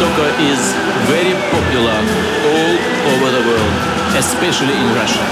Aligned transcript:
Soccer 0.00 0.32
is 0.40 0.60
very 1.12 1.34
popular 1.52 1.98
all 2.52 2.74
over 3.12 3.28
the 3.36 3.42
world, 3.48 3.74
especially 4.16 4.72
in 4.72 4.88
Russia. 4.96 5.24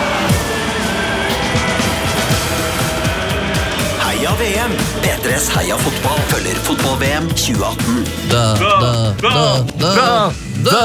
Heia 4.04 4.32
VM! 4.40 4.72
P3s 5.02 5.48
Heia 5.56 5.76
fotball 5.76 6.20
følger 6.28 6.60
fotball-VM 6.68 7.28
2018. 7.28 8.04
Da, 8.30 8.44
da, 8.60 9.14
da, 9.22 9.64
da, 9.80 10.32
da. 10.70 10.82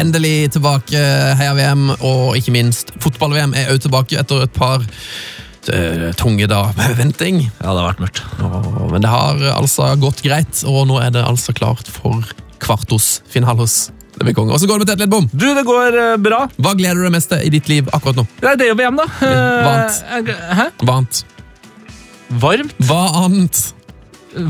Endelig 0.00 0.50
tilbake, 0.50 0.98
Heia 1.38 1.54
VM, 1.54 1.90
og 2.00 2.36
ikke 2.36 2.50
minst 2.50 2.90
fotball-VM 2.98 3.54
er 3.54 3.70
òg 3.70 3.86
tilbake 3.86 4.18
etter 4.18 4.48
et 4.48 4.58
par 4.58 4.82
tunge 6.16 6.46
da 6.50 6.62
med 6.76 6.96
venting. 6.98 7.40
Ja, 7.60 7.72
det 7.74 7.82
har 7.82 7.92
vært 7.92 8.02
mørkt. 8.04 8.22
Og- 8.42 8.90
Men 8.92 9.00
det 9.02 9.10
har 9.10 9.34
altså 9.56 9.88
gått 10.00 10.22
greit, 10.22 10.62
og 10.66 10.86
nå 10.88 11.00
er 11.02 11.10
det 11.10 11.24
altså 11.26 11.52
klart 11.54 11.86
for 11.88 12.22
kvartos 12.62 13.20
finalos. 13.28 13.90
Det 14.16 14.24
blir 14.24 14.34
konge. 14.34 14.56
Så 14.58 14.66
går 14.66 14.78
det 14.80 14.86
med 14.86 14.88
Tete 14.94 15.04
Lidbom. 15.04 15.26
Du, 15.32 15.46
det 15.54 15.64
går 15.68 15.96
eh, 16.00 16.16
bra. 16.16 16.46
Hva 16.56 16.72
gleder 16.78 16.94
du 16.96 17.02
deg 17.04 17.12
mest 17.12 17.28
til 17.28 17.42
i 17.44 17.50
ditt 17.52 17.68
liv 17.68 17.88
akkurat 17.92 18.16
nå? 18.16 18.26
Nei, 18.42 18.54
det 18.56 18.64
er 18.64 18.70
jo 18.72 18.76
VM, 18.78 18.96
da. 18.96 19.04
Vant. 19.66 19.98
Hæ? 20.56 20.68
Vant. 20.88 21.24
Varmt? 22.30 22.72
Hva 22.82 23.02
annet? 23.26 23.60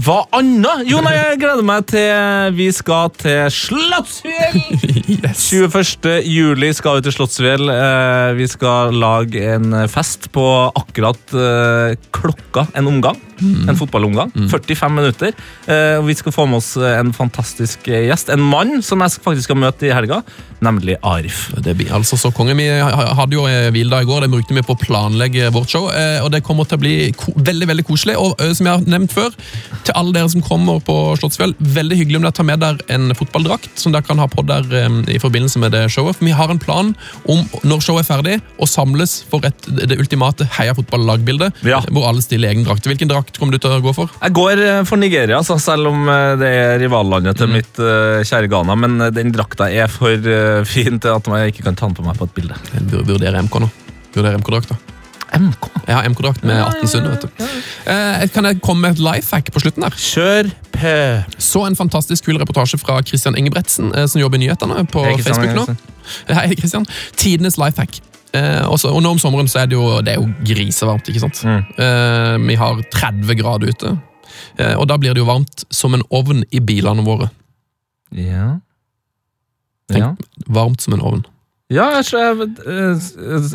Hva 0.07 0.21
annet? 0.35 0.87
Jo, 0.89 1.01
nei, 1.05 1.13
jeg 1.19 1.41
gleder 1.43 1.67
meg 1.67 1.85
til 1.91 2.55
vi 2.57 2.71
skal 2.75 3.11
til 3.19 3.51
Slottsfjell! 3.55 4.86
Yes. 5.05 5.51
21. 5.53 6.23
juli 6.25 6.71
skal 6.75 6.99
vi 6.99 7.05
til 7.05 7.13
Slottsfjell. 7.17 7.69
Eh, 7.69 8.33
Vi 8.39 8.47
skal 8.49 8.95
lage 8.97 9.43
en 9.57 9.75
fest 9.93 10.31
på 10.33 10.45
akkurat 10.73 11.35
eh, 11.37 11.97
klokka 12.17 12.67
en 12.75 12.89
omgang. 12.89 13.21
En 13.37 13.77
fotballomgang. 13.77 14.31
45 14.49 14.95
minutter. 14.97 15.35
Eh, 15.69 16.01
Vi 16.07 16.15
skal 16.17 16.33
få 16.33 16.47
med 16.49 16.63
oss 16.63 16.77
en 16.81 17.13
fantastisk 17.13 17.85
gjest. 17.91 18.31
En 18.33 18.41
mann 18.41 18.81
som 18.83 19.05
jeg 19.05 19.19
faktisk 19.21 19.51
skal 19.51 19.61
møte 19.61 19.87
i 19.89 19.93
helga, 19.93 20.23
nemlig 20.65 20.97
Arif. 21.05 21.51
Det 21.61 21.77
blir 21.77 21.93
altså 21.93 22.17
så 22.17 22.33
konge. 22.33 22.57
Vi 22.57 22.69
hadde 22.71 23.37
jo 23.37 23.45
hviledag 23.45 24.07
i 24.07 24.09
går, 24.09 24.25
det 24.25 24.33
brukte 24.33 24.57
vi 24.57 24.65
på 24.65 24.73
å 24.77 24.81
planlegge 24.81 25.51
vårt 25.53 25.69
show. 25.75 25.91
Og 26.25 26.31
det 26.33 26.43
kommer 26.47 26.65
til 26.65 26.79
å 26.79 26.85
bli 26.87 26.95
veldig 27.37 27.69
veldig 27.69 27.85
koselig. 27.85 28.17
Og 28.17 28.41
som 28.57 28.71
jeg 28.71 28.73
har 28.73 28.89
nevnt 28.89 29.13
før, 29.13 29.37
til 29.85 29.95
alle 29.95 30.17
dere 30.17 30.33
som 30.33 30.43
kommer 30.47 30.81
på 30.81 30.97
Slottsfjell, 31.21 31.53
veldig 31.61 32.01
hyggelig 32.01 32.23
om 32.23 32.27
dere 32.31 32.39
tar 32.41 32.49
med 32.49 32.65
dere 32.65 32.89
en 32.97 33.13
fotballdrakt 33.19 33.77
som 33.77 33.93
dere 33.93 34.07
kan 34.07 34.19
ha 34.23 34.29
på 34.33 34.47
der 34.49 34.86
i 35.13 35.19
forbindelse 35.23 35.61
med 35.63 35.75
det 35.75 35.85
showet. 35.93 36.19
For 36.19 36.27
vi 36.29 36.35
har 36.37 36.53
en 36.53 36.61
plan 36.63 36.93
om, 37.25 37.43
når 37.67 37.85
showet 37.85 38.05
er 38.05 38.09
ferdig, 38.09 38.39
å 38.63 38.69
samles 38.71 39.19
for 39.31 39.45
et, 39.47 39.69
det 39.89 39.99
ultimate 40.01 40.47
heia 40.57 40.75
fotball-lagbilde. 40.77 41.51
Ja. 41.67 41.83
Hvor 41.91 42.09
alle 42.11 42.25
stiller 42.25 42.53
egen 42.53 42.67
drakt. 42.67 42.87
Hvilken 42.87 43.11
drakt 43.11 43.41
kommer 43.41 43.57
du 43.57 43.63
til 43.63 43.77
å 43.77 43.83
gå 43.85 43.95
for? 43.97 44.13
Jeg 44.23 44.37
går 44.37 44.65
eh, 44.65 44.83
for 44.89 45.01
Nigeria, 45.01 45.41
altså, 45.41 45.59
selv 45.63 45.91
om 45.93 46.09
eh, 46.13 46.35
det 46.41 46.53
er 46.57 46.77
rivallandet 46.83 47.39
til 47.41 47.53
mitt 47.53 47.81
uh, 47.83 48.23
kjære 48.27 48.51
Ghana. 48.53 48.77
Men 48.79 48.99
eh, 49.01 49.15
den 49.15 49.33
drakta 49.35 49.71
er 49.71 49.91
for 49.93 50.13
uh, 50.13 50.65
fin 50.75 51.01
til 51.03 51.15
at 51.15 51.33
jeg 51.37 51.55
ikke 51.55 51.69
kan 51.71 51.79
ta 51.79 51.89
den 51.89 51.99
på 51.99 52.07
meg 52.07 52.19
på 52.19 52.29
et 52.29 52.37
bilde. 52.41 52.59
Jeg 52.75 53.07
vurderer 53.07 53.43
MK 53.47 53.63
nå. 53.65 53.73
Vurderer 54.17 54.39
MK-drakt, 54.41 54.75
da. 54.75 54.96
MK. 55.39 55.69
Har 55.89 56.09
MK-drakt 56.09 56.43
med 56.45 56.59
18 56.63 56.89
sunder, 56.89 57.11
vet 57.15 57.27
du. 57.27 57.45
Eh, 57.93 58.27
kan 58.35 58.45
jeg 58.49 58.61
komme 58.65 58.81
med 58.89 58.97
et 58.97 59.03
life 59.05 59.31
hack 59.37 59.51
på 59.55 59.61
slutten 59.63 59.85
der? 59.87 59.91
Kjør 60.01 60.51
P. 60.73 60.93
Så 61.39 61.63
en 61.67 61.77
fantastisk 61.79 62.25
kul 62.27 62.39
reportasje 62.41 62.79
fra 62.83 62.99
Christian 63.07 63.37
Ingebretsen, 63.39 63.93
eh, 63.95 64.07
som 64.11 64.21
jobber 64.21 64.41
i 64.41 64.47
nyhetene 64.47 64.83
på 64.91 65.05
Hei, 65.05 65.15
Christian 65.21 65.37
Facebook 65.37 65.71
nå. 65.71 66.35
Hei, 66.35 66.55
Christian. 66.59 66.87
Tidenes 67.17 67.59
life 67.59 67.79
hack. 67.81 68.01
Eh, 68.35 68.65
også, 68.69 68.91
og 68.93 69.01
nå 69.03 69.11
om 69.15 69.19
sommeren 69.23 69.49
så 69.49 69.63
er 69.63 69.71
det 69.71 69.79
jo, 69.79 70.01
det 70.05 70.13
er 70.17 70.21
jo 70.21 70.29
grisevarmt, 70.45 71.09
ikke 71.09 71.23
sant? 71.23 71.41
Mm. 71.47 71.63
Eh, 71.79 72.37
vi 72.51 72.55
har 72.61 72.83
30 72.93 73.35
grader 73.39 73.71
ute, 73.73 73.95
eh, 74.59 74.75
og 74.77 74.89
da 74.91 74.99
blir 75.01 75.15
det 75.15 75.23
jo 75.23 75.29
varmt 75.31 75.65
som 75.73 75.95
en 75.97 76.03
ovn 76.11 76.43
i 76.53 76.61
bilene 76.61 77.05
våre. 77.07 77.31
Ja. 78.13 78.59
Tenk- 79.91 80.03
Ja. 80.03 80.15
Varmt 80.49 80.81
som 80.83 80.95
en 80.95 81.01
ovn. 81.01 81.25
Ja, 81.67 81.87
jeg 81.99 82.47
eh, 82.63 83.07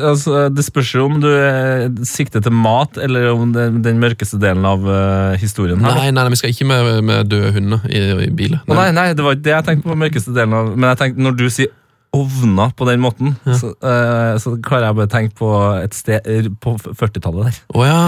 altså, 0.04 0.50
Det 0.52 0.66
spørs 0.66 0.90
jo 0.98 1.06
om 1.08 1.22
du 1.24 1.30
eh, 1.32 1.86
sikter 2.04 2.44
til 2.44 2.52
mat, 2.52 2.98
eller 3.00 3.30
om 3.32 3.54
det 3.56 3.64
er 3.64 3.78
den 3.86 4.02
mørkeste 4.04 4.40
delen 4.42 4.68
av 4.68 4.84
uh, 4.84 5.38
historien. 5.40 5.80
her. 5.80 5.96
Nei, 5.96 6.10
nei, 6.12 6.18
nei, 6.20 6.34
vi 6.34 6.42
skal 6.42 6.52
ikke 6.52 6.68
med, 6.68 6.90
med 7.08 7.32
døde 7.32 7.54
hunder 7.56 7.86
i, 7.88 8.02
i 8.28 8.32
bilen. 8.36 8.60
Nei. 8.68 8.76
Nei, 8.82 8.90
nei, 8.98 9.06
det 9.16 9.24
var 9.24 9.38
ikke 9.38 9.48
det 9.48 9.56
jeg 9.56 9.68
tenkte 9.70 9.88
på. 9.88 10.00
mørkeste 10.04 10.36
delen 10.36 10.58
av 10.60 10.74
Men 10.76 10.90
jeg 10.92 11.02
tenkte, 11.06 11.24
når 11.24 11.40
du 11.40 11.48
sier 11.48 11.72
ovner 12.12 12.76
på 12.76 12.84
den 12.90 13.00
måten, 13.00 13.38
så, 13.48 13.72
uh, 13.80 14.36
så 14.44 14.58
klarer 14.60 14.90
jeg 14.90 15.00
bare 15.00 15.08
å 15.08 15.16
tenke 15.16 15.38
på 15.40 15.56
et 15.80 15.96
sted 15.96 16.52
på 16.60 16.76
40-tallet 16.84 17.48
der. 17.48 17.66
Å 17.72 17.88
ja. 17.88 18.00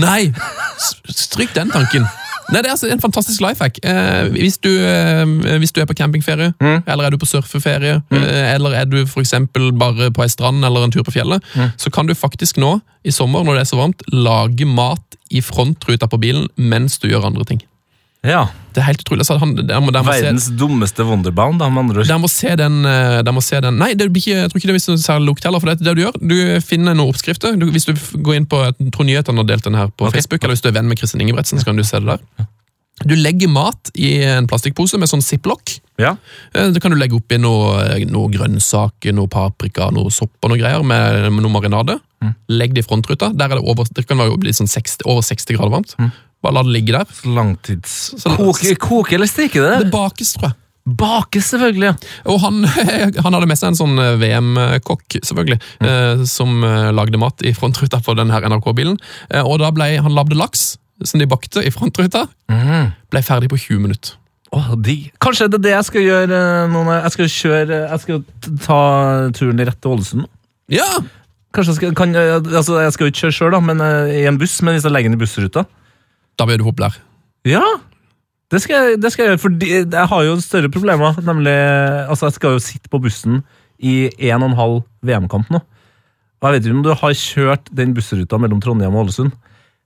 Nei! 0.00 0.32
Stryk 0.80 1.52
den 1.52 1.68
tanken. 1.74 2.08
Nei, 2.52 2.60
Det 2.62 2.68
er 2.68 2.74
altså 2.74 2.90
en 2.92 3.00
fantastisk 3.00 3.40
life 3.40 3.62
hack. 3.64 3.78
Eh, 3.82 4.28
hvis, 4.36 4.58
du, 4.58 4.68
eh, 4.70 5.24
hvis 5.58 5.72
du 5.72 5.80
er 5.80 5.86
på 5.86 5.94
campingferie, 5.96 6.52
Mm. 6.60 6.82
eller 6.86 7.04
er 7.04 7.10
du 7.10 7.16
på 7.18 7.26
surfeferie, 7.26 8.02
eh, 8.12 8.54
eller 8.54 8.70
er 8.74 8.84
du 8.84 8.98
eksempel 9.04 9.72
bare 9.72 10.10
på 10.10 10.22
ei 10.22 10.28
strand 10.28 10.64
eller 10.64 10.84
en 10.84 10.90
tur 10.90 11.02
på 11.02 11.12
fjellet, 11.12 11.42
Mm. 11.56 11.72
så 11.76 11.90
kan 11.92 12.06
du 12.06 12.14
faktisk 12.14 12.56
nå, 12.58 12.80
i 13.04 13.10
sommer 13.10 13.44
når 13.44 13.54
det 13.54 13.60
er 13.60 13.76
så 13.76 13.80
varmt, 13.80 14.02
lage 14.12 14.66
mat 14.66 15.00
i 15.30 15.40
frontruta 15.40 16.06
på 16.06 16.20
bilen 16.20 16.48
mens 16.58 16.98
du 16.98 17.08
gjør 17.08 17.24
andre 17.26 17.44
ting. 17.44 17.60
Ja. 18.24 18.46
Det 18.74 18.82
er 18.82 18.88
helt 18.88 19.02
utrolig. 19.04 19.26
Han, 19.38 19.52
der 19.68 19.82
må, 19.84 19.92
der 19.94 20.02
må 20.02 20.10
se, 20.10 20.24
Verdens 20.24 20.48
dummeste 20.58 21.04
Wonderbound, 21.06 21.60
da, 21.62 21.68
med 21.70 21.84
andre 21.84 22.02
ord. 22.02 22.08
der 22.10 22.18
må 22.18 22.30
se 22.32 22.56
den, 22.58 22.80
eh, 22.88 23.20
der 23.22 23.36
må 23.36 23.42
se 23.44 23.60
den 23.62 23.78
Nei, 23.78 23.92
det 23.94 24.08
jeg 24.24 24.50
tror 24.50 24.58
ikke 24.58 24.72
det 24.72 24.74
blir 24.74 24.88
noe 24.90 25.04
særlig 25.04 25.28
lukt 25.30 25.46
heller. 25.46 25.62
For 25.62 25.70
det, 25.70 25.84
det 25.84 25.94
du 25.94 26.02
gjør, 26.02 26.18
du 26.18 26.34
finner 26.64 26.96
noen 26.96 27.12
oppskrifter. 27.12 27.54
Du, 27.60 27.68
hvis 27.70 27.86
du 27.86 27.94
går 27.94 28.40
inn 28.40 28.48
på 28.50 28.64
tror 28.90 29.06
nyhetene 29.06 29.44
har 29.44 29.48
delt 29.52 29.68
den 29.68 29.78
her 29.78 29.92
på 29.92 30.08
okay. 30.08 30.18
Facebook, 30.18 30.42
eller 30.42 30.56
hvis 30.56 30.64
du 30.64 30.72
er 30.72 30.76
venn 30.80 30.90
med 30.90 30.98
Kristin 30.98 31.22
Ingebretsen, 31.22 31.60
så 31.62 31.68
kan 31.70 31.78
du 31.78 31.86
se 31.86 32.00
det 32.02 32.16
der. 32.16 32.48
Du 33.04 33.14
legger 33.18 33.50
mat 33.50 33.90
i 33.98 34.16
en 34.26 34.46
plastikkpose 34.50 34.98
med 35.02 35.10
sånn 35.10 35.22
ziplock. 35.22 35.76
Ja. 36.00 36.16
Eh, 36.54 36.70
Det 36.74 36.82
kan 36.82 36.94
du 36.94 36.98
legge 36.98 37.18
oppi 37.18 37.38
noe, 37.38 38.00
noe 38.10 38.30
grønnsaker, 38.32 39.14
noe 39.14 39.30
paprika, 39.30 39.90
noe 39.94 40.10
sopp 40.14 40.34
og 40.42 40.50
noe 40.50 40.58
greier 40.58 40.82
med, 40.82 41.30
med 41.30 41.46
noe 41.46 41.54
marinade. 41.54 42.00
Legg 42.48 42.74
det 42.74 42.82
i 42.82 42.86
frontruta. 42.86 43.30
Der 43.36 43.52
er 43.52 43.60
det, 43.60 43.64
over, 43.68 43.86
det 43.94 44.06
kan 44.08 44.18
være 44.18 44.54
sånn 44.56 44.70
60, 44.70 45.04
over 45.04 45.22
60 45.26 45.58
grader 45.58 45.74
varmt. 45.74 45.98
Bare 46.44 46.58
la 46.58 46.62
det 46.66 46.74
ligge 46.76 46.92
der. 46.98 47.14
Langtids... 47.32 47.94
Så- 48.20 48.34
Koke, 48.36 48.74
koke 48.80 49.16
eller 49.16 49.30
steke 49.30 49.62
det? 49.64 49.78
Det 49.86 49.90
bakes, 49.94 50.34
tror 50.36 50.50
jeg. 50.50 50.58
Bakes, 50.84 51.46
selvfølgelig. 51.54 51.86
ja. 51.88 51.94
Og 52.28 52.42
han, 52.42 52.58
han 53.24 53.32
hadde 53.38 53.46
med 53.48 53.56
seg 53.56 53.70
en 53.70 53.78
sånn 53.78 53.94
eh, 54.02 54.18
VM-kokk, 54.20 55.16
selvfølgelig, 55.24 55.56
eh, 55.80 56.24
som 56.28 56.58
eh, 56.68 56.90
lagde 56.92 57.16
mat 57.22 57.40
i 57.48 57.54
frontruta 57.56 58.02
på 58.04 58.12
den 58.18 58.28
her 58.34 58.44
NRK-bilen. 58.52 58.98
Eh, 59.32 59.40
og 59.40 59.62
da 59.64 59.70
ble 59.72 59.86
han 60.04 60.12
lagde 60.12 60.36
laks, 60.36 60.74
som 61.08 61.22
de 61.22 61.26
bakte 61.30 61.64
i 61.64 61.72
frontruta, 61.72 62.26
ble 62.52 63.22
ferdig 63.24 63.48
på 63.50 63.56
20 63.62 63.80
minutter. 63.86 64.18
Oh, 64.54 64.74
de. 64.78 64.98
Kanskje 65.24 65.48
det 65.50 65.56
er 65.58 65.64
det 65.64 65.72
jeg 65.72 65.86
skal 65.88 66.04
gjøre 66.04 66.36
Noen, 66.70 66.90
jeg 66.94 67.10
skal 67.10 67.30
kjøre 67.32 67.78
Jeg 67.90 68.02
skal 68.04 68.20
ta 68.62 68.76
turen 69.34 69.58
rett 69.66 69.80
til 69.82 69.90
Ålesund. 69.96 70.28
Ja! 70.70 70.86
Kanskje 71.56 71.72
jeg 71.72 71.78
skal, 71.80 71.96
kan, 71.98 72.14
altså 72.20 72.76
jeg 72.84 72.92
skal 72.94 73.10
ikke 73.10 73.24
kjøre 73.24 73.34
sjøl, 73.40 73.56
men 73.66 73.82
i 74.14 74.20
en 74.30 74.38
buss. 74.38 74.54
Men 74.62 74.76
hvis 74.76 74.86
jeg 74.86 74.94
legger 74.94 75.10
den 75.10 75.18
i 75.18 75.22
bussruta 75.24 75.64
Da 76.38 76.46
blir 76.48 76.60
du 76.60 76.66
populær. 76.66 76.96
Ja! 77.48 77.62
Det 78.52 78.60
skal, 78.62 78.90
jeg, 78.90 79.00
det 79.02 79.10
skal 79.10 79.24
jeg 79.24 79.34
gjøre, 79.34 79.42
for 79.42 79.66
jeg 79.66 80.08
har 80.10 80.24
jo 80.26 80.34
større 80.42 80.70
problemer. 80.70 81.16
Nemlig, 81.26 81.54
altså 82.12 82.28
Jeg 82.28 82.36
skal 82.36 82.54
jo 82.54 82.62
sitte 82.62 82.90
på 82.92 83.00
bussen 83.02 83.40
i 83.82 84.10
en 84.30 84.44
og 84.44 84.50
en 84.50 84.58
halv 84.58 84.76
VM-kamp 85.02 85.50
nå. 85.50 85.62
Og 86.38 86.46
jeg 86.46 86.58
vet 86.58 86.68
ikke 86.68 86.76
om 86.76 86.84
du 86.84 86.92
har 86.92 87.16
kjørt 87.18 87.70
den 87.74 87.94
bussruta 87.96 88.38
mellom 88.38 88.60
Trondheim 88.62 88.94
og 88.94 89.06
Ålesund. 89.06 89.32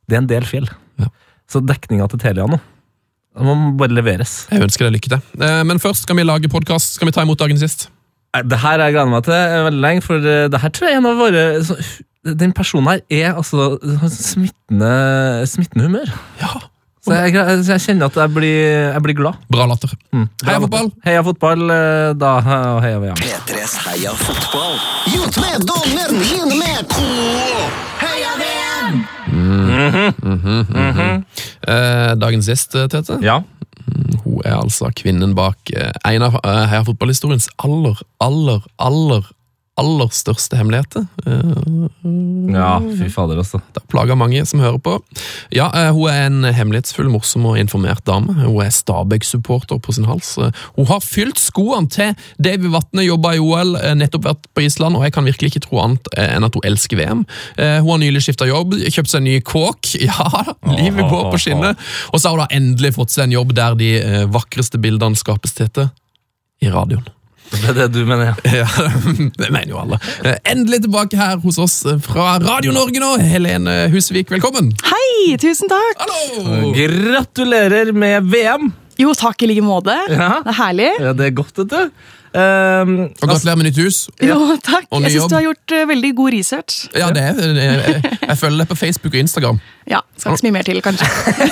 Det 0.09 0.19
er 0.19 0.25
en 0.25 0.31
del 0.31 0.48
fjell. 0.48 0.66
Ja. 1.00 1.09
Så 1.48 1.62
dekninga 1.64 2.10
til 2.10 2.20
Telia 2.20 2.48
nå 2.50 2.59
den 3.38 3.47
må 3.47 3.54
bare 3.78 3.94
leveres. 3.94 4.47
Jeg 4.50 4.65
ønsker 4.66 4.88
deg 4.88 4.98
lykke 4.98 5.12
til. 5.12 5.22
Eh, 5.47 5.62
men 5.69 5.80
først 5.82 6.06
skal 6.06 6.19
vi 6.19 6.26
lage 6.26 6.50
podkast. 6.50 6.97
Skal 6.98 7.09
vi 7.09 7.15
ta 7.15 7.25
imot 7.26 7.41
dagen 7.41 7.60
sist? 7.60 7.88
Det 8.38 8.59
her 8.60 8.82
jeg 8.82 8.94
gleder 8.94 9.12
meg 9.12 9.25
til 9.26 9.34
eh, 9.34 9.65
veldig 9.69 9.82
lenge, 9.82 10.04
for 10.04 10.30
eh, 10.30 10.48
det 10.53 10.60
her 10.62 10.72
tror 10.75 10.88
jeg 10.88 10.97
er 10.97 11.03
en 11.03 11.10
av 11.10 11.20
våre 11.22 11.44
Den 12.25 12.53
personen 12.53 12.89
her 12.91 13.01
er 13.11 13.37
altså 13.39 13.79
smittende, 14.11 15.47
smittende 15.47 15.87
humør. 15.87 16.11
Ja. 16.41 16.56
Så 17.09 17.15
jeg, 17.15 17.65
så 17.65 17.73
jeg 17.77 17.83
kjenner 17.87 18.11
at 18.11 18.17
jeg 18.19 18.33
blir, 18.34 18.93
jeg 18.93 19.03
blir 19.03 19.17
glad. 19.17 19.39
Bra 19.53 19.65
latter. 19.71 19.92
Mm. 20.13 20.27
Heia 20.45 20.59
fotball! 20.65 20.91
Heia 21.07 21.22
fotball, 21.25 21.63
eh, 21.72 22.09
da 22.21 22.33
og 22.42 22.81
heia 22.84 22.98
VM. 23.01 23.21
P3s 23.22 23.77
Heia 23.87 24.13
fotball. 24.19 24.75
Gjort 25.15 25.39
med 25.45 25.65
dommeren, 25.71 26.19
inn 26.37 26.53
med 26.59 26.91
ko! 26.92 27.07
Heia 28.03 28.33
VM! 28.42 28.97
Dagens 32.19 32.51
gjest, 32.51 32.75
eh, 32.77 32.91
Tete. 32.92 33.19
Ja. 33.25 33.41
Hun 34.25 34.42
er 34.45 34.59
altså 34.59 34.91
kvinnen 34.97 35.33
bak 35.39 35.71
eh, 35.72 35.92
en 36.13 36.27
av 36.27 36.37
eh, 36.42 36.65
Heia 36.69 36.84
fotballhistoriens 36.87 37.48
aller, 37.65 37.97
aller, 38.25 38.65
aller, 38.77 39.22
aller 39.78 40.10
største 40.15 40.59
hemmeligheter. 40.59 41.07
Eh, 41.27 41.89
Ja, 42.48 42.78
fy 42.80 43.09
fader, 43.13 43.39
altså. 43.42 43.60
Det 43.75 43.83
har 43.83 43.89
plaga 43.92 44.15
mange 44.19 44.41
som 44.48 44.60
hører 44.60 44.78
på. 44.83 44.95
Ja, 45.54 45.69
eh, 45.75 45.91
Hun 45.92 46.09
er 46.10 46.27
en 46.27 46.45
hemmelighetsfull, 46.54 47.09
morsom 47.13 47.47
og 47.47 47.59
informert 47.60 48.04
dame. 48.09 48.33
Hun 48.34 48.63
er 48.65 48.71
Stabæk-supporter 48.75 49.78
på 49.80 49.92
sin 49.95 50.04
hals. 50.09 50.36
Eh, 50.39 50.51
Hun 50.77 50.86
har 50.86 51.01
fylt 51.04 51.39
skoene 51.39 51.89
til 51.91 52.15
Davy 52.42 52.71
Vatne, 52.72 53.04
jobba 53.07 53.34
i 53.36 53.39
OL, 53.42 53.77
nettopp 53.98 54.25
vært 54.25 54.48
på 54.54 54.65
Island, 54.65 54.97
og 54.97 55.04
jeg 55.04 55.13
kan 55.13 55.25
virkelig 55.25 55.53
ikke 55.53 55.65
tro 55.69 55.80
annet 55.84 56.09
enn 56.16 56.45
at 56.45 56.54
hun 56.54 56.63
elsker 56.65 56.97
VM. 56.97 57.25
Hun 57.59 57.91
har 57.91 57.98
nylig 57.98 58.22
skifta 58.25 58.48
jobb, 58.48 58.75
kjøpt 58.75 59.09
seg 59.09 59.21
en 59.21 59.25
ny 59.25 59.41
kåk. 59.41 59.95
Ja, 60.09 60.45
livet 60.65 61.09
går 61.10 61.30
på 61.33 61.39
skinner. 61.39 61.77
Og 62.13 62.21
så 62.21 62.28
har 62.30 62.39
hun 62.39 62.47
da 62.47 62.57
endelig 62.57 62.95
fått 62.97 63.10
seg 63.13 63.25
en 63.28 63.36
jobb 63.36 63.53
der 63.54 63.75
de 63.78 63.91
vakreste 64.33 64.80
bildene 64.80 65.16
skapes 65.16 65.53
til 65.54 65.89
i 66.60 66.71
radioen. 66.72 67.07
Det 67.50 67.68
er 67.71 67.77
det 67.78 67.86
du 67.95 68.03
mener, 68.09 68.33
ja. 68.33 68.34
Ja, 68.60 68.66
det 69.39 69.48
mener 69.54 69.71
jo 69.72 69.78
alle. 69.80 69.98
Eh, 70.27 70.36
Endelig 70.53 70.83
tilbake 70.84 71.16
her 71.18 71.39
hos 71.42 71.59
oss 71.62 71.78
eh, 71.89 71.98
fra 72.04 72.36
Radio 72.42 72.74
Norge 72.77 73.00
nå. 73.03 73.15
Helene 73.24 73.77
Husvik, 73.92 74.30
velkommen. 74.34 74.71
Hei, 74.89 75.36
tusen 75.41 75.71
takk! 75.71 76.03
Hallo! 76.04 76.72
Gratulerer 76.77 77.92
med 77.97 78.28
VM! 78.33 78.71
Jo, 78.98 79.12
takk 79.15 79.42
i 79.47 79.53
like 79.53 79.62
måte. 79.62 79.95
Ja. 80.10 80.41
Det 80.42 80.53
er 80.53 80.59
herlig. 80.59 80.89
Ja, 80.98 81.12
det 81.16 81.28
er 81.28 81.34
godt, 81.39 81.54
vet 81.62 81.71
du. 81.71 82.15
Um, 82.28 83.09
Og 83.09 83.25
gratulerer 83.25 83.57
med 83.57 83.69
nytt 83.71 83.80
hus. 83.80 83.98
Jo, 84.28 84.36
takk. 84.65 84.86
Og 84.92 85.01
ny 85.01 85.09
Jeg 85.09 85.16
syns 85.16 85.33
du 85.33 85.36
har 85.39 85.45
gjort 85.47 85.75
uh, 85.75 85.83
veldig 85.89 86.10
god 86.19 86.34
research. 86.34 86.78
Ja, 86.92 87.09
det 87.15 87.22
er, 87.25 87.41
jeg, 87.41 87.78
jeg, 87.80 88.15
jeg 88.21 88.39
følger 88.42 88.63
det 88.63 88.69
på 88.69 88.78
Facebook 88.78 89.15
og 89.15 89.21
Instagram. 89.22 89.60
Ja, 89.89 90.03
Skal 90.19 90.34
ikke 90.34 90.42
så 90.42 90.47
mye 90.48 90.57
mer 90.59 90.69
til, 90.69 90.80
kanskje. 90.84 91.09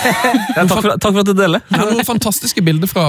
ja, 0.56 0.66
takk, 0.66 0.74
for, 0.74 0.90
takk 0.92 1.06
for 1.08 1.22
at 1.22 1.30
du 1.30 1.34
deler. 1.38 1.64
Det 1.70 1.80
er 1.80 1.92
noen 1.94 2.08
fantastiske 2.08 2.64
bilder 2.66 2.90
fra, 2.90 3.06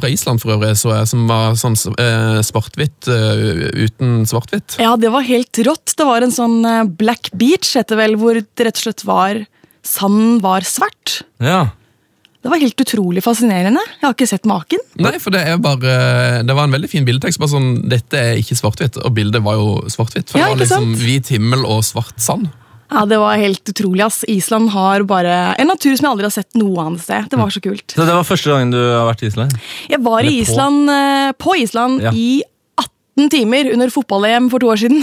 fra 0.00 0.12
Island 0.12 0.40
for 0.40 0.54
øvrig, 0.56 0.72
så 0.80 0.94
jeg, 0.96 1.10
som 1.12 1.26
var 1.28 1.58
sånn 1.60 1.76
uh, 1.98 2.40
svart-hvitt 2.46 3.10
uh, 3.12 3.66
uten 3.84 4.22
svart-hvitt. 4.30 4.78
Ja, 4.80 4.94
det 5.00 5.12
var 5.12 5.26
helt 5.28 5.64
rått. 5.68 5.96
Det 6.00 6.08
var 6.08 6.24
en 6.24 6.34
sånn 6.34 6.62
Black 6.96 7.32
Beach, 7.36 7.74
heter 7.76 7.98
det 7.98 8.04
vel, 8.04 8.16
hvor 8.20 8.40
det 8.40 8.68
rett 8.68 8.80
og 8.80 8.86
slett 8.86 9.04
var 9.08 9.44
Sanden 9.86 10.40
var 10.44 10.64
svart. 10.68 11.20
Ja. 11.40 11.70
Det 12.40 12.48
var 12.48 12.56
helt 12.62 12.80
utrolig 12.80 13.20
fascinerende. 13.22 13.82
Jeg 14.00 14.06
har 14.06 14.14
ikke 14.14 14.28
sett 14.30 14.46
maken. 14.48 14.80
Nei, 14.96 15.18
for 15.20 15.30
det 15.34 15.42
er 15.46 15.58
bare 15.60 16.42
Det 16.46 16.54
var 16.56 16.64
en 16.64 16.72
veldig 16.72 16.88
fin 16.88 17.04
bildetekst. 17.04 17.38
bare 17.38 17.52
sånn, 17.52 17.88
Dette 17.88 18.16
er 18.16 18.38
ikke 18.40 18.56
svart-hvitt, 18.56 18.96
og 19.04 19.12
bildet 19.14 19.42
var 19.44 19.54
jo 19.60 19.82
svart-hvitt. 19.92 20.30
For 20.32 20.38
Ja, 20.40 20.46
det 20.48 20.56
var 20.56 20.62
liksom 20.64 20.94
sant? 20.94 21.04
hvit 21.04 21.28
himmel 21.28 21.66
og 21.68 21.82
svart 21.84 22.16
sand. 22.18 22.48
Ja, 22.90 23.04
Det 23.06 23.18
var 23.20 23.36
helt 23.38 23.62
utrolig. 23.70 24.00
ass. 24.04 24.24
Island 24.26 24.70
har 24.70 25.04
bare 25.04 25.54
en 25.58 25.68
natur 25.68 25.94
som 25.96 26.06
jeg 26.06 26.10
aldri 26.10 26.22
har 26.24 26.30
sett 26.34 26.54
noe 26.56 26.80
annet 26.86 27.00
sted. 27.04 27.28
Det 27.30 27.38
var 27.38 27.48
så 27.50 27.60
kult. 27.62 27.86
Så 27.94 28.02
det 28.06 28.14
var 28.16 28.24
første 28.24 28.50
gangen 28.50 28.70
du 28.72 28.78
har 28.78 29.06
vært 29.14 29.22
i 29.22 29.26
Island? 29.28 29.52
Jeg 29.88 30.00
var 30.02 30.18
Eller 30.20 30.30
på. 30.30 30.40
Island, 30.42 30.88
på, 31.38 31.38
på 31.44 31.56
Island 31.62 32.00
Ja. 32.02 32.10
i 32.12 32.42
18 33.16 33.30
timer 33.30 33.72
under 33.72 33.90
fotball-EM 33.90 34.48
for 34.50 34.62
to 34.62 34.70
år 34.70 34.80
siden. 34.80 35.02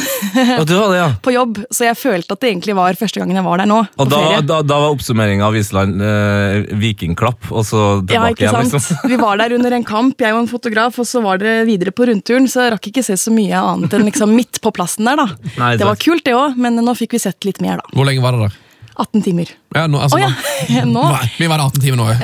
Og 0.60 0.66
det 0.68 0.78
var 0.78 0.92
det, 0.92 1.00
ja. 1.00 1.08
på 1.26 1.34
jobb, 1.34 1.60
så 1.74 1.88
jeg 1.90 1.98
følte 2.00 2.34
at 2.36 2.42
det 2.44 2.52
egentlig 2.52 2.76
var 2.78 2.98
første 3.00 3.22
gangen 3.22 3.38
jeg 3.38 3.46
var 3.46 3.62
der 3.62 3.70
nå. 3.70 3.80
Og 3.98 4.12
da, 4.12 4.22
da, 4.42 4.60
da 4.66 4.80
var 4.84 4.96
oppsummeringa 4.96 5.48
av 5.48 5.58
Island 5.60 6.04
eh, 6.04 6.76
vikingklapp, 6.80 7.50
og 7.52 7.66
så 7.68 7.82
ja, 7.84 8.06
tilbake 8.14 8.36
ikke 8.38 8.46
igjen, 8.48 8.72
sant? 8.72 8.78
liksom. 8.78 9.12
Vi 9.12 9.20
var 9.22 9.42
der 9.42 9.58
under 9.58 9.78
en 9.78 9.88
kamp, 9.88 10.22
jeg 10.24 10.36
og 10.36 10.44
en 10.46 10.52
fotograf, 10.52 11.00
og 11.02 11.10
så 11.10 11.24
var 11.26 11.42
det 11.44 11.58
videre 11.70 11.94
på 11.96 12.08
rundturen, 12.10 12.48
så 12.52 12.66
jeg 12.66 12.76
rakk 12.78 12.92
ikke 12.92 13.06
se 13.06 13.18
så 13.20 13.34
mye 13.34 13.60
annet 13.74 13.98
enn 13.98 14.08
liksom 14.10 14.34
midt 14.38 14.62
på 14.64 14.74
plassen 14.76 15.10
der, 15.10 15.20
da. 15.20 15.52
Nei, 15.58 15.74
det 15.80 15.90
var 15.90 16.00
kult, 16.02 16.26
det 16.28 16.38
òg, 16.38 16.58
men 16.60 16.80
nå 16.82 16.96
fikk 16.98 17.18
vi 17.18 17.26
sett 17.28 17.48
litt 17.48 17.62
mer, 17.64 17.84
da. 17.84 17.94
Hvor 17.94 18.08
lenge 18.08 18.24
var 18.24 18.38
det 18.38 18.48
der? 18.48 18.64
18 19.00 19.22
timer. 19.26 19.52
Ja, 19.76 19.86
nå, 19.92 20.00
altså, 20.02 20.18
oh, 20.18 20.24
ja, 20.24 20.82
nå- 20.86 20.94
nå? 20.98 21.06
Nei, 21.14 21.28
vi 21.38 21.48
var 21.52 21.64
18 21.68 21.84
timer 21.84 22.02
nå. 22.02 22.10
ja. 22.10 22.18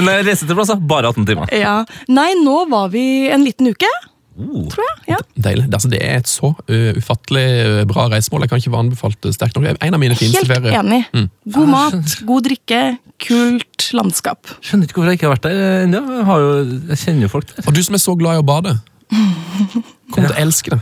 Men 0.00 0.24
reise 0.26 0.46
til 0.48 0.56
plasser, 0.56 0.80
bare 0.80 1.12
18 1.12 1.26
timer. 1.28 1.52
Ja. 1.54 1.76
Nei, 2.08 2.30
nå 2.40 2.64
var 2.72 2.90
vi 2.94 3.04
en 3.34 3.44
liten 3.46 3.70
uke, 3.74 3.90
Uh, 4.34 4.64
tror 4.66 4.82
jeg. 4.82 4.94
Ja. 5.12 5.16
Deilig. 5.44 5.68
Det, 5.70 5.76
altså, 5.78 5.88
det 5.92 5.98
er 6.02 6.16
et 6.18 6.26
så 6.26 6.48
uh, 6.50 6.88
ufattelig 6.98 7.44
uh, 7.70 7.76
bra 7.86 8.08
reisemål. 8.10 8.42
Jeg 8.42 8.50
kan 8.50 8.58
ikke 8.58 8.72
være 8.72 8.82
anbefalt 8.88 9.28
sterkt 9.30 9.54
nok. 9.60 9.68
En 9.78 9.94
av 9.94 10.00
mine 10.02 10.16
fineste 10.18 10.40
Helt 10.42 10.50
ferier. 10.56 10.74
enig. 10.80 11.04
Mm. 11.14 11.28
God 11.54 11.70
mat, 11.70 12.16
god 12.26 12.48
drikke, 12.48 12.80
kult 13.22 13.86
landskap. 13.94 14.50
Skjønner 14.58 14.90
ikke 14.90 14.98
hvorfor 14.98 15.12
jeg 15.12 15.20
ikke 15.20 15.28
har 15.28 15.36
vært 15.36 15.46
der 15.46 15.84
ennå. 15.84 16.00
Jeg, 16.18 16.80
jeg 16.90 17.00
kjenner 17.04 17.28
jo 17.28 17.30
folk 17.36 17.52
der. 17.54 17.62
Og 17.70 17.78
du 17.78 17.82
som 17.86 17.94
er 17.94 18.02
så 18.08 18.16
glad 18.18 18.40
i 18.40 18.42
å 18.42 18.48
bade, 18.50 18.74
kommer 20.12 20.28
til 20.30 20.36
å 20.36 20.40
elske 20.44 20.70
det. 20.74 20.80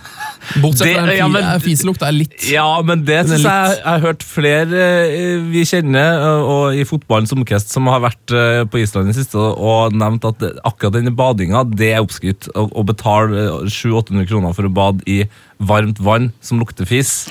Bortsett 0.59 0.89
Det- 0.89 0.95
fra 0.97 1.07
den 1.07 1.17
ja, 1.17 1.29
men- 1.29 1.61
fiselukta 1.63 2.09
er 2.09 2.13
litt 2.17 2.51
Ja, 2.51 2.83
men 2.83 3.05
det 3.05 3.21
synes 3.29 3.45
jeg 3.45 3.77
jeg 3.77 3.85
har 3.87 4.01
hørt 4.01 4.23
flere 4.27 4.81
eh, 5.07 5.39
vi 5.53 5.63
kjenner, 5.65 6.19
eh, 6.19 6.43
og 6.55 6.75
i 6.75 6.83
fotballens 6.85 7.33
omkrest, 7.33 7.71
som 7.71 7.87
har 7.87 8.01
vært 8.01 8.35
eh, 8.35 8.65
på 8.65 8.83
Island 8.83 9.07
i 9.09 9.13
det 9.13 9.21
siste 9.25 9.37
og 9.39 9.93
nevnt 9.95 10.25
at 10.27 10.43
akkurat 10.67 10.93
denne 10.99 11.15
badinga, 11.15 11.63
det 11.71 11.93
er 11.95 12.03
oppskrytt. 12.03 12.49
Å, 12.57 12.67
å 12.75 12.85
betale 12.85 13.47
700-800 13.71 14.27
kroner 14.29 14.53
for 14.59 14.67
å 14.67 14.75
bade 14.75 15.03
i 15.07 15.23
varmt 15.69 16.01
vann 16.03 16.31
som 16.45 16.59
lukter 16.61 16.87
fis. 16.89 17.27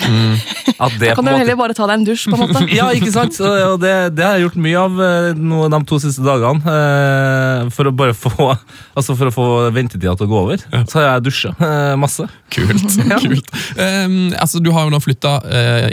At 0.82 0.94
det 1.00 1.12
Da 1.12 1.16
kan 1.18 1.26
på 1.26 1.30
du 1.30 1.38
heller 1.38 1.56
måte 1.56 1.62
bare 1.62 1.76
ta 1.78 1.88
deg 1.90 2.00
en 2.00 2.06
dusj, 2.08 2.26
på 2.32 2.38
en 2.38 2.44
måte. 2.48 2.64
ja, 2.80 2.88
ikke 2.96 3.12
sant? 3.14 3.36
Så, 3.38 3.46
og 3.74 3.80
det, 3.84 3.94
det 4.18 4.26
har 4.26 4.38
jeg 4.40 4.48
gjort 4.48 4.58
mye 4.64 4.80
av 4.82 5.02
noe, 5.38 5.70
de 5.74 5.80
to 5.90 6.00
siste 6.02 6.24
dagene. 6.26 6.62
eh, 6.76 7.70
for 7.76 7.90
å 7.90 7.94
bare 7.96 8.16
få 8.18 8.52
Altså 8.98 9.16
for 9.16 9.30
å 9.30 9.34
få 9.34 9.46
ventetida 9.76 10.14
til 10.18 10.28
å 10.28 10.32
gå 10.32 10.40
over. 10.42 10.64
Så 10.90 11.00
har 11.00 11.06
jeg 11.16 11.26
dusja 11.30 11.52
eh, 11.60 11.94
masse. 12.00 12.26
kult. 12.52 12.98
kult. 13.24 13.52
Um, 13.78 14.34
altså, 14.36 14.60
du 14.64 14.72
har 14.76 14.88
jo 14.88 14.92
nå 14.94 15.00
flytta 15.04 15.36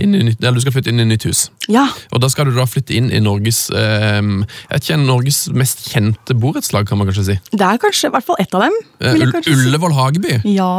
inn 0.02 0.16
i 0.18 0.24
nytt, 0.30 0.40
eller 0.42 0.58
du 0.58 0.64
skal 0.64 0.74
flytte 0.74 0.90
inn 0.92 1.02
i 1.04 1.06
nytt 1.08 1.26
hus. 1.28 1.44
Ja, 1.70 1.86
Og 2.14 2.22
da 2.24 2.30
skal 2.32 2.48
du 2.48 2.54
da 2.56 2.64
flytte 2.68 2.94
inn 2.96 3.10
i 3.14 3.20
Norges 3.22 3.66
um, 3.74 4.40
jeg 4.48 4.72
vet 4.72 4.86
ikke, 4.88 4.96
Norges 5.04 5.40
mest 5.54 5.84
kjente 5.92 6.34
borettslag, 6.38 6.88
kan 6.88 6.98
man 7.00 7.08
kanskje 7.10 7.26
si. 7.28 7.36
det 7.52 7.66
er 7.66 7.80
kanskje 7.82 8.08
i 8.08 8.14
hvert 8.14 8.26
fall 8.26 8.40
ett 8.42 8.54
av 8.56 8.64
dem. 8.66 8.76
Uh, 9.02 9.12
vil 9.12 9.24
jeg 9.26 9.28
Ull- 9.30 9.44
si. 9.44 9.54
Ullevål 9.68 9.94
Hageby. 9.98 10.38
Ja, 10.56 10.72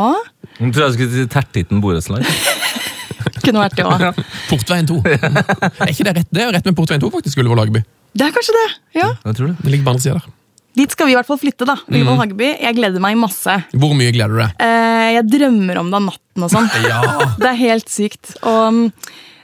Jeg 0.60 0.74
tror 0.76 0.86
jeg 0.86 0.98
skulle 0.98 1.14
si 1.16 1.28
Tertitten 1.32 1.80
borettslag. 1.84 2.26
kunne 3.44 3.64
vært 3.64 3.78
det 3.80 3.86
òg. 3.88 4.20
Portveien 4.50 4.90
2. 4.90 4.98
er 5.08 5.94
ikke 5.94 6.08
det 6.08 6.16
rett? 6.20 6.28
Det 6.34 6.44
er 6.44 6.50
jo 6.50 6.56
rett 6.58 6.68
med 6.70 6.78
Portveien 6.78 7.04
2, 7.04 7.12
faktisk. 7.16 7.40
Ullevål 7.42 7.64
Hageby. 7.64 7.84
Det 8.18 8.26
er 8.28 8.36
kanskje 8.36 8.58
det. 8.58 8.68
ja. 9.00 9.14
Jeg 9.26 9.38
tror 9.40 9.52
det. 9.52 9.56
Det 9.64 9.74
ligger 9.74 9.88
på 9.88 9.94
andre 9.96 10.06
sida 10.06 10.20
der. 10.20 10.36
Dit 10.80 10.94
skal 10.94 11.10
vi 11.10 11.14
i 11.16 11.18
hvert 11.18 11.28
fall 11.28 11.40
flytte. 11.42 11.68
da. 11.68 11.78
Ullevål 11.90 12.22
Hageby. 12.24 12.52
Jeg 12.66 12.78
gleder 12.78 13.04
meg 13.04 13.18
masse. 13.20 13.56
Hvor 13.76 13.96
mye 13.98 14.14
gleder 14.16 14.36
du 14.36 14.44
deg? 14.44 14.54
Eh, 14.68 15.08
jeg 15.18 15.26
drømmer 15.34 15.82
om 15.82 15.90
det 15.92 16.00
om 16.04 16.12
natten 16.12 16.46
og 16.48 16.54
sånn. 16.54 16.70
Ja. 16.90 17.02
Det 17.40 17.50
er 17.54 17.60
helt 17.64 17.90
sykt. 17.92 18.36
Og 18.48 18.86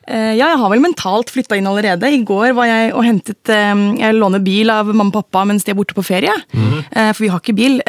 eh, 0.08 0.34
ja, 0.38 0.52
jeg 0.52 0.62
har 0.62 0.72
vel 0.74 0.84
mentalt 0.84 1.34
flytta 1.34 1.58
inn 1.60 1.70
allerede. 1.70 2.10
I 2.14 2.22
går 2.28 2.54
var 2.58 2.70
jeg 2.70 2.94
og 2.94 3.04
hentet 3.06 3.54
eh, 3.54 3.74
Jeg 4.02 4.18
låner 4.20 4.44
bil 4.46 4.74
av 4.74 4.92
mamma 4.94 5.10
og 5.12 5.18
pappa 5.20 5.46
mens 5.50 5.66
de 5.68 5.74
er 5.74 5.80
borte 5.80 5.98
på 5.98 6.06
ferie. 6.06 6.34
Mm. 6.54 6.78
for 7.14 7.26
vi 7.26 7.32
har 7.34 7.42
ikke 7.44 7.58
bil. 7.58 7.80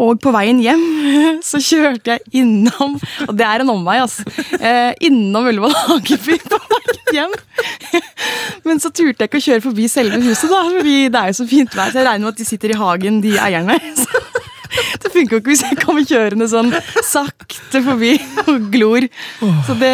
Og 0.00 0.16
på 0.24 0.32
veien 0.32 0.60
hjem 0.62 0.82
så 1.50 1.60
kjørte 1.60 2.14
jeg 2.14 2.42
innom 2.42 2.94
Og 3.26 3.34
det 3.36 3.44
er 3.44 3.64
en 3.64 3.72
omvei, 3.74 3.98
altså. 4.00 4.24
Eh, 4.56 4.92
innom 5.08 5.48
Ullevål 5.50 5.74
Hageby 5.86 6.38
på 6.46 6.60
veien 6.70 7.18
hjem. 7.18 7.34
Men 8.66 8.80
så 8.80 8.88
turte 8.88 9.20
jeg 9.20 9.28
ikke 9.28 9.42
å 9.42 9.46
kjøre 9.48 9.64
forbi 9.66 9.88
selve 9.92 10.22
huset, 10.24 10.48
da, 10.48 10.62
fordi 10.78 10.96
det 11.12 11.20
er 11.20 11.32
jo 11.32 11.38
så 11.42 11.48
fint 11.50 11.76
vær. 11.76 11.92
Så 11.92 12.00
jeg 12.00 12.08
regner 12.08 12.24
med 12.24 12.32
at 12.32 12.40
de 12.40 12.48
sitter 12.48 12.72
i 12.72 12.80
hagen, 12.80 13.20
de 13.24 13.36
eierne. 13.36 13.76
Så 14.72 15.04
det 15.04 15.10
funker 15.12 15.34
jo 15.34 15.40
ikke 15.42 15.50
hvis 15.52 15.62
jeg 15.66 15.76
kommer 15.82 16.04
kjørende 16.08 16.46
sånn 16.48 16.70
sakte 17.04 17.82
forbi 17.84 18.14
og 18.46 18.70
glor. 18.72 19.04
Så 19.66 19.76
det 19.76 19.90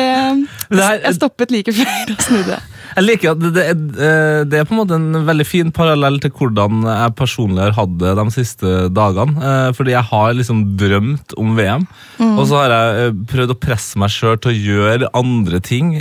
Jeg 0.70 1.16
stoppet 1.16 1.50
like 1.50 1.74
før 1.74 2.12
og 2.14 2.22
snudde. 2.22 2.60
Jeg 2.98 3.06
liker 3.06 3.30
at 3.30 3.38
det, 3.38 3.50
det, 3.54 3.64
er, 3.70 3.82
eh, 4.02 4.40
det 4.50 4.58
er 4.58 4.66
på 4.66 4.74
en 4.74 4.80
måte 4.80 4.96
en 4.98 5.20
veldig 5.28 5.46
fin 5.46 5.68
parallell 5.74 6.18
til 6.22 6.32
hvordan 6.34 6.82
jeg 6.82 7.14
personlig 7.18 7.62
har 7.62 7.76
hatt 7.76 7.92
det 8.00 8.14
de 8.18 8.24
siste 8.34 8.72
dagene. 8.90 9.38
Eh, 9.38 9.68
Fordi 9.76 9.94
jeg 9.94 10.10
har 10.10 10.34
liksom 10.34 10.64
drømt 10.80 11.36
om 11.38 11.52
VM, 11.58 11.86
og 12.26 12.42
så 12.50 12.64
har 12.64 12.74
jeg 12.74 13.04
eh, 13.04 13.20
prøvd 13.30 13.54
å 13.54 13.58
presse 13.62 14.02
meg 14.02 14.10
sjøl 14.10 14.40
til 14.42 14.50
å 14.50 14.58
gjøre 14.72 15.12
andre 15.18 15.62
ting. 15.62 15.94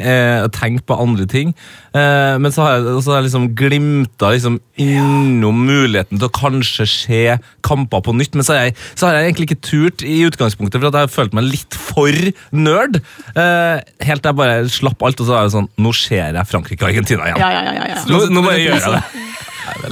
Tenke 0.58 0.88
på 0.90 0.98
andre 0.98 1.28
ting. 1.30 1.54
Eh, 1.98 2.38
Men 2.44 2.54
så 2.54 2.64
har 2.66 2.78
jeg, 2.78 2.96
så 3.04 3.12
har 3.14 3.20
jeg 3.22 3.28
liksom 3.30 3.48
glimta 3.58 4.30
liksom 4.36 4.60
innom 4.82 5.64
muligheten 5.68 6.20
til 6.20 6.28
å 6.30 6.34
kanskje 6.36 6.86
se 6.92 7.22
kamper 7.66 8.04
på 8.06 8.14
nytt. 8.18 8.38
Men 8.38 8.46
så 8.48 8.54
har 8.56 8.68
jeg, 8.68 8.76
så 8.94 9.08
har 9.10 9.18
jeg 9.18 9.32
egentlig 9.32 9.48
ikke 9.50 9.62
turt 9.72 10.06
i 10.06 10.20
utgangspunktet, 10.28 10.80
for 10.80 10.90
at 10.92 11.00
jeg 11.00 11.08
har 11.10 11.14
følt 11.18 11.38
meg 11.38 11.50
litt 11.50 11.78
for 11.88 12.22
nerd. 12.56 13.02
Eh, 13.34 13.82
Helt 14.08 14.22
til 14.24 14.30
jeg 14.32 14.40
bare 14.40 14.60
slapp 14.72 15.02
alt, 15.08 15.22
og 15.24 15.30
så 15.30 15.38
er 15.40 15.48
det 15.48 15.56
sånn 15.56 15.68
Nå 15.82 15.92
ser 15.98 16.36
jeg 16.38 16.48
Frankrike 16.50 16.86
og 16.86 16.92
Argentina 16.92 17.28
igjen. 17.28 17.42
Ja, 17.42 17.50
ja, 17.54 17.64
ja, 17.66 17.74
ja, 17.80 17.88
ja. 17.96 18.04
Nå, 18.12 18.22
nå 18.32 18.44
må 18.46 18.54
jeg 18.56 18.70
gjøre 18.70 18.98
det. 18.98 19.27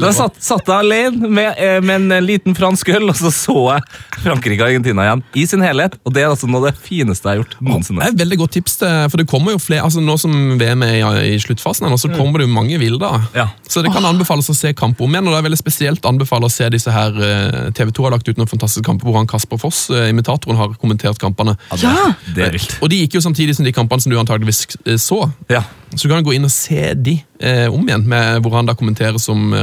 Da 0.01 0.12
satt, 0.15 0.38
satt 0.44 0.70
jeg 0.70 0.86
alene 0.86 1.29
med, 1.29 1.51
eh, 1.58 1.79
med 1.84 2.12
en 2.12 2.25
liten 2.25 2.55
fransk 2.58 2.89
øl, 2.96 3.10
og 3.12 3.20
så 3.20 3.32
så 3.36 3.58
jeg 3.75 3.84
Frankrike-Argentina 4.24 5.05
igjen 5.05 5.24
i 5.36 5.46
sin 5.50 5.63
helhet. 5.65 5.98
Og 6.05 6.15
det 6.15 6.24
er 6.24 6.32
altså 6.32 6.50
noe 6.50 6.63
av 6.63 6.70
det 6.72 6.82
fineste 6.86 7.27
jeg 7.27 7.38
har 7.38 7.44
gjort 7.44 7.58
Det 7.60 8.03
er 8.03 8.13
et 8.13 8.22
veldig 8.24 8.39
godt 8.44 8.55
tips, 8.58 8.77
for 9.12 9.22
det 9.22 9.27
kommer 9.29 9.55
jo 9.55 9.62
flere, 9.62 9.86
altså 9.86 10.03
nå 10.03 10.17
som 10.22 10.34
VM 10.60 10.84
er 10.88 10.96
i, 11.00 11.36
i 11.36 11.39
sluttfasen, 11.41 11.88
så 12.00 12.12
kommer 12.13 12.41
det 12.41 12.48
jo 12.48 12.53
mange 12.55 12.79
bilder. 12.82 13.27
Ja. 13.36 13.50
Så 13.70 13.84
det 13.86 13.94
kan 13.94 14.05
anbefales 14.08 14.50
å 14.51 14.55
se 14.58 14.74
kamp 14.77 15.01
om 15.01 15.15
igjen, 15.15 15.27
og 15.27 15.36
det 15.36 15.39
er 15.39 15.48
veldig 15.50 15.60
spesielt 15.62 16.05
anbefale 16.10 16.50
å 16.50 16.53
se 16.53 16.67
disse 16.74 16.91
her 16.94 17.15
eh, 17.20 17.70
TV 17.75 17.91
2 17.96 18.08
har 18.08 18.15
lagt 18.15 18.29
ut 18.29 18.39
noen 18.39 18.50
fantastiske 18.50 18.86
kamper 18.86 19.10
hvor 19.10 19.20
han 19.20 19.29
Kasper 19.29 19.60
Foss, 19.62 19.86
eh, 19.94 20.10
imitatoren, 20.12 20.60
har 20.60 20.75
kommentert 20.82 21.20
kampene. 21.22 21.58
Ja! 21.82 22.12
Det 22.36 22.48
er 22.48 22.55
vilt. 22.55 22.77
Og 22.82 22.91
de 22.91 23.03
gikk 23.03 23.17
jo 23.17 23.24
samtidig 23.25 23.58
som 23.58 23.67
de 23.67 23.74
kampene 23.75 24.03
som 24.03 24.13
du 24.13 24.20
antageligvis 24.22 24.65
eh, 24.86 25.00
så. 25.01 25.24
Ja. 25.51 25.65
Så 25.96 26.08
du 26.08 26.13
kan 26.13 26.25
gå 26.25 26.36
inn 26.36 26.48
og 26.48 26.53
se 26.53 26.91
de. 26.98 27.20
Eh, 27.39 27.65
om 27.74 27.84
igjen, 27.88 28.06
med, 28.10 28.42
hvor 28.44 28.56
han 28.58 28.68
da 28.70 28.75
kommenterer 28.77 29.18
som 29.22 29.54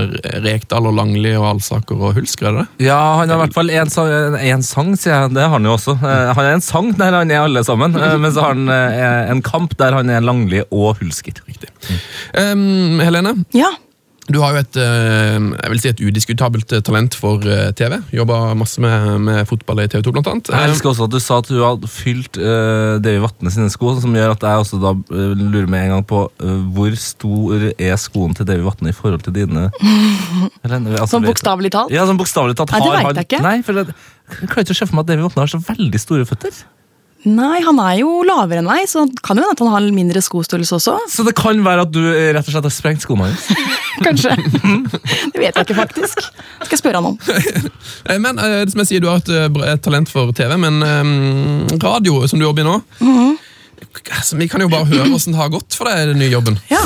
Rekdal 0.44 0.88
og 0.90 0.96
Langli 0.98 1.32
og 1.38 1.46
Alsaker 1.54 1.96
og 1.98 2.16
Hulsker, 2.18 2.48
er 2.50 2.58
det? 2.62 2.66
Ja, 2.88 2.98
han 3.20 3.30
har 3.32 3.38
i 3.38 3.42
hvert 3.46 3.56
fall 3.56 3.72
én 3.72 3.90
sang, 3.92 4.10
en 4.38 4.62
sang, 4.66 4.92
sier 4.98 5.14
jeg. 5.14 5.34
Det 5.36 5.44
har 5.46 5.54
han 5.56 5.68
jo 5.68 5.76
også. 5.76 5.96
Eh, 6.00 6.32
Han 6.32 6.40
har 6.44 6.50
en 6.56 6.64
sang 6.64 6.92
der 6.98 7.12
han 7.20 7.30
er 7.30 7.44
alle 7.44 7.64
sammen, 7.66 7.94
eh, 7.96 8.16
men 8.18 8.32
så 8.34 8.44
har 8.46 8.54
han 8.56 8.68
eh, 8.68 9.30
en 9.32 9.42
kamp 9.42 9.76
der 9.80 9.96
han 9.98 10.10
er 10.10 10.20
Langli 10.24 10.62
og 10.70 10.98
Hulsker. 11.00 11.40
Riktig. 11.48 11.70
Um, 12.36 13.00
Helene, 13.00 13.36
Ja. 13.56 13.70
Du 14.32 14.38
har 14.42 14.54
jo 14.54 14.62
et, 14.62 14.78
eh, 14.80 15.36
jeg 15.36 15.72
vil 15.72 15.80
si 15.82 15.90
et 15.90 16.02
udiskutabelt 16.02 16.72
eh, 16.74 16.82
talent 16.84 17.16
for 17.18 17.44
eh, 17.46 17.70
TV. 17.78 17.98
Jobba 18.14 18.38
masse 18.58 18.82
med, 18.82 19.20
med 19.26 19.48
fotball 19.48 19.82
i 19.84 19.88
TV 19.92 20.02
2, 20.06 20.14
blant 20.16 20.30
annet. 20.32 20.50
Jeg 20.52 20.70
elsker 20.72 20.92
også 20.92 21.08
at 21.08 21.14
du 21.14 21.20
sa 21.22 21.38
at 21.42 21.50
du 21.50 21.60
hadde 21.60 21.90
fylt 21.90 22.38
uh, 22.40 22.98
Davy 23.02 23.20
Vatne 23.22 23.52
sine 23.52 23.70
sko, 23.72 23.94
som 24.02 24.14
gjør 24.16 24.34
at 24.34 24.46
jeg 24.48 24.64
også 24.64 24.80
da 24.82 24.94
uh, 24.96 25.32
lurer 25.38 25.68
meg 25.70 25.86
en 25.86 25.96
gang 25.96 26.06
på 26.08 26.24
uh, 26.28 26.58
hvor 26.74 26.96
stor 27.00 27.68
er 27.72 27.96
skoen 28.00 28.36
til 28.38 28.48
Davy 28.48 28.64
Vatne 28.66 28.92
i 28.92 28.96
forhold 28.96 29.24
til 29.26 29.36
dine 29.36 29.68
Eller, 30.64 30.78
altså, 30.96 31.16
Som 31.16 31.26
bokstavelig 31.26 31.72
talt. 31.74 31.92
Ja, 31.94 32.06
som 32.08 32.20
bokstavelig 32.20 32.56
talt. 32.58 32.72
Nei, 32.74 32.84
det 32.84 32.94
veit 32.94 33.22
jeg 33.22 33.28
ikke. 33.30 33.42
Nei, 33.44 33.56
for 33.66 33.82
jeg, 33.82 33.96
jeg 34.38 34.52
klarer 34.52 34.66
ikke 34.66 34.76
å 34.76 34.80
se 34.82 34.88
for 34.88 34.98
meg 34.98 35.06
at 35.06 35.12
Davy 35.12 35.26
Vatne 35.26 35.44
har 35.46 35.52
så 35.52 35.62
veldig 35.66 36.02
store 36.02 36.28
føtter. 36.28 36.62
Nei, 37.24 37.60
han 37.62 37.78
er 37.78 38.00
jo 38.00 38.22
lavere 38.26 38.58
enn 38.58 38.66
meg, 38.66 38.88
så 38.90 39.04
det 39.06 39.20
kan 39.22 39.38
jo 39.38 39.44
hende 39.44 39.54
at 39.54 39.60
han 39.62 39.70
har 39.70 39.84
mindre 39.94 40.18
skostørrelse 40.26 40.74
også. 40.80 40.94
Så 41.12 41.22
det 41.26 41.36
kan 41.38 41.60
være 41.62 41.84
at 41.86 41.92
du 41.94 42.00
eh, 42.10 42.32
rett 42.34 42.48
og 42.48 42.56
slett 42.56 42.66
har 42.66 42.74
sprengt 42.74 43.04
skoene 43.04 43.28
hans. 43.28 43.44
Kanskje. 44.06 44.34
Det 44.34 45.38
vet 45.38 45.54
jeg 45.54 45.62
ikke, 45.68 45.76
faktisk. 45.78 46.24
Skal 46.64 46.74
jeg 46.74 46.82
spørre 46.82 46.98
han 47.02 47.12
om. 47.12 47.18
Eh, 48.10 48.18
Men 48.18 48.40
eh, 48.42 48.64
som 48.66 48.82
jeg 48.82 48.88
sier, 48.90 49.02
du 49.04 49.06
har 49.06 49.20
et, 49.22 49.28
eh, 49.30 49.46
bra- 49.54 49.68
et 49.70 49.82
talent 49.84 50.10
for 50.10 50.32
TV, 50.34 50.56
men 50.58 50.82
eh, 50.82 51.76
radio, 51.84 52.24
som 52.26 52.40
du 52.42 52.48
jobber 52.48 52.64
i 52.64 52.66
nå 52.66 52.80
altså, 54.16 54.34
Vi 54.40 54.48
kan 54.50 54.60
jo 54.64 54.68
bare 54.72 54.88
høre 54.90 55.06
hvordan 55.06 55.36
det 55.36 55.38
har 55.38 55.52
gått 55.54 55.78
for 55.78 55.86
deg, 55.90 56.10
den 56.10 56.18
nye 56.24 56.32
jobben. 56.34 56.58
Ja. 56.72 56.82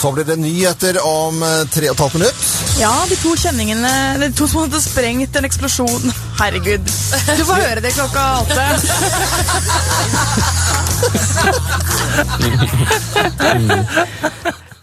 Så 0.00 0.08
blir 0.16 0.24
det 0.24 0.36
nyheter 0.40 0.96
om 1.04 1.42
eh, 1.44 1.64
tre 1.68 1.90
og 1.90 1.94
et 1.98 2.00
halvt 2.00 2.14
minutt. 2.16 2.44
ja, 2.80 2.92
de 3.10 3.16
to 3.20 3.34
kjenningene 3.36 3.90
De 4.22 4.30
to 4.38 4.46
som 4.48 4.62
hadde 4.64 4.80
sprengt 4.80 5.36
en 5.36 5.44
eksplosjon. 5.48 6.12
Herregud. 6.40 6.88
Du 7.36 7.44
får 7.44 7.60
høre 7.66 7.80
det 7.84 7.92
klokka 7.98 8.24
åtte. 8.40 8.68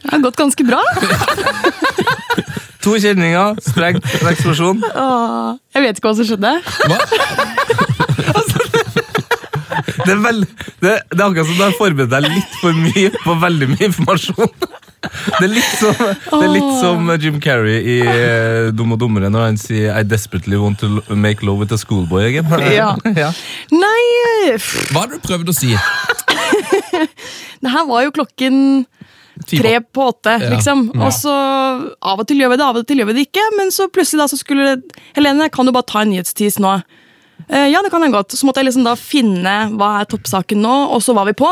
Det 0.02 0.12
har 0.12 0.20
gått 0.24 0.36
ganske 0.40 0.64
bra. 0.68 0.82
To 2.86 2.94
kjenninger, 3.02 3.58
sprengt, 3.66 4.06
en 4.22 4.30
eksplosjon. 4.32 4.84
Åh, 4.96 5.58
Jeg 5.76 5.84
vet 5.84 5.98
ikke 6.00 6.12
hva 6.12 6.16
som 6.20 6.28
skjedde. 6.30 6.54
Hva? 6.88 6.98
Det 9.98 10.14
er, 10.14 10.20
veld... 10.24 10.46
det, 10.80 10.94
det 11.12 11.20
er 11.20 11.26
akkurat 11.26 11.48
som 11.50 11.58
du 11.58 11.64
har 11.66 11.74
forberedt 11.76 12.12
deg 12.14 12.28
litt 12.32 12.54
for 12.62 12.78
mye 12.78 13.10
på 13.26 13.36
veldig 13.42 13.68
mye 13.74 13.90
informasjon. 13.90 14.54
Det 15.02 15.46
er 15.46 15.52
litt 15.52 15.74
som, 15.78 15.94
det 15.94 16.38
er 16.48 16.52
litt 16.52 16.72
som 16.82 17.12
Jim 17.22 17.36
Carrey 17.44 17.78
i 17.86 17.98
eh, 18.02 18.70
Dum 18.76 18.96
og 18.96 19.00
dummere 19.04 19.30
når 19.30 19.44
han 19.46 19.60
sier 19.62 19.94
I 19.94 20.02
desperately 20.08 20.58
want 20.58 20.82
to 20.82 21.16
make 21.16 21.46
love 21.46 21.62
with 21.62 21.76
a 21.76 21.78
schoolboy 21.78 22.26
again. 22.32 22.50
Ja. 22.74 22.96
ja. 23.24 23.30
Nei, 23.72 24.02
pff, 24.58 24.90
Hva 24.92 25.04
har 25.06 25.14
du 25.14 25.20
prøvd 25.24 25.54
å 25.54 25.56
si? 25.56 25.70
det 27.62 27.74
her 27.74 27.86
var 27.90 28.08
jo 28.08 28.14
klokken 28.16 28.62
Ti 29.48 29.60
tre 29.62 29.76
på 29.86 30.02
åtte, 30.10 30.34
Ja. 30.42 30.50
liksom. 30.56 30.88
Og 30.98 31.12
så 31.14 31.30
av 31.30 32.18
og 32.24 32.26
til 32.28 32.40
gjør 32.42 32.56
vi 32.56 32.58
det, 32.58 32.66
av 32.66 32.80
og 32.80 32.88
til 32.90 32.98
gjør 33.04 33.12
vi 33.12 33.20
det 33.20 33.26
ikke. 33.28 33.44
Men 33.60 33.70
så 33.74 33.86
plutselig 33.94 34.24
da 34.24 34.26
så 34.32 34.40
skulle 34.40 34.80
Helene, 35.14 35.52
kan 35.54 35.68
du 35.68 35.72
bare 35.76 35.86
ta 35.86 36.02
en 36.02 36.10
nyhetstease 36.10 36.58
nå? 36.64 36.72
Eh, 37.46 37.68
ja, 37.70 37.84
det 37.86 37.92
kan 37.94 38.02
jeg 38.02 38.16
godt. 38.16 38.34
Så 38.34 38.50
måtte 38.50 38.64
jeg 38.64 38.72
liksom 38.72 38.88
da 38.88 38.96
finne 38.98 39.54
hva 39.78 39.92
er 40.02 40.10
toppsaken 40.10 40.58
nå, 40.66 40.74
og 40.90 41.06
så 41.06 41.14
var 41.14 41.30
vi 41.30 41.36
på. 41.38 41.52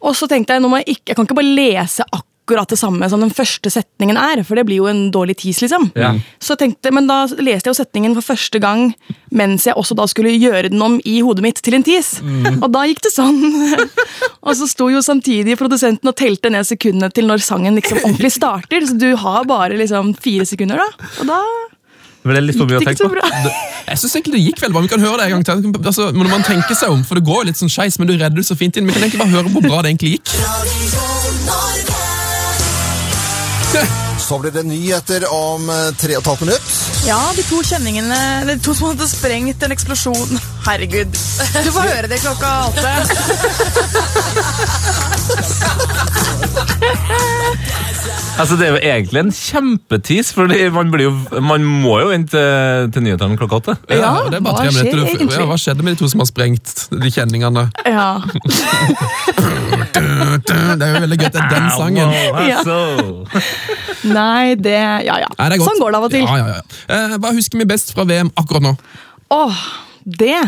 Og 0.00 0.16
så 0.16 0.30
tenkte 0.32 0.56
jeg 0.56 0.64
nå 0.64 0.70
må 0.72 0.80
jeg 0.80 0.94
ikke, 0.96 1.10
jeg 1.12 1.18
kan 1.18 1.28
ikke 1.28 1.36
bare 1.42 1.52
lese 1.60 2.06
akkurat 2.08 2.24
det 2.56 2.78
samme 2.80 3.08
som 3.10 3.20
den 3.20 3.30
første 3.34 3.70
setningen 3.70 4.16
er, 4.16 4.42
for 4.46 4.56
det 4.56 4.64
blir 4.68 4.80
jo 4.80 4.88
en 4.90 5.10
dårlig 5.12 5.36
tis, 5.42 5.60
liksom. 5.60 5.90
Ja. 5.98 6.14
Så 6.40 6.54
jeg 6.54 6.58
tenkte, 6.64 6.92
Men 6.92 7.06
da 7.06 7.26
leste 7.26 7.68
jeg 7.68 7.74
jo 7.74 7.78
setningen 7.84 8.14
for 8.14 8.22
første 8.22 8.58
gang 8.58 8.92
mens 9.34 9.66
jeg 9.68 9.76
også 9.76 9.96
da 9.98 10.06
skulle 10.08 10.32
gjøre 10.32 10.70
den 10.72 10.82
om 10.82 10.98
i 11.04 11.18
hodet 11.24 11.44
mitt 11.44 11.60
til 11.64 11.76
en 11.76 11.84
tease. 11.84 12.22
Og 12.58 12.70
da 12.72 12.84
gikk 12.88 13.02
det 13.04 13.12
sånn. 13.12 13.38
og 14.46 14.52
så 14.56 14.68
sto 14.70 14.88
jo 14.92 15.02
samtidig 15.04 15.58
produsenten 15.60 16.08
og 16.08 16.16
telte 16.18 16.52
ned 16.52 16.66
sekundene 16.68 17.10
til 17.14 17.28
når 17.28 17.44
sangen 17.44 17.76
liksom 17.78 18.00
ordentlig 18.02 18.32
starter. 18.36 18.86
Så 18.88 18.96
du 18.98 19.10
har 19.20 19.48
bare 19.48 19.76
liksom 19.80 20.14
fire 20.22 20.46
sekunder, 20.48 20.80
da. 20.80 21.10
Og 21.20 21.28
da 21.28 21.40
Det 22.18 22.32
ble 22.32 22.40
litt 22.46 22.58
for 22.58 22.68
mye 22.68 22.80
å 22.80 22.84
tenke 22.84 23.04
så 23.04 23.10
på. 23.12 23.20
Jeg 23.88 24.00
synes 24.00 24.16
egentlig 24.16 24.34
det 24.36 24.44
gikk 24.46 24.64
veldig 24.64 24.76
bra. 24.76 24.84
Vi 24.86 24.92
kan 24.94 25.04
høre 25.04 25.20
det 25.20 25.28
en 25.28 25.36
gang 25.36 25.46
til. 25.48 25.84
Altså, 25.84 26.10
når 26.16 26.32
man 26.32 26.48
tenker 26.48 26.74
seg 26.78 26.96
om, 26.96 27.04
for 27.06 27.20
det 27.20 27.24
går 27.28 27.44
jo 27.44 27.50
litt 27.52 27.60
sånn 27.60 27.72
skeis, 27.72 28.00
men 28.00 28.10
du 28.10 28.16
redder 28.16 28.40
det 28.40 28.48
så 28.48 28.58
fint 28.58 28.76
inn. 28.76 28.88
Vi 28.88 28.96
kan 28.96 29.06
egentlig 29.06 29.22
bare 29.22 29.36
høre 29.36 29.52
hvor 29.52 29.64
bra 29.64 29.84
det 29.84 29.94
egentlig 29.94 30.18
gikk. 30.18 30.28
Så 34.28 34.38
blir 34.42 34.52
det 34.54 34.64
nyheter 34.66 35.24
om 35.32 35.70
eh, 35.70 35.90
tre 36.00 36.16
og 36.18 36.22
et 36.22 36.30
halvt 36.32 36.40
minutt. 36.46 36.68
Ja, 37.06 37.20
de 37.36 37.42
to 37.46 37.62
kjenningene 37.64 38.18
De 38.48 38.58
to 38.62 38.74
som 38.76 38.90
hadde 38.90 39.06
sprengt 39.10 39.62
en 39.64 39.72
eksplosjon. 39.74 40.40
Herregud. 40.66 41.12
Du 41.64 41.70
får 41.72 41.82
høre 41.94 42.08
det 42.10 42.18
klokka 42.24 42.48
åtte. 42.68 42.92
Altså, 48.38 48.56
det 48.58 48.66
er 48.68 48.74
jo 48.76 48.80
egentlig 48.92 49.20
en 49.24 49.32
kjempetis, 49.34 50.30
for 50.34 50.50
man, 50.74 50.92
man 51.42 51.64
må 51.66 51.96
jo 52.04 52.10
inn 52.14 52.26
til, 52.30 52.90
til 52.94 53.02
nyhetene 53.04 53.38
klokka 53.40 53.58
åtte. 53.58 53.74
Ja, 53.90 54.12
bare 54.30 54.40
hva 54.44 54.68
skjer. 54.70 54.92
Du- 54.94 55.02
egentlig? 55.04 55.40
Ja, 55.40 55.46
hva 55.50 55.58
skjedde 55.58 55.82
med 55.86 55.96
de 55.96 56.02
to 56.04 56.10
som 56.12 56.22
har 56.22 56.28
sprengt 56.30 56.74
de 56.92 57.10
kjenningene? 57.14 57.66
Ja. 57.88 58.08
Det 59.98 60.84
er 60.84 60.92
jo 60.94 61.00
veldig 61.02 61.18
gøy. 61.18 61.28
Det 61.34 61.40
er 61.42 61.50
den 61.52 61.68
sangen. 61.74 62.14
Ja. 62.14 62.60
Altså. 62.60 62.78
Nei, 64.08 64.54
det 64.58 64.76
Ja 64.78 65.18
ja. 65.24 65.28
Nei, 65.38 65.48
det. 65.52 65.60
Sånn 65.64 65.80
går 65.82 65.94
det 65.94 65.98
av 66.00 66.06
og 66.08 66.14
til. 66.14 66.24
Ja, 66.24 66.38
ja, 66.38 66.58
ja. 66.58 66.62
Eh, 66.94 67.16
hva 67.18 67.34
husker 67.36 67.60
vi 67.60 67.66
best 67.68 67.92
fra 67.96 68.06
VM 68.08 68.30
akkurat 68.38 68.64
nå? 68.64 68.74
Åh, 69.34 69.58
det 70.18 70.38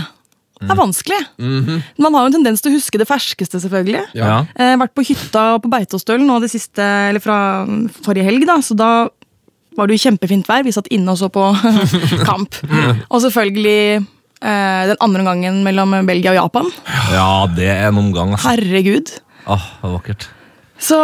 er 0.69 0.77
vanskelig. 0.79 1.21
Man 1.41 2.17
har 2.17 2.27
jo 2.27 2.31
en 2.31 2.37
tendens 2.37 2.61
til 2.61 2.73
å 2.73 2.77
huske 2.77 3.01
det 3.01 3.09
ferskeste, 3.09 3.61
selvfølgelig. 3.63 4.03
Ja. 4.19 4.43
Eh, 4.55 4.77
vært 4.81 4.95
på 4.97 5.05
hytta 5.09 5.45
på 5.63 5.71
Beitostølen 5.73 6.29
nå 6.29 6.41
det 6.43 6.51
siste, 6.53 6.85
eller 7.11 7.23
fra 7.25 7.39
forrige 8.05 8.27
helg, 8.29 8.47
da, 8.49 8.59
så 8.65 8.77
da 8.79 8.91
var 9.79 9.89
det 9.89 9.97
jo 9.97 10.05
kjempefint 10.09 10.49
vær. 10.51 10.65
Vi 10.67 10.75
satt 10.75 10.91
inne 10.93 11.15
og 11.15 11.21
så 11.21 11.31
på 11.33 11.47
kamp. 12.29 12.59
Og 13.09 13.23
selvfølgelig 13.25 14.01
eh, 14.01 14.83
den 14.91 15.01
andre 15.01 15.25
gangen 15.31 15.63
mellom 15.67 15.97
Belgia 16.09 16.35
og 16.35 16.43
Japan. 16.43 16.71
ja, 17.15 17.31
det 17.57 17.71
er 17.73 17.89
en 17.89 18.03
omgang. 18.03 18.35
Altså. 18.37 18.53
Herregud. 18.53 19.15
Åh, 19.47 19.71
oh, 19.85 19.95
vakkert. 19.97 20.29
Så 20.81 20.97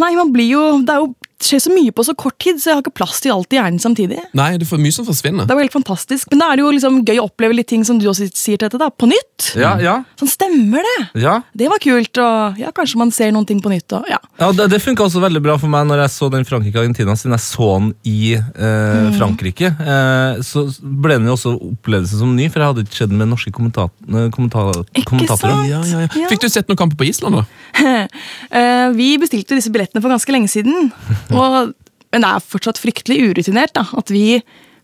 nei, 0.00 0.12
man 0.12 0.28
blir 0.28 0.50
jo 0.50 0.62
Det 0.84 0.92
er 0.92 1.00
jo 1.00 1.14
skjer 1.46 1.60
så 1.64 1.72
mye 1.74 1.92
på 1.94 2.04
så 2.06 2.14
kort 2.18 2.36
tid, 2.42 2.58
så 2.62 2.70
jeg 2.70 2.76
har 2.78 2.82
ikke 2.84 2.94
plass 3.00 3.20
til 3.24 3.32
alt 3.34 3.52
i 3.54 3.58
hjernen 3.58 3.80
samtidig. 3.82 4.18
Nei, 4.38 4.50
det 4.58 4.66
er 4.66 4.70
for 4.70 4.82
mye 4.82 4.94
som 4.94 5.06
forsvinner. 5.08 5.46
Det 5.48 5.56
var 5.56 5.64
helt 5.64 5.74
fantastisk. 5.74 6.28
Men 6.32 6.42
da 6.42 6.50
er 6.52 6.60
det 6.60 6.64
jo 6.66 6.72
liksom 6.76 7.00
gøy 7.08 7.18
å 7.22 7.26
oppleve 7.28 7.56
litt 7.58 7.68
ting 7.72 7.84
som 7.88 7.98
du 8.00 8.06
også 8.10 8.28
sier 8.30 8.60
til 8.60 8.66
dette, 8.68 8.80
da. 8.80 8.90
På 8.92 9.08
nytt. 9.10 9.52
Ja, 9.58 9.74
ja, 9.82 9.96
Sånn 10.20 10.30
stemmer 10.30 10.84
det! 10.86 10.98
ja. 11.22 11.38
Det 11.58 11.68
var 11.70 11.80
kult, 11.82 12.18
og 12.22 12.58
ja, 12.60 12.70
kanskje 12.74 12.98
man 13.00 13.10
ser 13.14 13.32
noen 13.34 13.46
ting 13.48 13.60
på 13.62 13.70
nytt. 13.72 13.90
Og, 13.98 14.06
ja. 14.10 14.18
Ja, 14.40 14.50
Det, 14.56 14.68
det 14.72 14.80
funka 14.82 15.04
også 15.06 15.22
veldig 15.22 15.42
bra 15.44 15.56
for 15.60 15.70
meg 15.72 15.86
når 15.90 16.04
jeg 16.04 16.12
så 16.14 16.28
den 16.32 16.46
Frankrike-Argentina, 16.48 17.14
siden 17.18 17.34
jeg 17.36 17.44
så 17.44 17.68
den 17.78 17.90
i 18.08 18.34
eh, 18.38 19.08
Frankrike. 19.18 19.72
Eh, 19.78 20.42
så 20.46 20.64
ble 20.82 21.18
den 21.18 21.28
jo 21.30 21.36
også 21.36 21.54
opplevelse 21.72 22.18
som 22.20 22.34
ny, 22.36 22.48
for 22.52 22.62
jeg 22.62 22.72
hadde 22.72 22.86
ikke 22.86 23.00
sett 23.02 23.12
den 23.12 23.20
med 23.20 23.30
norske 23.32 23.52
kommenta 23.54 23.88
kommenta 24.32 24.64
Ikke 24.94 25.08
kommentatorer. 25.12 25.66
ja, 25.70 25.80
ja. 25.86 26.04
Ja. 26.22 26.28
Fikk 26.30 26.42
du 26.44 26.48
sett 26.52 26.68
noen 26.70 26.78
kamper 26.80 26.98
på 27.00 27.08
Island, 27.10 27.40
da? 27.42 27.44
Eh, 28.52 28.88
vi 28.96 29.14
bestilte 29.20 29.56
disse 29.56 29.70
billettene 29.72 30.02
for 30.02 30.12
ganske 30.12 30.32
lenge 30.34 30.50
siden, 30.50 30.90
og, 31.36 31.72
men 32.12 32.24
det 32.24 32.30
er 32.30 32.44
fortsatt 32.44 32.80
fryktelig 32.80 33.18
urutinert 33.30 33.74
da, 33.76 33.86
at 33.98 34.12
vi 34.12 34.40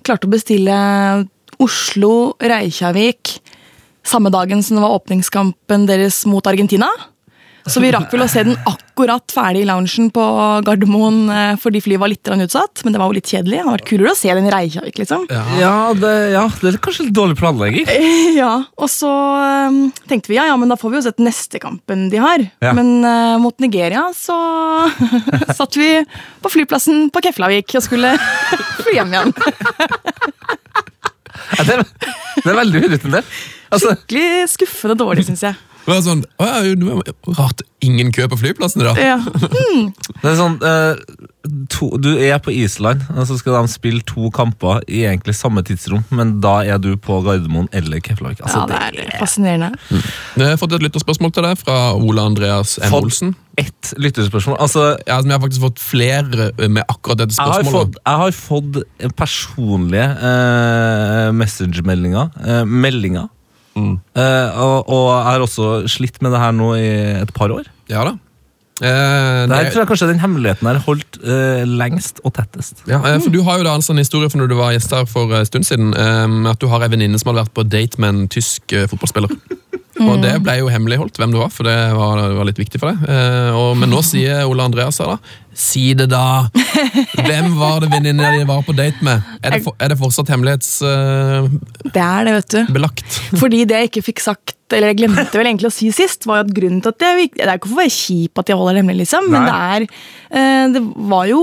klarte 0.06 0.28
å 0.28 0.32
bestille 0.32 0.78
Oslo-Reykjavik 1.58 3.38
samme 4.08 4.32
dagen 4.32 4.62
som 4.64 4.78
det 4.78 4.84
var 4.84 4.96
åpningskampen 4.96 5.86
deres 5.88 6.22
mot 6.30 6.46
Argentina. 6.48 6.88
Så 7.68 7.82
vi 7.82 7.90
rakk 7.92 8.12
vel 8.12 8.24
å 8.24 8.28
se 8.30 8.42
den 8.46 8.56
akkurat 8.68 9.32
ferdig 9.34 9.62
i 9.64 9.68
loungen 9.68 10.08
på 10.14 10.24
Gardermoen 10.66 11.18
eh, 11.32 11.54
fordi 11.60 11.82
flyet 11.84 12.00
var 12.02 12.10
litt 12.12 12.28
utsatt. 12.28 12.82
Men 12.84 12.94
det 12.94 13.00
var 13.02 13.10
jo 13.10 13.18
litt 13.18 13.30
kjedelig. 13.30 13.58
Det 13.58 13.64
hadde 13.64 13.76
vært 13.76 13.88
kulere 13.90 14.14
å 14.14 14.18
se 14.18 14.32
den 14.34 14.48
i 14.48 14.52
Reykjavik. 14.54 14.98
liksom. 15.02 15.26
Ja, 15.60 15.74
det, 15.98 16.12
ja, 16.34 16.44
det 16.62 16.72
er 16.72 16.80
kanskje 16.84 17.08
litt 17.08 17.16
dårlig 17.18 17.38
planlegging. 17.40 17.88
Ja, 18.38 18.52
Og 18.78 18.90
så 18.92 19.10
eh, 19.10 19.78
tenkte 20.10 20.30
vi 20.30 20.36
ja, 20.38 20.46
ja, 20.50 20.56
men 20.60 20.70
da 20.70 20.76
får 20.78 20.92
vi 20.92 20.98
jo 20.98 21.04
sett 21.08 21.22
neste 21.22 21.60
kampen 21.62 22.06
de 22.12 22.20
har. 22.22 22.44
Ja. 22.62 22.72
Men 22.76 23.02
uh, 23.02 23.36
mot 23.42 23.56
Nigeria 23.62 24.08
så 24.16 24.36
satt 25.58 25.78
vi 25.78 25.90
på 26.42 26.52
flyplassen 26.52 27.08
på 27.14 27.22
Keflavik 27.24 27.74
og 27.78 27.84
skulle 27.84 28.14
fly 28.82 28.98
hjem 28.98 29.14
igjen. 29.16 29.34
Ja, 31.56 31.64
det, 31.64 31.78
er, 31.78 31.86
det 32.42 32.50
er 32.52 32.60
veldig 32.60 32.84
urutinert. 32.86 33.38
Altså, 33.68 33.92
Skikkelig 33.92 34.48
skuffende 34.54 34.96
dårlig, 34.98 35.26
syns 35.28 35.44
jeg. 35.44 35.56
Det 35.88 35.94
var 35.94 36.02
sånn, 36.04 36.20
å, 36.36 36.44
ja, 36.44 36.74
det 36.76 36.84
var 36.84 37.38
Rart 37.38 37.62
ingen 37.80 38.10
kø 38.12 38.26
på 38.28 38.36
flyplassen 38.36 38.82
i 38.82 38.84
dag. 38.84 38.98
Ja. 39.00 39.16
det 40.20 40.28
er 40.28 40.36
sånn, 40.36 40.56
eh, 40.66 40.98
to, 41.72 41.88
du 42.02 42.10
er 42.20 42.36
på 42.44 42.52
Island, 42.52 43.06
og 43.14 43.24
så 43.30 43.38
skal 43.40 43.56
de 43.62 43.70
spille 43.72 44.02
to 44.04 44.28
kamper 44.34 44.82
i 44.84 45.04
egentlig 45.08 45.32
samme 45.38 45.62
tidsrom, 45.64 46.02
men 46.12 46.34
da 46.44 46.58
er 46.68 46.82
du 46.82 46.90
på 47.00 47.20
Gardermoen 47.24 47.70
eller 47.72 48.02
Keflavik. 48.04 48.42
Altså, 48.44 48.66
Ja, 48.66 48.90
det 48.92 49.06
er 49.06 49.14
fascinerende. 49.22 49.70
Jeg 50.36 50.44
har 50.50 50.60
fått 50.60 50.76
et 50.76 50.84
lytterspørsmål 50.84 51.32
til 51.38 51.46
deg 51.48 51.62
fra 51.62 51.78
Ole 51.96 52.26
Andreas 52.34 52.76
M. 52.82 52.90
Fått- 52.92 53.08
Olsen. 53.08 53.32
ett 53.58 53.94
lytterspørsmål. 53.96 54.58
Altså, 54.60 54.98
Ja, 55.06 55.22
som 55.22 55.30
jeg 55.30 55.38
har 55.40 55.46
faktisk 55.46 55.64
fått 55.64 55.80
flere 55.80 56.50
med 56.68 56.84
akkurat 56.84 57.22
dette 57.22 57.38
jeg 57.38 57.46
har 57.48 57.62
spørsmålet. 57.62 57.94
fått, 57.94 57.96
jeg 58.04 58.22
har 58.26 58.36
fått 58.42 59.16
personlige 59.16 60.10
eh, 60.28 61.32
messengermeldinger. 61.32 62.30
Eh, 62.44 62.64
meldinger. 62.68 63.28
Eh, 64.18 64.62
og, 64.62 64.88
og 64.88 65.04
jeg 65.12 65.26
har 65.32 65.44
også 65.46 65.68
slitt 65.90 66.18
med 66.24 66.34
det 66.34 66.40
her 66.42 66.56
nå 66.56 66.72
i 66.78 66.88
et 67.24 67.32
par 67.36 67.52
år. 67.54 67.68
Ja 67.92 68.04
da. 68.08 68.16
Eh, 68.78 69.46
Det 69.50 69.56
her 69.58 69.70
tror 69.72 69.80
jeg 69.82 69.88
kanskje 69.90 70.06
den 70.12 70.20
hemmeligheten 70.22 70.68
her 70.70 70.78
holdt 70.84 71.16
eh, 71.24 71.64
lengst 71.66 72.20
og 72.22 72.34
tettest. 72.36 72.84
Ja, 72.86 73.00
eh, 73.10 73.18
for 73.24 73.34
Du 73.34 73.40
har 73.42 73.58
jo 73.58 73.66
da 73.66 73.74
en 73.74 73.82
sånn 73.82 73.98
historie 73.98 74.30
for 74.30 74.38
når 74.38 74.52
du 74.52 74.56
var 74.60 74.70
gjest 74.76 74.94
her 74.94 75.08
for 75.10 75.32
en 75.34 75.48
stund 75.48 75.66
siden. 75.66 75.90
eh, 75.98 76.50
At 76.52 76.60
du 76.62 76.68
har 76.70 76.84
ei 76.86 76.90
venninne 76.92 77.18
som 77.18 77.32
hadde 77.32 77.42
vært 77.46 77.56
på 77.58 77.66
date 77.66 77.98
med 77.98 78.08
en 78.14 78.28
tysk 78.30 78.72
eh, 78.72 78.86
fotballspiller. 79.98 80.14
Og 80.14 80.22
Det 80.24 80.44
ble 80.46 80.54
jo 80.60 80.70
hemmeligholdt 80.72 81.18
hvem 81.20 81.34
du 81.34 81.38
var, 81.42 81.50
for 81.54 81.68
det 81.68 81.76
var, 81.98 82.22
det 82.22 82.38
var 82.38 82.48
litt 82.48 82.62
viktig 82.62 82.80
for 82.82 82.92
deg. 82.92 83.04
Eh, 83.10 83.50
Og, 83.58 83.74
men 83.80 83.92
nå 83.92 84.00
sier 84.06 84.44
Ole 84.48 84.64
Andreas 84.68 84.98
her, 85.02 85.14
da. 85.16 85.18
Si 85.58 85.88
det, 85.98 86.06
da! 86.12 86.46
Hvem 87.26 87.56
var 87.58 87.80
det 87.82 87.88
venninna 87.90 88.28
di 88.36 88.44
var 88.46 88.60
på 88.62 88.74
date 88.78 89.02
med? 89.02 89.24
Er 89.42 89.56
det, 89.56 89.64
for, 89.64 89.74
er 89.82 89.90
det 89.90 89.96
fortsatt 89.98 90.30
hemmelighetsbelagt? 90.30 91.90
Det 91.94 92.04
er 92.04 92.28
det, 92.28 92.34
vet 92.36 92.54
du. 92.54 92.60
Fordi 93.40 93.64
det 93.66 93.80
jeg 93.80 93.90
ikke 93.90 94.04
fikk 94.12 94.22
sagt, 94.22 94.54
eller 94.70 94.92
jeg 94.92 95.00
glemte 95.00 95.34
vel 95.40 95.48
egentlig 95.50 95.70
å 95.70 95.74
si 95.74 95.90
sist, 95.94 96.28
var 96.30 96.42
jo 96.42 96.46
at 96.46 96.54
grunnen 96.54 96.78
til 96.84 96.92
at 96.94 97.02
jeg, 97.08 97.32
Det 97.34 97.46
er 97.48 97.56
ikke 97.56 97.72
for 97.72 97.78
å 97.78 97.82
være 97.82 97.96
kjip 97.96 98.38
at 98.42 98.52
jeg 98.52 98.60
holder 98.60 98.76
det 98.78 98.82
hemmelig, 98.84 99.02
liksom, 99.02 99.28
men 99.32 99.48
det 99.48 99.56
er 99.58 99.86
uh, 99.88 100.64
Det 100.76 100.82
var 101.10 101.28
jo 101.32 101.42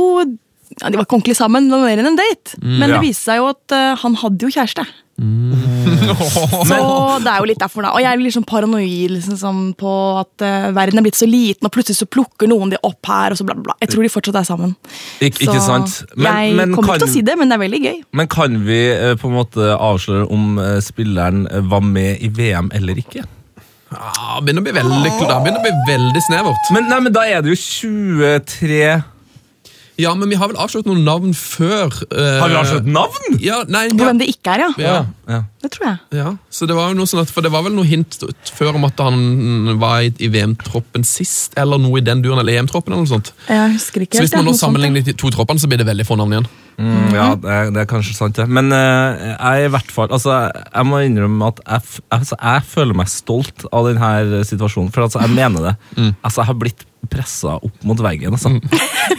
ja, 0.82 0.92
De 0.92 1.00
var 1.00 1.06
ikke 1.06 1.18
ordentlig 1.18 1.38
sammen, 1.38 1.70
det 1.70 1.78
var 1.78 1.88
mer 1.88 2.02
enn 2.02 2.12
en 2.12 2.20
date. 2.20 2.60
Men 2.62 2.90
ja. 2.90 2.98
det 2.98 3.08
viste 3.08 3.30
seg 3.30 3.42
jo 3.42 3.50
at 3.54 3.76
uh, 3.76 3.92
han 4.02 4.18
hadde 4.20 4.48
jo 4.48 4.52
kjæreste. 4.52 4.86
Så 5.16 7.20
det 7.24 7.32
er 7.32 7.38
jo 7.40 7.48
litt 7.48 7.62
derfor, 7.62 7.86
da. 7.86 7.94
Og 7.96 8.04
jeg 8.04 8.10
er 8.10 8.20
liksom 8.20 8.44
paranoid 8.48 9.14
liksom, 9.14 9.38
sånn 9.40 9.62
på 9.80 9.92
at 10.20 10.44
uh, 10.44 10.74
verden 10.76 11.00
er 11.00 11.06
blitt 11.06 11.20
så 11.20 11.28
liten, 11.30 11.68
og 11.68 11.72
plutselig 11.72 12.02
så 12.02 12.08
plukker 12.12 12.52
noen 12.52 12.74
de 12.74 12.82
opp 12.84 13.08
her, 13.08 13.32
og 13.32 13.40
så 13.40 13.48
bla, 13.48 13.56
bla, 13.56 13.70
bla. 13.70 13.78
Jeg 13.86 13.94
tror 13.94 14.04
de 14.04 14.12
fortsatt 14.12 14.42
er 14.42 14.50
sammen. 14.50 14.76
Ik 15.24 15.40
ikke 15.40 15.62
sant? 15.64 15.94
sant? 15.94 16.20
jeg 16.20 16.68
kommer 16.76 16.98
ikke 16.98 17.06
til 17.06 17.08
å 17.08 17.14
si 17.14 17.24
det, 17.24 17.38
men 17.40 17.48
det 17.48 17.56
er 17.56 17.64
veldig 17.64 17.82
gøy. 17.86 18.04
Men 18.20 18.30
kan 18.36 18.60
vi 18.68 18.82
uh, 18.92 19.14
på 19.22 19.32
en 19.32 19.40
måte 19.40 19.72
avsløre 19.78 20.28
om 20.36 20.60
spilleren 20.84 21.48
var 21.72 21.84
med 21.86 22.20
i 22.20 22.32
VM 22.36 22.74
eller 22.76 23.00
ikke? 23.00 23.24
Ja, 23.96 24.42
begynner 24.44 24.60
å 24.60 24.66
bli 24.66 24.76
veldig, 24.76 25.12
da 25.24 25.40
begynner 25.40 25.62
å 25.62 25.64
bli 25.64 25.76
veldig 25.88 26.28
snevert. 26.28 26.72
Men, 26.76 26.90
nei, 26.92 27.00
men 27.06 27.16
da 27.16 27.24
er 27.30 27.46
det 27.46 27.54
jo 27.54 27.60
23 27.62 28.98
Ja, 29.98 30.12
men 30.16 30.28
vi 30.28 30.36
har 30.36 30.50
vel 30.52 30.58
avslørt 30.60 30.88
noen 30.90 31.06
navn 31.08 31.32
før. 31.38 31.88
eh, 32.12 32.40
Har 32.42 32.50
vi 32.52 32.58
avslørt 32.60 32.88
navn? 32.92 33.38
Ja, 33.40 33.62
nei, 33.72 33.86
ja, 33.88 33.96
hvem 34.02 34.18
det 34.20 34.28
ikke 34.34 34.56
er, 34.58 34.66
ja. 34.66 34.72
ja. 34.84 34.96
Ja. 35.32 35.40
Det 35.64 35.72
tror 35.74 35.86
jeg. 35.88 35.98
Ja, 36.20 36.34
så 36.54 36.68
det 36.70 36.76
var 36.78 36.92
jo 36.92 36.98
noe 37.00 37.08
sånn 37.10 37.22
at, 37.24 37.32
for 37.34 37.42
det 37.42 37.50
var 37.54 37.64
vel 37.66 37.74
noe 37.74 37.88
hint 37.88 38.18
før 38.54 38.76
om 38.78 38.84
at 38.86 39.00
han 39.02 39.80
var 39.82 40.04
i, 40.06 40.12
i 40.22 40.28
VM-troppen 40.30 41.06
sist, 41.08 41.56
eller 41.58 41.80
noe 41.82 41.98
i 42.02 42.04
den 42.06 42.22
duren, 42.22 42.38
eller 42.44 42.60
EM-troppen, 42.60 42.94
eller 42.94 43.08
noe 43.08 43.14
sånt. 43.16 43.32
Jeg 43.48 43.72
husker 43.78 44.04
ikke 44.06 44.20
Så 44.20 44.26
hvis 44.28 44.36
man 44.36 44.44
nå 44.46 44.52
noe 44.52 44.58
sånt, 44.60 44.68
sammenligner 44.68 45.06
de 45.08 45.16
to 45.18 45.32
troppene, 45.34 45.64
så 45.64 45.72
blir 45.72 45.80
det 45.82 45.88
veldig 45.90 46.06
få 46.06 46.20
navn 46.20 46.36
igjen. 46.38 46.50
Mm, 46.76 47.14
ja, 47.16 47.28
det 47.40 47.52
er, 47.56 47.70
det 47.72 47.82
er 47.86 47.88
kanskje 47.90 48.14
sant, 48.18 48.36
det. 48.36 48.46
Men 48.52 48.68
eh, 48.76 49.22
jeg 49.32 49.62
er 49.64 49.70
i 49.70 49.72
hvert 49.72 49.92
fall 49.96 50.12
Altså, 50.12 50.34
jeg 50.52 50.88
må 50.90 50.98
innrømme 51.08 51.48
at 51.54 51.62
jeg, 51.64 51.86
f- 51.88 52.02
altså, 52.12 52.36
jeg 52.36 52.66
føler 52.68 52.98
meg 53.00 53.08
stolt 53.14 53.64
av 53.72 53.88
denne 53.88 54.42
situasjonen. 54.46 54.92
For 54.92 55.08
altså, 55.08 55.22
jeg 55.24 55.32
mener 55.38 55.70
det. 55.72 55.74
Altså, 56.20 56.42
jeg 56.44 56.50
har 56.52 56.60
blitt 56.60 56.84
pressa 57.12 57.56
opp 57.64 57.84
mot 57.88 58.00
veggen, 58.06 58.34
altså. 58.38 58.54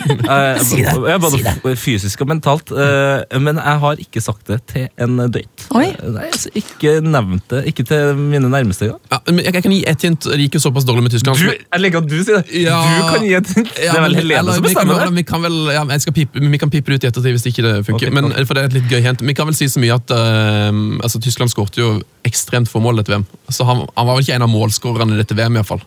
Eh, 0.07 0.59
Si 0.63 0.81
det, 0.83 0.93
jeg 1.09 1.21
både 1.23 1.37
si 1.39 1.43
det. 1.45 1.73
fysisk 1.79 2.21
og 2.25 2.29
mentalt. 2.31 2.71
eh, 2.75 3.39
men 3.43 3.59
jeg 3.59 3.79
har 3.83 4.01
ikke 4.03 4.21
sagt 4.23 4.47
det 4.51 4.59
til 4.71 4.87
en 5.03 5.17
date. 5.31 5.67
Oi. 5.75 5.85
Eh, 5.93 6.11
Nei, 6.15 6.27
altså, 6.31 6.51
ikke 6.59 6.97
nevnt 7.05 7.45
det. 7.53 7.61
Ikke 7.71 7.85
til 7.87 8.15
mine 8.19 8.49
nærmeste. 8.51 8.89
Ja, 9.11 9.19
men 9.29 9.41
jeg, 9.45 9.55
jeg 9.55 9.63
kan 9.67 9.75
gi 9.75 9.81
ett 9.91 10.03
hint. 10.07 10.27
Det 10.27 10.39
gikk 10.43 10.59
jo 10.59 10.63
såpass 10.67 10.87
dårlig 10.89 11.07
med 11.07 11.15
Tyskland. 11.15 11.39
Du, 11.39 11.51
jeg 11.55 11.83
liker 11.83 12.03
at 12.03 12.09
du 12.11 12.17
sier 12.19 12.41
det. 12.43 12.63
Ja. 12.67 12.79
Du 12.83 13.09
kan 13.15 13.27
gi 13.27 13.33
et 13.39 13.51
hint. 13.55 13.73
Det 13.77 13.89
er 13.89 14.01
vel 14.03 14.17
men- 14.17 14.21
Helene 14.23 14.57
som 14.59 14.67
bestemmer 14.67 15.03
det. 15.05 15.09
Vi 15.21 15.27
kan 15.33 15.43
vel, 15.47 15.59
ja, 15.75 15.85
jeg 15.97 16.05
skal 16.07 16.17
pipe, 16.19 16.45
vi 16.57 16.63
kan 16.63 16.71
pipe 16.75 16.93
det 16.93 16.99
ut 17.01 17.07
i 17.09 17.11
ettertid 17.13 17.37
hvis 17.39 17.49
ikke 17.53 17.67
det 17.67 17.75
funker. 17.87 18.11
Okay, 18.11 18.15
men, 18.15 18.31
for 18.47 18.55
det 18.59 18.65
er 18.65 18.71
et 18.73 18.79
litt 18.81 18.91
gøy 18.93 19.03
hint. 19.07 19.23
Vi 19.27 19.35
kan 19.39 19.47
vel 19.51 19.59
si 19.59 19.69
så 19.71 19.83
mye 19.83 19.97
at 19.99 20.11
uh, 20.15 20.71
altså, 21.07 21.23
Tyskland 21.23 21.53
skårte 21.55 21.83
jo 21.83 21.91
ekstremt 22.27 22.71
få 22.73 22.83
mål 22.85 22.99
i 23.01 23.05
dette 23.05 23.15
VM. 23.17 23.27
Så 23.51 23.67
han, 23.69 23.85
han 23.97 24.07
var 24.11 24.17
vel 24.19 24.27
ikke 24.27 24.39
en 24.41 24.47
av 24.49 24.53
målskårerne 24.53 25.15
i 25.17 25.23
dette 25.23 25.37
VM, 25.39 25.55
i 25.57 25.63
hvert 25.63 25.71
fall. 25.77 25.85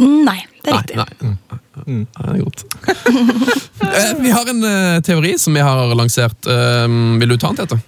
Nei, 0.00 0.40
det 0.64 0.72
er 0.72 0.78
riktig. 0.80 0.96
Nei, 1.00 1.08
nei. 1.20 1.60
Ja, 1.80 2.26
det 2.26 2.40
er 2.40 2.44
godt. 2.44 2.66
Eh, 3.90 4.10
vi 4.20 4.30
har 4.30 4.46
en 4.46 4.60
eh, 4.62 5.00
teori 5.02 5.32
som 5.40 5.54
vi 5.56 5.62
har 5.64 5.94
lansert. 5.98 6.46
Eh, 6.46 6.84
vil 7.18 7.32
du 7.32 7.38
ta 7.40 7.48
den, 7.50 7.56
Tete? 7.58 7.80
etter? 7.80 7.86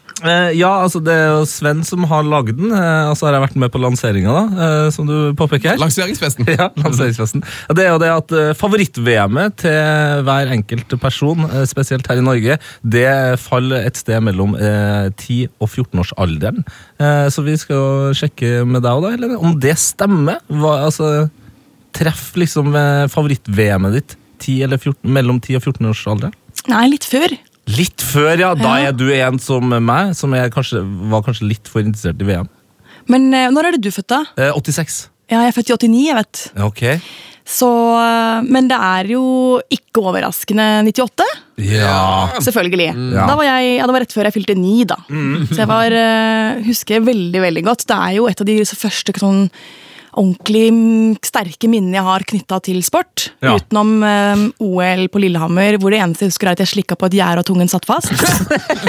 ja, 0.55 0.69
altså 0.85 1.01
det 1.03 1.15
er 1.19 1.29
jo 1.33 1.45
Sven 1.51 1.81
som 1.87 2.05
har 2.07 2.23
lagd 2.23 2.55
den, 2.55 2.71
altså 2.71 3.27
har 3.27 3.35
jeg 3.35 3.43
vært 3.43 3.57
med 3.59 3.73
på 3.75 3.81
lanseringa, 3.83 4.35
da, 4.35 4.67
som 4.95 5.09
du 5.09 5.33
påpeker. 5.39 5.81
Lanseringsfesten. 5.83 6.47
Ja, 6.61 6.69
lanseringsfesten. 6.79 7.43
Det 7.75 7.83
er 7.83 7.91
jo 7.91 7.99
det 7.99 8.11
at 8.15 8.35
favoritt-VM-et 8.61 9.57
til 9.65 10.23
hver 10.29 10.53
enkelt 10.55 10.95
person, 11.03 11.43
spesielt 11.67 12.07
her 12.07 12.23
i 12.23 12.25
Norge, 12.25 12.59
det 12.87 13.11
faller 13.43 13.89
et 13.89 13.99
sted 13.99 14.23
mellom 14.23 14.55
eh, 14.55 15.11
10 15.11 15.51
og 15.59 15.69
14-årsalderen. 15.69 16.63
Eh, 17.03 17.27
så 17.35 17.45
vi 17.47 17.57
skal 17.59 17.79
jo 17.79 18.17
sjekke 18.17 18.63
med 18.69 18.85
deg 18.85 19.05
da, 19.05 19.13
Helene, 19.17 19.39
om 19.43 19.59
det 19.61 19.75
stemmer. 19.81 20.43
Hva, 20.51 20.79
altså, 20.87 21.29
treff 21.97 22.33
liksom 22.41 22.75
eh, 22.79 23.07
favoritt-VM-et 23.13 23.97
ditt 23.99 24.17
10 24.43 24.67
eller 24.67 24.81
14, 24.81 25.07
mellom 25.15 25.39
10 25.41 25.61
og 25.61 25.67
14-årsalderen. 25.71 26.35
Nei, 26.71 26.85
litt 26.91 27.07
før. 27.07 27.35
Litt 27.71 28.03
før, 28.03 28.35
ja. 28.41 28.53
Da 28.59 28.75
er 28.83 28.95
du 28.97 29.07
en 29.15 29.39
som 29.43 29.71
meg, 29.71 30.17
som 30.19 30.35
jeg 30.35 30.53
kanskje, 30.55 30.83
var 31.13 31.23
kanskje 31.27 31.51
litt 31.53 31.71
for 31.71 31.85
interessert 31.85 32.23
i 32.23 32.29
VM. 32.29 32.49
Men 33.11 33.29
eh, 33.35 33.51
når 33.55 33.69
er 33.69 33.77
det 33.77 33.85
du 33.87 33.93
født, 33.95 34.11
da? 34.13 34.23
Eh, 34.39 34.55
86. 34.55 35.05
Ja, 35.31 35.45
jeg 35.45 35.53
er 35.53 35.57
født 35.57 35.71
i 35.71 35.77
89, 35.79 36.01
jeg 36.09 36.19
vet. 36.19 36.43
Ok. 36.67 36.83
Så, 37.49 37.69
eh, 37.99 38.49
men 38.55 38.69
det 38.71 38.79
er 38.79 39.13
jo 39.15 39.23
ikke 39.73 40.03
overraskende 40.11 40.67
98. 40.89 41.29
Ja. 41.63 42.31
Selvfølgelig. 42.43 42.91
Ja. 43.15 43.29
Da 43.31 43.37
var 43.39 43.47
jeg, 43.49 43.77
ja, 43.79 43.87
det 43.87 43.97
var 43.97 44.05
rett 44.05 44.17
før 44.17 44.29
jeg 44.29 44.37
fylte 44.37 44.59
ni, 44.59 44.83
da. 44.89 44.99
Så 45.51 45.63
jeg 45.63 45.71
var, 45.71 45.95
eh, 45.95 46.63
husker 46.67 47.07
veldig 47.07 47.43
veldig 47.47 47.65
godt. 47.67 47.87
Det 47.91 47.99
er 47.99 48.19
jo 48.19 48.29
et 48.31 48.43
av 48.43 48.51
de 48.51 48.59
første 48.67 49.15
sånn 49.23 49.47
ordentlig 50.13 50.67
sterke 51.25 51.69
minnene 51.71 51.99
jeg 51.99 52.07
har 52.07 52.25
knytta 52.29 52.59
til 52.67 52.81
sport. 52.85 53.31
Ja. 53.45 53.57
Utenom 53.57 53.93
eh, 54.07 54.45
OL 54.65 55.07
på 55.13 55.23
Lillehammer, 55.23 55.79
hvor 55.81 55.95
det 55.95 56.03
eneste 56.03 56.27
jeg 56.27 56.35
husker 56.35 56.51
er 56.51 56.57
at 56.59 56.65
jeg 56.65 56.73
slikka 56.75 56.99
på 56.99 57.09
et 57.09 57.19
gjerde 57.21 57.45
og 57.45 57.49
tungen 57.49 57.71
satt 57.73 57.89
fast. 57.89 58.13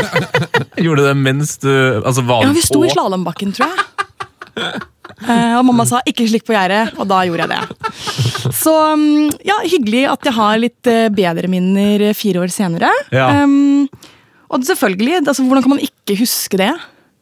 Gjorde 0.84 1.04
du 1.04 1.08
det 1.08 1.18
mens 1.20 1.58
du 1.64 1.72
Altså, 2.04 2.24
var 2.28 2.44
Ja, 2.44 2.52
Vi 2.56 2.66
sto 2.66 2.82
på 2.82 2.90
i 2.90 2.94
slalåmbakken, 2.94 3.54
tror 3.56 3.72
jeg. 3.72 4.82
Eh, 5.24 5.54
og 5.58 5.64
mamma 5.66 5.86
sa 5.88 6.02
'ikke 6.04 6.26
slikk 6.28 6.46
på 6.48 6.54
gjerdet', 6.56 6.98
og 7.00 7.08
da 7.08 7.22
gjorde 7.26 7.46
jeg 7.46 7.52
det. 7.54 8.54
Så 8.54 8.74
mm, 8.74 9.32
ja, 9.46 9.58
hyggelig 9.64 10.04
at 10.12 10.28
jeg 10.28 10.36
har 10.36 10.60
litt 10.60 10.90
eh, 10.90 11.10
bedre 11.10 11.48
minner 11.48 12.14
fire 12.18 12.44
år 12.44 12.52
senere. 12.52 12.92
Ja. 13.14 13.44
Um, 13.44 13.88
og 14.52 14.66
selvfølgelig, 14.68 15.24
altså, 15.26 15.44
hvordan 15.44 15.64
kan 15.64 15.76
man 15.76 15.84
ikke 15.84 16.18
huske 16.20 16.60
det? 16.60 16.74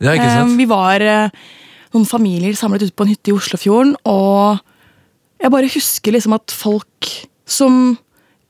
Ja, 0.02 0.16
ikke 0.16 0.30
sant? 0.30 0.52
Um, 0.52 0.58
vi 0.58 0.68
var 0.70 1.02
eh, 1.02 1.30
noen 1.92 2.08
familier 2.08 2.56
samlet 2.58 2.88
ute 2.88 2.96
på 2.96 3.06
en 3.06 3.12
hytte 3.12 3.32
i 3.32 3.36
Oslofjorden, 3.36 3.96
og 4.08 4.62
jeg 5.42 5.54
bare 5.54 5.72
husker 5.74 6.16
liksom 6.16 6.38
at 6.38 6.54
folk 6.54 7.12
som 7.50 7.98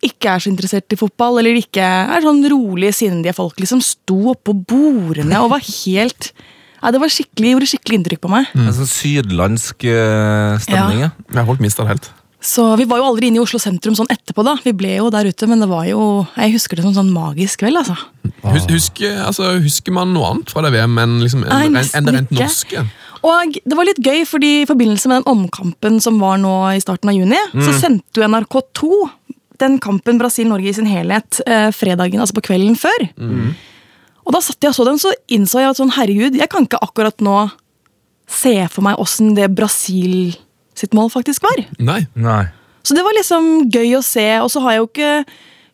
ikke 0.06 0.32
er 0.34 0.42
så 0.42 0.50
interessert 0.50 0.94
i 0.94 0.98
fotball, 0.98 1.40
eller 1.42 1.60
ikke 1.60 1.84
er 1.84 2.24
sånn 2.26 2.42
rolige, 2.50 2.96
sindige 3.04 3.36
folk, 3.38 3.60
liksom 3.62 3.84
sto 3.86 4.18
oppå 4.34 4.56
bordene 4.56 5.44
og 5.44 5.54
var 5.54 5.62
helt 5.66 6.34
ja, 6.82 6.90
Det 6.90 6.98
var 6.98 7.12
skikkelig, 7.14 7.52
gjorde 7.54 7.68
skikkelig 7.70 7.98
inntrykk 8.00 8.22
på 8.24 8.30
meg. 8.32 8.48
En 8.58 8.72
sånn 8.74 8.90
sydlandsk 8.90 9.84
eh, 9.86 10.56
stemning, 10.64 11.04
ja. 11.04 11.12
Jeg 11.30 11.38
har 11.38 11.46
holdt 11.46 11.62
mista 11.62 11.86
det 11.86 11.92
helt. 11.92 12.08
Så 12.42 12.64
Vi 12.80 12.88
var 12.90 12.98
jo 12.98 13.06
aldri 13.12 13.30
inne 13.30 13.38
i 13.38 13.44
Oslo 13.44 13.60
sentrum 13.62 13.94
sånn 13.94 14.10
etterpå, 14.10 14.42
da. 14.42 14.56
Vi 14.66 14.74
ble 14.74 14.96
jo 14.96 15.12
der 15.14 15.30
ute, 15.30 15.46
men 15.46 15.62
det 15.62 15.70
var 15.70 15.86
jo 15.86 16.26
Jeg 16.34 16.56
husker 16.56 16.80
det 16.80 16.88
som 16.88 16.96
sånn 16.96 17.12
magisk 17.14 17.62
kveld, 17.62 17.78
altså. 17.84 17.94
Hus, 18.42 18.66
husker, 18.66 19.20
altså, 19.28 19.52
husker 19.62 19.94
man 19.94 20.10
noe 20.16 20.32
annet 20.32 20.50
fra 20.50 20.66
det 20.66 20.74
VM 20.74 20.98
enn 21.04 21.20
liksom, 21.22 21.46
Nei, 21.46 21.68
en, 21.68 21.78
nesten 21.78 22.02
en 22.02 22.10
det 22.10 22.16
rent 22.18 22.34
ikke. 22.34 22.88
Og 23.22 23.58
det 23.62 23.78
var 23.78 23.86
litt 23.86 24.02
gøy, 24.02 24.24
fordi 24.26 24.52
i 24.62 24.68
forbindelse 24.70 25.10
med 25.12 25.22
den 25.22 25.30
omkampen 25.30 26.00
som 26.02 26.18
var 26.22 26.40
nå 26.42 26.54
i 26.74 26.82
starten 26.82 27.12
av 27.12 27.18
juni, 27.18 27.38
så 27.54 27.74
sendte 27.78 28.22
jo 28.22 28.28
NRK2 28.28 28.88
den 29.62 29.76
kampen 29.84 30.18
Brasil-Norge 30.18 30.72
i 30.72 30.74
sin 30.74 30.90
helhet 30.90 31.38
eh, 31.46 31.68
fredagen, 31.76 32.22
altså 32.24 32.40
på 32.40 32.48
kvelden 32.50 32.74
før. 32.82 33.04
Og 34.26 34.34
da 34.34 34.42
satt 34.42 34.62
jeg 34.66 34.74
og 34.74 34.78
så 34.80 34.86
den, 34.88 34.98
så 35.02 35.12
innså 35.34 35.62
jeg 35.62 35.70
at 35.70 35.78
sånn, 35.78 35.94
herregud, 35.94 36.38
jeg 36.40 36.50
kan 36.50 36.66
ikke 36.66 36.82
akkurat 36.82 37.22
nå 37.22 37.44
se 38.32 38.56
for 38.72 38.86
meg 38.86 39.00
åssen 39.02 39.36
det 39.38 39.52
Brasil 39.54 40.34
sitt 40.78 40.96
mål 40.98 41.12
faktisk 41.14 41.46
var. 41.46 41.62
Nei. 41.84 42.02
Nei. 42.16 42.46
Så 42.82 42.98
det 42.98 43.04
var 43.06 43.14
liksom 43.14 43.70
gøy 43.70 43.98
å 44.00 44.06
se, 44.06 44.26
og 44.42 44.50
så 44.50 44.64
har 44.64 44.76
jeg 44.76 44.82
jo 44.82 44.90
ikke 44.90 45.14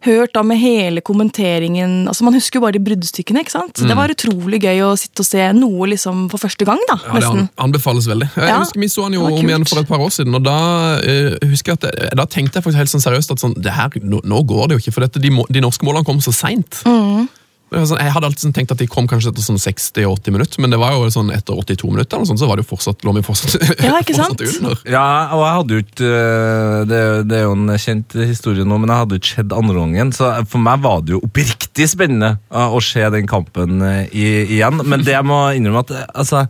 hørt 0.08 0.34
da 0.36 0.42
med 0.48 0.58
hele 0.62 1.02
kommenteringen 1.06 2.08
altså 2.10 2.24
Man 2.28 2.34
husker 2.38 2.58
jo 2.60 2.64
bare 2.66 2.76
de 2.78 2.82
bruddstykkene. 2.84 3.44
ikke 3.44 3.54
sant? 3.54 3.78
Så 3.78 3.88
Det 3.88 3.96
var 3.98 4.10
utrolig 4.14 4.60
gøy 4.64 4.82
å 4.88 4.94
sitte 5.00 5.22
og 5.24 5.28
se 5.30 5.46
noe 5.54 5.88
liksom 5.94 6.26
for 6.32 6.42
første 6.42 6.66
gang. 6.66 6.80
da, 6.90 6.96
Mm. 6.98 7.08
Ja, 7.08 7.14
nesten. 7.20 7.42
Det 7.52 7.64
anbefales 7.68 8.08
veldig. 8.08 8.30
Jeg 8.36 8.48
Ja, 8.50 8.60
husker 8.64 8.80
Vi 8.80 8.88
så 8.88 9.04
han 9.04 9.14
jo 9.14 9.26
om 9.26 9.46
igjen 9.48 9.68
for 9.68 9.80
et 9.80 9.88
par 9.88 10.00
år 10.00 10.10
siden, 10.12 10.34
og 10.36 10.44
da 10.44 10.58
uh, 10.98 11.38
husker 11.48 11.74
jeg 11.74 11.80
at 11.80 11.82
det, 11.92 12.10
da 12.18 12.26
tenkte 12.26 12.56
jeg 12.58 12.64
faktisk 12.64 12.78
helt 12.78 12.90
sånn 12.96 13.06
seriøst 13.06 13.32
at 13.32 13.40
sånn, 13.44 13.54
det 13.62 13.72
her, 13.74 13.90
nå, 14.02 14.22
nå 14.24 14.44
går 14.48 14.68
det 14.70 14.78
jo 14.78 14.82
ikke, 14.86 14.94
for 14.94 15.02
dette, 15.06 15.20
de, 15.22 15.30
de 15.30 15.62
norske 15.62 15.84
målene 15.86 16.06
kom 16.06 16.20
så 16.24 16.34
seint. 16.34 16.82
Mm. 16.86 17.28
Sånn, 17.68 18.00
jeg 18.00 18.14
hadde 18.16 18.30
alltid 18.30 18.46
sånn 18.46 18.54
tenkt 18.56 18.72
at 18.72 18.80
de 18.80 18.86
kom 18.88 19.10
kanskje 19.12 19.34
etter 19.34 19.44
sånn 19.44 19.58
60-80 19.60 20.32
minutter, 20.32 20.62
men 20.64 20.72
det 20.72 20.78
var 20.80 20.94
jo 20.96 21.10
sånn 21.12 21.34
etter 21.36 21.58
82 21.60 21.90
minutter, 21.92 22.16
eller 22.16 22.30
sånn, 22.30 22.40
så 22.40 22.48
var 22.48 22.56
det 22.56 22.64
jo 22.64 22.70
fortsatt, 22.70 23.04
lå 23.04 23.12
vi 23.18 23.24
fortsatt, 23.28 23.58
Ja, 23.84 23.98
ikke 24.00 24.16
sant? 24.16 24.40
fortsatt 24.40 24.62
under. 24.62 24.80
Ja, 24.88 25.04
og 25.36 25.44
jeg 25.44 25.58
hadde 25.58 25.76
jo 25.76 25.84
ikke 25.84 26.12
øh, 26.14 26.78
det, 26.88 27.02
det 27.28 27.42
er 27.42 27.44
jo 27.44 27.58
en 27.58 27.74
kjent 27.84 28.16
historie 28.24 28.64
nå, 28.64 28.80
men 28.80 28.94
jeg 28.94 29.04
hadde 29.04 29.18
jo 29.18 29.24
ikke 29.24 29.34
sett 29.34 29.58
andreomgangen. 29.60 30.16
Så 30.16 30.32
for 30.48 30.64
meg 30.64 30.80
var 30.88 31.04
det 31.04 31.18
jo 31.18 31.22
oppriktig 31.28 31.90
spennende 31.92 32.38
øh, 32.48 32.78
å 32.80 32.82
se 32.88 33.04
den 33.18 33.28
kampen 33.28 33.84
øh, 33.84 34.02
i, 34.16 34.28
igjen. 34.62 34.80
Men 34.88 35.04
det 35.04 35.18
jeg 35.18 35.28
må 35.28 35.42
innrømme 35.60 35.84
at 35.84 35.96
altså, 36.16 36.48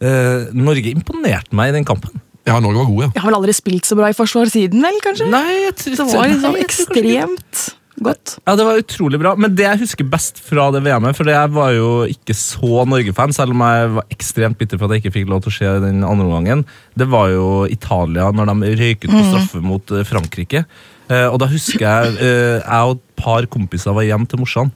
Norge 0.00 0.94
imponerte 0.94 1.52
meg 1.52 1.74
i 1.74 1.80
den 1.80 1.84
kampen. 1.84 2.22
Ja, 2.48 2.56
Norge 2.62 2.78
var 2.78 2.88
gode, 2.88 3.08
ja. 3.08 3.10
Jeg 3.18 3.22
har 3.24 3.28
vel 3.28 3.40
aldri 3.42 3.54
spilt 3.58 3.90
så 3.90 3.98
bra 3.98 4.08
i 4.10 4.16
forsvar 4.16 4.48
siden, 4.50 4.80
vel? 4.86 4.96
kanskje? 5.04 5.28
Nei, 5.28 5.66
jeg 5.66 5.76
tror 5.82 5.98
Det 5.98 6.06
var 6.14 6.30
liksom 6.30 6.54
Nei, 6.54 6.62
kanskje 6.62 6.64
ekstremt 6.64 7.66
godt. 8.04 8.36
Ja, 8.46 8.54
det 8.58 8.66
var 8.66 8.80
utrolig 8.80 9.20
bra. 9.20 9.34
Men 9.38 9.54
det 9.56 9.66
jeg 9.66 9.82
husker 9.82 10.08
best 10.08 10.40
fra 10.42 10.68
det 10.74 10.82
VM-et, 10.84 11.16
for 11.18 11.28
jeg 11.30 11.52
var 11.54 11.72
jo 11.76 11.90
ikke 12.10 12.36
så 12.36 12.84
Norge-fan, 12.88 13.34
selv 13.36 13.54
om 13.54 13.64
jeg 13.66 13.92
var 13.98 14.14
ekstremt 14.16 14.60
bitter 14.60 14.80
for 14.80 14.88
at 14.88 14.96
jeg 14.96 15.04
ikke 15.04 15.16
fikk 15.18 15.30
lov 15.32 15.44
til 15.44 15.52
å 15.52 15.56
se 15.58 15.72
den 15.84 16.04
andre 16.06 16.28
omgangen, 16.28 16.64
det 16.98 17.08
var 17.12 17.30
jo 17.34 17.48
Italia 17.70 18.30
når 18.34 18.52
de 18.52 18.74
røyket 18.80 19.10
på 19.12 19.24
straffe 19.28 19.62
mot 19.64 19.94
eh, 19.94 20.06
Frankrike. 20.08 20.64
Eh, 21.10 21.26
og 21.26 21.40
da 21.42 21.50
husker 21.50 21.86
jeg 21.86 22.20
eh, 22.22 22.58
jeg 22.60 22.92
og 22.92 22.98
et 22.98 23.06
par 23.20 23.48
kompiser 23.52 23.96
var 23.96 24.06
hjem 24.08 24.28
til 24.30 24.40
morsan. 24.42 24.72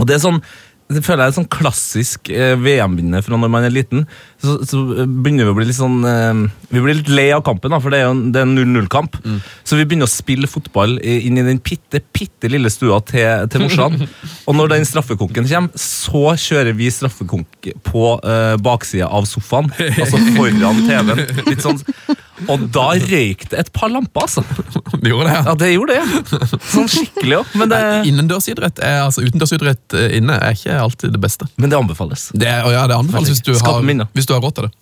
Og 0.00 0.08
det 0.08 0.16
er 0.16 0.22
sånn 0.24 0.40
det 0.94 1.02
føler 1.04 1.24
jeg 1.24 1.32
er 1.32 1.36
sånn 1.38 1.48
klassisk 1.52 2.30
eh, 2.32 2.54
VM-vinner 2.60 3.24
fra 3.24 3.38
når 3.40 3.50
man 3.52 3.66
er 3.66 3.74
liten. 3.74 4.04
Så, 4.42 4.56
så 4.68 4.80
eh, 4.96 5.06
begynner 5.08 5.48
vi 5.48 5.52
å 5.52 5.56
bli 5.58 5.66
litt 5.68 5.78
sånn 5.78 5.98
eh, 6.08 6.42
Vi 6.72 6.82
blir 6.84 6.98
litt 7.00 7.10
lei 7.12 7.28
av 7.34 7.44
kampen, 7.46 7.72
da, 7.74 7.80
for 7.82 7.94
det 7.94 8.00
er 8.02 8.06
jo 8.08 8.14
en, 8.16 8.22
det 8.34 8.42
er 8.42 8.48
en 8.48 8.56
0-0-kamp. 8.58 9.18
Så 9.64 9.78
vi 9.78 9.86
begynner 9.86 10.08
å 10.08 10.12
spille 10.12 10.50
fotball 10.50 10.98
inn 11.02 11.40
i 11.40 11.46
den 11.46 11.60
pitte, 11.64 12.02
pitte 12.14 12.50
lille 12.52 12.72
stua 12.72 13.00
til, 13.08 13.46
til 13.52 13.66
morsan. 13.66 13.98
og 14.48 14.58
når 14.58 14.74
den 14.76 14.88
straffekonken 14.88 15.48
kommer, 15.48 15.84
så 15.86 16.36
kjører 16.40 16.76
vi 16.78 16.90
straffekonk 16.92 17.72
på 17.88 18.08
eh, 18.22 18.56
baksida 18.62 19.10
av 19.12 19.28
sofaen. 19.30 19.70
Altså 19.92 20.20
foran 20.36 20.84
TV-en. 20.88 21.24
Litt 21.50 21.64
sånn 21.64 21.80
og 22.50 22.64
da 22.74 22.88
røyk 22.98 23.44
det 23.52 23.58
et 23.60 23.70
par 23.74 23.90
lamper, 23.92 24.24
altså. 24.24 24.42
Det 25.02 25.10
gjorde 25.12 25.28
det, 25.28 25.34
ja. 25.34 25.42
Ja, 25.46 25.54
det 25.58 25.68
gjorde 25.72 25.98
det. 25.98 26.56
Sånn 26.72 26.88
skikkelig 26.90 27.38
òg. 27.42 27.52
Men, 27.60 27.70
det- 27.72 27.80
Innendørsidrett 28.10 28.80
er, 28.82 29.00
altså 29.06 29.24
Utendørsidrett 29.26 29.96
eh, 29.98 30.16
inne 30.18 30.38
er 30.42 30.56
ikke 30.56 30.78
alltid 30.84 31.12
det 31.12 31.20
beste. 31.22 31.46
men 31.56 31.70
det 31.70 31.76
anbefales. 31.78 32.28
Det, 32.34 32.46
er- 32.48 32.70
ja, 32.72 32.86
det 32.86 32.96
anbefales 32.96 33.28
hvis 33.32 33.42
du, 33.42 33.52
har, 33.54 33.82
hvis 34.14 34.26
du 34.26 34.32
har 34.34 34.40
råd 34.44 34.54
til 34.58 34.68
det. 34.68 34.72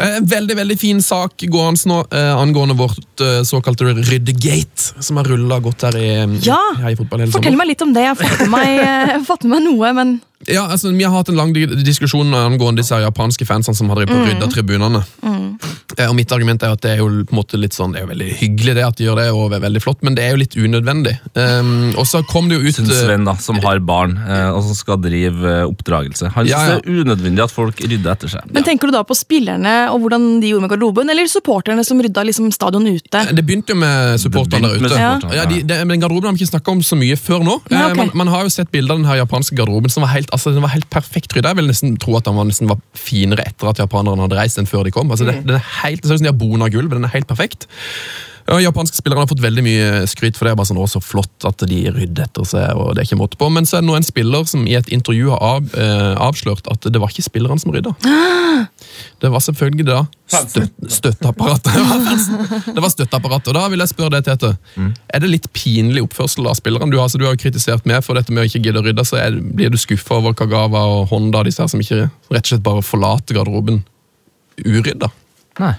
Eh, 0.00 0.16
En 0.18 0.26
veldig 0.26 0.56
veldig 0.56 0.78
fin 0.80 1.02
sak 1.02 1.44
gående 1.48 1.80
nå 1.90 1.98
eh, 2.12 2.32
angående 2.36 2.74
vårt 2.78 3.20
eh, 3.24 3.42
såkalte 3.46 3.84
Ryddegate, 3.94 4.94
som 5.02 5.16
har 5.20 5.24
rulla 5.24 5.58
godt 5.64 5.82
her 5.88 5.96
i, 5.98 6.08
Ja, 6.46 6.58
her 6.78 6.90
i 6.90 6.96
fotball 6.96 7.26
Fortell 7.26 7.32
sommeren. 7.32 7.56
meg 7.62 7.66
litt 7.72 7.82
om 7.82 7.92
det. 7.94 8.06
Jeg 8.06 8.14
har 8.14 8.20
fått 8.22 8.40
med 8.46 8.50
meg, 8.54 8.68
jeg 8.78 9.10
har 9.18 9.24
fått 9.28 9.44
med 9.48 9.54
meg 9.58 9.66
noe, 9.70 9.92
men 9.96 10.16
Ja, 10.46 10.68
altså, 10.70 10.92
Vi 10.96 11.02
har 11.04 11.10
hatt 11.16 11.28
en 11.28 11.36
lang 11.36 11.52
diskusjon 11.52 12.30
angående 12.34 12.78
disse 12.84 12.94
japanske 13.02 13.44
fansene 13.44 13.74
som 13.76 13.88
har 13.90 14.06
Mm. 14.06 14.24
rydda 14.28 14.46
tribunene. 14.52 15.04
Eh, 15.98 16.06
Og 16.08 16.14
Mitt 16.14 16.30
argument 16.30 16.62
er 16.62 16.70
at 16.70 16.80
det 16.84 16.90
er 16.92 16.98
jo 16.98 17.08
på 17.26 17.32
en 17.32 17.38
måte 17.40 17.58
litt 17.58 17.72
sånn, 17.74 17.92
det 17.92 18.00
er 18.00 18.06
jo 18.06 18.10
veldig 18.12 18.28
hyggelig 18.38 18.74
det 18.76 18.84
at 18.86 18.96
de 18.96 19.04
gjør 19.04 19.16
det, 19.18 19.24
og 19.34 19.50
det 19.50 19.56
er 19.58 19.64
veldig 19.68 19.82
flott, 19.82 20.02
men 20.02 20.14
det 20.14 20.24
er 20.24 20.30
jo 20.30 20.36
litt 20.36 20.54
unødvendig. 20.54 21.14
Um, 21.34 21.94
og 21.98 22.06
så 22.06 22.20
kom 22.28 22.48
det 22.48 22.60
jo 22.60 22.68
ut 22.68 22.74
Syns 22.76 22.90
eh, 22.92 23.00
Sven, 23.06 23.24
da, 23.26 23.34
som 23.42 23.56
har 23.64 23.80
barn 23.80 24.14
eh, 24.16 24.50
og 24.52 24.62
som 24.62 24.74
skal 24.78 25.00
drive 25.02 25.42
oppdragelse. 25.66 26.30
Han 26.36 26.46
syns 26.46 26.50
Ja, 26.52 26.60
ja. 26.68 26.76
det 26.78 26.86
er 26.86 27.02
unødvendig 27.02 27.42
at 27.42 27.50
folk 27.50 27.80
rydder 27.82 28.12
etter 28.14 28.28
seg. 28.30 28.46
Men 28.52 28.62
Tenker 28.68 28.86
du 28.86 28.92
da 28.94 29.02
på 29.02 29.16
spillerne 29.18 29.74
og 29.90 30.00
hvordan 30.04 30.40
de 30.40 30.52
gjorde 30.52 30.62
med 30.68 30.70
garderoben, 30.76 31.10
eller 31.10 31.26
supporterne 31.26 31.84
som 31.84 31.98
rydda 32.04 32.24
liksom 32.28 32.52
stadion 32.54 32.86
ute? 32.86 33.24
Det 33.34 33.44
begynte 33.46 33.74
jo 33.74 33.80
med 33.80 34.20
supporterne 34.22 34.68
der 34.70 34.76
ute. 34.78 34.94
supporterne, 34.94 35.34
Ja, 35.34 35.44
de, 35.50 35.62
de, 35.62 35.84
men 35.84 35.98
Garderoben 36.00 36.30
har 36.30 36.36
vi 36.38 36.44
ikke 36.44 36.52
snakka 36.54 36.70
om 36.76 36.80
så 36.84 36.94
mye 36.96 37.16
før 37.18 37.42
nå. 37.42 37.58
Ja, 37.70 37.88
Eh, 37.88 37.94
man, 37.94 38.10
man 38.14 38.26
har 38.28 38.42
jo 38.44 38.50
sett 38.50 38.70
bilder 38.70 38.92
av 38.94 38.98
den 38.98 39.06
her 39.08 39.24
japanske 39.24 39.56
garderoben 39.56 39.90
som 39.90 40.02
var 40.02 40.10
helt, 40.12 40.27
altså, 40.34 40.52
den 40.54 40.64
var 40.64 40.74
helt 40.74 40.88
perfekt 40.92 41.34
rydda. 41.36 41.52
Jeg 41.52 41.60
vil 41.60 41.70
nesten 41.70 41.98
tro 42.00 42.16
at 42.18 42.26
den 42.28 42.38
var, 42.38 42.48
nesten 42.48 42.70
var 42.70 42.80
finere 42.96 43.46
etter 43.48 43.70
at 43.70 43.82
japanerne 43.82 44.26
hadde 44.26 44.38
reist 44.38 44.60
enn 44.60 44.68
før 44.70 44.86
de 44.86 44.94
kom. 44.94 45.10
Altså, 45.14 45.28
det, 45.28 45.40
den 45.46 45.58
er 45.58 45.68
helt, 45.82 46.02
det 46.02 46.10
ser 46.10 46.18
ut 46.18 46.22
som 46.22 46.28
de 46.28 46.32
har 46.32 46.40
bona 46.40 46.70
gulv, 46.72 46.90
den 46.94 47.08
er 47.08 47.14
helt 47.14 47.30
perfekt. 47.30 47.68
Ja, 48.48 48.56
japanske 48.64 48.96
spillere 48.96 49.20
har 49.20 49.28
fått 49.28 49.42
veldig 49.44 49.60
mye 49.66 49.88
skryt 50.08 50.38
for 50.38 50.48
det. 50.48 50.54
bare 50.56 50.64
sånn, 50.70 50.78
å, 50.80 50.86
så 50.88 51.02
flott 51.04 51.44
at 51.44 51.60
de 51.68 51.82
rydder 51.92 52.24
etter 52.24 52.46
seg, 52.48 52.70
og 52.80 52.94
det 52.96 53.02
er 53.02 53.08
ikke 53.10 53.18
måte 53.20 53.36
på. 53.36 53.50
Men 53.52 53.66
så 53.68 53.76
er 53.76 53.82
det 53.84 53.88
nå 53.90 53.96
en 53.98 54.06
spiller 54.06 54.46
som 54.48 54.62
i 54.64 54.72
et 54.78 54.88
intervju 54.94 55.28
har 55.34 55.42
av, 55.44 55.66
eh, 55.76 56.14
avslørt 56.24 56.64
at 56.72 56.88
det 56.88 57.02
var 57.02 57.12
ikke 57.12 57.26
spillerne 57.26 57.60
som 57.60 57.74
rydda. 57.74 57.92
Det 59.20 59.28
var 59.30 59.42
selvfølgelig 59.44 59.84
da 59.86 59.98
støt, 60.32 60.72
støtteapparatet. 60.90 61.76
Det 62.74 62.82
var 62.82 62.90
støtteapparatet. 62.92 63.50
Og 63.52 63.54
da 63.58 63.66
vil 63.70 63.82
jeg 63.84 63.90
spørre 63.92 64.10
deg, 64.16 64.24
Tete. 64.26 64.54
Er 65.14 65.20
det 65.22 65.30
litt 65.30 65.46
pinlig 65.54 66.02
oppførsel 66.08 66.48
av 66.48 66.56
spillerne? 66.58 66.88
Du, 66.90 66.96
har- 66.98 67.04
altså, 67.06 67.20
du 67.20 67.26
har 67.28 67.36
jo 67.36 67.42
kritisert 67.44 67.84
meg 67.86 68.00
for 68.06 68.16
dette 68.18 68.32
med 68.32 68.42
å 68.42 68.48
ikke 68.48 68.62
gidde 68.64 68.80
å 68.80 68.86
rydde. 68.88 69.04
så 69.06 69.20
er, 69.20 69.36
Blir 69.38 69.70
du 69.70 69.76
skuffa 69.78 70.18
over 70.18 70.32
Kagawa 70.38 70.82
og 70.96 71.12
Honda, 71.12 71.44
disse 71.46 71.60
her 71.62 71.68
som 71.70 71.84
ikke 71.84 72.06
rett 72.32 72.42
og 72.48 72.50
slett 72.54 72.64
bare 72.66 72.82
forlater 72.86 73.36
garderoben 73.38 73.84
urydda? 74.64 75.12
Nei? 75.60 75.74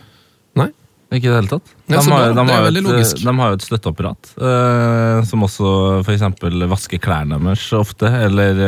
Ikke 1.17 1.25
i 1.25 1.31
det 1.31 1.37
hele 1.39 1.49
tatt. 1.49 1.69
De, 1.89 1.93
Ja, 1.95 2.01
har, 2.05 2.33
de, 2.37 2.43
har, 2.45 2.61
jo 2.61 2.69
et, 2.69 2.83
logisk. 2.85 3.21
de 3.25 3.33
har 3.39 3.49
jo 3.49 3.57
et 3.57 3.63
støtteapparat, 3.65 4.29
eh, 4.37 5.23
som 5.25 5.45
også 5.47 5.71
f.eks. 6.05 6.25
vasker 6.69 7.01
klærne 7.01 7.39
deres 7.41 7.63
ofte, 7.73 8.05
eller 8.27 8.61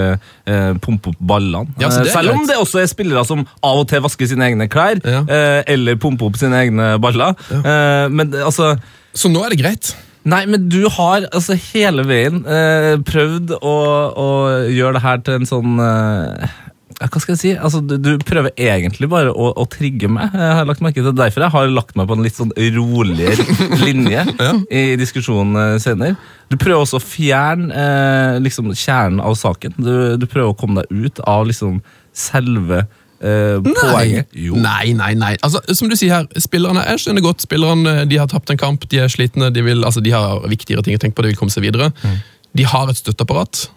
eh, 0.49 0.71
pumper 0.82 1.13
opp 1.13 1.21
ballene. 1.21 1.69
Ja, 1.82 1.91
Eh, 1.91 2.10
Selv 2.10 2.34
om 2.34 2.47
det 2.49 2.58
også 2.58 2.82
er 2.82 2.89
spillere 2.89 3.23
som 3.30 3.45
av 3.62 3.84
og 3.84 3.88
til 3.91 4.01
vasker 4.01 4.25
sine 4.32 4.47
egne 4.49 4.67
klær, 4.73 4.97
Ja. 5.06 5.21
eh, 5.30 5.62
eller 5.67 5.95
pumper 6.01 6.32
opp 6.32 6.38
sine 6.41 6.58
egne 6.65 6.95
baller. 7.04 7.36
Eh, 7.51 8.08
men 8.10 8.32
altså 8.34 8.73
Så 9.13 9.30
nå 9.30 9.43
er 9.45 9.49
det 9.54 9.60
greit. 9.62 9.93
Nei, 10.23 10.45
men 10.45 10.67
du 10.69 10.88
har 10.89 11.23
altså 11.34 11.56
hele 11.73 12.04
veien 12.06 12.43
eh, 12.45 12.95
prøvd 13.06 13.56
å, 13.58 13.77
å 14.17 14.27
gjøre 14.69 14.93
det 14.99 15.01
her 15.01 15.17
til 15.25 15.34
en 15.39 15.47
sånn 15.49 15.80
eh, 15.82 16.45
ja, 16.45 16.71
Hva 17.02 17.22
skal 17.22 17.34
jeg 17.34 17.40
si? 17.40 17.52
Altså, 17.56 17.82
du, 17.82 17.96
du 17.98 18.12
prøver 18.26 18.54
egentlig 18.60 19.10
bare 19.10 19.32
å, 19.34 19.50
å 19.58 19.66
trigge 19.70 20.10
meg. 20.12 20.36
Jeg 20.36 20.58
har 20.60 20.68
lagt 20.70 20.84
merke 20.86 21.02
til 21.02 21.16
Derfor 21.18 21.46
jeg 21.46 21.54
har 21.56 21.72
lagt 21.74 21.98
meg 21.98 22.10
på 22.10 22.18
en 22.18 22.26
litt 22.26 22.38
sånn 22.38 22.54
roligere 22.76 23.46
linje 23.86 24.26
i 24.70 24.84
diskusjonen 25.00 25.58
eh, 25.58 25.76
senere. 25.82 26.18
Du 26.52 26.58
prøver 26.62 26.84
også 26.84 27.00
å 27.00 27.04
fjerne 27.04 27.72
eh, 27.74 28.40
liksom 28.44 28.70
kjernen 28.76 29.22
av 29.24 29.38
saken. 29.40 29.78
Du, 29.80 29.94
du 30.22 30.28
prøver 30.28 30.52
å 30.52 30.58
komme 30.58 30.84
deg 30.84 31.08
ut 31.08 31.24
av 31.26 31.48
liksom 31.50 31.80
selve 32.14 32.84
eh, 32.84 33.58
poenget. 33.66 34.30
Jo. 34.38 34.60
Nei, 34.62 34.94
nei, 34.98 35.14
nei. 35.18 35.34
Altså, 35.42 35.64
som 35.78 35.90
du 35.90 35.98
sier 35.98 36.20
her, 36.20 36.30
spillerne, 36.44 36.86
Jeg 36.92 37.06
skjønner 37.06 37.26
godt 37.26 37.48
spillerne 37.48 38.06
de 38.10 38.22
har 38.22 38.30
tapt 38.32 38.54
en 38.54 38.62
kamp, 38.62 38.86
de 38.92 39.02
er 39.02 39.12
slitne, 39.12 39.50
de, 39.56 39.66
vil, 39.66 39.86
altså, 39.88 40.04
de 40.04 40.14
har 40.14 40.46
viktigere 40.52 40.86
ting 40.86 41.00
å 41.00 41.02
tenke 41.02 41.18
på, 41.18 41.26
de 41.26 41.34
vil 41.34 41.42
komme 41.42 41.54
seg 41.54 41.66
videre. 41.66 41.90
Mm. 42.06 42.18
De 42.62 42.68
har 42.68 42.92
et 42.92 43.00
støtteapparat. 43.00 43.70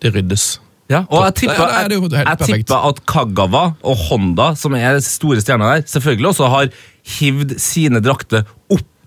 Det 0.00 0.14
ryddes. 0.14 0.52
Ja, 0.90 1.04
og 1.06 1.22
jeg 1.28 1.34
tipper, 1.38 1.60
Ja, 1.60 1.84
er 1.84 1.92
jeg, 1.92 2.26
jeg 2.26 2.46
tipper 2.48 2.86
at 2.88 3.02
Kagawa 3.06 3.64
og 3.86 4.00
Honda, 4.08 4.48
som 4.58 4.74
er 4.74 4.98
store 5.04 5.38
stjerner 5.42 5.76
der, 5.76 5.84
selvfølgelig 5.86 6.32
også 6.32 6.48
har 6.50 6.72
hivd 7.20 7.54
sine 7.62 8.02
drakter 8.02 8.42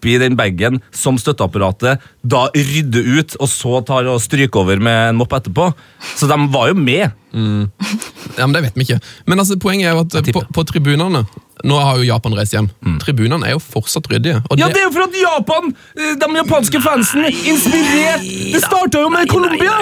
oppi 0.04 0.18
den 0.20 0.36
bagen 0.36 0.82
som 0.92 1.18
støtteapparatet 1.18 2.02
da 2.24 2.46
rydder 2.56 3.08
ut, 3.20 3.36
og 3.40 3.50
så 3.52 3.80
tar 3.88 4.08
og 4.12 4.22
stryker 4.24 4.64
over 4.64 4.80
med 4.84 5.10
en 5.14 5.20
mopp 5.20 5.34
etterpå. 5.34 5.72
Så 6.16 6.28
de 6.28 6.38
var 6.54 6.72
jo 6.72 6.76
med. 6.76 7.12
Ja, 7.34 8.46
men 8.46 8.54
Det 8.54 8.62
vet 8.68 8.76
vi 8.78 8.86
ikke. 8.86 9.00
Men 9.26 9.40
altså, 9.42 9.58
poenget 9.58 9.90
er 9.90 9.96
jo 9.98 10.04
at 10.06 10.34
på, 10.34 10.44
på 10.54 10.64
tribunene 10.70 11.24
Nå 11.64 11.78
har 11.80 12.00
jo 12.02 12.04
Japan 12.04 12.34
reist 12.36 12.52
hjem. 12.56 12.66
Tribunene 13.00 13.46
er 13.48 13.54
jo 13.54 13.60
fortsatt 13.62 14.08
ryddige. 14.12 14.40
Mm. 14.42 14.58
Ja, 14.60 14.68
det- 14.74 14.82
er 14.82 14.88
jo 14.88 14.92
for 14.92 15.04
at 15.06 15.14
Japan, 15.16 15.68
eh, 15.96 16.16
de 16.20 16.28
japanske 16.36 16.82
fansen, 16.82 17.24
inspirert 17.30 18.26
Det 18.26 18.60
starta 18.64 19.00
jo 19.00 19.10
med 19.14 19.30
Colombia! 19.30 19.76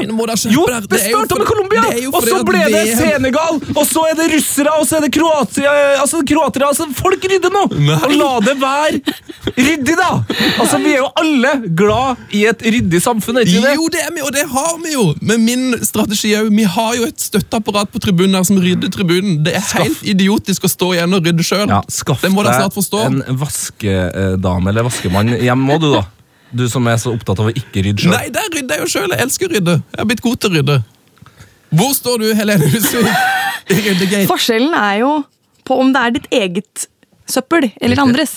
Jo, 0.52 0.66
det 0.68 1.00
starta 1.00 1.40
med 1.40 1.48
Colombia! 1.48 1.82
Og 2.12 2.28
så 2.28 2.42
ble 2.46 2.62
det 2.76 2.84
Senegal, 3.00 3.58
og 3.74 3.82
så 3.88 4.04
er 4.12 4.20
det 4.20 4.28
russere, 4.36 4.76
og 4.78 4.86
så 4.86 5.00
er 5.00 5.08
det 5.08 5.12
Kroatia 5.16 5.72
Altså, 6.04 6.22
kroatere 6.28 6.68
altså, 6.70 6.86
Folk 6.94 7.24
rydder 7.24 7.50
nå! 7.56 7.64
Og 7.72 8.14
la 8.20 8.32
det 8.46 8.58
være 8.62 9.02
ryddig, 9.58 9.98
da! 9.98 10.11
Altså, 10.62 10.80
Vi 10.84 10.94
er 10.94 11.02
jo 11.02 11.10
alle 11.22 11.52
glad 11.78 12.22
i 12.38 12.44
et 12.50 12.64
ryddig 12.66 13.02
samfunn, 13.04 13.40
er 13.42 13.48
ikke 13.48 13.64
det? 13.66 13.74
Jo, 13.80 13.88
det 13.94 14.04
er 14.06 14.14
vi, 14.16 14.24
og 14.26 14.32
det 14.36 14.46
har 14.52 14.78
vi 14.84 14.94
jo! 14.94 15.06
Men 15.22 15.44
min 15.46 15.66
strategi 15.86 16.34
er 16.36 16.46
jo, 16.46 16.54
Vi 16.56 16.68
har 16.78 16.96
jo 17.00 17.08
et 17.10 17.28
støtteapparat 17.28 17.92
på 17.94 18.02
tribunen 18.04 18.38
her 18.40 18.48
som 18.48 18.60
rydder 18.62 18.92
tribunen. 18.94 19.42
Det 19.46 19.56
er 19.60 19.68
helt 19.82 20.02
idiotisk 20.14 20.68
å 20.68 20.72
stå 20.72 20.94
igjen 20.98 21.18
og 21.18 21.28
rydde 21.28 21.46
sjøl. 21.48 21.68
Ja, 21.72 21.82
Skaff 21.92 22.24
deg 22.24 22.32
en 22.32 23.38
vaskedame 23.42 24.72
eller 24.72 24.88
vaskemann 24.88 25.36
hjemme, 25.38 25.68
må 25.68 25.78
du, 25.82 25.92
da. 25.96 26.06
Du 26.52 26.66
som 26.70 26.88
er 26.92 26.98
så 27.00 27.14
opptatt 27.16 27.40
av 27.40 27.48
å 27.48 27.54
ikke 27.56 27.84
rydde 27.86 28.06
sjøl. 28.06 28.16
Nei, 28.16 28.28
der 28.34 28.50
rydder 28.52 28.80
jeg 28.80 28.88
jo 28.88 28.92
sjøl. 28.96 29.14
Jeg 29.16 29.28
elsker 29.28 29.48
å 29.48 29.54
rydde. 29.56 29.78
Jeg 29.94 30.02
har 30.02 30.10
blitt 30.10 30.24
god 30.26 30.42
til 30.42 30.52
å 30.52 30.60
rydde. 30.60 30.80
Hvor 31.80 31.94
står 31.96 32.24
du, 32.24 32.32
Helene 32.36 32.68
Husvik? 32.74 33.08
Forskjellen 34.32 34.74
er 34.76 34.98
jo 35.06 35.12
på 35.68 35.78
om 35.80 35.94
det 35.94 36.02
er 36.02 36.16
ditt 36.18 36.28
eget 36.36 36.88
søppel, 37.34 37.70
eller 37.82 38.00
andres, 38.04 38.34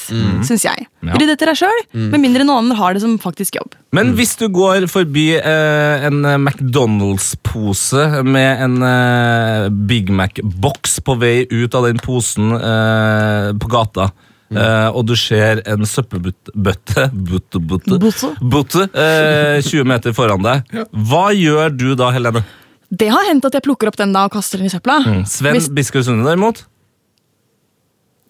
syns 0.47 0.65
jeg. 0.67 0.87
Ja. 1.05 1.15
Rydd 1.21 1.33
etter 1.35 1.51
deg 1.53 1.59
sjøl, 1.61 1.81
med 1.95 2.21
mindre 2.23 2.45
noen 2.47 2.65
andre 2.65 2.77
har 2.79 2.95
det 2.97 3.03
som 3.05 3.17
faktisk 3.23 3.59
jobb. 3.61 3.75
Men 3.95 4.15
hvis 4.19 4.37
du 4.41 4.47
går 4.55 4.87
forbi 4.91 5.27
eh, 5.39 6.07
en 6.09 6.25
eh, 6.25 6.39
McDonald's-pose 6.41 8.23
med 8.27 8.63
en 8.65 8.77
eh, 8.83 9.69
Big 9.89 10.11
Mac-boks 10.11 11.01
på 11.05 11.17
vei 11.21 11.37
ut 11.51 11.75
av 11.79 11.87
den 11.89 11.99
posen 12.05 12.53
eh, 12.59 13.51
på 13.59 13.71
gata, 13.73 14.11
Uh, 14.55 14.93
og 14.95 15.07
du 15.09 15.15
ser 15.19 15.63
en 15.67 15.83
søppelbøtte 15.89 16.53
butte, 16.55 17.07
butte, 17.11 17.59
Butte. 17.99 18.29
butte, 18.39 18.85
eh, 18.93 19.57
20 19.67 19.89
meter 19.89 20.13
foran 20.15 20.45
deg, 20.45 20.69
hva 21.09 21.23
gjør 21.35 21.73
du 21.75 21.87
da, 21.99 22.11
Helene? 22.15 22.45
Det 22.93 23.09
har 23.11 23.25
hendt 23.27 23.49
at 23.49 23.57
jeg 23.57 23.65
plukker 23.65 23.91
opp 23.91 23.97
den 23.99 24.13
da 24.15 24.27
og 24.29 24.35
kaster 24.37 24.61
den 24.61 24.69
i 24.69 24.71
søpla. 24.71 25.01
Sven 25.27 25.57
Hvis- 25.57 25.73
Biskår 25.75 26.05
Sunde, 26.07 26.29
derimot? 26.29 26.61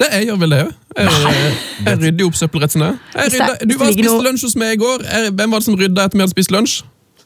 Det, 0.00 0.09
jeg 0.11 0.26
gjør 0.28 0.38
vel 0.42 0.50
det 0.54 0.61
òg. 0.64 0.70
Jeg, 0.98 1.52
jeg 1.87 1.98
rydder 2.02 2.24
jo 2.24 2.30
opp 2.33 2.38
søppel 2.38 2.64
rett 2.64 2.72
som 2.74 2.83
det. 2.83 2.92
Jeg 3.14 3.30
Hvis 3.30 3.33
det- 3.38 3.42
rydda- 3.46 3.68
Du 3.70 3.76
var 3.78 3.87
og 3.87 3.94
spiste 3.94 4.22
lunsj 4.26 4.42
hos 4.48 4.57
meg 4.57 4.72
i 4.74 4.80
går. 4.83 5.04
Jeg, 5.07 5.33
hvem 5.38 5.50
var 5.54 5.59
det 5.62 5.64
som 5.68 5.76
rydda 5.78 6.04
etter 6.09 6.18
vi 6.18 6.24
hadde 6.24 6.35
spist 6.35 6.50
lunsj? 6.50 6.80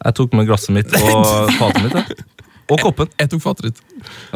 Jeg 0.05 0.15
tok 0.15 0.35
med 0.37 0.47
glasset 0.47 0.71
mitt 0.77 0.93
og 0.95 1.49
fatet 1.61 1.83
mitt. 1.87 1.95
Ja. 1.97 2.25
Og 2.69 2.77
koppen. 2.85 3.09
Jeg 3.17 3.31
tok 3.33 3.41
fatet 3.41 3.65
ditt. 3.71 3.79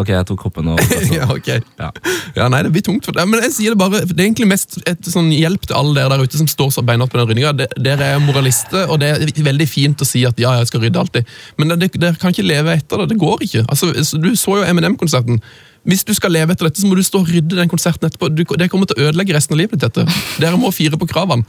Ok, 0.00 0.08
jeg 0.08 0.24
tok 0.24 0.38
koppen 0.40 0.68
og 0.72 0.78
glasset. 0.80 1.10
Ja, 1.18 1.26
ok. 1.28 1.48
Ja. 1.78 1.90
Ja, 2.34 2.46
nei, 2.48 2.62
det 2.64 2.72
blir 2.72 2.80
tungt 2.86 3.04
for 3.04 3.12
deg. 3.12 3.28
Men 3.28 3.42
jeg 3.44 3.52
sier 3.52 3.74
det 3.74 3.78
bare, 3.82 4.00
det 4.08 4.16
er 4.16 4.24
egentlig 4.30 4.48
mest 4.48 4.78
et 4.88 5.04
sånn 5.12 5.28
hjelp 5.36 5.66
til 5.68 5.76
alle 5.76 5.92
dere 6.00 6.08
der 6.16 6.24
ute 6.24 6.40
som 6.40 6.48
står 6.48 6.72
så 6.72 6.80
beinhardt 6.88 7.12
på 7.12 7.20
den 7.20 7.28
ryddinga. 7.28 7.52
Dere 7.76 8.08
er 8.16 8.22
moralister, 8.24 8.88
og 8.88 9.02
det 9.04 9.10
er 9.12 9.44
veldig 9.44 9.68
fint 9.68 10.00
å 10.00 10.08
si 10.08 10.24
at 10.24 10.40
ja, 10.40 10.54
jeg 10.62 10.70
skal 10.72 10.80
rydde 10.86 11.02
alltid. 11.04 11.28
Men 11.60 11.76
det- 11.76 11.92
dere 12.00 12.16
kan 12.16 12.32
ikke 12.32 12.48
leve 12.48 12.72
etter 12.80 13.04
det. 13.04 13.10
Det 13.12 13.18
går 13.20 13.44
ikke. 13.44 13.66
Altså, 13.68 13.92
du 14.16 14.30
så 14.32 14.56
jo 14.62 14.64
Eminem-konserten. 14.64 15.42
Hvis 15.88 16.04
du 16.06 16.12
skal 16.14 16.30
leve 16.34 16.54
etter 16.54 16.68
dette, 16.68 16.80
så 16.80 16.86
må 16.86 16.94
du 16.94 17.02
stå 17.02 17.24
og 17.24 17.30
rydde 17.30 17.58
den 17.58 17.70
konserten 17.70 18.06
etterpå. 18.06 18.30
Du, 18.30 18.44
det 18.58 18.70
kommer 18.70 18.86
til 18.86 19.00
å 19.00 19.08
ødelegge 19.08 19.34
resten 19.34 19.56
av 19.56 19.62
livet 19.64 19.80
ditt. 19.80 19.88
dette. 19.88 20.06
Dere 20.42 20.60
må 20.60 20.70
fire 20.74 20.98
på 20.98 21.08
kravene. 21.10 21.42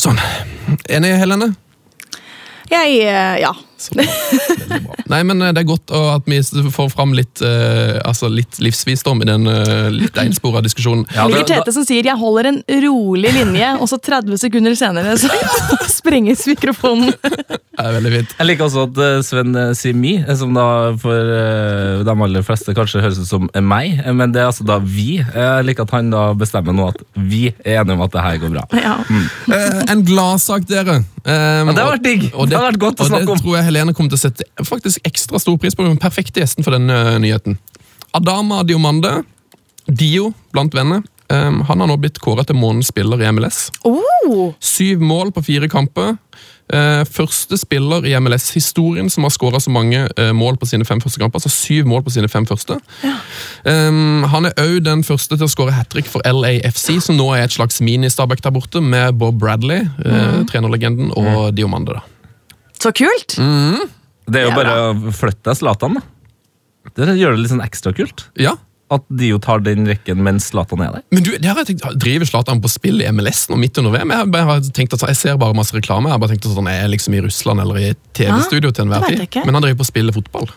Sånn. 0.00 0.20
Enig, 0.88 1.12
Helene? 1.20 1.50
Jeg, 2.70 3.02
eh, 3.04 3.40
ja. 3.42 3.52
Nei, 5.10 5.22
men 5.26 5.42
eh, 5.42 5.52
det 5.56 5.62
er 5.64 5.68
godt 5.68 5.90
at 5.96 6.28
vi 6.28 6.40
får 6.70 6.90
fram 6.92 7.14
litt, 7.16 7.40
uh, 7.42 7.98
altså 8.06 8.28
litt 8.30 8.58
livsvisdom 8.62 9.22
i 9.24 9.28
den 9.28 9.48
uh, 9.48 9.88
litt 9.94 10.16
enspora 10.20 10.62
diskusjonen. 10.64 11.06
Ja, 11.14 11.26
Det 11.26 11.32
det- 11.32 11.38
ligger 11.40 11.64
Tete 11.64 11.72
som 11.74 11.84
sier 11.88 12.04
'jeg 12.04 12.18
holder 12.18 12.46
en 12.52 12.62
rolig 12.84 13.32
linje', 13.34 13.80
og 13.80 13.88
så 13.88 13.98
30 13.98 14.38
sekunder 14.38 14.74
senere 14.78 15.16
så 15.18 15.28
sprenges 16.00 16.46
mikrofonen. 16.46 17.12
Det 17.20 17.86
er 17.86 17.92
veldig 17.96 18.12
fint. 18.12 18.34
Jeg 18.38 18.46
liker 18.46 18.64
også 18.68 18.82
at 18.90 19.24
Sven 19.24 19.54
Simi, 19.74 19.74
sier 19.74 19.94
mi, 19.96 20.12
som 20.36 20.52
da 20.54 20.92
for 21.00 21.16
de 22.04 22.10
aller 22.10 22.42
fleste 22.44 22.74
kanskje 22.76 23.00
høres 23.00 23.18
ut 23.18 23.26
som 23.28 23.48
meg, 23.64 24.00
men 24.14 24.32
det 24.32 24.42
er 24.42 24.50
altså 24.50 24.64
da 24.68 24.78
vi. 24.78 25.16
Jeg 25.22 25.64
liker 25.64 25.82
at 25.88 25.94
han 25.96 26.10
da 26.12 26.32
bestemmer 26.36 26.76
nå 26.76 26.88
at 26.92 27.00
vi 27.16 27.46
er 27.64 27.80
enige 27.80 27.96
om 27.96 28.02
at 28.04 28.12
det 28.12 28.24
her 28.26 28.36
går 28.42 28.52
bra. 28.54 28.64
Ja. 28.76 28.96
Eh, 29.48 29.80
en 29.92 30.04
gladsak, 30.04 30.66
dere. 30.68 31.00
Um, 31.24 31.68
Ja, 31.70 31.72
det 31.72 31.82
har 31.82 31.90
vært 31.94 32.04
digg. 32.04 32.22
Det 32.32 32.56
har 32.56 32.66
vært 32.72 32.80
godt 32.80 33.00
å 33.04 33.08
snakke 33.08 33.28
om. 33.28 33.32
Og 33.32 33.36
det 33.36 33.44
tror 33.44 33.56
jeg 33.58 33.66
Helene 33.70 33.94
kommer 33.94 34.12
til 34.12 34.18
å 34.18 34.24
sette 34.26 34.66
faktisk 34.66 35.06
ekstra 35.06 35.40
stor 35.42 35.58
pris 35.62 35.76
på. 35.78 35.86
Den 35.86 36.00
perfekte 36.00 36.42
gjesten 36.42 36.66
for 36.66 36.74
denne 36.76 36.96
eh, 37.14 37.18
nyheten. 37.22 37.58
Adama 38.16 38.64
Diomande, 38.66 39.20
Dio 39.86 40.32
blant 40.54 40.74
venner. 40.74 41.06
Um, 41.30 41.60
han 41.62 41.78
har 41.78 41.86
nå 41.86 41.94
blitt 42.02 42.18
kåret 42.18 42.48
til 42.50 42.58
månedens 42.58 42.90
spiller 42.90 43.20
i 43.22 43.28
MLS. 43.30 43.68
Oh, 43.86 44.50
Syv 44.58 45.02
mål 45.06 45.30
på 45.36 45.44
fire 45.46 45.68
kamper. 45.70 46.16
Eh, 46.70 47.02
første 47.06 47.56
spiller 47.58 48.04
i 48.06 48.12
MLS-historien 48.22 49.08
som 49.10 49.26
har 49.26 49.32
skåra 49.34 49.58
så 49.62 49.72
mange 49.74 50.04
eh, 50.06 50.30
mål 50.34 50.58
på 50.58 50.68
sine 50.70 50.86
fem 50.86 51.00
første 51.02 51.22
kamper. 51.22 51.38
Altså 51.38 51.50
syv 51.50 51.88
mål 51.90 52.04
på 52.06 52.14
sine 52.14 52.30
fem 52.30 52.46
første. 52.46 52.80
Um, 53.66 54.26
han 54.30 54.50
er 54.50 54.58
òg 54.58 54.78
den 54.86 55.02
første 55.06 55.38
til 55.38 55.46
å 55.46 55.50
skåre 55.50 55.74
hat 55.74 55.90
trick 55.94 56.10
for 56.10 56.26
LAFC, 56.26 56.98
som 57.02 57.18
nå 57.18 57.30
er 57.34 57.46
et 57.46 57.54
slags 57.54 57.78
mini-Stabæk 57.82 58.42
der 58.42 58.54
borte, 58.54 58.82
med 58.82 59.18
Bob 59.18 59.38
Bradley, 59.38 59.86
mm. 60.02 60.46
trenerlegenden, 60.50 61.14
og 61.14 61.54
Diomande. 61.54 61.98
da. 61.98 62.19
Så 62.82 62.92
kult! 62.96 63.36
Det 64.30 64.40
er 64.40 64.46
jo 64.46 64.50
Det 64.54 64.58
bare 64.58 64.74
å 64.90 65.12
flytte 65.14 65.54
Zlatan, 65.58 65.98
da. 65.98 66.02
Det 66.96 67.14
gjør 67.18 67.34
det 67.36 67.42
litt 67.44 67.52
sånn 67.52 67.62
ekstra 67.64 67.92
kult. 67.96 68.28
Ja, 68.40 68.56
At 68.90 69.04
jo 69.22 69.36
tar 69.38 69.60
den 69.62 69.84
rekken 69.86 70.22
mens 70.26 70.48
Zlatan 70.50 70.80
er 70.82 70.96
der. 70.96 71.02
men 71.14 71.22
du, 71.22 71.30
det 71.38 71.46
har 71.46 71.60
jeg 71.62 71.68
tenkt, 71.76 71.84
Driver 72.02 72.26
Zlatan 72.26 72.62
på 72.62 72.70
spill 72.72 73.02
i 73.04 73.06
MLS 73.14 73.44
nå 73.50 73.58
midt 73.60 73.78
under 73.78 73.92
VM? 73.94 74.10
Jeg, 74.10 74.46
har 74.48 74.64
tenkt 74.74 74.96
at, 74.96 75.04
jeg 75.12 75.18
ser 75.20 75.36
bare 75.38 75.54
masse 75.54 75.76
reklame. 75.76 76.10
Jeg 76.10 76.16
har 76.16 76.22
bare 76.24 76.34
tenkt 76.34 76.48
at 76.50 76.58
han 76.58 76.70
er 76.72 76.88
liksom 76.90 77.14
i 77.14 77.22
Russland 77.22 77.62
eller 77.62 77.78
i 77.78 77.92
TV-studio 78.18 78.72
til 78.74 78.88
enhver 78.88 79.06
tid. 79.06 79.38
Men 79.44 79.54
han 79.54 79.62
driver 79.66 79.78
på 79.82 79.86
å 79.86 79.90
spille 79.92 80.14
fotball. 80.16 80.50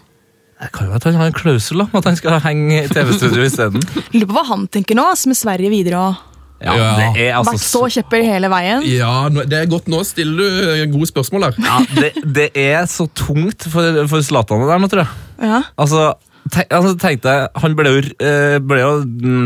Det 0.64 0.72
kan 0.74 0.88
jo 0.88 0.94
være 0.94 1.02
at 1.02 1.08
han 1.10 1.20
har 1.20 1.30
en 1.30 1.36
klausul 1.36 1.84
om 1.84 1.98
at 2.00 2.06
han 2.08 2.16
skal 2.18 2.40
henge 2.46 2.86
i 2.86 2.90
TV-studio 2.90 3.44
isteden. 3.46 3.84
Lurer 4.16 4.30
på 4.30 4.38
hva 4.38 4.46
han 4.54 4.66
tenker 4.72 4.98
nå, 4.98 5.06
med 5.28 5.38
Sverige 5.38 5.70
videre 5.74 6.00
og 6.00 6.22
Ja, 6.64 6.74
Ja. 6.80 6.90
det 6.98 7.28
er 7.28 7.34
altså 7.38 7.54
vært 7.54 7.64
så 7.68 7.82
kjepper 7.98 8.24
hele 8.28 8.50
veien. 8.54 8.84
Ja, 8.88 9.14
det 9.30 9.54
er 9.62 9.66
godt. 9.72 9.88
Nå 9.92 10.02
stiller 10.08 10.38
du 10.40 10.70
eh, 10.74 10.86
gode 10.92 11.10
spørsmål 11.12 11.50
her. 11.50 11.58
ja, 11.60 11.80
det, 12.00 12.12
det 12.40 12.50
er 12.56 12.86
så 12.90 13.08
tungt 13.20 13.68
for, 13.70 14.04
for 14.12 14.24
Zlatan 14.26 14.64
det 14.64 14.70
der 14.72 14.80
nå, 14.84 14.90
tror 14.92 15.04
jeg. 15.04 15.20
Ja. 15.44 15.60
Altså, 15.82 16.06
tenk, 16.54 16.72
altså 16.72 16.94
tenkte 17.02 17.34
jeg, 17.36 17.50
Han 17.64 17.76
ble 17.76 17.92
jo, 17.92 18.02
eh, 18.24 18.58
ble 18.64 18.80
jo 18.80 18.92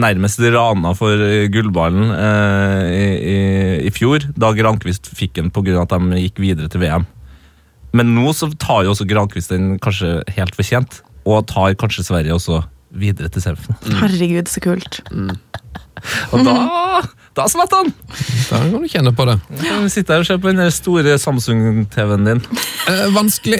nærmest 0.03 0.41
rana 0.53 0.93
for 0.97 1.17
eh, 1.25 1.47
gullballen 1.53 2.11
eh, 2.13 2.85
i, 2.93 3.03
i, 3.33 3.37
i 3.89 3.93
fjor, 3.95 4.25
da 4.37 4.53
Grankvist 4.57 5.09
fikk 5.17 5.37
den 5.41 5.49
pga. 5.55 5.81
at 5.87 5.93
de 5.97 6.21
gikk 6.27 6.41
videre 6.43 6.69
til 6.69 6.81
VM. 6.85 7.05
Men 7.97 8.13
nå 8.13 8.29
så 8.35 8.49
tar 8.61 8.83
jo 8.85 8.91
også 8.93 9.07
Grankvist 9.09 9.49
den 9.53 9.77
kanskje 9.81 10.19
helt 10.37 10.53
fortjent, 10.57 10.99
og 11.25 11.47
tar 11.49 11.73
kanskje 11.79 12.03
Sverige 12.05 12.35
også 12.35 12.61
videre 12.97 13.27
til 13.33 13.41
semifinalen. 13.43 13.97
Herregud, 14.03 14.47
så 14.51 14.61
kult. 14.63 15.01
Og 16.33 16.43
da 16.45 16.55
Da 17.37 17.45
slatt 17.51 17.73
han! 17.75 17.91
Da 18.49 18.59
kan 18.63 18.81
du 18.81 18.87
kjenne 18.89 19.11
på 19.13 19.25
det. 19.29 19.35
Sitte 19.93 20.15
her 20.15 20.23
og 20.23 20.25
se 20.29 20.37
på 20.41 20.49
den 20.49 20.61
der 20.63 20.71
store 20.73 21.17
Samsung-TV-en 21.21 22.25
din. 22.25 22.41
Eh, 22.89 23.03
vanskelig 23.13 23.59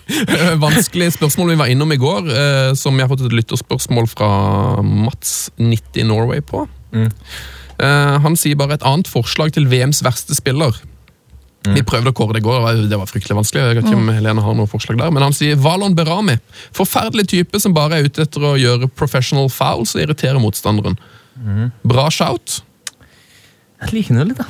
Vanskelig 0.64 1.12
spørsmål 1.14 1.52
vi 1.52 1.58
var 1.60 1.70
innom 1.70 1.92
i 1.94 2.00
går, 2.00 2.30
eh, 2.32 2.70
som 2.78 2.96
jeg 2.98 3.06
har 3.06 3.12
fått 3.12 3.26
et 3.28 3.36
lytterspørsmål 3.38 4.08
fra 4.10 4.30
Mats 4.82 5.52
90 5.60 6.08
Norway 6.10 6.42
på. 6.42 6.64
Mm. 6.94 7.10
Eh, 7.78 8.16
han 8.26 8.36
sier 8.40 8.58
bare 8.58 8.78
et 8.80 8.86
annet 8.86 9.10
forslag 9.10 9.54
til 9.54 9.68
VMs 9.70 10.02
verste 10.06 10.34
spiller. 10.34 10.74
Vi 11.64 11.80
prøvde 11.80 12.10
å 12.12 12.16
kåre 12.16 12.34
det 12.36 12.42
i 12.42 12.44
går, 12.44 12.88
det 12.90 12.98
var- 12.98 13.08
fryktelig 13.08 13.38
vanskelig. 13.38 13.62
Jeg 13.62 13.76
vet 13.78 13.86
ikke 13.86 13.96
om 13.96 14.08
Helene 14.12 14.42
har 14.44 14.54
noen 14.54 14.68
forslag 14.68 14.98
der, 14.98 15.10
Men 15.10 15.22
han 15.22 15.32
sier 15.32 15.56
Valon 15.56 15.94
Berami. 15.96 16.36
Forferdelig 16.76 17.28
type 17.28 17.60
som 17.60 17.72
bare 17.72 17.96
er 17.96 18.04
ute 18.04 18.20
etter 18.26 18.40
å 18.40 18.58
gjøre 18.58 18.90
professional 18.94 19.48
fouls 19.48 19.94
og 19.96 20.02
irritere 20.02 20.36
motstanderen. 20.42 20.98
Bra 21.84 22.10
shout. 22.14 22.60
Jeg 23.84 23.92
liker 23.92 24.14
den 24.14 24.22
jo 24.22 24.28
litt, 24.32 24.40
da. 24.40 24.46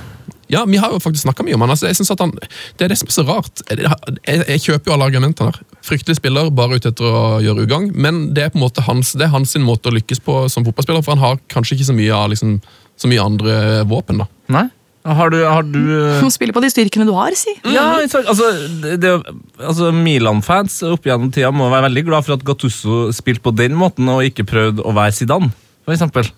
Ja, 0.52 0.64
vi 0.68 0.76
har 0.76 0.92
jo 0.92 1.00
faktisk 1.00 1.24
snakka 1.24 1.44
mye 1.46 1.56
om 1.56 1.64
han. 1.64 1.72
Altså, 1.72 1.88
jeg 1.88 1.96
synes 1.98 2.12
at 2.12 2.20
han 2.20 2.34
det 2.36 2.84
er 2.84 2.92
det 2.92 2.98
som 3.00 3.08
er 3.08 3.16
så 3.16 3.24
rart. 3.26 3.62
Jeg, 3.70 4.44
jeg 4.44 4.62
kjøper 4.66 4.90
jo 4.90 4.96
alle 4.96 5.08
argumentene 5.08 5.50
her. 5.50 5.60
Fryktelig 5.84 6.18
spiller, 6.20 6.50
bare 6.54 6.78
ute 6.78 6.92
etter 6.92 7.08
å 7.08 7.24
gjøre 7.44 7.64
ugagn. 7.66 7.90
Men 7.96 8.22
det 8.36 8.44
er 8.44 8.54
på 8.54 8.60
en 8.60 8.66
måte 8.66 8.84
hans, 8.84 9.14
det 9.18 9.26
er 9.26 9.34
hans 9.34 9.56
sin 9.56 9.64
måte 9.64 9.90
å 9.90 9.96
lykkes 9.96 10.22
på 10.24 10.44
som 10.52 10.66
fotballspiller, 10.66 11.04
for 11.04 11.16
han 11.16 11.24
har 11.24 11.42
kanskje 11.52 11.78
ikke 11.78 11.88
så 11.90 11.96
mye, 11.96 12.12
av 12.14 12.30
liksom, 12.34 12.58
så 13.00 13.10
mye 13.10 13.24
andre 13.24 13.58
våpen. 13.88 14.20
da. 14.22 14.28
Nei? 14.54 14.66
Har 15.04 15.28
du, 15.28 15.36
har 15.44 15.66
du 15.68 16.30
spille 16.32 16.54
på 16.56 16.62
de 16.64 16.70
styrkene 16.72 17.04
du 17.04 17.12
har, 17.12 17.34
si. 17.36 17.52
Ja, 17.68 17.98
altså, 18.00 18.46
det, 18.80 18.94
det, 19.02 19.10
altså 19.60 19.90
Milan-fans 19.92 20.78
opp 20.88 21.04
gjennom 21.04 21.28
tida 21.34 21.50
må 21.52 21.66
være 21.68 21.90
veldig 21.90 22.04
glad 22.06 22.24
for 22.24 22.38
at 22.38 22.46
Gattusso 22.48 23.10
spilte 23.12 23.44
på 23.44 23.52
den 23.52 23.76
måten 23.76 24.08
og 24.08 24.24
ikke 24.24 24.46
prøvde 24.48 24.80
å 24.80 24.94
være 24.96 25.12
Zidane, 25.12 25.50
for 25.84 25.92
eksempel. 25.92 26.30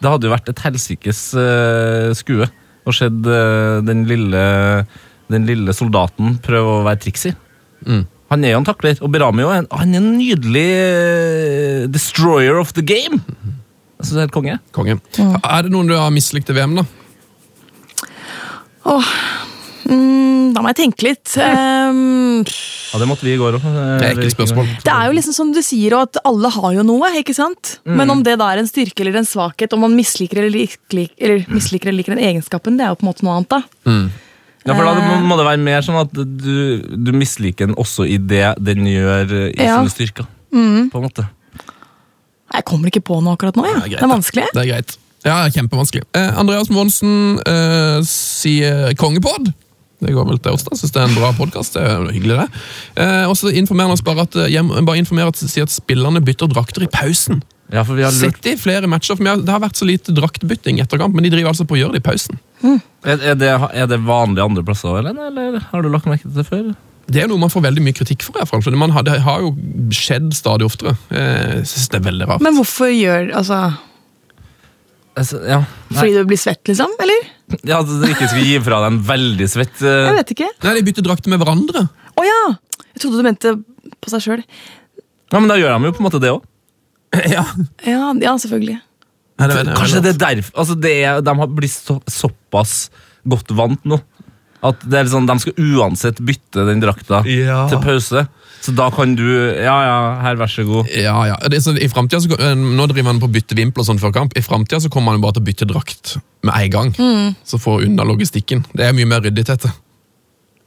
Det 0.00 0.10
hadde 0.10 0.28
jo 0.28 0.34
vært 0.34 0.50
et 0.52 0.64
helsikes 0.66 1.22
eh, 1.40 2.10
skue 2.16 2.48
å 2.84 2.92
se 2.92 3.08
den, 3.08 4.02
lille, 4.08 4.42
den 5.32 5.46
lille 5.48 5.74
soldaten 5.76 6.36
prøve 6.44 6.78
å 6.78 6.84
være 6.84 7.00
triksig. 7.06 7.32
Mm. 7.88 8.04
Han 8.32 8.44
er 8.44 8.54
jo 8.54 8.60
en 8.60 8.66
takler, 8.66 8.98
og 9.04 9.12
Berami 9.14 9.44
er 9.44 9.46
jo 9.46 9.54
en, 9.54 9.68
han 9.78 9.94
er 9.94 10.00
en 10.00 10.12
nydelig 10.18 10.68
eh, 10.74 11.84
destroyer 11.92 12.58
of 12.60 12.72
the 12.76 12.84
game. 12.84 13.20
Jeg 14.00 14.08
syns 14.08 14.14
det 14.16 14.20
er 14.20 14.26
helt 14.26 14.36
konge. 14.36 14.58
Konge. 14.76 14.98
Er 15.22 15.64
det 15.64 15.72
noen 15.72 15.88
du 15.90 15.94
har 15.96 16.12
mislikt 16.12 16.50
i 16.50 16.56
VM, 16.56 16.74
da? 16.80 16.84
Åh, 18.90 19.12
mm, 19.88 20.43
da 20.54 20.62
må 20.62 20.70
jeg 20.70 20.78
tenke 20.84 21.02
litt. 21.08 21.32
Um, 21.36 22.44
Ja, 22.94 22.98
Det 23.02 23.08
måtte 23.10 23.26
vi 23.26 23.32
i 23.34 23.38
går 23.40 23.56
òg. 23.58 23.64
Det 23.98 24.06
er 24.06 24.18
ikke 24.22 24.30
spørsmål. 24.36 24.68
det 24.84 24.92
er 24.92 25.08
jo 25.08 25.14
liksom 25.16 25.34
som 25.34 25.48
du 25.52 25.58
sier, 25.66 25.96
at 25.98 26.16
alle 26.24 26.50
har 26.54 26.74
jo 26.76 26.84
noe, 26.86 27.08
ikke 27.18 27.34
sant? 27.34 27.78
Men 27.84 28.10
om 28.14 28.22
det 28.22 28.36
da 28.38 28.52
er 28.54 28.60
en 28.62 28.68
styrke 28.70 29.02
eller 29.02 29.16
en 29.18 29.26
svakhet, 29.26 29.72
om 29.74 29.80
man 29.82 29.96
misliker 29.98 30.38
eller, 30.38 30.54
liker, 30.54 31.08
eller, 31.18 31.42
misliker 31.50 31.90
eller 31.90 31.98
liker 32.04 32.14
den 32.14 32.22
egenskapen, 32.28 32.78
det 32.78 32.86
er 32.86 32.92
jo 32.94 33.00
på 33.00 33.06
en 33.06 33.10
måte 33.10 33.26
noe 33.26 33.34
annet, 33.40 33.50
da. 33.50 33.62
Ja, 34.64 34.72
for 34.78 34.84
da 34.86 34.94
må, 34.94 35.34
Eh. 35.34 35.36
det 35.36 35.44
være 35.50 35.60
mer 35.60 35.82
sånn 35.84 35.98
at 36.00 36.12
du, 36.14 36.80
du 36.96 37.10
misliker 37.12 37.66
den 37.66 37.74
også 37.76 38.06
i 38.08 38.16
det 38.16 38.54
den 38.62 38.86
gjør 38.86 39.32
eh, 39.42 39.50
i 39.58 39.64
Ja. 39.66 39.80
sine 39.82 39.90
styrker. 39.92 40.26
På 40.54 41.00
en 41.02 41.08
måte. 41.08 41.26
Jeg 42.54 42.64
kommer 42.64 42.86
ikke 42.92 43.02
på 43.02 43.18
noe 43.20 43.34
akkurat 43.34 43.56
nå, 43.58 43.64
ja. 43.66 43.74
Det 43.74 43.82
er 43.82 43.88
greit, 43.90 43.98
Det 43.98 44.06
er 44.06 44.14
vanskelig. 44.14 44.46
Det 44.54 44.62
er 44.62 44.70
greit. 44.70 44.96
Ja, 45.24 45.36
kjempevanskelig. 45.50 46.02
Eh, 46.14 46.38
Andreas 46.38 46.68
Monsen 46.70 47.40
eh, 47.48 48.00
sier 48.06 48.94
kongepod. 49.00 49.50
Det 50.04 50.12
går 50.14 50.28
vel 50.28 50.38
til 50.44 50.52
oss, 50.56 50.64
da. 50.68 50.76
Syns 50.78 50.92
det 50.94 51.00
er 51.02 51.08
en 51.08 51.16
bra 51.18 51.32
podkast. 51.38 51.74
Det 51.78 52.14
hyggelig, 52.14 52.36
det. 52.44 52.62
Eh, 53.02 53.24
og 53.30 53.34
så 53.40 53.50
informerer 53.52 53.88
han 53.90 53.96
oss 53.96 54.04
bare 54.04 54.26
at, 54.28 54.36
eh, 54.44 54.70
bare 54.84 55.00
informerer 55.00 55.32
at, 55.32 55.40
sier 55.40 55.64
at 55.66 55.72
spillerne 55.74 56.22
bytter 56.24 56.50
drakter 56.52 56.84
i 56.86 56.90
pausen. 56.92 57.42
Ja, 57.72 57.82
for 57.82 57.96
vi 57.96 58.04
har 58.04 58.12
lurt 58.12 58.36
Sett 58.36 58.46
i 58.52 58.56
flere 58.60 58.86
matcher, 58.86 59.16
for 59.16 59.24
vi 59.24 59.30
har- 59.30 59.40
det 59.40 59.48
har 59.48 59.60
vært 59.64 59.78
så 59.80 59.86
lite 59.88 60.12
draktbytting 60.14 60.78
etter 60.80 60.98
kamp, 61.00 61.14
men 61.14 61.24
de 61.24 61.30
driver 61.32 61.48
altså 61.54 61.64
på 61.66 61.74
å 61.74 61.80
gjøre 61.80 61.96
det 61.96 62.02
i 62.04 62.08
pausen. 62.10 62.38
Er, 63.04 63.18
er, 63.32 63.34
det, 63.34 63.48
er 63.72 63.86
det 63.88 63.98
vanlig 64.04 64.44
andre 64.44 64.62
plasser, 64.62 64.98
Ellen, 65.00 65.16
eller 65.18 65.58
har 65.72 65.82
du 65.82 65.88
lagt 65.88 66.04
merke 66.06 66.22
til 66.28 66.36
det 66.36 66.46
før? 66.46 66.74
Det 67.08 67.22
er 67.22 67.28
noe 67.28 67.36
man 67.40 67.50
får 67.52 67.62
veldig 67.64 67.82
mye 67.84 67.92
kritikk 67.96 68.22
for, 68.22 68.32
for 68.46 68.70
man 68.76 68.90
har, 68.90 69.02
det 69.04 69.18
har 69.24 69.40
jo 69.40 69.50
skjedd 69.92 70.30
stadig 70.36 70.64
oftere. 70.64 70.94
Eh, 71.10 71.60
Jeg 71.60 71.66
synes 71.68 71.88
det 71.88 71.98
er 72.00 72.06
veldig 72.10 72.28
rart. 72.28 72.40
Men 72.44 72.54
hvorfor 72.56 72.88
gjør 72.92 73.32
Altså, 73.34 73.76
Altså, 75.16 75.38
ja. 75.46 75.60
Fordi 75.92 76.12
du 76.16 76.24
blir 76.26 76.40
svett, 76.40 76.62
liksom? 76.66 76.90
Eller? 76.98 77.28
Ja, 77.66 77.80
at 77.80 77.88
du 77.90 78.06
ikke 78.08 78.28
skulle 78.30 78.46
gi 78.48 78.56
fra 78.64 78.80
deg 78.82 78.92
en 78.92 79.02
veldig 79.04 79.46
svett 79.52 79.82
eh, 79.84 80.06
Jeg 80.08 80.16
vet 80.20 80.32
ikke. 80.36 80.48
Nei, 80.64 80.74
De 80.78 80.84
bytter 80.88 81.06
drakter 81.06 81.32
med 81.32 81.42
hverandre. 81.42 81.84
Å 82.14 82.24
ja! 82.26 82.40
Jeg 82.94 83.02
trodde 83.02 83.20
du 83.20 83.26
mente 83.26 83.52
på 84.00 84.12
seg 84.12 84.24
sjøl. 84.24 84.42
Ja, 85.32 85.40
men 85.40 85.50
da 85.50 85.58
gjør 85.58 85.74
de 85.76 85.90
jo 85.90 85.94
på 85.96 86.02
en 86.02 86.08
måte 86.08 86.22
det 86.22 86.32
òg. 86.34 86.42
Ja. 87.34 87.44
Ja, 87.86 88.10
ja, 88.18 88.32
selvfølgelig. 88.42 88.80
Nei, 89.38 89.46
det, 89.50 89.60
det, 89.66 89.76
Kanskje 89.78 90.00
det 90.02 90.12
er 90.14 90.18
derfor 90.22 90.60
altså 90.62 90.74
det 90.78 90.92
er, 91.02 91.20
De 91.26 91.32
har 91.40 91.48
blitt 91.50 91.74
så, 91.74 91.96
såpass 92.10 92.74
godt 93.26 93.50
vant 93.56 93.86
nå 93.88 93.98
at 94.64 94.80
det 94.88 94.96
er 94.96 95.08
sånn, 95.12 95.26
de 95.28 95.34
skal 95.42 95.58
uansett 95.76 96.20
bytte 96.24 96.62
den 96.64 96.80
drakta 96.80 97.18
Ja. 97.28 97.66
til 97.68 97.82
pause. 97.84 98.22
Så 98.64 98.72
da 98.72 98.86
kan 98.94 99.12
du 99.18 99.26
Ja, 99.28 99.76
ja, 99.84 99.96
her, 100.24 100.38
vær 100.40 100.48
så 100.48 100.64
god. 100.64 100.88
Ja, 100.88 101.18
ja. 101.28 101.36
Det, 101.44 101.58
er 101.58 101.64
så, 101.66 101.74
i 101.76 101.88
så, 101.90 102.36
eh, 102.38 102.54
Nå 102.56 102.86
driver 102.88 103.10
man 103.10 103.20
på 103.20 103.28
å 103.28 103.34
bytte 103.34 103.58
vimpel 103.58 103.84
og 103.84 103.90
sånn 103.90 104.00
før 104.00 104.14
kamp. 104.16 104.36
I 104.38 104.44
framtida 104.44 104.88
kommer 104.88 105.12
man 105.12 105.20
bare 105.24 105.36
til 105.36 105.44
å 105.44 105.48
bytte 105.50 105.68
drakt 105.68 106.16
med 106.44 106.54
en 106.56 106.70
gang. 106.72 106.94
Så 107.44 107.60
får 107.60 107.84
unna 107.88 108.06
logistikken. 108.08 108.64
Det 108.72 108.88
er 108.88 108.96
mye 108.96 109.08
mer 109.10 109.26
ryddig, 109.26 109.44
Tete. 109.50 109.72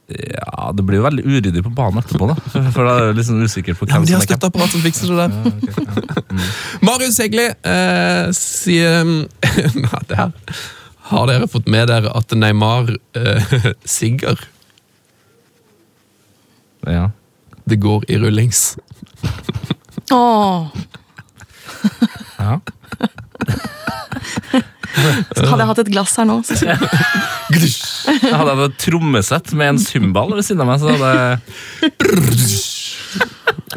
Ja, 0.08 0.72
Det 0.72 0.84
blir 0.88 1.02
jo 1.02 1.04
veldig 1.04 1.24
uryddig 1.26 1.62
på 1.66 1.70
banen 1.76 2.00
etterpå, 2.00 2.30
da. 2.30 2.36
For, 2.72 2.80
da 2.86 2.92
er 2.96 3.10
det 3.10 3.18
liksom 3.18 3.42
usikker 3.44 3.76
på 3.76 3.88
Ja, 3.88 3.98
hvem 3.98 4.06
men 4.06 4.08
de 4.08 4.16
har 4.16 4.24
støtteapparat 4.24 4.72
som 4.72 4.80
fikser 4.80 5.12
det 5.12 5.26
der. 5.28 6.06
Marius 6.86 7.18
Hegli 7.20 7.44
eh, 7.44 8.30
sier 8.36 9.04
Nei, 9.84 10.00
det 10.08 10.16
her 10.16 10.32
Har 11.10 11.28
dere 11.28 11.48
fått 11.52 11.68
med 11.68 11.90
dere 11.92 12.14
at 12.16 12.32
Neymar 12.32 12.94
eh, 13.20 13.58
sigger? 13.98 14.40
Ja. 16.88 17.10
Det 17.68 17.78
går 17.82 18.06
i 18.08 18.18
rullings. 18.22 18.62
Åh. 20.14 20.68
Ja. 22.38 22.60
Hadde 24.98 25.60
jeg 25.62 25.68
hatt 25.70 25.80
et 25.84 25.90
glass 25.92 26.16
her 26.18 26.26
nå, 26.28 26.40
så 26.46 26.56
skulle 26.58 26.74
jeg! 26.74 26.80
Jeg 28.08 28.32
hadde 28.34 28.54
hatt 28.56 28.64
et 28.72 28.78
trommesett 28.82 29.52
med 29.56 29.74
en 29.74 29.78
cymbal 29.82 30.32
ved 30.34 30.44
siden 30.46 30.64
av 30.64 30.68
meg. 30.72 30.82
så 30.82 30.90
hadde 30.90 31.10
jeg... 31.14 31.38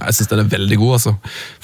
Jeg 0.02 0.16
syns 0.18 0.30
den 0.32 0.40
er 0.42 0.48
veldig 0.50 0.78
god. 0.82 0.94
altså. 0.98 1.12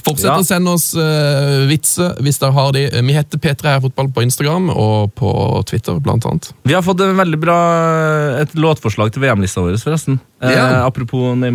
Fortsett 0.04 0.28
Ja. 0.30 0.36
å 0.38 0.46
sende 0.46 0.74
oss 0.78 0.92
uh, 0.94 1.66
vitser 1.70 2.20
hvis 2.22 2.38
dere 2.42 2.54
har 2.54 2.70
de. 2.76 2.84
Vi 3.08 3.16
heter 3.16 3.42
P3 3.42 3.72
her 3.74 3.82
fotball 3.84 4.12
på 4.14 4.24
Instagram 4.28 4.70
og 4.74 5.14
på 5.18 5.32
Twitter, 5.70 5.98
blant 6.04 6.28
annet. 6.30 6.52
Vi 6.68 6.76
har 6.76 6.84
fått 6.86 7.02
en 7.02 7.18
veldig 7.18 7.40
bra 7.42 7.58
et 8.44 8.54
låtforslag 8.56 9.12
til 9.16 9.26
VM-lista 9.26 9.64
vår, 9.66 9.80
forresten. 9.82 10.20
Ja. 10.44 10.86
apropos 10.86 11.34
Eh, 11.34 11.50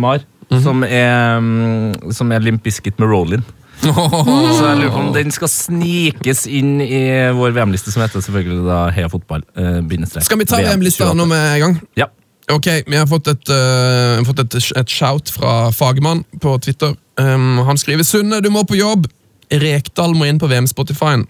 Neymar, 0.53 0.63
som, 0.65 0.85
er, 0.87 1.41
mm, 1.43 2.13
som 2.15 2.31
er 2.31 2.45
Limp 2.45 2.63
Bizkit 2.65 2.99
med 3.01 3.11
Rollin. 3.11 3.45
Så 3.83 4.63
jeg 4.63 4.77
lurer 4.79 4.91
på 4.93 5.01
om 5.01 5.11
den 5.15 5.33
skal 5.33 5.49
snikes 5.51 6.45
inn 6.47 6.77
i 6.83 7.03
vår 7.35 7.55
VM-liste, 7.57 7.91
som 7.91 8.05
heter 8.05 8.23
selvfølgelig 8.23 8.63
da 8.67 8.83
Heia 8.95 9.09
Fotball. 9.11 9.43
Eh, 9.59 9.81
Skal 10.23 10.39
vi 10.39 10.47
ta 10.47 10.61
VM 10.61 10.77
VM-lista 10.77 11.09
28. 11.09 11.17
nå 11.19 11.25
med 11.31 11.47
en 11.49 11.63
gang? 11.65 11.79
Ja. 11.99 12.07
Ok, 12.51 12.67
Vi 12.87 12.95
har 12.97 13.07
fått 13.07 13.27
et, 13.31 13.49
uh, 13.49 14.23
fått 14.27 14.39
et, 14.43 14.55
et 14.77 14.89
shout 14.91 15.31
fra 15.31 15.71
Fagmann 15.71 16.25
på 16.43 16.57
Twitter. 16.63 16.95
Um, 17.19 17.57
han 17.63 17.77
skriver 17.77 18.03
'Sunne, 18.03 18.41
du 18.41 18.49
må 18.49 18.63
på 18.63 18.75
jobb'. 18.75 19.07
Rekdal 19.51 20.15
må 20.15 20.25
inn 20.27 20.39
på 20.39 20.47
VM-Spotify-en. 20.47 21.27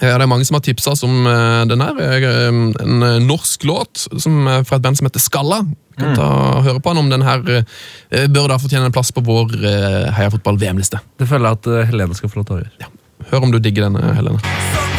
Ja, 0.00 0.14
det 0.18 0.24
er 0.26 0.30
mange 0.30 0.46
som 0.46 0.54
har 0.58 0.62
tipsa 0.62 0.92
oss 0.94 1.02
om 1.06 1.26
eh, 1.26 1.64
den 1.70 1.82
her. 1.82 1.98
eh, 1.98 2.48
En 2.48 3.02
eh, 3.02 3.18
norsk 3.24 3.64
låt 3.66 4.04
som, 4.18 4.36
fra 4.66 4.78
et 4.78 4.84
band 4.84 5.00
som 5.00 5.08
heter 5.08 5.22
Skalla. 5.22 5.62
Vi 5.98 6.04
kan 6.04 6.14
ta 6.14 6.28
og 6.58 6.62
høre 6.68 6.78
på 6.82 6.92
han 6.92 7.00
om 7.02 7.10
den 7.10 7.24
her 7.26 7.42
eh, 7.56 8.28
bør 8.30 8.52
da 8.52 8.60
fortjene 8.62 8.86
en 8.90 8.94
plass 8.94 9.10
på 9.10 9.24
vår 9.26 9.56
uh, 9.58 10.06
Heia 10.14 10.30
Fotball-VM-liste. 10.30 11.00
Det 11.18 11.26
føler 11.26 11.50
jeg 11.50 11.58
at 11.58 11.90
Helene 11.90 12.14
skal 12.14 12.30
få 12.30 12.38
lov 12.40 12.46
til 12.50 12.60
å 12.60 12.62
gjøre. 12.62 12.72
Ja. 12.84 12.92
Hør 13.32 13.48
om 13.48 13.52
du 13.54 13.58
digger 13.58 13.88
denne, 13.88 14.14
Helene. 14.14 14.97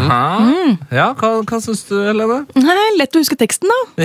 Aha. 0.00 0.76
Ja, 0.94 1.10
hva, 1.18 1.28
hva 1.44 1.58
syns 1.62 1.82
du, 1.88 1.94
Helene? 2.06 2.38
Nei, 2.56 2.88
Lett 2.98 3.16
å 3.16 3.18
huske 3.22 3.36
teksten, 3.40 3.68
da. 3.68 3.80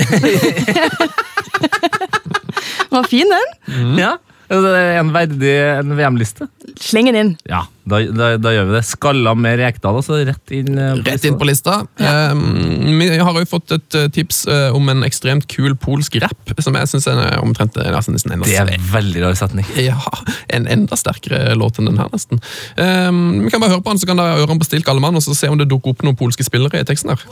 Den 2.86 3.02
var 3.02 3.08
fin, 3.10 3.28
den. 3.32 3.48
Ja, 3.96 3.96
Det 3.96 4.04
er 4.04 4.10
en 4.48 5.12
verdig 5.14 5.54
en 5.78 5.96
VM-liste. 5.96 6.48
Sleng 6.80 7.10
den 7.10 7.18
inn. 7.20 7.32
Ja, 7.48 7.64
da, 7.86 8.00
da, 8.10 8.28
da 8.42 8.52
gjør 8.54 8.68
vi 8.68 8.74
det. 8.74 8.82
Skalla 8.86 9.32
med 9.38 9.60
Rekdal, 9.60 9.98
altså 10.00 10.18
rett 10.26 10.54
inn. 10.54 10.74
på 10.74 11.06
Rett 11.06 11.26
inn 11.28 11.38
på 11.38 11.46
lista. 11.48 11.78
Um, 12.02 12.98
vi 12.98 13.08
har 13.14 13.38
jo 13.38 13.46
fått 13.48 13.74
et 13.76 13.96
eh, 13.98 14.08
tips 14.12 14.44
eh, 14.50 14.74
om 14.74 14.88
en 14.90 15.04
ekstremt 15.06 15.46
kul 15.50 15.76
polsk 15.78 16.18
rap, 16.22 16.52
som 16.62 16.76
jeg 16.78 16.90
syns 16.90 17.06
er 17.10 17.38
omtrent 17.38 17.78
eh, 17.78 17.90
nesten, 17.94 18.16
nesten 18.16 18.34
enda 18.34 18.48
Det 18.48 18.58
er 18.58 18.72
en 18.74 18.88
veldig 18.90 19.22
rar 19.24 19.38
setning. 19.38 19.68
Ja, 19.86 19.98
en 20.50 20.66
enda 20.70 20.98
sterkere 20.98 21.54
låt 21.58 21.78
enn 21.78 21.86
den 21.90 22.00
her, 22.00 22.10
nesten. 22.10 22.42
Um, 22.74 23.44
vi 23.44 23.52
kan 23.54 23.62
bare 23.62 23.76
høre 23.76 23.84
på 23.86 23.94
den, 23.94 24.02
så 24.02 24.10
kan 24.10 24.18
dere 24.18 24.40
høre 24.40 24.50
den 24.50 24.62
på 24.62 24.68
stilk 24.68 24.90
alle 24.90 25.04
mann, 25.04 25.18
og 25.18 25.22
så 25.22 25.36
se 25.38 25.50
om 25.52 25.58
det 25.60 25.68
dukker 25.70 25.94
opp 25.94 26.02
noen 26.06 26.18
polske 26.18 26.46
spillere 26.46 26.82
i 26.82 26.88
teksten 26.88 27.14
her. 27.14 27.22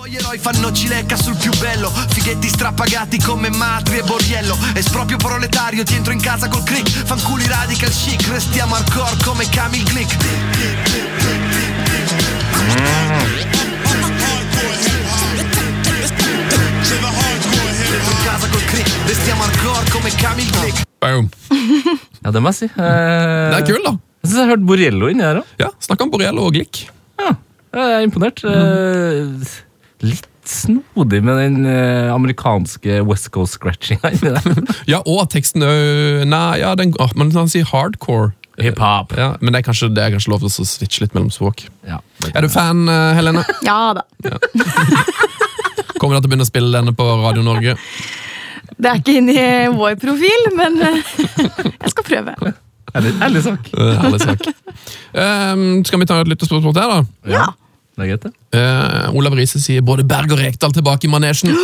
Fighetti 2.14 2.48
strappagati 2.48 3.18
come 3.24 3.50
matri 3.58 3.98
e 3.98 4.02
borriello 4.06 4.54
Esproprio 4.78 5.18
proletario, 5.18 5.84
ti 5.84 5.96
entro 5.98 6.12
in 6.14 6.22
casa 6.22 6.48
col 6.48 6.62
click 6.68 6.88
Fanculi 7.06 7.46
radical 7.46 7.90
chic, 7.90 8.26
restiamo 8.28 8.74
hardcore 8.74 9.16
come 9.22 9.48
Camille 9.50 9.84
Glick 9.84 10.16
restiamo 19.06 19.42
hardcore 19.42 19.90
come 19.90 20.10
Camille 20.16 20.50
Boom. 20.98 21.28
Ja, 22.24 22.30
det 22.32 22.40
må 22.40 22.48
jeg 22.48 22.56
si. 22.56 22.64
Eh, 22.64 23.50
Det 23.52 23.58
er 23.58 23.66
kul, 23.68 23.82
da. 23.84 23.92
Jeg 24.24 24.30
synes 24.30 24.38
jeg 24.40 24.48
hørte 24.48 24.64
Borello 24.70 25.08
inni 25.12 25.24
her 25.26 25.40
òg. 25.42 25.50
Ja, 25.60 25.68
Snakka 25.84 26.06
om 26.06 26.12
Borello 26.14 26.46
og 26.48 26.54
Glick. 26.56 26.86
Ja, 27.20 27.34
jeg 27.76 27.90
er 27.98 28.06
imponert. 28.06 28.40
Eh, 28.48 29.58
litt 30.08 30.24
snodig 30.48 31.20
med 31.24 31.38
den 31.40 31.66
eh, 31.68 32.12
amerikanske 32.14 33.00
West 33.08 33.30
Coast-scratchinga 33.34 34.10
inni 34.14 34.32
der. 34.34 34.72
Ja, 34.92 35.00
og 35.06 35.28
teksten 35.32 35.64
òg 35.64 36.24
Nei, 36.28 36.58
ja, 36.60 36.74
den, 36.78 36.94
oh, 37.02 37.12
men 37.18 37.32
han 37.36 37.50
sier 37.52 37.68
hardcore. 37.70 38.32
Hiphop. 38.60 39.16
Ja, 39.18 39.32
men 39.40 39.50
det 39.50 39.60
er, 39.60 39.66
kanskje, 39.66 39.88
det 39.90 40.04
er 40.04 40.12
kanskje 40.14 40.30
lov 40.30 40.44
til 40.44 40.52
å 40.52 40.66
switche 40.68 41.02
litt 41.02 41.14
mellom 41.16 41.32
språk. 41.34 41.64
Ja. 41.88 41.98
Er 42.30 42.44
du 42.44 42.50
fan, 42.52 42.84
Helene? 43.16 43.42
Ja 43.66 43.94
da. 43.98 44.04
Kommer 45.98 46.14
du 46.14 46.20
til 46.20 46.28
å 46.28 46.30
begynne 46.30 46.46
å 46.46 46.50
spille 46.50 46.70
denne 46.70 46.94
på 46.94 47.06
Radio 47.24 47.42
Norge? 47.46 47.74
Det 48.74 48.90
er 48.90 49.00
ikke 49.00 49.16
inni 49.18 49.34
vår 49.74 49.98
profil, 50.02 50.46
men 50.58 50.78
jeg 50.84 51.90
skal 51.90 52.06
prøve. 52.06 52.54
Ærlig, 52.94 53.12
ærlig 53.26 53.42
sak. 53.42 53.68
Ærlig 53.74 54.20
sak. 54.22 54.46
Um, 55.14 55.82
skal 55.86 56.02
vi 56.02 56.06
ta 56.10 56.20
et 56.22 56.30
lyttespørsmål 56.30 56.74
til, 56.76 56.94
da? 56.94 57.30
Ja. 57.34 57.46
Det 57.94 58.02
er 58.02 58.10
greit, 58.10 58.24
det. 58.26 58.32
Eh, 58.58 59.14
Olav 59.14 59.36
Riise 59.38 59.60
sier 59.62 59.84
både 59.86 60.04
Berg 60.06 60.32
og 60.34 60.40
Rekdal 60.42 60.74
tilbake 60.74 61.08
i 61.08 61.12
manesjen. 61.12 61.54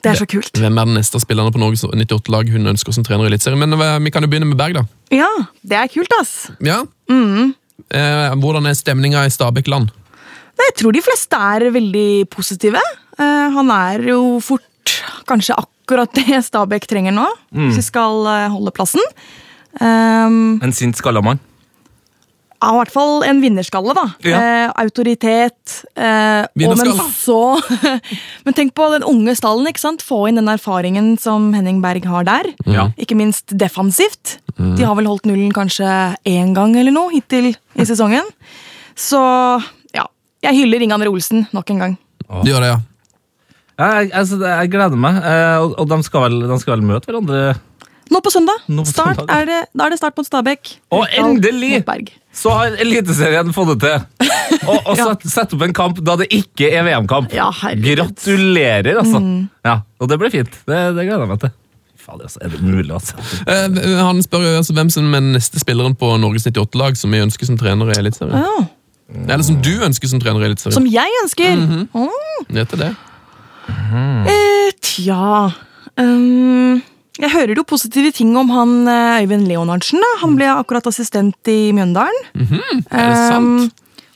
Det 0.00 0.14
er 0.14 0.16
så 0.16 0.24
kult. 0.24 0.56
Hvem 0.56 0.78
er 0.80 0.86
den 0.88 0.96
neste 0.96 1.18
spilleren 1.20 1.52
spillerne 1.52 1.52
på 1.52 1.60
Norges 1.60 1.82
98-lag 1.84 2.48
hun 2.54 2.70
ønsker 2.72 2.94
som 2.96 3.04
trener 3.04 3.26
i 3.26 3.28
Eliteserien? 3.34 3.60
Men 3.60 3.76
eh, 3.76 3.98
vi 4.00 4.12
kan 4.14 4.24
jo 4.24 4.30
begynne 4.32 4.48
med 4.48 4.56
Berg, 4.56 4.78
da. 4.78 4.84
Ja, 5.12 5.28
det 5.60 5.76
er 5.76 5.90
kult, 5.92 6.14
ass. 6.16 6.32
Ja. 6.64 6.78
Eh, 7.12 8.36
hvordan 8.40 8.68
er 8.70 8.78
stemninga 8.78 9.26
i 9.28 9.34
Stabæk-land? 9.34 9.90
Jeg 10.60 10.76
tror 10.80 10.96
de 10.96 11.02
fleste 11.04 11.42
er 11.52 11.66
veldig 11.74 12.08
positive. 12.32 12.80
Eh, 13.20 13.46
han 13.58 13.74
er 13.76 14.08
jo 14.08 14.22
fort 14.44 14.96
kanskje 15.28 15.58
akkurat 15.60 16.16
det 16.16 16.40
Stabæk 16.48 16.88
trenger 16.88 17.14
nå, 17.16 17.28
hvis 17.52 17.82
vi 17.82 17.86
skal 17.90 18.24
eh, 18.30 18.48
holde 18.56 18.72
plassen. 18.76 19.04
Um, 19.80 20.58
En 20.64 20.72
sint 20.74 20.98
skalla 20.98 21.20
i 22.60 22.76
hvert 22.76 22.92
fall 22.92 23.22
en 23.24 23.38
vinnerskalle, 23.40 23.94
da. 23.96 24.04
Ja. 24.26 24.40
Eh, 24.40 24.72
autoritet. 24.82 25.78
Eh, 25.96 26.42
og 26.44 26.76
men 26.76 26.92
så 27.16 27.38
Men 28.46 28.56
tenk 28.56 28.74
på 28.76 28.88
den 28.92 29.06
unge 29.08 29.32
stallen. 29.38 29.68
ikke 29.70 29.80
sant? 29.80 30.04
Få 30.04 30.26
inn 30.28 30.36
den 30.40 30.50
erfaringen 30.52 31.14
som 31.20 31.50
Henning 31.56 31.80
Berg 31.84 32.04
har 32.10 32.28
der. 32.28 32.50
Ja. 32.68 32.90
Ikke 33.00 33.16
minst 33.16 33.56
defensivt. 33.56 34.38
De 34.60 34.84
har 34.84 34.96
vel 34.98 35.08
holdt 35.08 35.24
nullen 35.28 35.54
kanskje 35.56 35.88
én 36.28 36.52
gang 36.56 36.76
eller 36.76 36.92
noe 36.92 37.14
hittil 37.14 37.54
i 37.54 37.88
sesongen. 37.88 38.28
Så 38.98 39.20
ja, 39.96 40.04
jeg 40.44 40.60
hyller 40.60 40.84
Ingan 40.84 41.08
Olsen 41.08 41.46
nok 41.56 41.72
en 41.72 41.84
gang. 41.86 41.98
Du 42.28 42.52
gjør 42.52 42.60
det, 42.60 42.74
ja. 42.74 42.78
Ja, 43.80 43.88
jeg, 44.02 44.10
altså, 44.12 44.36
jeg 44.44 44.70
gleder 44.74 45.00
meg. 45.00 45.16
Eh, 45.24 45.56
og, 45.64 45.74
og 45.80 45.88
de, 45.88 45.98
skal 46.04 46.26
vel, 46.26 46.40
de 46.50 46.60
skal 46.60 46.76
vel 46.76 46.84
møte 46.90 47.08
hverandre 47.08 47.54
Nå 48.10 48.20
på 48.24 48.30
søndag. 48.34 48.64
Nå 48.68 48.82
på 48.84 48.90
start 48.90 49.20
søndag. 49.20 49.30
er 49.36 49.44
det, 49.46 49.58
da 49.78 49.86
er 49.86 49.90
det 49.94 49.98
start 50.00 50.16
mot 50.18 50.26
Stabæk. 50.26 50.72
Og 50.96 51.06
endelig! 51.14 51.84
Så 52.34 52.50
har 52.54 52.76
Eliteserien 52.82 53.52
fått 53.54 53.72
det 53.74 53.78
til. 53.86 54.26
Og, 54.70 54.76
og 54.90 54.96
Ja. 54.98 55.04
sett, 55.12 55.24
sett 55.30 55.52
opp 55.54 55.62
en 55.62 55.72
kamp 55.74 55.98
da 56.04 56.16
det 56.20 56.26
ikke 56.34 56.68
er 56.74 56.82
VM-kamp. 56.84 57.30
Ja. 57.32 57.48
Gratulerer, 57.54 58.98
altså. 59.00 59.20
Mm. 59.22 59.44
Ja, 59.64 59.76
og 60.02 60.08
det 60.10 60.18
blir 60.20 60.30
fint. 60.34 60.50
Det, 60.66 60.80
det 60.96 61.04
gleder 61.06 61.22
jeg 61.24 61.30
meg 61.30 61.40
til. 61.44 61.52
Fader, 62.00 62.26
altså. 62.26 62.40
Er 62.44 62.50
det 62.52 62.60
mulig, 62.64 62.90
altså? 62.96 63.14
Eh, 63.46 63.78
han 64.02 64.20
spør 64.26 64.42
jo 64.46 64.52
altså 64.58 64.74
hvem 64.76 64.90
som 64.90 65.14
er 65.14 65.22
neste 65.30 65.62
spilleren 65.62 65.94
på 66.00 66.10
Norges 66.22 66.46
98-lag 66.50 66.98
som 66.98 67.14
vi 67.14 67.22
ønsker 67.22 67.46
som 67.46 67.58
trener 67.60 67.92
i 67.94 67.98
Eliteserien. 68.02 68.42
Ja. 68.42 68.66
Eller 69.34 69.46
som 69.46 69.58
du 69.62 69.70
ønsker 69.86 70.10
som 70.10 70.20
trener 70.22 70.42
i 70.44 70.50
Eliteserien. 70.50 70.76
Som 70.80 70.90
jeg 70.90 71.18
ønsker. 71.22 71.56
Mhm. 71.56 71.86
Åh. 71.94 72.44
Vet 72.58 72.74
du 72.74 72.76
det? 72.82 72.90
Eh, 73.70 74.70
tja 74.82 75.52
ehm, 76.00 76.80
Jeg 77.18 77.30
hører 77.34 77.56
jo 77.58 77.64
positive 77.66 78.12
ting 78.14 78.36
om 78.38 78.48
han 78.54 78.86
eh, 78.88 79.22
Øyvind 79.24 79.48
Leonardsen. 79.50 79.98
da. 80.00 80.10
Han 80.22 80.36
ble 80.38 80.46
akkurat 80.52 80.86
assistent 80.86 81.36
i 81.50 81.72
Mjøndalen. 81.76 82.22
Er 82.90 83.10
det 83.10 83.18
sant? 83.26 83.66
Um, 83.66 83.70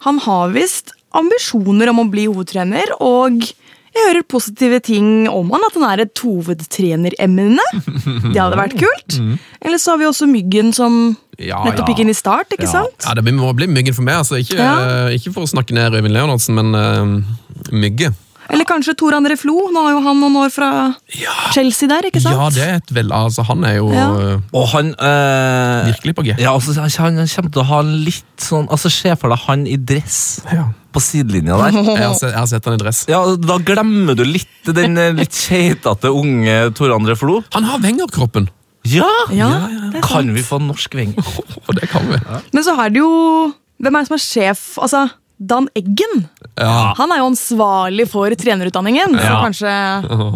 han 0.06 0.18
har 0.24 0.52
visst 0.54 0.92
ambisjoner 1.16 1.88
om 1.90 2.02
å 2.04 2.10
bli 2.10 2.26
hovedtrener, 2.28 2.90
og 3.00 3.40
jeg 3.40 4.02
hører 4.08 4.24
positive 4.26 4.80
ting 4.82 5.28
om 5.30 5.50
han, 5.54 5.62
at 5.68 5.76
han 5.78 5.84
er 5.92 6.02
et 6.04 6.18
hovedtreneremne. 6.18 7.62
Det 8.32 8.40
hadde 8.40 8.58
vært 8.58 8.74
kult. 8.80 9.18
Eller 9.64 9.78
så 9.78 9.94
har 9.94 10.00
vi 10.02 10.08
også 10.08 10.26
Myggen 10.30 10.72
som 10.74 11.16
Ja, 11.38 11.60
nettopp 11.66 11.88
gikk 11.92 12.02
inn 12.04 12.10
i 12.12 12.16
start, 12.18 12.50
ikke 12.54 12.66
Ja. 12.68 12.72
sant? 12.82 13.06
Ja, 13.06 13.14
Det 13.14 13.34
må 13.34 13.52
bli 13.54 13.66
Myggen 13.70 13.94
for 13.94 14.02
meg. 14.06 14.14
altså. 14.22 14.38
Ikke, 14.42 14.58
Ja. 14.58 15.08
ikke 15.14 15.32
for 15.34 15.44
å 15.46 15.50
snakke 15.50 15.72
ned 15.74 15.92
Øyvind 15.94 16.14
Leonardsen, 16.14 16.54
men 16.54 16.74
uh, 16.74 17.72
Mygge. 17.72 18.12
Eller 18.52 18.64
kanskje 18.68 18.94
Tor 18.98 19.14
André 19.16 19.36
Flo. 19.40 19.54
Nå 19.72 19.82
har 19.86 19.94
jo 19.94 20.00
han 20.04 20.18
noen 20.20 20.36
år 20.42 20.50
fra 20.52 20.68
Chelsea 21.54 21.88
der, 21.88 22.08
ikke 22.10 22.20
sant? 22.22 22.36
Ja, 22.36 22.48
det 22.52 22.64
er 22.66 22.74
et 22.80 22.90
vel, 22.94 23.12
altså 23.14 23.44
Han 23.48 23.64
er 23.64 23.76
jo 23.78 23.90
Ja. 23.92 24.06
eh, 24.20 24.40
Og 24.52 24.66
han 24.74 24.90
eh, 24.94 25.86
virkelig 25.92 26.14
på 26.18 26.24
G. 26.26 26.34
Ja, 26.38 26.52
altså, 26.54 26.74
han 26.76 26.90
kommer 27.16 27.50
til 27.52 27.62
å 27.62 27.66
ha 27.70 27.80
litt 27.82 28.36
sånn 28.44 28.68
Altså, 28.68 28.90
Se 28.92 29.14
for 29.16 29.32
deg 29.32 29.38
han 29.46 29.66
i 29.66 29.76
dress 29.76 30.42
Ja. 30.52 30.66
på 30.94 31.00
sidelinja 31.02 31.56
der. 31.58 31.72
Jeg, 31.72 31.84
har 32.06 32.14
sett, 32.14 32.30
jeg 32.30 32.38
har 32.38 32.46
sett 32.52 32.64
han 32.68 32.74
i 32.74 32.82
dress. 32.84 33.04
Ja, 33.08 33.22
Da 33.36 33.56
glemmer 33.58 34.14
du 34.18 34.24
litt 34.24 34.68
den 34.74 34.98
eh, 34.98 35.12
litt 35.16 35.32
keitete 35.34 36.12
unge 36.12 36.58
Tor 36.76 36.92
André 36.98 37.16
Flo. 37.18 37.42
Han 37.54 37.64
har 37.64 37.78
Wenger-kroppen! 37.80 38.48
Ja! 38.84 39.08
Ja, 39.32 39.48
Ja, 39.48 39.68
ja, 39.94 40.00
Kan 40.04 40.34
vi 40.36 40.42
få 40.44 40.58
norsk 40.60 40.92
Wenger? 40.94 41.16
Oh, 41.24 41.72
det 41.80 41.88
kan 41.88 42.04
vi. 42.12 42.18
Men 42.52 42.62
så 42.66 42.76
er 42.78 42.90
det 42.92 43.00
jo 43.00 43.10
Hvem 43.80 43.96
er 43.96 44.04
det 44.04 44.08
som 44.12 44.14
er 44.20 44.22
sjef? 44.22 44.64
Altså, 44.78 45.06
Dan 45.40 45.66
Eggen. 45.74 46.28
Ja. 46.60 46.92
Han 46.98 47.10
er 47.10 47.18
jo 47.18 47.26
ansvarlig 47.32 48.04
for 48.12 48.30
trenerutdanningen, 48.38 49.16
så 49.18 49.24
Ja. 49.24 49.40
kanskje, 49.42 49.72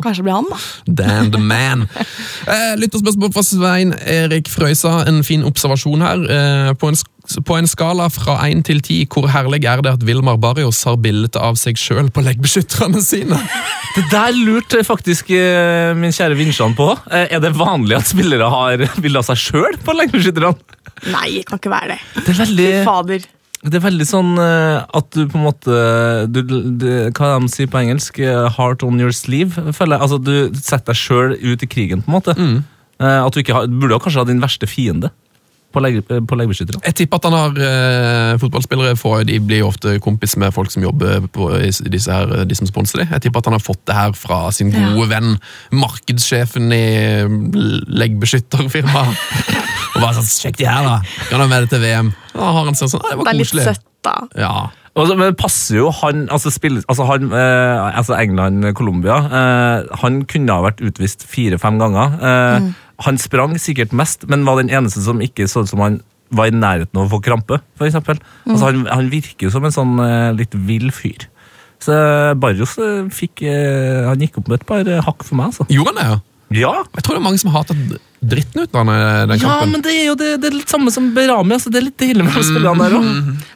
kanskje 0.03 0.25
blir 0.27 0.35
han, 0.35 0.49
da. 0.51 0.57
Damn 1.03 1.31
the 1.31 1.39
man. 1.39 1.87
Eh, 2.49 2.75
Lytterspørsmål 2.81 3.33
fra 3.35 3.43
Svein 3.45 3.93
Erik 4.09 4.49
Frøysa. 4.49 5.05
En 5.07 5.23
fin 5.27 5.43
observasjon 5.45 6.01
her. 6.01 6.23
Eh, 6.33 6.71
på, 6.81 6.89
en, 6.89 6.97
på 7.45 7.57
en 7.59 7.67
skala 7.69 8.07
fra 8.11 8.39
1 8.49 8.63
til 8.65 8.81
10, 8.81 9.05
hvor 9.13 9.29
herlig 9.29 9.65
er 9.69 9.83
det 9.85 9.93
at 9.99 10.07
Vilmar 10.07 10.39
Barrios 10.41 10.81
har 10.89 10.97
bilde 10.97 11.37
av 11.37 11.59
seg 11.61 11.77
sjøl 11.77 12.09
på 12.11 12.25
leggbeskytterne 12.25 13.03
sine? 13.05 13.37
Det 13.99 14.05
der 14.13 14.33
lurte 14.37 14.81
faktisk 14.87 15.31
eh, 15.35 15.93
min 15.99 16.13
kjære 16.15 16.37
Vinsjan 16.39 16.75
på. 16.79 16.91
Eh, 17.11 17.27
Er 17.37 17.41
det 17.43 17.53
vanlig 17.59 17.97
at 17.99 18.07
spillere 18.11 18.49
har 18.53 18.83
bilde 19.03 19.19
av 19.23 19.27
seg 19.29 19.37
sjøl 19.45 19.79
på 19.85 19.95
leggbeskytterne? 19.99 20.55
Nei, 21.13 21.29
det 21.39 21.47
kan 21.49 21.59
ikke 21.61 21.71
være 21.73 21.95
det. 21.97 22.01
Det 22.25 22.33
er 22.35 22.41
veldig 22.45 22.71
Fader. 22.89 23.27
Det 23.65 23.75
er 23.75 23.83
veldig 23.83 24.07
sånn 24.07 24.37
eh, 24.39 24.85
at 24.99 25.09
du 25.17 25.25
på 25.27 25.39
en 25.39 25.47
måte 25.49 25.79
du, 26.31 26.43
du, 26.47 26.89
Hva 27.17 27.33
de 27.41 27.49
sier 27.51 27.71
på 27.71 27.81
engelsk? 27.81 28.21
eh, 28.23 28.47
Heart 28.55 28.85
on 28.87 29.01
your 29.03 29.11
sleeve. 29.11 29.59
føler 29.75 29.97
jeg. 29.97 30.03
Altså 30.07 30.19
Du 30.23 30.35
setter 30.61 30.93
deg 30.93 31.01
sjøl 31.01 31.35
ut 31.35 31.65
i 31.65 31.71
krigen, 31.71 32.05
på 32.05 32.13
en 32.13 32.19
måte. 32.21 32.37
Mm. 32.39 32.59
at 32.99 33.35
du 33.35 33.41
ikke 33.43 33.55
har, 33.55 33.67
burde 33.71 33.99
kanskje 34.03 34.23
ha 34.23 34.27
din 34.27 34.43
verste 34.43 34.67
fiende 34.71 35.11
på, 35.73 35.83
eh, 35.85 36.21
på. 36.25 36.39
Jeg 36.87 36.95
tipper 36.97 37.17
at 37.21 37.25
han 37.29 37.37
har 37.37 37.59
eh, 37.61 38.39
fotballspillere 38.41 38.97
for, 38.97 39.23
de 39.29 39.39
blir 39.41 39.61
jo 39.63 39.69
ofte 39.69 39.99
kompis 40.01 40.37
med 40.41 40.53
folk 40.57 40.71
som 40.73 40.83
jobber 40.83 41.27
på 41.35 41.51
disse 41.93 42.11
her, 42.13 42.45
de 42.49 42.55
som 42.57 42.67
sponser 42.71 43.03
dem. 43.03 43.09
Jeg 43.13 43.27
tipper 43.27 43.39
at 43.43 43.51
han 43.51 43.59
har 43.59 43.65
fått 43.65 43.83
det 43.87 43.95
her 43.99 44.13
fra 44.17 44.51
sin 44.55 44.73
Ja. 44.73 44.95
gode 44.95 45.09
venn, 45.11 45.37
markedssjefen 45.73 46.73
i 46.73 46.85
leggbeskytterfirmaet. 48.01 49.17
Og 49.97 50.03
bare 50.03 50.15
sånn, 50.19 50.29
sjekk 50.31 50.59
de 50.61 50.69
her 50.69 50.85
da, 50.87 50.99
kan 51.31 51.43
ha 51.43 51.47
med 51.51 51.65
det 51.67 51.73
til 51.73 51.83
VM. 51.83 52.11
Da 52.35 52.51
har 52.55 52.69
han 52.69 52.77
sånn, 52.79 52.91
sånn, 52.93 53.03
det 53.05 53.15
Det 53.15 53.21
var 53.23 53.33
er 53.33 53.39
litt 53.41 53.49
koselig. 53.51 53.65
søtt, 53.73 53.87
da. 54.07 54.19
Ja, 54.39 54.59
Altså, 54.99 55.15
Men 55.15 55.29
det 55.31 55.37
passer 55.39 55.77
jo 55.77 55.91
han 56.01 56.25
Altså, 56.33 56.51
spill, 56.51 56.81
altså, 56.91 57.05
han, 57.07 57.29
eh, 57.31 57.99
altså 58.01 58.17
England-Colombia 58.19 59.19
eh, 59.31 59.85
Han 60.03 60.25
kunne 60.27 60.51
ha 60.57 60.65
vært 60.65 60.81
utvist 60.83 61.23
fire-fem 61.29 61.79
ganger. 61.79 62.17
Eh, 62.19 62.67
Han 63.07 63.19
sprang 63.23 63.55
sikkert 63.63 63.93
mest, 63.95 64.25
men 64.29 64.45
var 64.49 64.59
den 64.63 64.71
eneste 64.75 65.03
som 65.05 65.21
ikke 65.23 65.47
så 65.51 65.63
ut 65.63 65.71
som 65.71 65.81
han 65.85 66.01
var 66.35 66.51
i 66.51 66.53
nærheten 66.53 66.99
av 66.99 67.07
å 67.07 67.13
få 67.15 67.21
krampe. 67.25 67.61
For 67.79 67.87
eksempel. 67.89 68.19
altså, 68.45 68.65
han, 68.73 68.83
han 68.91 69.11
virker 69.13 69.47
jo 69.49 69.53
som 69.55 69.65
en 69.65 69.73
sånn 69.75 69.95
eh, 70.03 70.33
litt 70.37 70.53
vill 70.69 70.91
fyr. 70.93 71.29
Så 71.81 71.95
eh, 71.95 72.33
Barrios 72.35 72.75
eh, 72.83 73.05
fikk 73.15 73.45
eh, 73.47 74.03
Han 74.09 74.19
gikk 74.25 74.41
opp 74.41 74.49
med 74.51 74.59
et 74.59 74.67
par 74.67 74.83
eh, 74.91 74.99
hakk 75.07 75.23
for 75.23 75.39
meg, 75.39 75.53
altså. 75.53 75.69
gjorde 75.71 75.95
han 75.95 76.01
det, 76.03 76.09
ja? 76.11 76.19
Ja, 76.59 76.71
Jeg 76.97 77.05
tror 77.05 77.13
det 77.15 77.21
er 77.21 77.25
mange 77.27 77.39
som 77.43 77.51
hater 77.53 77.77
dritten 78.25 78.63
ut 78.65 78.73
av 78.75 78.87
den, 78.89 79.29
den 79.29 79.37
ja 79.39 79.51
kampen. 79.53 79.73
men 79.77 79.83
det 79.85 79.91
er 79.93 80.07
jo 80.09 80.15
det, 80.19 80.29
det 80.41 80.49
er 80.49 80.55
litt 80.57 80.73
samme 80.73 80.89
som 80.91 81.11
Berami. 81.15 81.53
Altså, 81.59 81.69
det 81.71 81.79
er 81.83 81.85
litt 81.91 82.05
ille 82.07 82.25
med 82.25 82.39
å 82.41 82.43
spille 82.43 82.73
han 82.73 82.81
der 82.81 82.95
òg. 82.97 83.11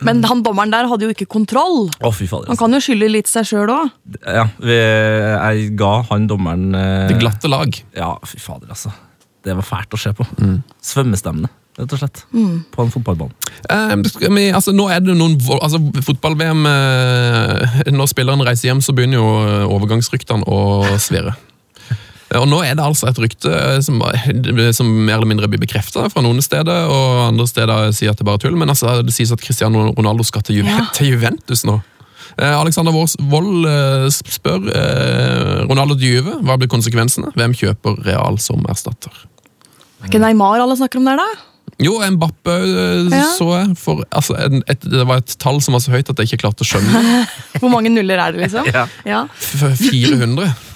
Men 0.05 0.21
han 0.29 0.43
dommeren 0.45 0.71
der 0.75 0.91
hadde 0.91 1.09
jo 1.09 1.15
ikke 1.17 1.25
kontroll. 1.33 1.87
Å, 2.05 2.13
fy 2.13 2.29
fader. 2.29 2.51
Han 2.51 2.53
Altså. 2.53 2.61
kan 2.67 2.77
jo 2.77 2.83
skylde 2.85 3.09
litt 3.11 3.33
seg 3.33 3.49
sjøl 3.49 3.73
òg. 3.73 3.95
Ja, 4.29 4.45
vi, 4.61 4.77
jeg 4.77 5.71
ga 5.81 5.93
han 6.13 6.29
dommeren 6.31 6.69
eh, 6.79 7.09
Det 7.11 7.17
glatte 7.25 7.49
lag. 7.51 7.81
Ja, 7.97 8.13
fy 8.29 8.37
fader, 8.45 8.69
altså. 8.77 8.93
Det 9.43 9.57
var 9.59 9.67
fælt 9.67 9.95
å 9.97 9.99
se 10.01 10.13
på. 10.15 10.27
Svømmestemmene, 10.87 11.49
rett 11.79 11.93
og 11.97 11.99
slett. 12.03 12.25
På 12.75 12.85
en 12.85 12.93
fotballbane. 12.95 13.35
Eh, 13.69 13.95
altså, 14.55 14.75
nå 14.77 14.89
er 14.93 15.01
det 15.03 15.17
noen 15.19 15.35
altså, 15.59 15.81
Fotball-VM 16.07 16.67
eh, 16.71 17.81
Når 17.95 18.11
spilleren 18.11 18.45
reiser 18.47 18.71
hjem, 18.71 18.83
så 18.85 18.95
begynner 18.97 19.19
jo 19.21 19.31
eh, 19.47 19.65
overgangsryktene 19.73 20.47
å 20.47 20.61
svirre. 21.03 21.35
Eh, 22.33 22.39
Og 22.41 22.47
nå 22.49 22.63
er 22.65 22.77
det 22.79 22.85
altså 22.87 23.11
et 23.11 23.19
rykte 23.21 23.51
eh, 23.53 23.79
som, 23.85 24.01
som 24.73 24.89
mer 25.07 25.19
eller 25.19 25.29
mindre 25.35 25.51
blir 25.53 25.61
bekrefta 25.63 26.07
fra 26.13 26.23
noen 26.25 26.43
steder, 26.45 26.87
og 26.89 27.23
andre 27.29 27.49
steder 27.51 27.91
sier 27.97 28.15
at 28.15 28.21
det 28.23 28.29
bare 28.29 28.41
er 28.41 28.47
tull, 28.47 28.57
men 28.59 28.73
altså, 28.73 29.01
det 29.05 29.15
sies 29.17 29.33
at 29.35 29.43
Cristiano 29.45 29.91
Ronaldo 29.97 30.25
skal 30.29 30.45
til, 30.47 30.63
Ju 30.63 30.69
Ja. 30.71 30.87
til 30.97 31.13
Juventus 31.17 31.67
nå. 31.69 31.81
Eh, 32.41 32.55
Alexander 32.57 32.95
Wold 32.97 33.67
eh, 33.69 34.07
spør 34.09 34.65
eh, 34.73 35.59
Ronaldo 35.69 35.99
Juve. 36.01 36.39
Hva 36.47 36.57
blir 36.57 36.71
konsekvensene? 36.73 37.33
Hvem 37.37 37.53
kjøper 37.59 37.99
Real 38.07 38.39
som 38.41 38.65
erstatter? 38.73 39.13
Er 40.03 40.11
ikke 40.11 40.21
Neymar 40.23 40.61
alle 40.65 40.77
snakker 40.81 40.99
om 41.01 41.07
der, 41.11 41.21
da? 41.23 41.31
Jo, 41.83 41.95
Mbappe 42.15 42.53
øh, 42.53 43.07
Ja. 43.11 43.23
så 43.39 43.47
jeg. 43.57 43.77
For, 43.81 44.03
altså, 44.13 44.35
en- 44.45 44.63
et, 44.71 44.81
det 44.83 45.07
var 45.09 45.23
et 45.23 45.37
tall 45.41 45.61
som 45.65 45.75
var 45.75 45.81
så 45.83 45.91
høyt 45.95 46.11
at 46.11 46.19
jeg 46.19 46.29
ikke 46.33 46.43
klarte 46.45 46.63
å 46.63 46.69
skjønne. 46.69 47.01
Hvor 47.63 47.71
mange 47.73 47.91
nuller 47.91 48.19
er 48.23 48.35
det, 48.37 48.43
liksom? 48.45 48.67
Ja. 48.75 48.85
Ja. 49.09 49.25
F- 49.39 49.79
400. 49.79 50.51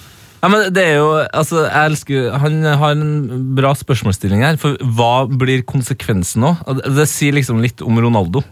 Ja, 0.46 0.50
men 0.52 0.66
det 0.70 0.82
er 0.84 0.98
jo, 1.00 1.06
altså, 1.34 1.62
jeg 1.64 1.90
elsker, 1.90 2.26
Han 2.38 2.58
har 2.62 2.92
en 2.92 3.54
bra 3.56 3.72
spørsmålsstilling 3.74 4.44
her. 4.44 4.58
For 4.60 4.76
hva 4.94 5.24
blir 5.26 5.64
konsekvensen 5.66 6.44
nå? 6.44 6.52
Det, 6.76 6.92
det 6.94 7.06
sier 7.10 7.34
liksom 7.34 7.58
litt 7.64 7.80
om 7.82 7.98
Ronaldo. 7.98 8.44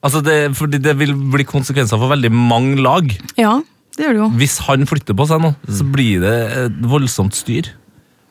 Altså 0.00 0.22
det, 0.24 0.36
fordi 0.56 0.78
det 0.82 0.94
vil 0.98 1.12
bli 1.34 1.44
konsekvenser 1.46 2.00
for 2.00 2.08
veldig 2.14 2.30
mange 2.32 2.78
lag. 2.80 3.10
ja, 3.36 3.58
det 3.96 4.06
gjør 4.06 4.14
det 4.16 4.22
jo. 4.22 4.28
Hvis 4.40 4.56
han 4.66 4.86
flytter 4.88 5.16
på 5.18 5.26
seg 5.28 5.42
nå, 5.44 5.50
så 5.68 5.84
blir 5.92 6.20
det 6.24 6.32
et 6.64 6.80
voldsomt 6.90 7.34
styr. 7.36 7.68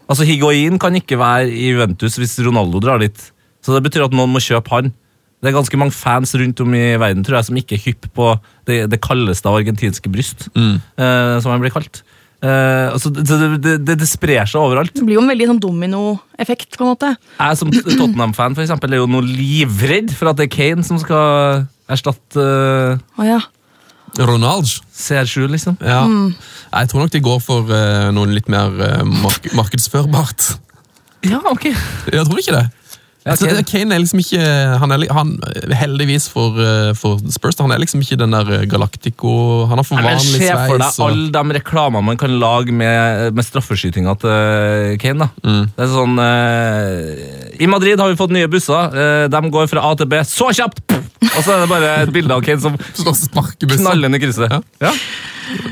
Altså 0.06 0.28
Higuain 0.28 0.78
kan 0.82 0.96
ikke 0.98 1.18
være 1.20 1.50
i 1.50 1.72
Juventus 1.72 2.20
hvis 2.22 2.38
Ronaldo 2.46 2.82
drar 2.84 3.02
dit. 3.02 3.18
Så 3.66 3.74
det 3.74 3.84
betyr 3.88 4.06
at 4.06 4.14
noen 4.14 4.34
må 4.34 4.44
kjøpe 4.44 4.74
han. 4.74 4.92
Det 5.42 5.52
er 5.52 5.58
ganske 5.58 5.78
mange 5.78 5.94
fans 5.94 6.34
rundt 6.38 6.62
om 6.64 6.76
i 6.78 6.84
verden 7.02 7.26
tror 7.26 7.40
jeg, 7.40 7.48
som 7.50 7.58
ikke 7.60 7.78
er 7.78 7.84
hypp 7.84 8.08
på 8.18 8.30
det, 8.70 8.86
det 8.90 9.02
kaldeste 9.04 9.50
av 9.50 9.60
argentinske 9.60 10.10
bryst, 10.10 10.48
eh, 10.56 11.36
som 11.42 11.52
han 11.54 11.62
blir 11.62 11.74
kalt. 11.74 12.02
Eh, 12.46 12.88
altså, 12.92 13.12
det, 13.14 13.26
det, 13.26 13.76
det, 13.86 13.98
det 14.02 14.08
sprer 14.10 14.46
seg 14.50 14.62
overalt. 14.62 14.94
Det 14.96 15.06
blir 15.06 15.18
jo 15.18 15.24
en 15.24 15.32
veldig 15.32 15.50
sånn 15.52 15.62
dominoeffekt, 15.64 16.78
på 16.78 16.86
en 16.86 16.92
måte. 16.92 17.12
Jeg 17.40 17.60
som 17.62 17.72
Tottenham-fan 17.74 18.58
for 18.58 18.66
eksempel, 18.66 18.96
er 18.96 19.04
jo 19.04 19.10
nå 19.10 19.22
livredd 19.26 20.14
for 20.16 20.32
at 20.32 20.40
det 20.40 20.50
er 20.50 20.56
Kane 20.56 20.86
som 20.86 21.00
skal 21.02 21.66
erstatte 21.92 22.42
uh, 22.42 23.20
oh, 23.20 23.26
ja. 23.28 23.40
Ronaldo. 24.20 24.82
CR7, 24.96 25.48
liksom. 25.52 25.78
Ja. 25.82 26.04
Jeg 26.76 26.90
tror 26.92 27.06
nok 27.06 27.12
de 27.14 27.22
går 27.24 27.42
for 27.44 27.68
uh, 27.72 28.12
noe 28.16 28.32
litt 28.32 28.50
mer 28.52 28.72
uh, 28.72 29.04
mark 29.04 29.50
markedsførbart. 29.58 30.56
Ja, 31.26 31.42
ok. 31.50 31.70
Jeg 32.14 32.26
tror 32.28 32.40
ikke 32.42 32.56
det. 32.56 32.66
Ja, 33.26 33.32
Altså, 33.34 33.48
Kane. 33.50 33.64
Kane 33.66 33.96
er 33.96 34.02
liksom 34.04 34.20
ikke 34.22 34.42
han 34.78 34.92
er, 34.94 35.04
han, 35.18 35.30
Heldigvis 35.74 36.28
for, 36.30 36.60
øh, 36.62 36.92
for 36.94 37.18
Spurs, 37.34 37.58
han 37.58 37.72
er 37.74 37.80
liksom 37.82 38.04
ikke 38.06 38.20
den 38.22 38.36
der 38.36 38.46
øh, 38.60 38.66
Galactico 38.70 39.32
Han 39.66 39.80
har 39.82 39.88
for 39.88 39.98
Nei, 39.98 40.12
vanlig 40.12 40.44
Se 40.44 40.52
for 40.54 40.78
deg 40.78 41.00
og- 41.02 41.10
alle 41.10 41.32
de 41.34 41.56
reklamene 41.58 42.06
man 42.06 42.20
kan 42.22 42.36
lage 42.40 42.72
med, 42.72 43.34
med 43.34 43.48
straffeskytinga 43.48 44.14
til 44.22 45.00
Kane. 45.02 45.26
da. 45.26 45.30
Det 45.42 45.88
er 45.88 45.90
sånn 45.96 46.20
uh, 46.22 47.58
I 47.58 47.66
Madrid 47.72 47.98
har 48.00 48.14
vi 48.14 48.20
fått 48.20 48.36
nye 48.36 48.48
busser. 48.52 48.94
Uh, 48.94 49.26
de 49.34 49.42
går 49.58 49.72
fra 49.74 49.88
A 49.90 49.96
til 49.98 50.06
B 50.12 50.22
så 50.28 50.52
kjapt! 50.54 50.86
Og 51.26 51.42
så 51.42 51.56
er 51.56 51.64
det 51.66 51.70
bare 51.72 51.92
et 52.06 52.14
bilde 52.14 52.30
av 52.38 52.46
Kane 52.46 52.62
som 52.62 52.78
knaller 53.74 54.06
inn 54.06 54.20
i 54.20 54.22
krysset. 54.22 54.54
Ja. 54.54 54.62
Ja. 54.86 54.94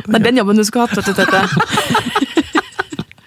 Det 0.08 0.16
er 0.18 0.26
den 0.32 0.42
jobben 0.42 0.58
du 0.58 0.66
skulle 0.66 0.90
hatt. 0.90 0.98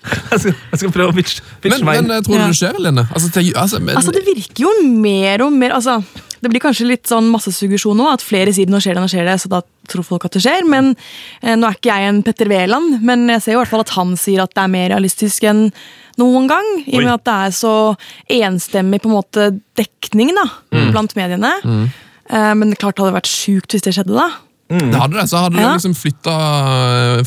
Jeg 0.32 0.38
skal, 0.40 0.54
jeg 0.72 0.78
skal 0.80 0.92
prøve 0.94 1.10
å 1.12 1.16
pitche, 1.16 1.42
pitche 1.62 1.78
Men, 1.80 1.84
meg 1.86 1.96
men 1.96 2.04
inn. 2.04 2.10
eh, 2.16 2.20
tror 2.26 2.36
du 2.36 2.40
Ja. 2.42 2.46
det 2.52 2.56
skjer, 2.60 2.78
Lene? 2.82 3.04
Altså, 3.12 3.28
til, 3.34 3.50
altså, 3.56 3.80
men, 3.82 3.96
Altså, 3.96 4.12
det 4.14 4.22
virker 4.26 4.62
jo 4.66 4.72
mer 4.86 5.42
og 5.46 5.52
mer 5.52 5.74
altså, 5.78 5.96
Det 6.42 6.50
blir 6.52 6.60
kanskje 6.62 6.86
litt 6.86 7.08
sånn 7.10 7.30
massesuggesjon 7.32 7.96
nå, 7.96 8.06
at 8.12 8.22
flere 8.22 8.52
sier 8.54 8.66
'nå 8.70 8.78
skjer 8.78 8.94
det', 8.94 9.02
nå 9.02 9.08
skjer 9.10 9.24
det, 9.26 9.36
så 9.40 9.48
da 9.50 9.60
tror 9.88 10.04
folk 10.04 10.24
at 10.28 10.32
det 10.36 10.42
skjer. 10.44 10.66
Men 10.68 10.94
eh, 11.42 11.56
Nå 11.56 11.66
er 11.66 11.74
ikke 11.74 11.90
jeg 11.94 12.08
en 12.08 12.22
Petter 12.22 12.46
Wæland, 12.48 13.00
men 13.02 13.26
jeg 13.28 13.42
ser 13.42 13.52
jo 13.52 13.58
i 13.58 13.62
hvert 13.64 13.70
fall 13.72 13.80
at 13.86 13.94
han 13.96 14.16
sier 14.16 14.42
at 14.42 14.52
det 14.54 14.62
er 14.62 14.68
mer 14.68 14.88
realistisk 14.90 15.42
enn 15.48 15.72
noen 16.18 16.46
gang. 16.48 16.66
I 16.86 16.96
og 16.98 17.02
med 17.02 17.14
at 17.14 17.24
det 17.24 17.36
er 17.46 17.50
så 17.56 17.96
enstemmig 18.30 19.00
på 19.02 19.08
en 19.10 19.16
måte 19.16 19.60
dekning 19.76 20.34
da, 20.36 20.46
blant 20.92 21.14
mediene. 21.16 21.52
Eh, 21.64 22.54
Men 22.54 22.70
det 22.70 22.78
klart 22.78 22.96
det 22.96 23.04
hadde 23.06 23.16
vært 23.16 23.30
sjukt 23.30 23.72
hvis 23.72 23.82
det 23.82 23.94
skjedde, 23.96 24.14
da. 24.14 24.28
Det 24.68 24.98
hadde 24.98 25.14
det, 25.20 25.28
så 25.30 25.44
hadde 25.44 25.60
Ja. 25.62 25.68
det 25.68 25.78
liksom 25.78 25.94
flytta 25.94 26.36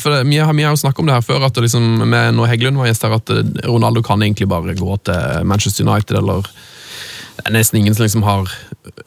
For 0.02 0.10
det, 0.12 0.24
vi, 0.28 0.36
har, 0.38 0.52
vi 0.52 0.62
har 0.66 0.74
jo 0.74 0.80
snakket 0.82 1.00
om 1.00 1.06
det 1.08 1.14
her 1.16 1.24
før, 1.24 1.46
at 1.46 1.54
det 1.56 1.62
liksom, 1.68 1.86
med, 2.10 2.34
når 2.36 2.50
Heggelund 2.52 2.76
var 2.76 2.90
gjest 2.90 3.06
her, 3.06 3.14
at 3.16 3.30
eh, 3.32 3.46
Ronaldo 3.68 4.02
kan 4.04 4.20
egentlig 4.22 4.48
bare 4.50 4.74
gå 4.76 4.98
til 5.08 5.46
Manchester 5.48 5.88
United, 5.88 6.18
eller 6.20 6.44
det 7.40 7.46
er 7.48 7.54
nesten 7.56 7.78
ingen 7.80 7.94
som 7.96 8.04
liksom 8.04 8.22
har 8.26 8.50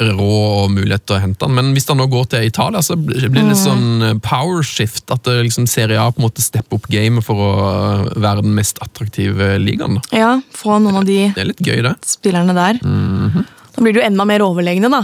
råd 0.01 0.63
og 0.63 0.71
mulighet 0.73 1.03
til 1.05 1.17
å 1.17 1.21
hente 1.21 1.45
han. 1.45 1.53
Men 1.53 1.69
hvis 1.75 1.85
han 1.91 1.99
nå 2.01 2.07
går 2.09 2.25
til 2.31 2.47
Italia, 2.47 2.81
så 2.81 2.95
blir 2.97 3.27
det 3.29 3.43
litt 3.45 3.59
sånn 3.61 4.01
eh, 4.07 4.15
power 4.25 4.63
shift. 4.65 5.05
At 5.13 5.21
det 5.27 5.35
liksom 5.45 5.67
Serie 5.69 6.01
A 6.01 6.07
på 6.09 6.17
en 6.23 6.25
måte 6.25 6.41
stepper 6.41 6.79
opp 6.79 6.87
gamet 6.89 7.21
for 7.27 7.37
å 7.37 7.51
eh, 7.67 8.07
være 8.23 8.41
den 8.47 8.55
mest 8.57 8.81
attraktive 8.81 9.51
ligaen. 9.61 9.99
da. 10.01 10.17
Ja, 10.17 10.31
Få 10.57 10.79
noen 10.81 11.03
av 11.03 11.05
de 11.05 11.19
Det 11.35 11.43
er 11.45 11.51
litt 11.51 11.61
gøy, 11.61 11.83
det. 11.85 11.93
spillerne 12.09 12.55
der. 12.57 12.81
Da 12.81 13.81
blir 13.85 13.93
du 13.93 14.01
enda 14.01 14.25
mer 14.25 14.41
overlegne, 14.45 14.89
da. 14.89 15.03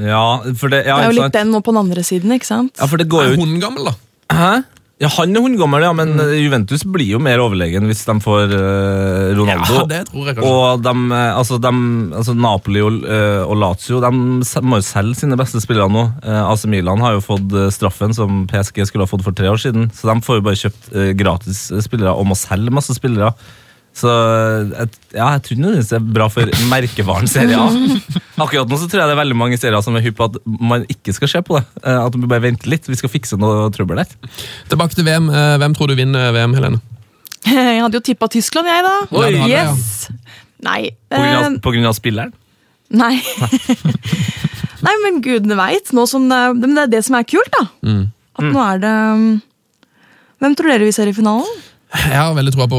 Ja, 0.00 0.40
for 0.56 0.72
det, 0.72 0.84
ja, 0.86 0.96
Det 0.96 1.08
er 1.08 1.10
jo 1.10 1.18
litt 1.18 1.26
sant? 1.28 1.40
den 1.40 1.50
nå 1.52 1.60
på 1.60 1.74
den 1.74 1.82
andre 1.82 2.04
siden, 2.06 2.32
ikke 2.32 2.48
sant? 2.48 2.76
ja, 2.78 2.88
for 2.88 3.00
det 3.00 3.10
går 3.12 3.32
Er 3.34 3.40
hun 3.40 3.58
gammel, 3.60 3.90
da? 3.90 3.96
Hæ? 4.32 4.52
Ja, 5.02 5.08
Han 5.16 5.34
er 5.34 5.42
hundegammel, 5.42 5.82
ja, 5.82 5.90
men 5.96 6.12
mm. 6.14 6.20
Juventus 6.38 6.84
blir 6.86 7.16
jo 7.16 7.18
mer 7.22 7.40
overlegen 7.42 7.88
hvis 7.90 8.04
de 8.06 8.14
får 8.22 8.52
uh, 8.54 9.32
Ronaldo. 9.34 9.80
Ja, 9.80 9.86
det 9.90 10.00
tror 10.12 10.28
jeg 10.28 10.36
kanskje. 10.36 10.52
Og 10.52 10.84
de, 10.84 10.92
eh, 11.16 11.38
altså, 11.40 11.58
de, 11.62 11.72
altså 12.20 12.34
Napoli 12.38 12.84
og, 12.86 13.00
uh, 13.02 13.42
og 13.48 13.56
Lazio 13.58 13.98
de 14.04 14.12
må 14.62 14.78
jo 14.78 14.86
selge 14.86 15.18
sine 15.18 15.38
beste 15.40 15.62
spillere 15.64 15.90
nå. 15.90 16.04
Uh, 16.22 16.44
AC 16.52 16.68
Milan 16.70 17.02
har 17.02 17.16
jo 17.16 17.24
fått 17.24 17.50
eh, 17.50 17.72
straffen 17.74 18.14
som 18.14 18.44
PSG 18.50 18.84
skulle 18.86 19.08
ha 19.08 19.10
fått 19.10 19.26
for 19.26 19.34
tre 19.34 19.50
år 19.50 19.58
siden. 19.64 19.90
Så 19.96 20.06
de 20.06 20.22
får 20.22 20.38
jo 20.38 20.46
bare 20.46 20.60
kjøpt 20.60 20.92
eh, 20.94 21.10
gratis 21.18 21.64
spillere 21.82 22.14
og 22.14 22.30
må 22.30 22.38
selge 22.38 22.74
masse 22.74 22.94
spillere. 22.94 23.32
Så 23.92 24.08
eh, 24.08 24.86
ja, 25.12 25.26
jeg 25.34 25.42
tror 25.44 25.58
nødvendigvis 25.60 25.90
det 25.92 25.98
er 25.98 26.06
bra 26.16 26.28
for 26.32 26.48
merkevaren 26.70 27.28
Serie 27.28 27.58
A. 27.60 27.66
Akkurat 28.42 28.70
nå 28.70 28.78
så 28.80 28.88
tror 28.88 29.02
jeg 29.02 29.10
det 29.10 29.14
er 29.16 29.20
veldig 29.20 29.36
mange 29.38 29.58
serier 29.60 29.84
som 29.84 29.96
er 29.98 30.04
hypp 30.06 30.16
på 30.18 30.30
at 30.30 30.38
man 30.46 30.86
ikke 30.92 31.12
skal 31.16 31.30
se 31.30 31.42
på 31.44 31.58
det. 31.58 31.64
Eh, 31.84 31.98
At 32.00 32.16
vi 32.16 32.30
bare 32.30 32.44
venter 32.46 32.72
litt. 32.72 32.88
Vi 32.88 32.96
skal 32.98 33.12
fikse 33.12 33.36
noe 33.40 33.68
trøbbel 33.74 34.00
der. 34.00 34.14
Tilbake 34.72 34.96
til 34.96 35.06
VM. 35.06 35.28
Eh, 35.28 35.56
Hvem 35.60 35.76
tror 35.76 35.92
du 35.92 35.96
vinner 35.98 36.32
VM, 36.34 36.56
Helene? 36.56 36.80
Jeg 37.52 37.82
hadde 37.82 37.98
jo 38.00 38.04
tippa 38.06 38.28
Tyskland, 38.32 38.68
jeg, 38.70 38.84
da. 38.86 38.94
Oi. 39.18 39.28
Ja, 39.34 39.42
hadde 39.42 39.50
det, 39.50 39.56
ja. 39.58 40.38
Nei. 40.62 40.80
På 41.10 41.18
grunn 41.18 41.36
av, 41.36 41.44
eh, 41.50 41.60
på 41.64 41.72
grunn 41.74 41.88
av 41.90 41.96
spilleren. 41.98 42.34
nei. 42.94 43.16
nei, 44.86 44.94
men 45.04 45.20
gudene 45.24 45.56
veit. 45.58 45.90
Det, 45.90 46.42
men 46.60 46.76
det 46.78 46.84
er 46.86 46.92
det 46.92 47.02
som 47.06 47.18
er 47.18 47.26
kult, 47.28 47.50
da. 47.56 47.64
Mm. 47.82 48.04
At 48.38 48.46
nå 48.48 48.62
er 48.64 48.78
det 48.80 48.92
um, 49.12 49.26
Hvem 50.40 50.54
tror 50.56 50.72
dere 50.72 50.86
vi 50.88 50.94
ser 50.94 51.10
i 51.10 51.14
finalen? 51.16 51.50
Jeg 51.92 52.16
har 52.16 52.32
veldig 52.34 52.52
troa 52.54 52.66
på 52.72 52.78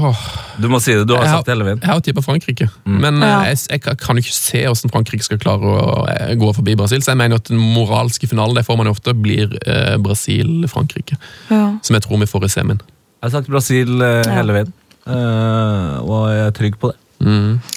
Åh, 0.00 0.20
Du 0.60 0.68
må 0.72 0.78
si 0.80 0.94
det. 0.96 1.02
Du 1.08 1.12
har 1.16 1.24
Jeg 1.26 1.34
sagt 1.34 1.48
det 1.48 1.52
hele 1.54 1.66
veien. 1.66 1.80
Jeg 1.82 1.90
har 1.90 2.00
tippa 2.04 2.22
Frankrike, 2.24 2.68
men 2.88 3.18
eh, 3.22 3.28
Ja. 3.28 3.40
jeg, 3.50 3.58
jeg 3.68 3.80
kan- 4.00 4.16
jo 4.16 4.22
ikke 4.22 4.32
se 4.32 4.62
hvordan 4.64 4.90
Frankrike 4.94 5.24
skal 5.26 5.38
klare 5.38 5.60
å 5.60 6.06
eh, 6.08 6.34
gå 6.40 6.52
forbi 6.56 6.76
Brasil. 6.76 7.02
Så 7.04 7.12
jeg 7.12 7.18
mener 7.20 7.36
at 7.36 7.44
den 7.50 7.58
moralske 7.60 8.26
finalen 8.30 8.54
det 8.56 8.64
får 8.64 8.76
man 8.80 8.86
jo 8.88 8.92
ofte 8.96 9.12
blir 9.14 9.52
eh, 9.66 9.96
Brasil-Frankrike. 10.00 11.18
Ja. 11.50 11.76
Som 11.82 11.94
jeg 11.98 12.02
tror 12.06 12.18
vi 12.22 12.26
får 12.30 12.44
i 12.48 12.48
semien. 12.48 12.80
Jeg 13.20 13.28
har 13.28 13.34
sagt 13.36 13.50
Brasil 13.52 14.00
eh, 14.00 14.22
hele 14.32 14.52
veien, 14.56 14.72
uh, 15.06 16.00
og 16.00 16.30
jeg 16.32 16.46
er 16.46 16.54
trygg 16.56 16.78
på 16.80 16.92
det. 16.94 16.98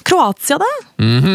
Kroatia, 0.08 0.56
da? 0.56 0.70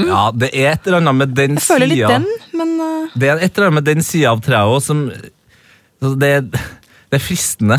Ja, 0.09 0.31
Det 0.33 0.49
er 0.57 0.71
et 0.73 0.87
eller 0.87 0.97
annet 1.03 1.15
med 1.19 1.35
den 1.37 1.59
Jeg 1.59 1.61
føler 1.67 1.85
litt 1.91 2.07
den, 2.09 2.25
men 2.57 2.71
uh, 2.81 3.11
Det 3.13 3.29
er 3.29 3.37
et 3.45 3.53
eller 3.53 3.67
annet 3.69 3.83
med 3.83 3.85
den 3.85 4.01
sida 4.01 4.31
av 4.33 4.41
treet 4.41 4.65
også 4.65 4.87
som 4.89 5.03
altså, 5.13 6.15
det, 6.17 6.29
er- 6.39 6.49
det 6.49 7.19
er 7.19 7.21
fristende. 7.21 7.77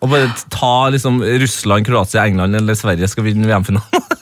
Å 0.00 0.08
bare 0.08 0.30
ta 0.52 0.88
liksom 0.94 1.20
Russland, 1.20 1.84
Kroatia, 1.86 2.24
England 2.26 2.56
eller 2.56 2.78
Sverige 2.78 3.08
skal 3.10 3.26
vinne 3.26 3.48
VM-finalen. 3.50 4.08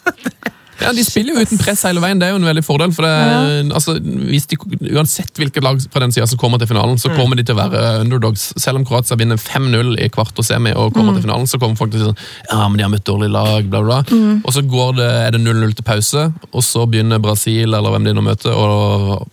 Ja, 0.78 0.92
De 0.94 1.02
spiller 1.04 1.34
jo 1.34 1.42
uten 1.42 1.58
press 1.58 1.80
hele 1.88 2.00
veien, 2.02 2.20
det 2.20 2.28
er 2.28 2.34
jo 2.34 2.38
en 2.38 2.46
veldig 2.46 2.62
fordel. 2.62 2.92
for 2.94 3.02
det, 3.02 3.72
altså, 3.74 3.96
hvis 3.98 4.46
de, 4.50 4.58
Uansett 4.94 5.40
hvilket 5.40 5.64
lag 5.64 5.80
fra 5.90 6.02
den 6.04 6.14
sida 6.14 6.26
som 6.30 6.38
kommer 6.38 6.60
til 6.62 6.70
finalen, 6.70 7.00
så 7.02 7.10
kommer 7.16 7.38
de 7.38 7.44
til 7.46 7.56
å 7.56 7.58
være 7.58 8.04
underdogs. 8.04 8.52
Selv 8.56 8.80
om 8.80 8.86
Kroatia 8.86 9.18
vinner 9.18 9.40
5-0 9.42 9.96
i 10.04 10.08
kvart 10.14 10.38
og 10.38 10.46
semi 10.46 10.72
og 10.78 10.94
kommer 10.94 11.18
til 11.18 11.26
finalen, 11.26 11.50
så 11.50 11.58
kommer 11.58 11.78
folk 11.78 11.92
til 11.92 12.04
å 12.04 12.04
si 12.04 12.10
sånn 12.12 12.22
Ja, 12.52 12.68
men 12.68 12.78
de 12.78 12.86
har 12.86 12.92
møtt 12.94 13.06
dårlig 13.08 13.30
lag, 13.34 13.66
bla, 13.66 13.82
bla. 13.84 13.98
Mm. 14.06 14.44
Og 14.44 14.54
så 14.54 14.62
går 14.62 15.00
det, 15.00 15.10
er 15.26 15.34
det 15.34 15.42
0-0 15.42 15.74
til 15.80 15.88
pause, 15.88 16.28
og 16.52 16.64
så 16.64 16.86
begynner 16.86 17.22
Brasil 17.22 17.66
eller 17.66 17.90
hvem 17.96 18.06
de 18.06 18.14
nå 18.14 18.24
møter, 18.30 18.54
å 18.54 19.26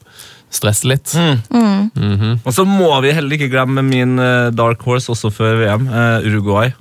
stresse 0.56 0.88
litt. 0.90 1.14
Og 1.16 2.52
så 2.56 2.66
må 2.68 2.90
vi 3.06 3.14
heller 3.16 3.38
ikke 3.38 3.52
glemme 3.54 3.84
min 3.86 4.18
eh, 4.22 4.52
dark 4.56 4.84
horse 4.88 5.12
også 5.14 5.32
før 5.34 5.62
VM, 5.62 5.88
eh, 5.92 6.28
Uruguay. 6.30 6.74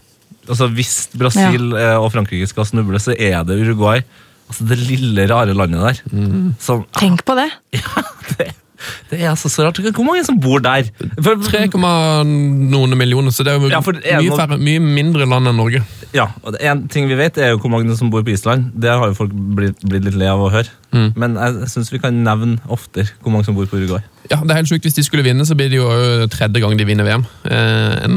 Altså 0.44 0.68
Hvis 0.76 1.08
Brasil 1.16 1.72
ja. 1.72 1.94
og 1.98 2.10
Frankrike 2.12 2.48
skal 2.50 2.68
snuble, 2.68 3.00
så 3.00 3.14
er 3.16 3.44
det 3.48 3.60
Uruguay. 3.62 4.02
Altså 4.50 4.66
Det 4.68 4.76
lille, 4.82 5.24
rare 5.30 5.56
landet 5.56 5.80
der. 5.80 6.02
Som, 6.60 6.84
tenk 6.98 7.24
på 7.24 7.36
det. 7.38 7.48
Ja, 7.80 8.04
det, 8.36 8.52
det 9.14 9.22
er 9.22 9.30
altså 9.32 9.50
så 9.52 9.64
rart. 9.68 9.78
Hvor 9.94 10.06
mange 10.06 10.24
som 10.26 10.38
bor 10.42 10.60
der? 10.64 10.90
For, 11.22 11.38
3, 11.48 11.64
noen 12.26 12.96
millioner, 12.98 13.30
så 13.34 13.46
det 13.46 13.54
er 13.54 13.60
jo 13.62 13.70
Ja, 13.72 13.80
for 13.84 13.96
mye, 13.96 14.38
færre, 14.38 14.58
mye 14.58 14.82
mindre 14.82 15.26
land 15.30 15.48
enn 15.50 15.56
Norge. 15.60 15.82
Ja, 16.14 16.28
og 16.42 16.52
det- 16.54 16.62
En 16.62 16.86
ting 16.88 17.08
vi 17.08 17.14
vet, 17.18 17.38
er 17.38 17.50
jo 17.54 17.58
hvor 17.58 17.70
mange 17.70 17.96
som 17.96 18.10
bor 18.10 18.22
på 18.22 18.30
Island. 18.34 18.72
Det 18.78 18.90
har 18.90 19.06
jo 19.08 19.14
folk 19.14 19.32
blitt, 19.32 19.80
blitt 19.82 20.04
litt 20.04 20.14
lei 20.18 20.28
av 20.30 20.38
å 20.40 20.50
høre. 20.50 20.68
Men 20.94 21.34
jeg 21.34 21.66
syns 21.72 21.90
vi 21.90 21.98
kan 21.98 22.14
nevne 22.22 22.60
oftere 22.70 23.08
hvor 23.22 23.32
mange 23.34 23.44
som 23.44 23.54
bor 23.56 23.66
på 23.66 23.76
Uruguay. 23.80 24.02
Ja, 24.30 24.38
det 24.40 24.50
er 24.54 24.60
helt 24.62 24.68
sjukt. 24.70 24.84
Hvis 24.86 24.94
de 24.94 25.02
skulle 25.02 25.24
vinne, 25.26 25.44
så 25.44 25.56
blir 25.58 25.68
det 25.68 25.76
jo 25.80 25.88
tredje 26.32 26.60
gang 26.62 26.76
de 26.78 26.84
vinner 26.86 27.04
VM. 27.04 27.26
Eh, 27.44 28.04
en 28.06 28.14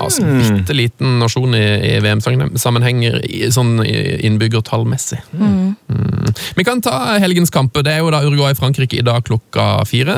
altså, 0.00 0.24
bitte 0.24 0.74
liten 0.74 1.18
nasjon 1.20 1.54
i, 1.54 1.60
i 1.60 2.00
VM-sammenheng, 2.00 3.04
sånn 3.52 3.84
innbyggertallmessig. 3.84 5.20
Mm. 5.36 5.76
Mm. 5.92 6.34
Vi 6.56 6.64
kan 6.66 6.80
ta 6.82 7.18
helgens 7.22 7.52
kamper. 7.54 7.84
Det 7.86 7.92
er 7.94 8.02
jo 8.02 8.10
da 8.14 8.22
Uruguay-Frankrike 8.26 8.98
i 8.98 9.04
dag 9.06 9.22
klokka 9.28 9.84
fire. 9.88 10.09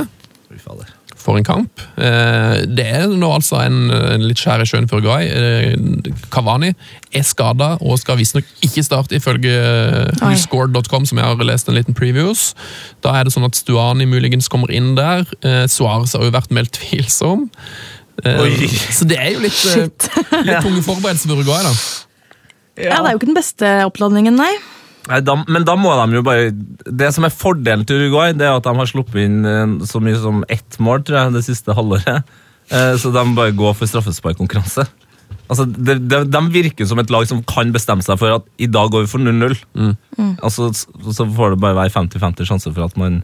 Fy 0.50 0.58
fader. 0.60 0.90
For 1.22 1.38
en 1.38 1.46
kamp. 1.46 1.82
Eh, 2.02 2.64
det 2.66 2.84
er 2.98 3.04
nå 3.06 3.28
altså 3.36 3.60
en, 3.62 3.92
en 3.94 4.24
litt 4.26 4.40
skjær 4.42 4.64
i 4.64 4.66
sjøen 4.66 4.88
for 4.90 4.98
Uruguay. 4.98 5.28
Eh, 5.30 6.16
Cavani 6.34 6.72
er 7.14 7.26
skada 7.26 7.76
og 7.78 8.00
skal 8.02 8.18
visstnok 8.18 8.48
ikke 8.66 8.82
starte, 8.82 9.14
ifølge 9.20 9.52
Oi. 10.18 10.34
som 10.40 11.20
jeg 11.20 11.22
har 11.22 11.46
lest 11.46 11.70
en 11.70 11.78
liten 11.78 11.94
previews. 11.94 12.56
Da 13.04 13.14
er 13.20 13.28
det 13.28 13.36
sånn 13.36 13.46
at 13.46 13.58
Stuani 13.58 14.08
muligens 14.10 14.50
kommer 14.50 14.72
inn 14.74 14.96
der. 14.98 15.22
Eh, 15.46 15.64
Suárez 15.70 16.16
har 16.16 16.26
jo 16.26 16.34
vært 16.34 16.50
meldt 16.50 16.74
tvilsom. 16.80 17.48
Eh, 18.24 18.68
så 18.90 19.06
det 19.08 19.18
er 19.20 19.32
jo 19.36 19.46
litt, 19.46 19.62
eh, 19.76 19.88
litt 20.42 20.62
tunge 20.64 20.82
forberedelser 20.84 21.30
for 21.30 21.38
Uruguay, 21.38 21.62
da. 21.68 21.74
Ja, 22.82 22.98
Det 22.98 23.06
er 23.06 23.12
jo 23.12 23.18
ikke 23.20 23.30
den 23.30 23.38
beste 23.38 23.72
oppladningen, 23.86 24.36
nei. 24.42 24.52
Nei, 25.10 25.18
da, 25.26 25.34
men 25.50 25.64
da 25.66 25.74
må 25.74 25.90
de 25.98 26.14
jo 26.14 26.22
bare 26.22 26.52
Det 26.86 27.08
som 27.10 27.24
er 27.26 27.32
fordelen 27.34 27.82
til 27.88 28.04
Uruguay, 28.04 28.30
det 28.38 28.46
er 28.46 28.54
at 28.54 28.66
de 28.68 28.74
har 28.78 28.86
sluppet 28.86 29.24
inn 29.24 29.40
eh, 29.48 29.72
så 29.88 29.98
mye 30.02 30.18
som 30.22 30.44
ett 30.52 30.78
mål 30.78 31.02
tror 31.02 31.18
jeg, 31.18 31.32
det 31.38 31.44
siste 31.48 31.74
halvåret. 31.78 32.22
Eh, 32.72 32.94
Så 32.96 33.10
de 33.12 33.22
bare 33.36 33.52
går 33.52 33.74
for 33.76 33.90
straffesparkkonkurranse. 33.90 34.84
Altså, 35.50 35.64
de, 35.66 35.96
de, 36.08 36.20
de 36.30 36.40
virker 36.54 36.86
som 36.88 37.00
et 37.02 37.10
lag 37.12 37.26
som 37.28 37.42
kan 37.44 37.68
bestemme 37.74 38.00
seg 38.06 38.16
for 38.20 38.32
at 38.38 38.46
i 38.62 38.68
dag 38.70 38.88
går 38.94 39.02
vi 39.04 39.10
for 39.10 39.20
0-0. 39.20 39.58
Altså, 40.40 40.70
så 40.72 41.26
får 41.36 41.52
det 41.52 41.58
bare 41.60 41.76
være 41.76 41.92
50-50 41.92 42.48
sjanse 42.48 42.72
for 42.72 42.86
at 42.86 42.96
man 42.96 43.18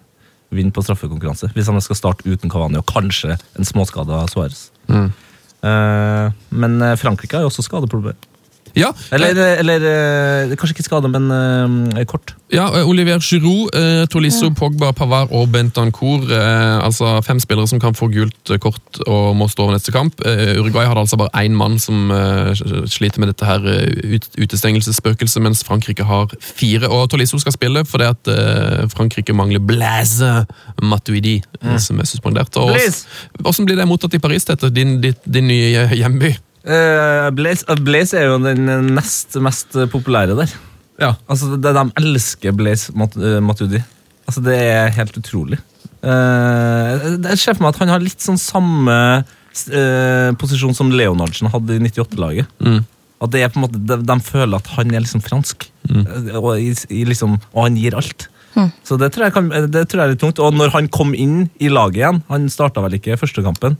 vinner 0.52 0.74
på 0.74 0.84
straffekonkurranse. 0.84 1.48
Hvis 1.54 1.70
de 1.70 1.80
skal 1.86 1.96
starte 2.00 2.28
uten 2.28 2.52
Cavani 2.52 2.82
og 2.82 2.90
kanskje 2.90 3.38
en 3.38 3.70
småskade 3.70 4.12
av 4.18 4.28
Suárez. 4.34 4.66
Mm. 4.90 5.08
men 6.50 6.76
eh, 6.82 6.98
Frankrike 7.00 7.38
har 7.38 7.46
jo 7.46 7.52
også 7.54 7.64
skadeproblemer. 7.70 8.18
Ja, 8.76 8.92
Eller, 9.12 9.56
eller 9.62 9.84
eh, 9.88 10.56
kanskje 10.56 10.76
ikke 10.76 10.86
skade, 10.86 11.08
men 11.08 11.30
uh, 11.30 12.04
kort. 12.08 12.34
Ja, 12.52 12.66
eh, 12.78 12.88
Olivier 12.88 13.20
Giroud, 13.20 13.70
uh, 13.76 14.04
Tolisso, 14.10 14.50
Pogba, 14.50 14.90
Pavard 14.92 15.32
og 15.32 15.50
Bentancour. 15.52 16.24
Uh, 16.28 16.84
altså 16.84 17.20
fem 17.26 17.40
spillere 17.40 17.68
som 17.68 17.80
kan 17.80 17.96
få 17.96 18.08
gult 18.12 18.52
kort 18.60 19.00
og 19.06 19.36
må 19.36 19.48
stå 19.48 19.66
over 19.66 19.76
neste 19.76 19.92
kamp. 19.92 20.20
Uruguay 20.58 20.86
hadde 20.88 21.04
altså 21.04 21.18
bare 21.20 21.44
én 21.44 21.56
mann 21.56 21.78
som 21.78 22.10
sliter 22.88 23.20
med 23.20 23.32
dette 23.32 23.46
her 23.46 23.64
ut, 24.14 24.28
utestengelsesspøkelset, 24.38 25.42
mens 25.42 25.64
Frankrike 25.66 26.04
har 26.08 26.32
fire. 26.40 26.88
Og 26.88 27.08
Tolisso 27.10 27.40
skal 27.42 27.54
spille 27.56 27.84
fordi 27.88 28.08
at 28.08 28.32
Frankrike 28.94 29.36
mangler 29.36 29.62
Blaise 29.64 30.44
Matuidi, 30.82 31.38
mm. 31.62 31.78
som 31.78 32.00
er 32.00 32.08
suspendert. 32.08 32.56
Og 32.56 32.76
Hvordan 33.38 33.68
blir 33.68 33.78
det 33.78 33.88
mottatt 33.88 34.14
i 34.14 34.22
Paris, 34.22 34.48
dette? 34.48 34.70
Din, 34.74 35.00
din, 35.02 35.16
din 35.24 35.48
nye 35.48 35.88
hjemby? 35.94 36.34
Uh, 36.66 37.28
Blaze, 37.36 37.64
eh, 37.68 37.80
Blaze 37.84 38.18
er 38.18 38.28
jo 38.28 38.38
den 38.42 38.66
nest 38.96 39.36
mest 39.42 39.76
populære 39.92 40.36
der. 40.38 40.52
Ja. 40.98 41.14
Altså, 41.30 41.54
det, 41.56 41.74
De 41.76 41.84
elsker 42.00 42.54
Blaze 42.56 42.92
Mat 42.98 43.16
uh, 43.16 43.38
Matudi. 43.44 43.80
Altså, 44.26 44.42
Det 44.44 44.56
er 44.58 44.94
helt 44.96 45.16
utrolig. 45.16 45.60
Uh, 46.02 47.18
jeg 47.30 47.38
ser 47.38 47.56
for 47.56 47.66
meg 47.66 47.74
at 47.74 47.82
han 47.82 47.92
har 47.94 48.02
litt 48.02 48.22
sånn 48.22 48.38
samme 48.38 48.94
eh, 49.66 50.30
posisjon 50.38 50.76
som 50.76 50.92
Leonardsen 50.94 51.50
hadde 51.50 51.76
i 51.76 51.82
98-laget. 51.82 52.50
Mm. 52.62 52.82
At 53.18 53.32
det 53.34 53.42
er 53.42 53.50
på 53.50 53.58
en 53.58 53.64
måte, 53.66 53.80
de, 53.82 53.98
de 54.06 54.16
føler 54.22 54.58
at 54.60 54.68
han 54.76 54.92
er 54.94 55.02
liksom 55.02 55.24
fransk, 55.24 55.66
mm. 55.90 56.04
og, 56.38 56.52
i, 56.60 56.70
i 56.94 57.02
liksom, 57.08 57.34
og 57.50 57.64
han 57.64 57.78
gir 57.80 57.96
alt. 57.98 58.28
Så 58.86 58.96
det 58.98 59.12
tror, 59.14 59.28
jeg 59.28 59.34
kan, 59.36 59.50
det 59.70 59.84
tror 59.86 60.00
jeg 60.00 60.08
er 60.08 60.14
litt 60.14 60.22
tungt. 60.22 60.40
Og 60.42 60.54
når 60.56 60.72
han 60.74 60.88
kom 60.90 61.12
inn 61.14 61.46
i 61.62 61.70
laget 61.70 62.00
igjen, 62.00 62.22
han 62.30 62.48
starta 62.50 62.82
vel 62.82 62.96
ikke 62.98 63.18
første 63.20 63.44
kampen, 63.44 63.76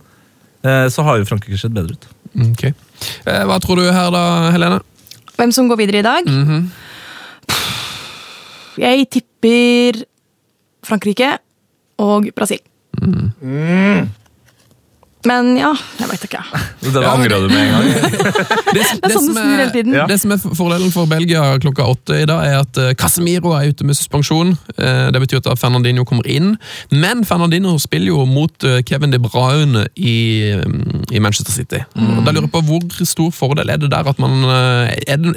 eh, 0.62 0.86
så 0.92 1.04
har 1.06 1.18
jo 1.18 1.26
Frankrike 1.28 1.58
sett 1.58 1.74
bedre 1.74 1.96
ut. 1.96 2.08
Ok. 2.34 2.64
Eh, 2.68 3.42
Hva 3.48 3.58
tror 3.62 3.76
du 3.80 3.86
her 3.92 4.10
da, 4.14 4.22
Helene? 4.54 4.80
Hvem 5.38 5.52
som 5.54 5.68
går 5.70 5.76
videre 5.78 5.98
i 6.02 6.06
dag? 6.06 6.26
Mhm. 6.26 6.70
Jeg 8.78 9.08
tipper 9.10 10.04
Frankrike 10.86 11.32
og 11.98 12.28
Brasil. 12.36 12.60
Men 15.26 15.56
ja, 15.58 15.72
jeg 15.98 16.08
veit 16.12 16.24
ikke. 16.28 16.40
Det 16.84 16.92
Ja, 17.02 17.10
angrer 17.10 17.42
du 17.42 17.48
med 17.50 17.58
en 17.58 17.72
gang. 17.72 17.88
Det, 18.76 18.84
som- 18.86 19.00
Det 19.02 19.08
er 19.08 19.08
sånn 19.08 19.08
det 19.08 19.12
som 19.14 19.26
snur 19.34 19.56
hele 19.58 19.72
tiden. 19.74 19.96
Det 20.08 20.18
som 20.22 20.32
er 20.34 20.38
fordelen 20.54 20.92
for 20.94 21.08
Belgia 21.10 21.40
klokka 21.58 21.86
åtte 21.90 22.20
i 22.22 22.26
dag, 22.28 22.44
er 22.46 22.60
at 22.62 22.78
eh, 22.78 22.92
Casemiro 22.98 23.50
er 23.56 23.72
ute 23.72 23.84
med 23.88 23.98
suspensjon. 23.98 24.52
Eh, 24.78 25.08
Det 25.14 25.22
betyr 25.24 25.40
at 25.42 25.58
Fernandinho 25.58 26.04
kommer 26.06 26.26
inn. 26.30 26.52
Men 26.94 27.24
Fernandinho 27.26 27.74
spiller 27.82 28.12
jo 28.12 28.24
mot 28.30 28.64
eh, 28.68 28.78
Kevin 28.86 29.10
De 29.10 29.18
Bruyne 29.18 29.86
i, 29.96 30.14
mm, 30.54 31.08
i 31.10 31.18
Manchester 31.24 31.52
City. 31.56 31.82
Og 31.98 32.22
Da 32.24 32.30
lurer 32.32 32.46
jeg 32.46 32.54
på 32.54 32.62
Hvor 32.70 33.04
stor 33.08 33.30
fordel 33.34 33.70
er 33.74 33.76
det 33.82 33.90
der 33.90 34.06
at 34.08 34.18
man 34.22 34.38
Er 34.46 35.16
det, 35.18 35.34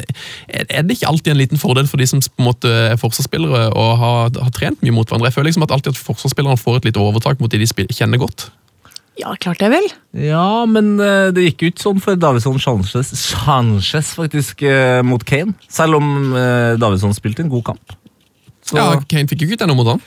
er 0.69 0.82
det 0.86 0.97
ikke 0.99 1.09
alltid 1.09 1.32
en 1.34 1.41
liten 1.41 1.57
fordel 1.61 1.88
for 1.89 1.97
de 1.97 2.05
som 2.07 2.21
på 2.21 2.38
en 2.43 2.49
måte 2.51 2.69
er 2.91 2.97
forsvarsspillere 3.01 3.71
og 3.73 3.97
har, 3.97 4.29
har 4.43 4.51
trent 4.55 4.82
mye 4.86 4.93
mot 4.93 5.07
hverandre? 5.09 5.29
Jeg 5.32 5.34
føler 5.39 5.49
liksom 5.49 5.63
at 5.65 5.71
alltid 5.73 5.95
at 5.95 6.01
forsvarsspillerne 6.05 6.57
får 6.61 6.82
et 6.82 6.89
litt 6.91 6.97
overtak 7.01 7.41
mot 7.41 7.49
de 7.51 7.57
de 7.61 7.88
kjenner 7.95 8.19
godt. 8.21 8.49
Ja, 9.22 9.36
klart 9.38 9.59
det 9.61 9.69
vil. 9.69 9.88
Ja, 10.26 10.65
men 10.69 10.95
eh, 10.99 11.30
det 11.36 11.43
gikk 11.45 11.61
jo 11.65 11.72
ikke 11.72 11.84
sånn 11.86 12.01
for 12.01 12.17
Davison 12.19 12.57
Sanchez, 12.61 13.11
Sanchez 13.22 14.13
faktisk, 14.17 14.63
eh, 14.65 15.01
mot 15.05 15.22
Kane. 15.28 15.53
Selv 15.72 15.99
om 15.99 16.34
eh, 16.34 16.74
Davison 16.82 17.13
spilte 17.13 17.45
en 17.45 17.51
god 17.53 17.67
kamp. 17.72 17.95
Så, 18.65 18.78
Ja, 18.80 18.88
Kane 19.09 19.30
fikk 19.30 19.43
jo 19.45 19.49
ikke 19.51 19.61
ut 19.61 19.67
noe 19.69 19.78
mot 19.78 19.91
han. 19.93 20.01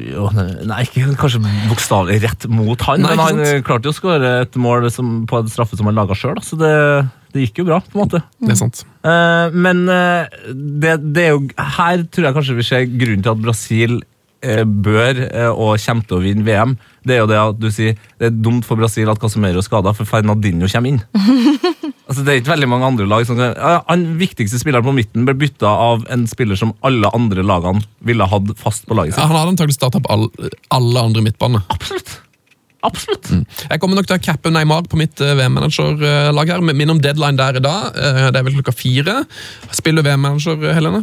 jo, 0.00 0.28
nei, 0.64 0.78
ikke 0.86 1.10
kanskje 1.20 1.40
bokstavelig 1.68 2.20
rett 2.22 2.46
mot 2.48 2.80
han, 2.88 3.02
Nei, 3.04 3.10
men 3.12 3.20
han 3.20 3.40
sant? 3.44 3.64
klarte 3.66 3.90
jo 3.90 3.92
å 3.92 3.96
skåre 3.98 4.30
et 4.46 4.56
mål 4.56 4.86
som, 4.92 5.10
på 5.28 5.40
en 5.42 5.50
straffe 5.52 5.76
som 5.76 5.88
han 5.90 5.98
laga 5.98 6.16
sjøl, 6.16 6.38
så 6.44 6.56
det, 6.60 6.70
det 7.34 7.44
gikk 7.44 7.60
jo 7.60 7.66
bra, 7.68 7.80
på 7.84 7.98
en 7.98 8.02
måte. 8.06 8.22
Det 8.40 8.54
er 8.54 8.60
sant. 8.60 8.80
Eh, 9.04 9.52
men 9.52 9.82
det, 9.88 10.94
det 11.12 11.26
er 11.26 11.34
jo 11.34 11.42
Her 11.76 12.06
tror 12.08 12.26
jeg 12.30 12.36
kanskje 12.38 12.56
vi 12.60 12.66
ser 12.70 12.88
grunnen 12.88 13.24
til 13.26 13.34
at 13.34 13.44
Brasil 13.44 14.00
bør 14.64 15.18
eh, 15.26 15.50
og 15.50 15.74
kommer 15.82 16.06
til 16.08 16.16
å 16.16 16.22
vinne 16.24 16.44
VM. 16.46 16.76
Det 17.04 17.14
er 17.16 17.20
jo 17.22 17.28
det 17.30 17.38
at 17.40 17.58
du 17.60 17.68
sier 17.72 17.94
det 18.20 18.28
er 18.30 18.38
dumt 18.44 18.64
for 18.68 18.76
Brasil 18.80 19.08
at 19.12 19.20
Casemiro 19.20 19.60
er 19.60 19.64
skada, 19.66 19.92
for 19.96 20.08
Fernandinho 20.08 20.68
kommer 20.68 20.92
inn. 20.94 21.00
altså 22.08 22.24
Det 22.24 22.32
er 22.32 22.40
ikke 22.40 22.52
veldig 22.54 22.68
mange 22.72 22.88
andre 22.88 23.06
lag 23.08 23.24
som 23.28 23.38
kan 23.38 23.52
ja, 23.54 23.74
Han 23.88 24.06
viktigste 24.20 24.58
spilleren 24.60 24.84
på 24.86 24.94
midten 24.96 25.24
ble 25.28 25.36
bytta 25.38 25.68
av 25.70 26.06
en 26.12 26.24
spiller 26.30 26.58
som 26.60 26.72
alle 26.86 27.08
andre 27.16 27.44
lagene 27.46 27.84
ville 28.04 28.26
hatt 28.28 28.50
fast 28.60 28.88
på 28.88 28.96
laget 28.98 29.14
Ja, 29.14 29.20
sitt. 29.22 29.28
han 29.30 29.38
hadde 29.38 29.54
antagelig 29.54 29.76
starta 29.78 30.00
på 30.04 30.10
all, 30.12 30.26
alle 30.74 31.06
andre 31.10 31.24
midtbane. 31.28 31.62
Absolutt. 31.72 32.16
Absolutt. 32.82 33.28
Jeg 33.68 33.76
kommer 33.82 33.98
nok 34.00 34.06
til 34.08 34.16
å 34.16 34.22
cappe 34.24 34.48
Neymar 34.52 34.86
på 34.88 34.96
mitt 34.96 35.20
eh, 35.20 35.34
VM-managerlag 35.36 36.48
her. 36.54 36.62
Minn 36.64 36.92
om 36.94 37.00
deadline 37.04 37.36
der 37.36 37.58
i 37.60 37.64
dag. 37.64 37.90
Eh, 37.92 38.20
Det 38.32 38.40
er 38.40 38.46
vel 38.46 38.56
klokka 38.56 38.72
fire. 38.72 39.18
Spiller 39.76 40.00
du 40.00 40.08
VM-manager, 40.08 40.56
eh, 40.64 40.72
Helene? 40.78 41.02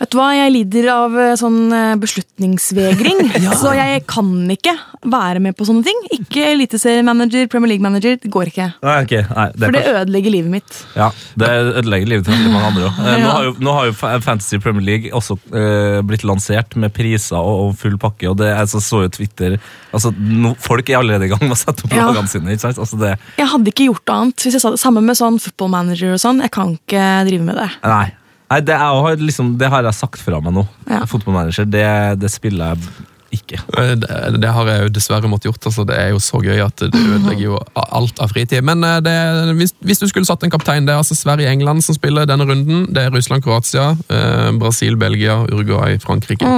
Vet 0.00 0.10
du 0.10 0.16
hva, 0.16 0.30
Jeg 0.32 0.52
lider 0.54 0.86
av 0.94 1.16
eh, 1.20 1.34
sånn 1.36 1.58
beslutningsvegring. 2.00 3.18
beslutningsvegring, 3.34 3.58
så 3.60 3.72
jeg 3.76 4.04
kan 4.08 4.30
ikke 4.50 4.72
være 5.12 5.40
med 5.44 5.56
på 5.58 5.66
sånne 5.68 5.84
ting. 5.86 5.98
Ikke 6.16 6.44
eliteseriemanager, 6.54 7.46
Premier 7.52 7.74
League-manager. 7.74 8.16
Det 8.22 8.30
går 8.32 8.50
ikke. 8.50 8.66
Nei, 8.84 8.96
ok. 9.04 9.12
Nei, 9.30 9.46
det 9.54 9.66
For 9.68 9.76
det 9.76 9.82
ødelegger 9.92 10.34
livet 10.34 10.50
mitt. 10.54 10.78
Ja, 10.96 11.10
Det 11.40 11.50
ødelegger 11.80 12.10
livet 12.14 12.26
til 12.28 12.34
veldig 12.36 12.52
mange 12.54 12.70
andre 12.70 12.88
òg. 12.88 13.00
Nå, 13.00 13.14
Ja. 13.20 13.52
nå 13.68 13.74
har 13.76 13.90
jo 13.90 13.94
Fantasy 14.24 14.58
Premier 14.58 14.84
League 14.88 15.12
også 15.16 15.36
eh, 15.52 16.00
blitt 16.08 16.24
lansert 16.28 16.76
med 16.80 16.92
priser 16.96 17.36
og, 17.40 17.66
og 17.70 17.76
full 17.80 17.98
pakke. 18.00 18.28
og 18.30 18.38
det 18.40 18.50
jeg 18.54 18.68
så, 18.72 18.80
så 18.84 19.02
jo 19.04 19.12
Twitter 19.12 19.58
altså, 19.92 20.12
no, 20.16 20.54
Folk 20.60 20.88
er 20.90 21.00
allerede 21.00 21.28
i 21.28 21.32
gang 21.32 21.42
med 21.44 21.56
å 21.56 21.60
sette 21.60 21.84
opp 21.84 21.92
Ja. 21.96 22.08
lagene 22.08 22.28
sine. 22.30 22.52
ikke 22.56 22.66
sant? 22.68 22.78
Altså, 22.80 22.96
det, 23.00 23.14
Jeg 23.36 23.48
hadde 23.52 23.68
ikke 23.72 23.88
gjort 23.90 24.14
annet. 24.16 24.36
hvis 24.46 24.56
jeg 24.56 24.64
sa 24.64 24.70
det. 24.72 24.80
Samme 24.80 25.02
med 25.04 25.16
sånn 25.20 25.36
football 25.40 25.68
manager 25.76 26.12
og 26.16 26.20
sånn. 26.24 26.40
Jeg 26.44 26.50
kan 26.56 26.76
ikke 26.78 27.04
drive 27.28 27.44
med 27.44 27.56
det. 27.60 27.68
nei, 27.84 28.06
nei 28.50 28.60
det, 28.66 28.74
er, 28.74 28.96
har 29.04 29.16
liksom, 29.20 29.54
det 29.60 29.68
har 29.70 29.86
jeg 29.86 29.94
sagt 30.00 30.20
fra 30.24 30.40
meg 30.42 30.52
nå. 30.56 30.66
Ja. 30.90 31.04
Fotballmanager, 31.06 31.68
det, 31.70 31.86
det 32.22 32.30
spiller 32.32 32.72
jeg 32.74 33.06
ikke. 33.30 33.60
Eh, 33.78 33.92
Det, 34.02 34.40
det 34.42 34.50
har 34.56 34.66
jeg 34.66 34.82
jo 34.82 34.92
dessverre 34.96 35.28
måttet 35.30 35.46
gjort. 35.52 35.66
altså 35.70 35.84
Det 35.86 35.94
er 36.02 36.08
jo 36.10 36.18
så 36.18 36.40
gøy 36.42 36.58
at 36.64 36.82
det 36.82 36.90
ødelegger 36.98 37.44
jo 37.44 37.60
alt 37.78 38.18
av 38.18 38.32
fritid. 38.32 38.64
Men 38.66 38.82
eh, 38.82 38.96
det, 39.06 39.14
hvis, 39.60 39.74
hvis 39.86 40.02
du 40.02 40.08
skulle 40.10 40.26
satt 40.26 40.42
en 40.42 40.50
kaptein, 40.50 40.86
det 40.88 40.96
er 40.96 40.98
altså 41.02 41.14
Sverige-England 41.14 41.84
som 41.86 41.94
spiller 41.94 42.26
denne 42.26 42.46
runden. 42.48 42.88
Det 42.90 43.04
er 43.06 43.14
Russland-Kroatia, 43.14 43.92
eh, 44.10 44.50
Brasil-Belgia, 44.58 45.36
Uruguay, 45.46 45.98
Frankrike. 46.02 46.50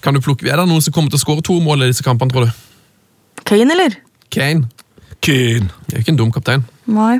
Kan 0.00 0.16
du 0.16 0.22
plukke, 0.24 0.48
Er 0.48 0.56
det 0.56 0.68
noen 0.70 0.80
som 0.80 0.94
kommer 0.96 1.12
til 1.12 1.20
å 1.20 1.24
skåre 1.26 1.44
to 1.44 1.58
mål 1.60 1.84
i 1.84 1.90
disse 1.90 2.04
kampene, 2.06 2.32
tror 2.32 2.48
du? 2.48 2.62
Kane, 3.44 3.68
eller? 3.76 3.98
Kane. 4.32 4.70
Kane. 5.20 5.68
Det 5.84 5.92
er 5.92 5.98
jo 6.00 6.04
ikke 6.06 6.14
en 6.14 6.22
dum 6.22 6.32
kaptein. 6.32 6.64
Nei. 6.88 7.18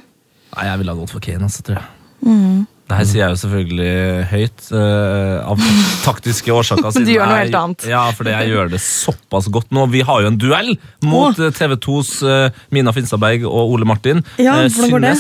Nei, 0.57 0.65
jeg 0.71 0.81
ville 0.81 0.95
ha 0.95 0.99
gått 1.03 1.13
for 1.13 1.21
Kane, 1.21 1.45
altså, 1.51 1.61
tror 1.67 1.83
jeg. 1.83 2.65
Det 2.87 2.95
her 2.95 3.07
sier 3.09 3.23
jeg 3.25 3.35
jo 3.35 3.39
selvfølgelig 3.41 3.95
høyt, 4.31 4.67
uh, 4.71 5.51
av 5.51 5.63
taktiske 6.05 6.53
årsaker. 6.55 6.87
siden 6.95 7.09
Du 7.09 7.13
gjør 7.17 7.27
noe 7.27 7.41
helt 7.41 7.59
annet. 7.59 7.87
Ja, 7.91 8.05
fordi 8.15 8.35
jeg 8.37 8.53
gjør 8.53 8.71
det 8.71 8.81
såpass 8.85 9.51
godt 9.51 9.75
nå. 9.75 9.89
Vi 9.91 10.05
har 10.07 10.23
jo 10.23 10.31
en 10.31 10.39
duell 10.39 10.77
mot 11.03 11.35
TV 11.35 11.75
2s 11.83 12.13
uh, 12.23 12.63
Mina 12.75 12.95
Finstadberg 12.95 13.49
og 13.51 13.75
Ole 13.75 13.89
Martin. 13.91 14.23
Ja, 14.39 14.61
uh, 14.63 14.69
hvordan 14.71 14.95
går 14.95 15.07
det? 15.09 15.17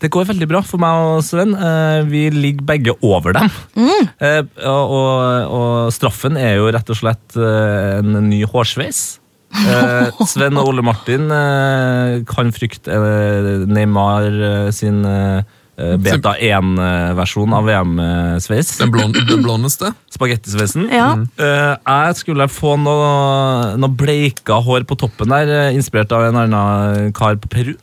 Det 0.00 0.12
går 0.14 0.30
veldig 0.30 0.46
bra 0.48 0.62
for 0.64 0.80
meg 0.80 0.96
og 1.10 1.18
Sven. 1.26 1.50
Eh, 1.52 2.06
Vi 2.08 2.22
ligger 2.32 2.64
begge 2.70 2.94
over 3.04 3.34
dem. 3.36 3.50
Mm. 3.76 4.06
Og, 4.64 4.94
og, 4.96 5.50
og 5.58 5.90
straffen 5.92 6.38
er 6.40 6.54
jo 6.56 6.70
rett 6.72 6.88
og 6.88 6.96
slett 6.96 7.36
en 7.36 8.16
ny 8.30 8.38
hårsveis. 8.48 9.02
Sven 10.32 10.56
og 10.56 10.70
Ole 10.70 10.86
Martin 10.86 11.28
kan 12.32 12.54
frykte 12.56 12.96
Neymar 13.68 14.32
sin 14.72 15.04
beta 16.00 16.34
1-versjon 16.36 17.54
av 17.56 17.68
VM-sveis. 17.68 18.74
Den, 18.80 18.92
blond, 18.94 19.18
den 19.28 19.44
blondeste. 19.46 19.92
Spagettisveisen. 20.16 20.88
Ja. 20.92 21.12
Eh, 21.40 21.72
jeg 21.78 22.20
skulle 22.20 22.50
få 22.50 22.76
noe, 22.80 23.74
noe 23.80 23.96
bleika 24.02 24.60
hår 24.64 24.86
på 24.88 24.98
toppen 25.00 25.32
der, 25.32 25.54
eh, 25.56 25.74
inspirert 25.78 26.12
av 26.16 26.28
en 26.28 26.42
annen 26.44 27.16
kar 27.16 27.40
på 27.40 27.50
Peru. 27.52 27.74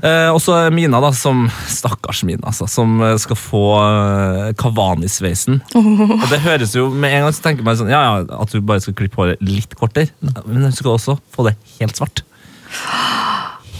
Eh, 0.00 0.28
og 0.32 0.38
så 0.40 0.56
Mina, 0.72 1.00
da, 1.04 1.10
som 1.16 1.44
stakkars 1.68 2.22
Mina, 2.24 2.46
altså, 2.48 2.68
som 2.70 2.94
eh, 3.04 3.16
skal 3.20 3.36
få 3.36 3.64
uh, 3.76 4.52
Kavani-sveisen. 4.58 5.60
Og 5.76 6.26
det 6.30 6.40
høres 6.46 6.72
jo 6.76 6.88
Med 6.88 7.12
en 7.12 7.26
gang 7.26 7.34
så 7.36 7.44
tenker 7.44 7.66
man 7.66 7.76
sånn, 7.76 7.92
ja, 7.92 8.00
ja, 8.06 8.40
at 8.40 8.54
du 8.54 8.62
bare 8.64 8.82
skal 8.84 8.96
klippe 8.96 9.20
håret 9.20 9.42
litt 9.44 9.76
kortere. 9.78 10.08
Men 10.46 10.70
du 10.70 10.72
skal 10.76 10.94
også 10.96 11.18
få 11.34 11.48
det 11.50 11.56
helt 11.78 11.98
svart. 11.98 12.24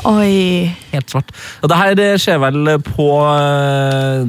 Oi. 0.09 0.70
Helt 0.92 1.12
svart. 1.12 1.30
Og 1.62 1.70
det 1.70 1.78
her 1.78 2.00
eh, 2.03 2.16
skjer 2.20 2.40
vel 2.42 2.72
på 2.86 3.11
eh, 3.26 4.24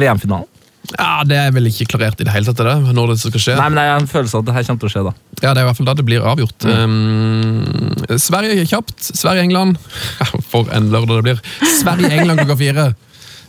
VM-finalen? 0.00 0.48
Ja, 0.96 1.22
Det 1.26 1.36
er 1.36 1.50
vel 1.52 1.68
ikke 1.68 1.84
klarert 1.92 2.20
i 2.22 2.24
det 2.24 2.32
hele 2.32 2.48
tatt, 2.48 2.62
det, 2.64 2.94
når 2.96 3.12
det 3.12 3.18
skal 3.20 3.42
skje. 3.42 3.56
Nei, 3.58 3.66
men 3.74 3.82
jeg 3.82 3.92
har 3.92 4.00
en 4.00 4.08
følelse 4.08 4.38
av 4.38 4.44
at 4.44 4.48
det 4.48 4.54
her 4.56 4.68
kommer 4.68 4.80
til 4.80 4.88
å 4.88 4.92
skje, 4.94 5.02
da. 5.04 5.12
Ja, 5.42 5.50
Det 5.50 5.60
er 5.60 5.60
i 5.60 5.68
hvert 5.68 5.80
fall 5.80 5.88
da 5.90 5.94
det 5.98 6.06
blir 6.08 6.28
avgjort. 6.30 6.64
Um, 6.64 7.92
Sverige 8.16 8.62
er 8.62 8.70
kjapt. 8.70 8.96
Sverige-England 9.10 9.76
For 10.50 10.70
en 10.74 10.88
lørdag 10.94 11.20
det 11.20 11.26
blir. 11.26 11.42
Sverige-England 11.82 12.40
klokka 12.40 12.56
fire. 12.62 12.86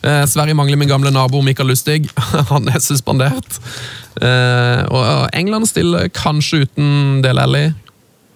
Uh, 0.03 0.23
Sverige 0.31 0.55
mangler 0.59 0.79
min 0.79 0.91
gamle 0.91 1.13
nabo 1.15 1.41
Mikael 1.45 1.71
Lustig. 1.71 2.09
Han 2.51 2.67
er 2.71 2.83
suspendert. 2.83 3.61
Uh, 4.19 4.83
og 4.91 4.99
og 4.99 5.23
England 5.37 5.71
stiller 5.71 6.11
kanskje 6.11 6.65
uten 6.65 7.23
Del 7.23 7.39
Alli. 7.39 7.69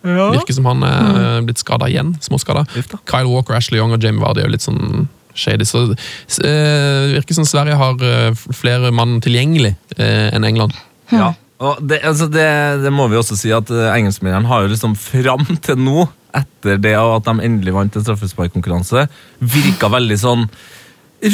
Virker 0.03 0.55
som 0.55 0.67
han 0.67 0.83
er 0.87 1.43
blitt 1.47 1.61
skada 1.61 1.87
igjen. 1.91 2.13
Småskada. 2.23 2.65
Kyle 3.09 3.29
Walker, 3.29 3.55
Ashley 3.57 3.79
Young 3.79 3.95
og 3.95 4.03
Jamie 4.03 4.23
Vardy 4.23 4.43
er 4.43 4.49
jo 4.49 4.55
litt 4.55 4.65
sånn 4.65 5.07
shady. 5.33 5.65
Så 5.65 5.85
eh, 5.89 7.13
virker 7.15 7.37
som 7.37 7.47
Sverige 7.47 7.77
har 7.79 8.03
eh, 8.05 8.43
flere 8.53 8.91
mann 8.95 9.19
tilgjengelig 9.23 9.73
eh, 9.97 10.29
enn 10.35 10.45
England. 10.47 10.75
Ja. 11.13 11.33
Og 11.63 11.79
det, 11.85 12.01
altså 12.03 12.27
det, 12.31 12.49
det 12.83 12.91
må 12.93 13.07
vi 13.11 13.19
også 13.19 13.37
si 13.39 13.51
at 13.55 13.69
uh, 13.71 13.93
engelskmennene 13.93 14.49
har 14.49 14.65
jo 14.65 14.71
liksom 14.73 14.97
fram 14.99 15.45
til 15.63 15.79
nå, 15.79 16.07
etter 16.35 16.79
det 16.81 16.95
at 16.97 17.27
de 17.27 17.45
endelig 17.45 17.75
vant 17.75 17.95
en 17.95 18.03
straffesparkkonkurranse, 18.03 19.05
virka 19.53 19.91
veldig 19.93 20.17
sånn 20.19 20.47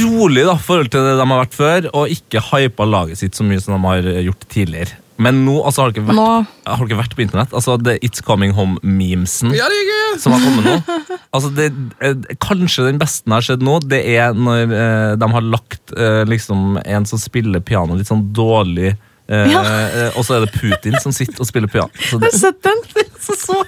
rolig 0.03 0.43
da, 0.45 0.53
forhold 0.61 0.91
til 0.93 1.05
det 1.05 1.15
de 1.17 1.26
har 1.26 1.39
vært 1.39 1.57
før, 1.57 1.88
og 1.97 2.13
ikke 2.13 2.43
hypa 2.51 2.86
laget 2.86 3.22
sitt 3.24 3.38
så 3.38 3.45
mye 3.47 3.61
som 3.63 3.74
de 3.74 3.82
har 3.88 4.09
eh, 4.11 4.26
gjort 4.28 4.45
tidligere. 4.51 4.99
Men 5.20 5.41
nå 5.43 5.57
altså, 5.67 5.84
har 5.84 5.91
dere 5.91 6.05
vært, 6.07 6.15
Nå- 6.15 6.72
har 6.80 6.86
dere 6.88 6.99
vært 7.01 7.15
på 7.17 7.24
internett. 7.26 7.51
Altså, 7.53 7.76
det 7.84 7.97
It's 8.07 8.22
Coming 8.24 8.53
Home-memesen 8.55 9.51
Ja, 9.57 9.67
det 9.67 9.80
er 9.84 10.20
som 10.24 10.32
har 10.36 10.43
kommet 10.45 10.65
nå. 10.70 10.99
Altså 11.36 11.51
det, 11.53 11.65
eh, 12.01 12.15
kanskje 12.41 12.86
den 12.88 12.97
beste 13.01 13.28
jeg 13.28 13.36
har 13.36 13.45
sett 13.45 13.61
nå, 13.65 13.76
det 13.86 13.99
er 14.15 14.34
når 14.34 14.72
eh, 14.74 15.11
de 15.20 15.30
har 15.36 15.45
lagt 15.45 15.91
eh, 15.97 16.24
liksom 16.30 16.80
en 16.82 17.05
som 17.09 17.20
spiller 17.22 17.59
piano 17.61 17.97
litt 17.99 18.07
sånn 18.09 18.24
dårlig, 18.34 18.95
eh, 19.30 19.51
Ja. 19.51 19.61
eh, 19.61 20.09
og 20.17 20.24
så 20.26 20.39
er 20.39 20.47
det 20.47 20.55
Putin 20.55 20.95
som 21.03 21.13
sitter 21.13 21.43
og 21.43 21.51
spiller 21.51 21.70
piano. 21.70 21.91
Så 21.99 22.17
Har 22.17 22.26
det, 22.26 22.32
du 22.34 22.39
sett 22.39 22.63
den? 22.65 22.82
så, 23.28 23.36
så. 23.38 23.59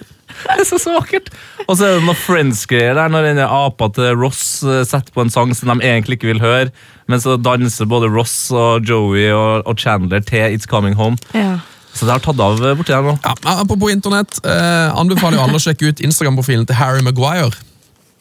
Det 0.52 0.64
er 0.64 0.68
så, 0.68 0.80
så 0.82 0.96
vakkert. 0.96 1.32
Og 1.68 1.76
så 1.78 1.88
er 1.88 1.98
det 1.98 2.06
noen 2.06 2.20
Friends-greier 2.20 2.98
der, 2.98 3.12
når 3.14 3.30
denne 3.32 3.48
apa 3.48 3.90
til 3.96 4.16
Ross 4.20 4.62
eh, 4.66 4.84
setter 4.88 5.14
på 5.16 5.26
en 5.26 5.34
sang 5.34 5.54
som 5.58 5.72
de 5.74 5.86
egentlig 5.86 6.20
ikke 6.20 6.32
vil 6.34 6.44
høre, 6.44 6.72
men 7.12 7.22
så 7.22 7.38
danser 7.40 7.90
både 7.90 8.10
Ross 8.12 8.36
og 8.56 8.88
Joey 8.88 9.30
og, 9.34 9.68
og 9.68 9.78
Chandler 9.82 10.24
til 10.26 10.56
It's 10.56 10.70
Coming 10.70 10.98
Home. 11.00 11.20
Ja. 11.36 11.60
Så 11.94 12.08
det 12.08 12.16
har 12.16 12.24
tatt 12.24 12.40
av 12.40 12.62
eh, 12.64 12.76
borti 12.78 12.96
her 12.96 13.04
nå. 13.06 13.18
Ja, 13.24 13.36
apropos 13.58 13.92
internett, 13.94 14.40
eh, 14.48 14.88
anbefaler 14.96 15.40
jo 15.40 15.46
alle 15.46 15.60
å 15.60 15.64
sjekke 15.64 15.92
ut 15.92 16.04
Instagram-profilen 16.04 16.68
til 16.70 16.80
Harry 16.80 17.04
Maguire. 17.06 17.54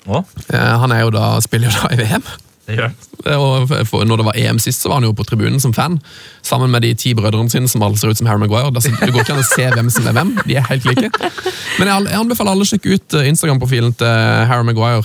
Eh, 0.08 0.76
han 0.82 0.92
er 0.94 1.04
jo 1.04 1.12
da, 1.14 1.32
spiller 1.44 1.70
jo 1.70 1.76
da 1.82 1.92
i 1.94 2.00
VM. 2.00 2.24
Den. 2.76 2.94
Eh, 3.26 4.04
når 4.06 4.20
det 4.20 4.26
var 4.26 4.38
EM 4.38 4.58
sist, 4.62 4.82
så 4.82 4.88
var 4.88 5.00
han 5.00 5.08
jo 5.08 5.14
på 5.16 5.26
tribunen 5.28 5.60
som 5.60 5.74
fan. 5.74 5.98
Sammen 6.46 6.70
med 6.70 6.82
de 6.82 6.94
ti 6.94 7.14
brødrene 7.14 7.50
sine 7.50 7.68
som 7.68 7.82
alle 7.82 7.98
ser 8.00 8.12
ut 8.12 8.18
som 8.18 8.28
Harry 8.30 8.40
Maguire. 8.40 8.70
Det 8.72 9.12
går 9.12 9.24
ikke 9.24 9.36
an 9.36 9.44
å 9.44 9.48
se 9.48 9.68
hvem 9.74 9.90
som 9.90 10.08
er 10.08 10.16
hvem. 10.16 10.34
De 10.46 10.56
er 10.56 10.66
helt 10.70 10.88
like. 10.88 11.10
Men 11.78 11.90
jeg 11.90 12.18
anbefaler 12.18 12.54
alle 12.54 12.66
å 12.66 12.70
sjekke 12.70 12.96
ut 12.96 13.18
eh, 13.18 13.28
Instagram-profilen 13.32 13.96
til 14.00 14.46
Harry 14.50 14.66
Maguire. 14.66 15.04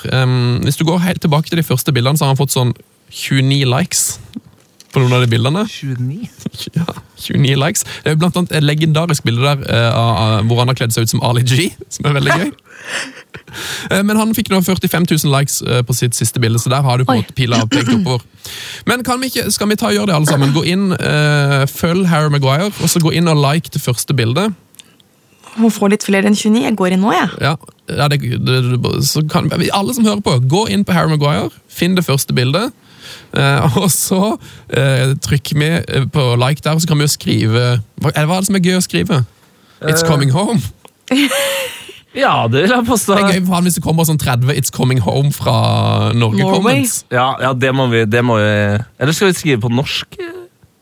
Hvis 0.65 0.79
du 0.79 0.85
går 0.87 1.03
helt 1.05 1.23
tilbake 1.25 1.49
til 1.49 1.61
de 1.61 1.67
første 1.67 1.95
bildene, 1.95 2.17
så 2.17 2.27
har 2.27 2.35
han 2.35 2.41
fått 2.41 2.55
sånn 2.55 2.75
29 3.15 3.65
likes 3.69 4.15
på 4.95 5.03
noen 5.03 5.17
av 5.17 5.25
de 5.25 5.29
bildene. 5.31 5.65
29. 5.75 6.29
Ja, 6.77 6.87
29 7.21 7.59
likes. 7.61 7.85
Det 8.01 8.11
er 8.11 8.15
jo 8.15 8.21
blant 8.23 8.39
annet 8.39 8.55
et 8.55 8.65
legendarisk 8.65 9.27
bilde 9.27 9.43
der 9.43 9.65
uh, 9.67 10.41
hvor 10.47 10.63
han 10.63 10.71
har 10.71 10.79
kledd 10.79 10.95
seg 10.95 11.05
ut 11.05 11.15
som 11.15 11.23
Ali 11.25 11.45
G, 11.47 11.69
som 11.93 12.09
er 12.09 12.17
veldig 12.19 12.39
gøy. 12.41 12.49
Eh, 13.91 14.01
Men 14.03 14.17
han 14.19 14.33
fikk 14.35 14.49
nå 14.51 14.57
45 14.65 15.05
000 15.11 15.31
likes 15.31 15.61
eh, 15.63 15.81
på 15.85 15.93
sitt 15.95 16.15
siste 16.17 16.41
bilde, 16.43 16.59
så 16.59 16.71
der 16.71 16.83
har 16.83 16.99
du 16.99 17.05
på 17.07 17.13
en 17.13 17.21
måte 17.21 17.35
pila 17.37 17.61
pekt 17.71 17.91
oppover. 17.93 18.23
Men 18.89 19.03
kan 19.05 19.21
vi 19.21 19.29
ikke, 19.31 19.45
skal 19.53 19.69
vi 19.69 19.77
ta 19.79 19.89
og 19.89 19.95
gjøre 19.95 20.09
det 20.09 20.15
alle 20.17 20.29
sammen? 20.29 20.53
Gå 20.55 20.65
inn, 20.69 20.89
uh, 20.91 21.63
Følg 21.69 22.07
Harry 22.09 22.31
Maguire, 22.33 22.71
og 22.73 22.91
så 22.91 22.99
gå 23.03 23.13
inn 23.15 23.29
og 23.31 23.39
like 23.39 23.71
det 23.73 23.81
første 23.83 24.17
bildet. 24.17 24.55
Må 25.61 25.71
få 25.71 25.87
litt 25.91 26.03
flere 26.03 26.27
enn 26.27 26.35
29. 26.35 26.65
Jeg 26.65 26.77
går 26.79 26.95
inn 26.95 27.05
nå, 27.05 27.13
jeg. 27.15 27.31
Ja, 27.45 27.53
ja 27.95 28.09
det, 28.11 28.19
det, 28.21 28.59
det, 28.75 29.25
kan, 29.31 29.47
alle 29.51 29.95
som 29.95 30.07
hører 30.07 30.23
på, 30.25 30.35
gå 30.51 30.65
inn 30.73 30.83
på 30.87 30.95
Harry 30.97 31.13
Maguire, 31.15 31.53
finn 31.71 31.95
det 31.95 32.05
første 32.07 32.35
bildet. 32.35 32.75
Eh, 33.37 33.77
og 33.81 33.89
så 33.93 34.21
eh, 34.69 35.13
trykker 35.25 35.59
vi 35.61 35.69
eh, 35.79 36.05
på 36.11 36.27
like 36.41 36.61
der, 36.65 36.75
og 36.75 36.81
så 36.83 36.87
kan 36.91 36.99
vi 37.01 37.07
jo 37.07 37.13
skrive 37.13 37.65
Hva, 38.01 38.11
hva 38.11 38.23
er 38.25 38.43
det 38.43 38.49
som 38.49 38.59
er 38.59 38.65
gøy 38.65 38.77
å 38.79 38.85
skrive? 38.85 39.23
It's 39.85 40.05
coming 40.07 40.31
home. 40.35 40.61
Ja, 42.15 42.45
det 42.47 42.61
vil 42.63 42.71
jeg 42.71 42.85
påstå. 42.87 43.15
Det 43.17 43.23
er 43.25 43.33
gøy 43.35 43.47
for 43.49 43.65
hvis 43.65 43.75
det 43.75 43.81
kommer 43.83 44.05
sånn 44.07 44.19
30 44.21 44.53
It's 44.55 44.71
coming 44.71 45.01
home 45.03 45.33
fra 45.35 45.55
Norge 46.15 46.45
Comments. 46.47 47.01
Ja, 47.11 47.33
ja, 47.43 47.51
det 47.51 47.73
må 47.75 47.89
vi, 47.91 48.05
det 48.07 48.21
må 48.23 48.37
vi 48.39 48.53
Eller 49.03 49.11
skal 49.17 49.33
vi 49.33 49.35
skrive 49.35 49.65
på 49.65 49.71
norsk? 49.73 50.15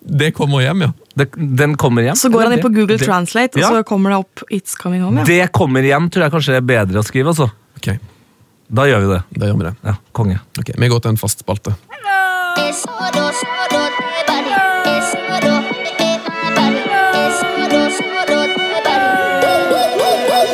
Det 0.03 0.29
kommer 0.37 0.61
hjem, 0.61 0.83
ja. 0.85 0.91
Det, 1.17 1.29
den 1.57 1.73
kommer 1.79 2.03
hjem. 2.05 2.17
Så 2.19 2.29
går 2.29 2.45
han 2.45 2.53
inn 2.57 2.61
på 2.61 2.69
Google 2.73 2.99
det, 2.99 3.05
Translate, 3.07 3.55
og 3.57 3.63
Ja. 3.63 3.69
så 3.71 3.83
kommer 3.87 4.13
det 4.13 4.17
opp 4.19 4.43
It's 4.51 4.75
Coming 4.77 5.01
Home. 5.01 5.23
Ja. 5.23 5.25
Det 5.29 5.51
kommer 5.55 5.85
hjem, 5.87 6.09
tror 6.11 6.27
jeg 6.27 6.33
kanskje 6.35 6.57
er 6.59 6.65
bedre 6.67 6.99
å 7.01 7.07
skrive. 7.07 7.31
altså. 7.33 7.49
Ok, 7.79 7.95
Da 8.73 8.87
gjør 8.89 9.03
vi 9.03 9.07
det. 9.11 9.21
da 9.37 9.45
gjør 9.45 9.57
vi 9.59 9.65
det. 9.67 9.73
Ja, 9.85 9.93
Konge. 10.11 10.39
Ok, 10.59 10.71
Vi 10.77 10.87
går 10.87 10.99
til 10.99 11.09
en 11.13 11.17
fast 11.17 11.39
spalte. 11.39 11.75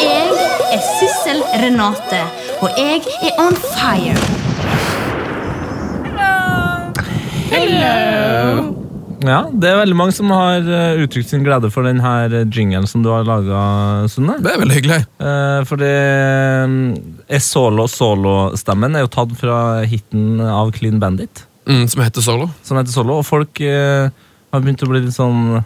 Jeg 0.02 0.28
er 0.74 0.82
Sissel 1.00 1.44
Renate, 1.64 2.22
og 2.62 2.70
jeg 2.78 3.02
er 3.24 3.40
on 3.40 3.56
fire. 3.56 4.40
Ja, 9.26 9.42
Det 9.52 9.68
er 9.68 9.80
veldig 9.82 9.98
mange 10.00 10.14
som 10.16 10.30
har 10.32 10.64
eh, 10.64 11.02
uttrykt 11.04 11.28
sin 11.34 11.44
glede 11.44 11.68
for 11.74 11.84
den 11.84 12.00
her 12.00 12.32
jinglen 12.48 12.88
som 12.88 13.04
du 13.04 13.10
har 13.12 13.26
laga, 13.28 14.08
Sunne. 14.12 14.38
Det 14.40 14.54
er 14.54 14.62
veldig 14.62 14.78
hyggelig. 14.78 15.00
Fordi 15.68 15.90
mm, 16.72 16.86
E 17.28 17.40
Solo 17.44 17.88
Solo-stemmen 17.92 18.96
er 18.96 19.04
jo 19.04 19.12
tatt 19.12 19.34
fra 19.40 19.58
hiten 19.90 20.40
av 20.46 20.72
Clean 20.78 21.00
Bandit, 21.04 21.46
Mm, 21.70 21.84
som 21.92 22.02
heter 22.02 22.24
Solo. 22.26 22.48
som 22.66 22.80
heter 22.80 22.90
Solo. 22.90 23.20
Og 23.22 23.26
folk 23.28 23.60
eh, 23.62 24.08
har 24.50 24.62
begynt 24.64 24.82
å 24.82 24.88
bli 24.90 25.04
litt 25.04 25.14
sånn 25.14 25.60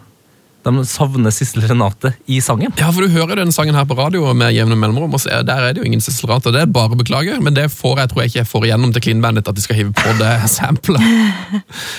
De 0.64 0.84
savner 0.88 1.32
Sissel 1.34 1.64
Renate 1.68 2.14
i 2.26 2.40
sangen. 2.44 2.72
Ja, 2.80 2.88
for 2.94 3.04
Du 3.04 3.12
hører 3.12 3.36
den 3.42 3.52
sangen 3.52 3.76
her 3.76 3.84
på 3.88 3.96
radio 3.98 4.32
med 4.36 4.54
jevne 4.56 4.76
mellomrom, 4.80 5.12
og 5.14 5.20
så 5.20 5.30
er, 5.38 5.44
der 5.46 5.60
er 5.68 5.74
det 5.76 5.82
jo 5.82 5.88
ingen 5.88 6.00
Sissel 6.04 6.30
Renate. 6.30 6.52
Det 6.54 6.62
er 6.64 6.70
bare 6.72 6.96
å 6.96 7.00
beklage, 7.00 7.36
men 7.44 7.56
det 7.56 7.68
får 7.74 8.00
jeg 8.02 8.12
tror 8.12 8.22
jeg 8.24 8.32
ikke 8.32 8.40
jeg 8.42 8.50
får 8.52 8.68
igjennom 8.68 8.94
til 8.94 9.04
Clean 9.04 9.40
at 9.40 9.50
de 9.52 9.64
skal 9.64 9.80
hive 9.80 9.92
på 9.96 10.16
det 10.20 10.32
samplet. 10.52 11.04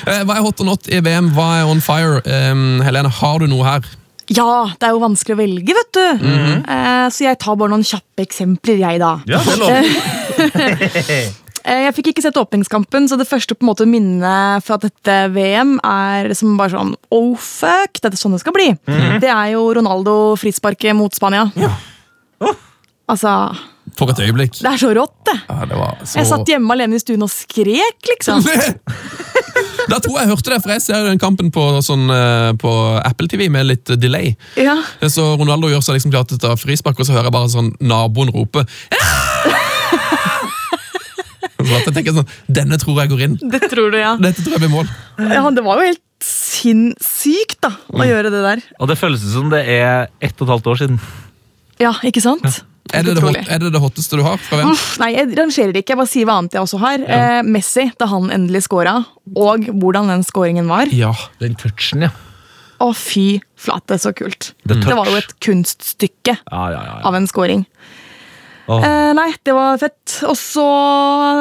Eh, 0.06 0.22
Hva 0.28 0.36
er 0.38 0.44
hot 0.46 0.60
or 0.62 0.68
not 0.68 0.88
i 0.92 1.00
VM? 1.04 1.32
Hva 1.34 1.46
er 1.60 1.70
on 1.70 1.82
fire? 1.84 2.20
Um, 2.26 2.82
Helene, 2.86 3.10
har 3.10 3.40
du 3.42 3.48
noe 3.50 3.66
her? 3.66 3.88
Ja, 4.30 4.66
det 4.74 4.88
er 4.88 4.94
jo 4.96 5.02
vanskelig 5.04 5.36
å 5.36 5.40
velge, 5.40 5.76
vet 5.78 5.92
du. 5.98 6.28
Eh, 6.66 7.08
så 7.14 7.26
jeg 7.28 7.40
tar 7.42 7.58
bare 7.60 7.74
noen 7.74 7.86
kjappe 7.86 8.26
eksempler, 8.26 8.82
jeg, 8.82 9.02
da. 9.02 9.16
Ja, 9.30 9.42
det 9.46 9.58
lov. 9.62 11.42
Jeg 11.66 11.94
fikk 11.98 12.12
ikke 12.12 12.22
sett 12.22 12.38
åpningskampen, 12.38 13.08
så 13.10 13.18
det 13.18 13.26
første 13.26 13.56
på 13.58 13.66
en 13.66 13.72
måte 13.72 13.88
minnet 13.90 14.62
fra 14.66 14.78
dette 14.82 15.16
VM 15.34 15.80
er 15.82 16.30
som 16.38 16.54
bare 16.60 16.76
sånn 16.76 16.92
Oh 17.16 17.32
fuck, 17.42 17.98
dette 17.98 18.14
er 18.14 18.22
sånn 18.22 18.36
det 18.38 18.44
skal 18.44 18.54
bli. 18.54 18.68
Det 19.24 19.32
er 19.32 19.56
jo 19.56 19.64
Ronaldo 19.74 20.36
frisparket 20.38 20.94
mot 20.98 21.16
Spania. 21.18 21.48
Altså, 23.10 23.32
For 23.98 24.10
et 24.10 24.20
øyeblikk. 24.26 24.56
det 24.62 24.70
er 24.72 24.80
så 24.82 24.90
rått, 24.98 25.14
det. 25.30 25.36
Ja, 25.50 25.66
det 25.70 25.78
var 25.78 25.98
så... 26.02 26.18
Jeg 26.20 26.30
satt 26.30 26.50
hjemme 26.50 26.74
alene 26.74 26.98
i 26.98 27.02
stuen 27.02 27.22
og 27.26 27.30
skrek, 27.34 28.00
liksom. 28.14 28.46
Da 29.92 30.00
tror 30.02 30.16
jeg 30.18 30.26
jeg 30.26 30.32
hørte 30.32 30.52
det, 30.52 30.58
for 30.64 30.74
jeg 30.74 30.82
ser 30.82 31.04
den 31.06 31.20
kampen 31.22 31.52
på, 31.54 31.64
sånn, 31.86 32.08
eh, 32.10 32.52
på 32.60 32.72
Apple 33.06 33.30
TV 33.30 33.46
med 33.54 33.68
litt 33.70 33.92
eh, 33.94 34.00
delay. 34.02 34.32
Ja. 34.58 34.80
Så 35.06 35.28
Ronaldo 35.38 35.70
gjør 35.70 35.84
seg 35.86 36.00
liksom 36.00 36.14
klar 36.16 36.26
til 36.26 36.40
å 36.40 36.44
ta 36.48 36.56
frispark, 36.58 36.98
og 36.98 37.06
så 37.08 37.14
hører 37.14 37.30
jeg 37.30 37.36
bare 37.38 37.52
sånn 37.54 37.70
naboen 37.86 38.34
rope 38.34 38.66
Så 38.66 39.54
at 41.74 41.88
jeg 41.90 41.96
tenker 41.98 42.14
sånn, 42.20 42.30
Denne 42.62 42.78
tror 42.82 43.02
jeg 43.02 43.12
går 43.14 43.24
inn. 43.26 43.36
Det 43.42 43.62
tror 43.72 43.90
du, 43.94 43.98
ja. 44.00 44.14
Dette 44.22 44.44
tror 44.46 44.58
jeg 44.58 44.64
blir 44.68 44.74
mål. 44.76 44.90
ja. 45.26 45.42
Det 45.56 45.64
var 45.66 45.82
jo 45.82 45.90
helt 45.90 46.02
sinnssykt, 46.26 47.60
da, 47.66 47.74
å 47.94 48.06
gjøre 48.08 48.32
det 48.34 48.44
der. 48.46 48.62
Og 48.82 48.90
det 48.92 48.98
føles 49.00 49.24
som 49.34 49.50
det 49.54 49.64
er 49.70 50.08
ett 50.24 50.36
og 50.40 50.48
et 50.48 50.54
halvt 50.56 50.70
år 50.72 50.80
siden. 50.84 51.00
Ja, 51.82 51.92
ikke 52.08 52.24
sant? 52.24 52.62
Er 52.94 53.02
det 53.04 53.16
det, 53.18 53.24
hot, 53.26 53.38
er 53.50 53.60
det 53.64 53.72
det 53.74 53.80
hotteste 53.82 54.20
du 54.20 54.22
har? 54.24 54.38
fra 54.38 54.62
Uff, 54.70 54.84
Nei, 55.02 55.10
jeg 55.16 55.32
rangerer 55.36 55.74
ikke. 55.80 55.96
Jeg 55.96 56.00
bare 56.00 56.12
sier 56.12 56.28
hva 56.30 56.36
annet 56.38 56.54
jeg 56.56 56.62
også 56.68 56.80
har. 56.84 57.02
Eh, 57.02 57.40
Messi, 57.50 57.88
da 58.00 58.08
han 58.12 58.30
endelig 58.32 58.62
scora, 58.68 59.00
og 59.34 59.66
hvordan 59.82 60.12
den 60.14 60.24
scoringen 60.28 60.70
var. 60.70 60.92
Ja. 60.94 61.10
Den 61.42 61.58
touchen, 61.60 62.06
ja. 62.06 62.12
Å, 62.84 62.92
fy 62.96 63.40
flate, 63.58 63.98
så 64.00 64.12
kult. 64.16 64.52
Det 64.68 64.78
var 64.86 65.08
jo 65.10 65.16
et 65.18 65.32
kunststykke 65.44 66.36
Ja, 66.38 66.64
ja, 66.70 66.76
ja. 66.76 66.84
ja. 67.00 67.02
av 67.10 67.16
en 67.18 67.26
scoring. 67.32 67.66
Eh, 68.68 69.12
nei, 69.14 69.28
det 69.46 69.54
var 69.54 69.78
fett. 69.78 70.20
Og 70.26 70.36
så 70.40 70.66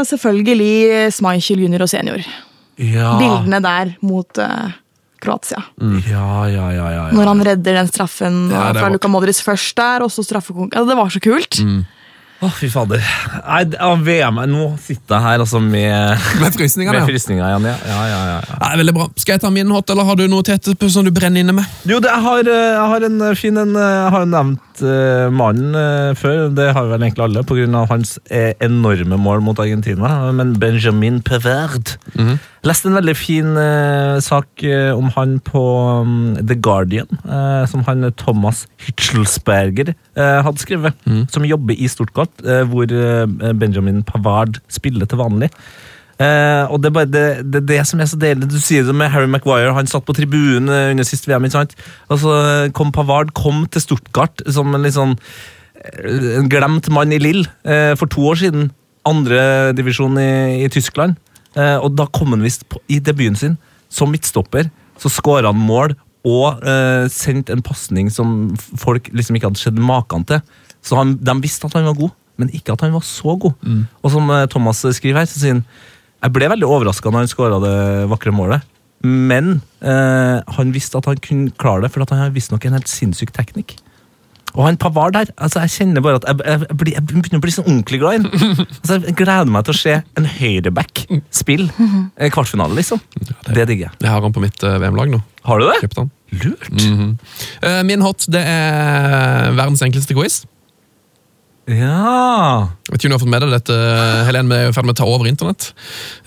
selvfølgelig 0.09 1.13
Schmeichel 1.17 1.63
junior 1.65 1.83
og 1.87 1.89
senior. 1.93 2.25
ja. 2.81 3.15
Bildene 3.21 3.61
der 3.65 3.95
mot 4.05 4.39
eh, 4.43 4.73
Kroatia. 5.25 5.63
Ja, 6.11 6.45
ja, 6.53 6.69
ja, 6.69 6.69
ja, 6.77 6.89
ja. 6.99 7.11
Når 7.17 7.31
han 7.33 7.45
redder 7.47 7.79
den 7.81 7.89
straffen 7.89 8.51
Ja, 8.53 8.73
fra 8.75 8.83
var- 8.89 8.91
Luka 8.93 9.09
Modric 9.09 9.41
først 9.41 9.75
der, 9.79 10.03
og 10.05 10.11
så 10.13 10.25
straffekonk... 10.27 10.75
Altså, 10.77 10.89
det 10.91 10.97
var 10.99 11.09
så 11.15 11.21
kult. 11.25 11.61
Å, 12.45 12.49
fy 12.53 12.69
fader. 12.69 13.01
Nei, 13.47 13.63
VM, 14.05 14.41
Nå 14.51 14.65
sitter 14.83 15.15
jeg 15.17 15.23
her 15.25 15.39
altså 15.41 15.61
med, 15.63 16.19
Med 16.43 16.53
frysningene. 16.53 16.93
med 16.99 17.01
ja. 17.01 17.07
frysninger. 17.09 17.41
Ja. 17.47 17.57
Ja, 17.57 17.77
ja, 17.89 18.01
ja, 18.11 18.19
ja. 18.35 18.57
Ja, 18.61 18.77
veldig 18.77 18.93
bra. 18.99 19.07
Skal 19.17 19.33
jeg 19.39 19.41
ta 19.47 19.51
min 19.55 19.71
hot, 19.73 19.89
eller 19.95 20.05
har 20.05 20.17
du 20.19 20.27
noe 20.29 20.43
Tete, 20.45 20.75
som 20.93 21.07
du 21.07 21.13
brenner 21.15 21.41
inne 21.41 21.55
med? 21.57 21.65
Jo, 21.89 22.03
det, 22.05 22.11
jeg, 22.11 22.21
har, 22.27 22.41
eh, 22.45 22.67
jeg 22.75 22.91
har 22.93 23.01
en 23.09 23.21
eh, 23.31 23.35
fin 23.39 23.57
en. 23.63 23.73
eh, 23.81 23.95
Jeg 24.03 24.11
har 24.13 24.21
jo 24.27 24.29
nevnt 24.35 24.61
eh, 24.61 24.74
mannen 25.31 25.75
eh, 25.79 26.15
før. 26.19 26.49
Det 26.55 26.73
har 26.75 26.89
vel 26.91 27.03
egentlig 27.03 27.25
alle, 27.25 27.45
pga. 27.47 27.85
hans 27.91 28.19
eh, 28.31 28.55
enorme 28.61 29.19
mål 29.21 29.41
mot 29.43 29.59
Argentina. 29.59 30.33
Men 30.33 30.59
Benjamin 30.59 31.23
Peverd 31.23 31.97
Leste 32.65 32.89
en 32.89 32.97
veldig 32.97 33.15
fin 33.19 33.57
eh, 33.61 34.19
sak 34.25 34.63
eh, 34.65 34.91
om 34.97 35.11
han 35.19 35.37
på 35.45 35.63
mm, 36.09 36.47
The 36.49 36.57
Guardian, 36.65 37.11
eh, 37.29 37.65
som 37.69 37.85
han 37.85 38.07
eh, 38.09 38.15
Thomas 38.17 38.65
Hitzelsberger 38.87 39.93
eh, 39.93 40.39
hadde 40.47 40.63
skrevet. 40.63 40.97
Som 41.29 41.45
jobber 41.45 41.77
i 41.77 41.91
Stortgott, 41.93 42.41
eh, 42.41 42.63
hvor 42.71 42.89
eh, 42.89 43.53
Benjamin 43.53 44.01
Pavard 44.09 44.63
spiller 44.73 45.05
til 45.07 45.21
vanlig. 45.21 45.51
Eh, 46.23 46.71
og 46.71 46.79
det 46.83 46.91
er 46.91 46.95
bare 46.95 47.11
det, 47.11 47.25
det, 47.51 47.61
det 47.67 47.81
som 47.89 47.99
er 48.01 48.07
så 48.07 48.19
deilig. 48.21 48.47
Du 48.53 48.59
sier 48.63 48.85
det 48.87 48.95
med 48.95 49.11
Harry 49.11 49.27
Maguire. 49.31 49.73
Han 49.75 49.89
satt 49.91 50.05
på 50.07 50.15
tribunen 50.15 50.69
eh, 50.71 50.93
under 50.93 51.07
siste 51.09 51.27
VM. 51.31 51.45
ikke 51.49 51.57
sant? 51.59 51.75
Altså, 52.13 52.37
kom 52.77 52.93
Pavard 52.95 53.33
kom 53.35 53.65
til 53.67 53.83
Stuttgart 53.83 54.45
som 54.55 54.71
en 54.77 54.85
litt 54.87 54.95
sånn 54.95 55.17
eh, 55.19 56.39
en 56.39 56.49
glemt 56.53 56.87
mann 56.95 57.13
i 57.15 57.19
Lill 57.23 57.43
eh, 57.67 57.93
for 57.99 58.07
to 58.13 58.29
år 58.31 58.39
siden. 58.45 58.71
Andredivisjon 59.05 60.17
i, 60.23 60.31
i 60.65 60.71
Tyskland. 60.73 61.19
Eh, 61.59 61.77
og 61.83 61.95
da 61.99 62.07
kom 62.15 62.33
han 62.35 62.43
visst 62.47 62.67
på- 62.71 62.83
i 62.91 63.01
debuten 63.05 63.37
sin 63.39 63.57
som 63.93 64.11
midtstopper. 64.15 64.71
Så 65.01 65.11
skåra 65.11 65.51
han 65.53 65.59
mål 65.61 65.97
og 66.25 66.63
sendte 67.13 67.53
en 67.53 67.61
pasning 67.61 68.07
som 68.09 68.55
folk 68.81 69.11
liksom 69.13 69.37
ikke 69.37 69.51
hadde 69.51 69.61
sett 69.61 69.77
maken 69.77 70.23
til. 70.25 70.39
Så 70.81 70.97
han, 70.97 71.19
de 71.21 71.35
visste 71.43 71.67
at 71.69 71.75
han 71.77 71.85
var 71.85 71.99
god, 71.99 72.15
men 72.41 72.49
ikke 72.57 72.73
at 72.73 72.81
han 72.87 72.95
var 72.95 73.05
så 73.05 73.35
god. 73.43 73.53
Og 74.01 74.15
som 74.15 74.31
Thomas 74.49 74.81
skriver 74.97 75.21
her, 75.21 75.29
så 75.29 75.43
sier 75.43 75.59
han 75.59 75.61
jeg 76.25 76.33
ble 76.35 76.49
veldig 76.55 76.69
overraska 76.69 77.11
når 77.13 77.25
han 77.27 77.33
skåra 77.33 77.61
det 77.63 77.77
vakre 78.11 78.33
målet. 78.35 78.65
Men 79.05 79.59
eh, 79.85 80.39
han 80.57 80.71
visste 80.73 80.97
at 80.97 81.09
han 81.11 81.19
kunne 81.21 81.53
klare 81.61 81.85
det, 81.85 81.91
for 81.93 82.05
han 82.09 82.23
har 82.23 82.33
visstnok 82.33 82.65
en 82.65 82.79
helt 82.79 82.89
sinnssyk 82.89 83.35
teknikk. 83.37 83.77
Og 84.55 84.63
han 84.69 84.77
Pavard 84.79 85.17
der, 85.17 85.33
altså 85.43 85.65
jeg 85.65 85.73
kjenner 85.75 86.03
bare 86.05 86.21
at 86.21 86.27
jeg, 86.31 86.39
jeg, 86.47 86.61
jeg, 86.71 86.93
jeg 86.95 87.03
begynner 87.11 87.41
å 87.41 87.43
bli 87.43 87.53
sånn 87.57 87.67
ordentlig 87.67 87.99
glad 88.01 88.15
i 88.15 88.21
ham. 88.23 88.61
Altså, 88.79 88.99
jeg 89.09 89.17
gleder 89.19 89.51
meg 89.51 89.65
til 89.67 89.75
å 89.75 89.81
se 89.81 89.95
en 90.21 90.29
høyreback 90.31 91.03
spille 91.35 91.67
eh, 92.15 92.31
kvartfinale, 92.33 92.77
liksom. 92.79 93.03
Det 93.51 93.67
digger 93.67 93.89
jeg. 93.89 93.93
Jeg 93.99 94.13
har 94.15 94.23
han 94.23 94.37
på 94.37 94.45
mitt 94.45 94.63
eh, 94.63 94.79
VM-lag 94.79 95.11
nå. 95.11 95.21
Har 95.51 95.61
du 95.61 95.67
det? 95.69 95.91
Han. 95.99 96.13
Lurt. 96.39 96.71
Eh, 97.67 97.81
Min 97.91 98.03
hot 98.07 98.29
det 98.31 98.41
er 98.47 99.51
verdens 99.59 99.83
enkleste 99.85 100.15
quiz. 100.17 100.45
Ja. 101.71 102.69
Vet 102.91 102.99
ikke 103.01 103.09
om 103.09 103.13
du 103.13 103.17
har 103.17 103.23
fått 103.23 103.31
med 103.33 103.41
deg 103.45 103.53
dette, 103.55 103.77
Helen, 104.29 104.51
vi 104.53 104.57
er 104.59 104.69
i 104.69 104.75
ferd 104.77 104.85
med 104.89 104.95
å 104.97 104.99
ta 105.01 105.07
over 105.09 105.29
internett. 105.31 105.71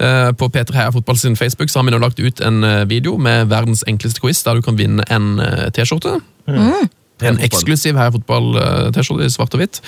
Eh, 0.02 0.32
På 0.40 0.48
P3 0.50 0.74
Heia 0.74 0.94
Fotball 0.96 1.20
sin 1.22 1.36
Facebook 1.38 1.70
så 1.70 1.80
har 1.80 1.86
vi 1.86 1.94
nå 1.94 2.00
lagt 2.02 2.20
ut 2.20 2.42
en 2.42 2.64
eh, 2.66 2.86
video 2.90 3.18
med 3.22 3.52
verdens 3.52 3.84
enkleste 3.88 4.24
quiz, 4.24 4.42
der 4.48 4.58
du 4.58 4.66
kan 4.66 4.80
vinne 4.80 5.06
en 5.14 5.38
eh, 5.44 5.68
T-skjorte. 5.78 6.16
En 6.48 7.40
eksklusiv 7.42 7.98
Heia 7.98 8.14
Fotball-T-skjorte 8.14 9.26
i 9.26 9.34
svart 9.34 9.54
og 9.58 9.62
hvitt. 9.62 9.80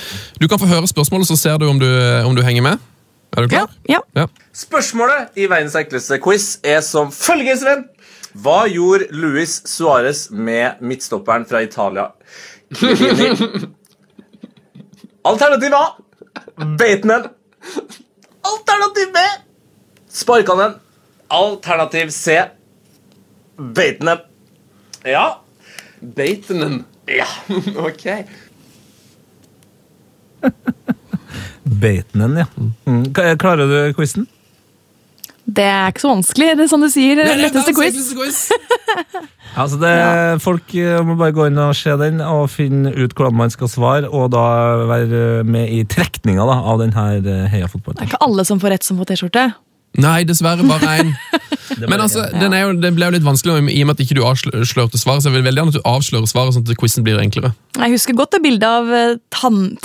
Du 0.42 0.48
kan 0.50 0.62
få 0.62 0.70
høre 0.70 0.90
spørsmålet, 0.90 1.30
så 1.30 1.38
ser 1.38 1.58
du 1.62 1.68
om 1.70 1.82
du, 1.82 1.90
om 2.26 2.38
du 2.38 2.44
henger 2.46 2.66
med. 2.70 2.86
Er 3.38 3.46
du 3.46 3.56
Ja, 3.56 3.66
klar? 3.66 3.74
ja. 3.90 4.00
Ja. 4.18 4.28
Spørsmålet 4.58 5.38
i 5.38 5.46
verdens 5.50 5.76
enkleste 5.78 6.18
quiz 6.22 6.60
er 6.66 6.82
som 6.86 7.12
følger, 7.14 7.58
Sven. 7.62 7.84
Hva 8.38 8.64
gjorde 8.70 9.08
Luis 9.18 9.60
Suárez 9.66 10.28
med 10.30 10.78
midtstopperen 10.86 11.46
fra 11.50 11.62
Italia? 11.66 12.12
Alternativ 15.30 15.74
A. 15.74 15.96
Beit 16.78 17.04
den. 17.04 17.12
Alternativ 18.42 19.14
B. 19.14 19.20
Sparka 20.12 20.56
den. 20.56 20.74
Alternativ 21.28 22.10
C. 22.12 22.46
Beit 23.58 24.02
den. 24.02 24.20
Ja. 25.04 25.42
Beitenen. 26.02 26.86
Ja. 27.06 27.28
Ok. 27.78 28.26
Beit 31.64 32.14
den, 32.14 32.38
ja. 32.38 32.48
Mm. 32.86 33.14
Klarer 33.14 33.68
du 33.68 33.94
quizen? 33.94 34.28
Det 35.50 35.66
er 35.66 35.92
ikke 35.92 36.04
så 36.04 36.12
vanskelig. 36.14 36.48
Det 36.60 36.66
er 36.66 36.72
som 36.72 36.84
du 36.84 36.90
sier, 36.92 37.20
Det 37.20 37.34
er 37.34 37.44
letteste 37.48 37.74
quiz. 37.76 38.48
Altså 39.60 39.80
det, 39.82 39.92
Folk 40.44 40.76
eh, 40.78 41.00
må 41.04 41.16
bare 41.18 41.34
gå 41.36 41.48
inn 41.50 41.58
og 41.60 41.74
se 41.76 41.96
den 42.00 42.22
og 42.22 42.52
finne 42.54 42.92
ut 42.94 43.16
hvordan 43.18 43.36
man 43.36 43.52
skal 43.52 43.72
svare, 43.72 44.06
og 44.06 44.30
da 44.32 44.44
være 44.88 45.42
med 45.44 45.74
i 45.74 45.82
trekninga 45.90 46.46
da, 46.48 46.60
av 46.70 46.78
denne 46.84 47.50
Heia 47.50 47.68
fotball. 47.68 47.98
Det 47.98 48.06
er 48.06 48.12
ikke 48.12 48.22
alle 48.28 48.46
som 48.48 48.62
får 48.62 48.76
rett 48.76 48.86
som 48.86 49.02
får 49.02 49.10
T-skjorte. 49.10 49.48
Nei, 49.98 50.24
dessverre 50.24 50.64
bare 50.70 50.92
én. 51.02 51.14
Men 51.90 52.02
altså, 52.02 52.26
den 52.34 52.54
er 52.54 52.66
jo, 52.68 52.74
det 52.82 52.92
ble 52.96 53.08
jo 53.10 53.14
litt 53.16 53.26
vanskelig 53.26 53.56
i 53.74 53.82
og 53.82 53.88
med 53.90 53.96
at 53.96 54.04
ikke 54.04 54.18
du 54.18 54.24
avslørte 54.26 55.00
svaret, 55.00 55.24
så 55.24 55.30
jeg 55.30 55.38
vil 55.38 55.46
veldig 55.48 55.62
gjerne 55.64 55.74
at 55.74 55.80
du 55.80 55.88
avslører 55.90 56.30
svaret, 56.30 56.56
sånn 56.56 56.66
at 56.68 56.80
quizen 56.82 57.06
blir 57.06 57.20
enklere. 57.22 57.52
Jeg 57.78 57.94
husker 57.94 58.18
godt 58.18 58.34
det 58.36 58.42
bildet 58.44 58.68
av 58.68 58.90
eh, 58.94 59.18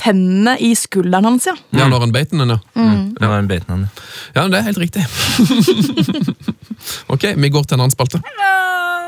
tennene 0.00 0.56
i 0.60 0.72
skulderen 0.78 1.28
hans. 1.28 1.48
ja. 1.48 1.56
Ja, 1.76 1.88
når 1.88 2.06
han 2.06 2.14
beit 2.14 2.32
den, 2.32 2.44
ja. 2.48 2.58
Det 2.74 3.28
Ja. 3.28 3.38
en 3.38 3.48
beit 3.48 3.66
den. 3.68 3.88
Ja, 4.34 4.48
det 4.48 4.58
er 4.58 4.66
helt 4.68 4.78
riktig. 4.82 5.04
ok, 7.14 7.30
vi 7.36 7.48
går 7.48 7.64
til 7.64 7.76
en 7.78 7.84
annen 7.84 7.94
spalte. 7.94 8.20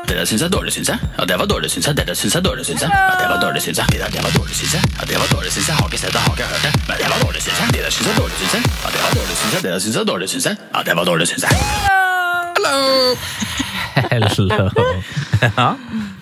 Det 0.07 0.15
der 0.15 0.25
syns 0.25 0.41
jeg 0.41 0.47
er 0.47 0.51
dårlig, 0.57 0.71
syns 0.73 0.89
jeg. 0.89 0.99
Ja, 1.17 1.23
det 1.29 1.35
var 1.39 1.47
dårlig, 1.51 1.69
syns 1.71 1.87
jeg. 1.87 1.95
Det 1.97 2.05
der 2.07 2.15
syns 2.15 2.33
jeg 2.35 2.39
er 2.39 2.45
dårlig, 2.49 2.65
syns 2.65 2.81
jeg. 2.81 2.91
Ja, 2.93 3.13
det 3.21 3.27
var 3.31 3.39
dårlig, 3.45 3.61
syns 3.65 3.77
jeg. 3.77 3.87
Det 3.91 3.99
der, 4.01 4.09
det 4.15 4.21
var 4.23 4.31
dårlig, 4.37 4.55
syns 4.59 4.73
jeg. 4.77 4.83
Ja, 4.99 5.03
det 5.09 5.17
var 5.21 5.27
dårlig, 5.35 5.51
syns 5.55 5.67
jeg. 5.67 5.75
Har 5.79 5.87
ikke 5.89 5.99
sett 6.03 6.13
det, 6.15 6.21
har 6.25 6.33
ikke 6.37 6.47
hørt 6.51 6.63
det. 6.67 6.71
Men 6.87 6.95
det 7.01 7.07
var 7.11 7.19
dårlig, 7.25 7.41
syns 7.45 7.59
jeg. 7.61 7.67
Det 7.75 7.81
der 7.85 7.91
syns 7.95 8.07
jeg 8.07 8.13
er 8.15 8.19
dårlig, 8.21 8.37
syns 8.39 8.53
jeg. 8.55 8.63
Ja, 8.83 8.87
det 8.95 9.01
var 9.03 9.11
dårlig, 9.17 9.35
syns 9.41 9.53
jeg. 9.53 9.61
Det 9.65 9.71
der 9.73 9.79
syns 9.83 9.95
jeg 9.95 10.01
er 10.01 10.09
dårlig, 10.11 10.29
syns 10.33 10.45
jeg. 10.49 10.55
Ja, 10.75 10.79
det 10.87 10.93
var 10.99 11.05
dårlig, 11.11 11.27
syns 11.31 11.43
jeg. 11.43 11.53
Hello. 12.55 12.75
Ja. 15.57 15.67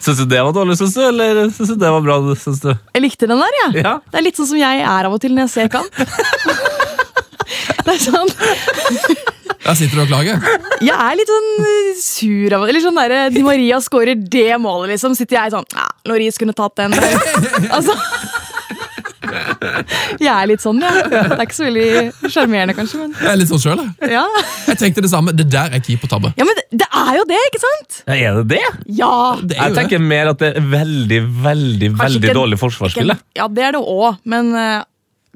Syns 0.06 0.18
du 0.18 0.26
det 0.34 0.42
var 0.44 0.52
dårlig, 0.58 0.78
syns 0.82 0.94
du, 0.98 1.02
eller 1.06 1.44
syns 1.56 1.70
du 1.70 1.76
det 1.86 1.92
var 1.96 2.02
bra? 2.04 2.18
Syns 2.40 2.60
du? 2.66 2.72
Jeg 2.96 3.06
likte 3.06 3.30
den 3.30 3.40
der, 3.42 3.60
jeg. 3.62 3.86
Ja. 3.86 3.94
Det 4.12 4.20
er 4.20 4.26
litt 4.26 4.42
sånn 4.42 4.50
som 4.50 4.60
jeg 4.60 4.82
er 4.82 5.08
av 5.08 5.14
og 5.16 5.22
til 5.24 5.36
når 5.38 5.48
jeg 5.48 5.54
ser 5.54 5.72
kamp. 5.78 6.02
det 7.86 7.96
er 7.96 8.02
sånn, 8.02 8.34
Der 9.66 9.74
sitter 9.78 9.98
du 9.98 10.02
og 10.04 10.10
klager. 10.12 10.42
Jeg 10.86 10.94
er 10.94 11.16
litt 11.18 11.30
sånn 11.32 11.48
eh, 11.66 11.92
sur 12.04 12.54
av 12.58 12.68
Eller 12.70 12.84
sånn 12.84 12.98
der, 13.00 13.14
Di 13.34 13.42
Maria 13.46 13.80
scorer 13.82 14.16
det 14.20 14.52
målet, 14.62 14.92
liksom. 14.94 15.16
Sitter 15.18 15.40
jeg 15.40 15.54
sånn 15.56 15.66
ja, 15.74 15.88
Loris 16.12 16.38
kunne 16.42 16.54
tatt 16.58 16.76
den. 16.78 16.94
altså 17.76 17.96
Jeg 20.22 20.30
er 20.32 20.46
litt 20.48 20.62
sånn, 20.64 20.78
jeg. 20.84 21.08
Det 21.10 21.20
er 21.36 21.42
ikke 21.44 21.58
så 21.58 21.66
veldig 21.66 22.30
sjarmerende, 22.32 22.76
kanskje, 22.78 23.00
men 23.02 23.16
Jeg 23.18 23.30
er 23.32 23.40
litt 23.42 23.50
sånn 23.52 23.64
sjøl, 23.64 23.82
jeg. 23.82 24.12
ja. 24.14 24.24
Jeg 24.70 24.80
tenkte 24.84 25.04
det 25.06 25.12
samme. 25.12 25.34
Det 25.36 25.48
der 25.52 25.74
er 25.76 25.82
keepertabbe. 25.84 26.32
ja, 26.38 26.46
men 26.48 26.60
det, 26.60 26.66
det 26.84 26.88
er 27.02 27.12
jo 27.20 27.26
det, 27.32 27.40
ikke 27.50 27.62
sant? 27.64 27.98
Ja, 28.06 28.16
er 28.30 28.40
det 28.42 28.46
det? 28.54 28.62
Ja. 29.00 29.12
Det 29.42 29.58
er 29.58 29.72
Jeg 29.72 29.78
tenker 29.80 29.98
det. 30.00 30.08
mer 30.14 30.32
at 30.36 30.44
det 30.44 30.52
er 30.62 30.68
veldig, 30.76 31.22
veldig 31.46 31.90
Kanskje 31.96 32.04
veldig 32.06 32.30
ikke 32.30 32.38
dårlig 32.38 32.62
forsvarsspill. 32.62 33.16
Ja, 33.40 33.50
det 33.52 33.66
er 33.72 33.76
det 33.80 33.82
òg, 33.82 34.22
men 34.30 34.54
eh, 34.62 34.84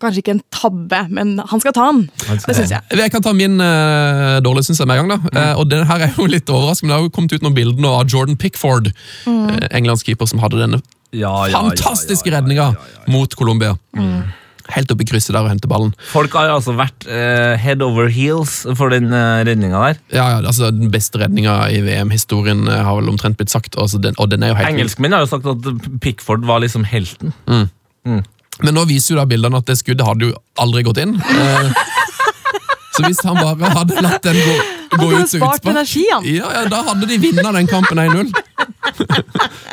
kanskje 0.01 0.23
ikke 0.23 0.35
en 0.37 0.43
tabbe. 0.53 1.01
Men 1.13 1.35
han 1.51 1.63
skal 1.63 1.75
ta 1.75 1.89
den. 1.91 2.05
Det 2.29 2.55
syns 2.57 2.73
jeg. 2.75 2.99
Jeg 2.99 3.13
kan 3.13 3.25
ta 3.25 3.33
min 3.35 3.59
uh, 3.61 4.39
dårlige, 4.45 4.69
syns 4.69 4.83
jeg, 4.83 4.89
med 4.89 5.01
en 5.01 5.07
gang. 5.07 5.15
da. 5.17 5.33
Eh, 5.41 5.53
og 5.59 5.69
den 5.71 5.85
her 5.89 6.07
er 6.07 6.15
jo 6.17 6.27
litt 6.29 6.49
overraskende. 6.49 6.91
Det 6.91 6.97
har 6.97 7.07
jo 7.07 7.13
kommet 7.15 7.35
ut 7.35 7.45
noen 7.45 7.57
bilder 7.57 7.83
nå 7.83 7.93
av 8.01 8.09
Jordan 8.09 8.39
Pickford, 8.39 8.91
eh, 9.29 9.67
Englands 9.71 10.05
keeper, 10.07 10.29
som 10.29 10.41
hadde 10.43 10.61
denne 10.61 10.81
Ja, 11.15 11.31
ja, 11.49 11.57
fantastiske 11.57 12.29
ja, 12.29 12.37
redninga 12.37 12.69
ja, 12.69 12.75
ja, 12.75 12.99
ja. 12.99 13.11
mot 13.13 13.33
Colombia. 13.35 13.77
Helt 14.69 14.91
oppe 14.93 15.01
i 15.01 15.07
krysset 15.09 15.33
der 15.33 15.41
og 15.41 15.49
hente 15.49 15.69
ballen. 15.69 15.95
Folk 16.11 16.35
har 16.37 16.49
jo 16.49 16.57
altså 16.59 16.75
vært 16.77 17.07
uh, 17.09 17.55
head 17.57 17.81
over 17.81 18.09
heels 18.13 18.59
for 18.77 18.93
den 18.93 19.09
uh, 19.09 19.41
redninga 19.47 19.81
der. 19.81 20.01
Ja, 20.13 20.25
ja, 20.35 20.41
altså 20.43 20.69
Den 20.73 20.91
beste 20.93 21.21
redninga 21.21 21.55
i 21.73 21.81
VM-historien 21.85 22.67
uh, 22.69 22.83
har 22.85 22.99
vel 22.99 23.09
omtrent 23.09 23.39
blitt 23.39 23.53
sagt. 23.53 23.79
Altså, 23.81 23.97
den, 24.01 24.17
og 24.21 24.29
den 24.29 24.45
er 24.45 24.53
jo 24.53 24.59
helt. 24.59 24.75
Engelskmenn 24.75 25.17
har 25.17 25.25
jo 25.25 25.31
sagt 25.31 25.49
at 25.49 25.89
Pickford 26.03 26.45
var 26.49 26.61
liksom 26.61 26.85
helten. 26.85 27.33
Men 28.65 28.75
nå 28.75 28.83
viser 28.89 29.13
jo 29.13 29.19
da 29.21 29.27
bildene 29.29 29.61
at 29.61 29.69
det 29.69 29.77
skuddet 29.79 30.05
hadde 30.07 30.29
jo 30.29 30.35
aldri 30.59 30.83
gått 30.87 30.99
inn. 31.03 31.15
Eh, 31.15 31.71
så 32.95 33.05
hvis 33.05 33.21
han 33.23 33.39
bare 33.39 33.71
hadde 33.77 34.03
latt 34.03 34.25
den 34.25 34.39
gå, 34.43 34.55
gå 34.95 34.97
kunne 34.99 35.23
ut 35.23 35.31
til 35.31 35.39
spart 35.39 35.63
utspark, 35.63 35.93
ja, 36.27 36.49
ja, 36.57 36.63
da 36.71 36.81
hadde 36.89 37.07
de 37.07 37.19
vunnet 37.23 37.59
den 37.59 37.69
kampen 37.71 38.01
1-0. 38.03 38.33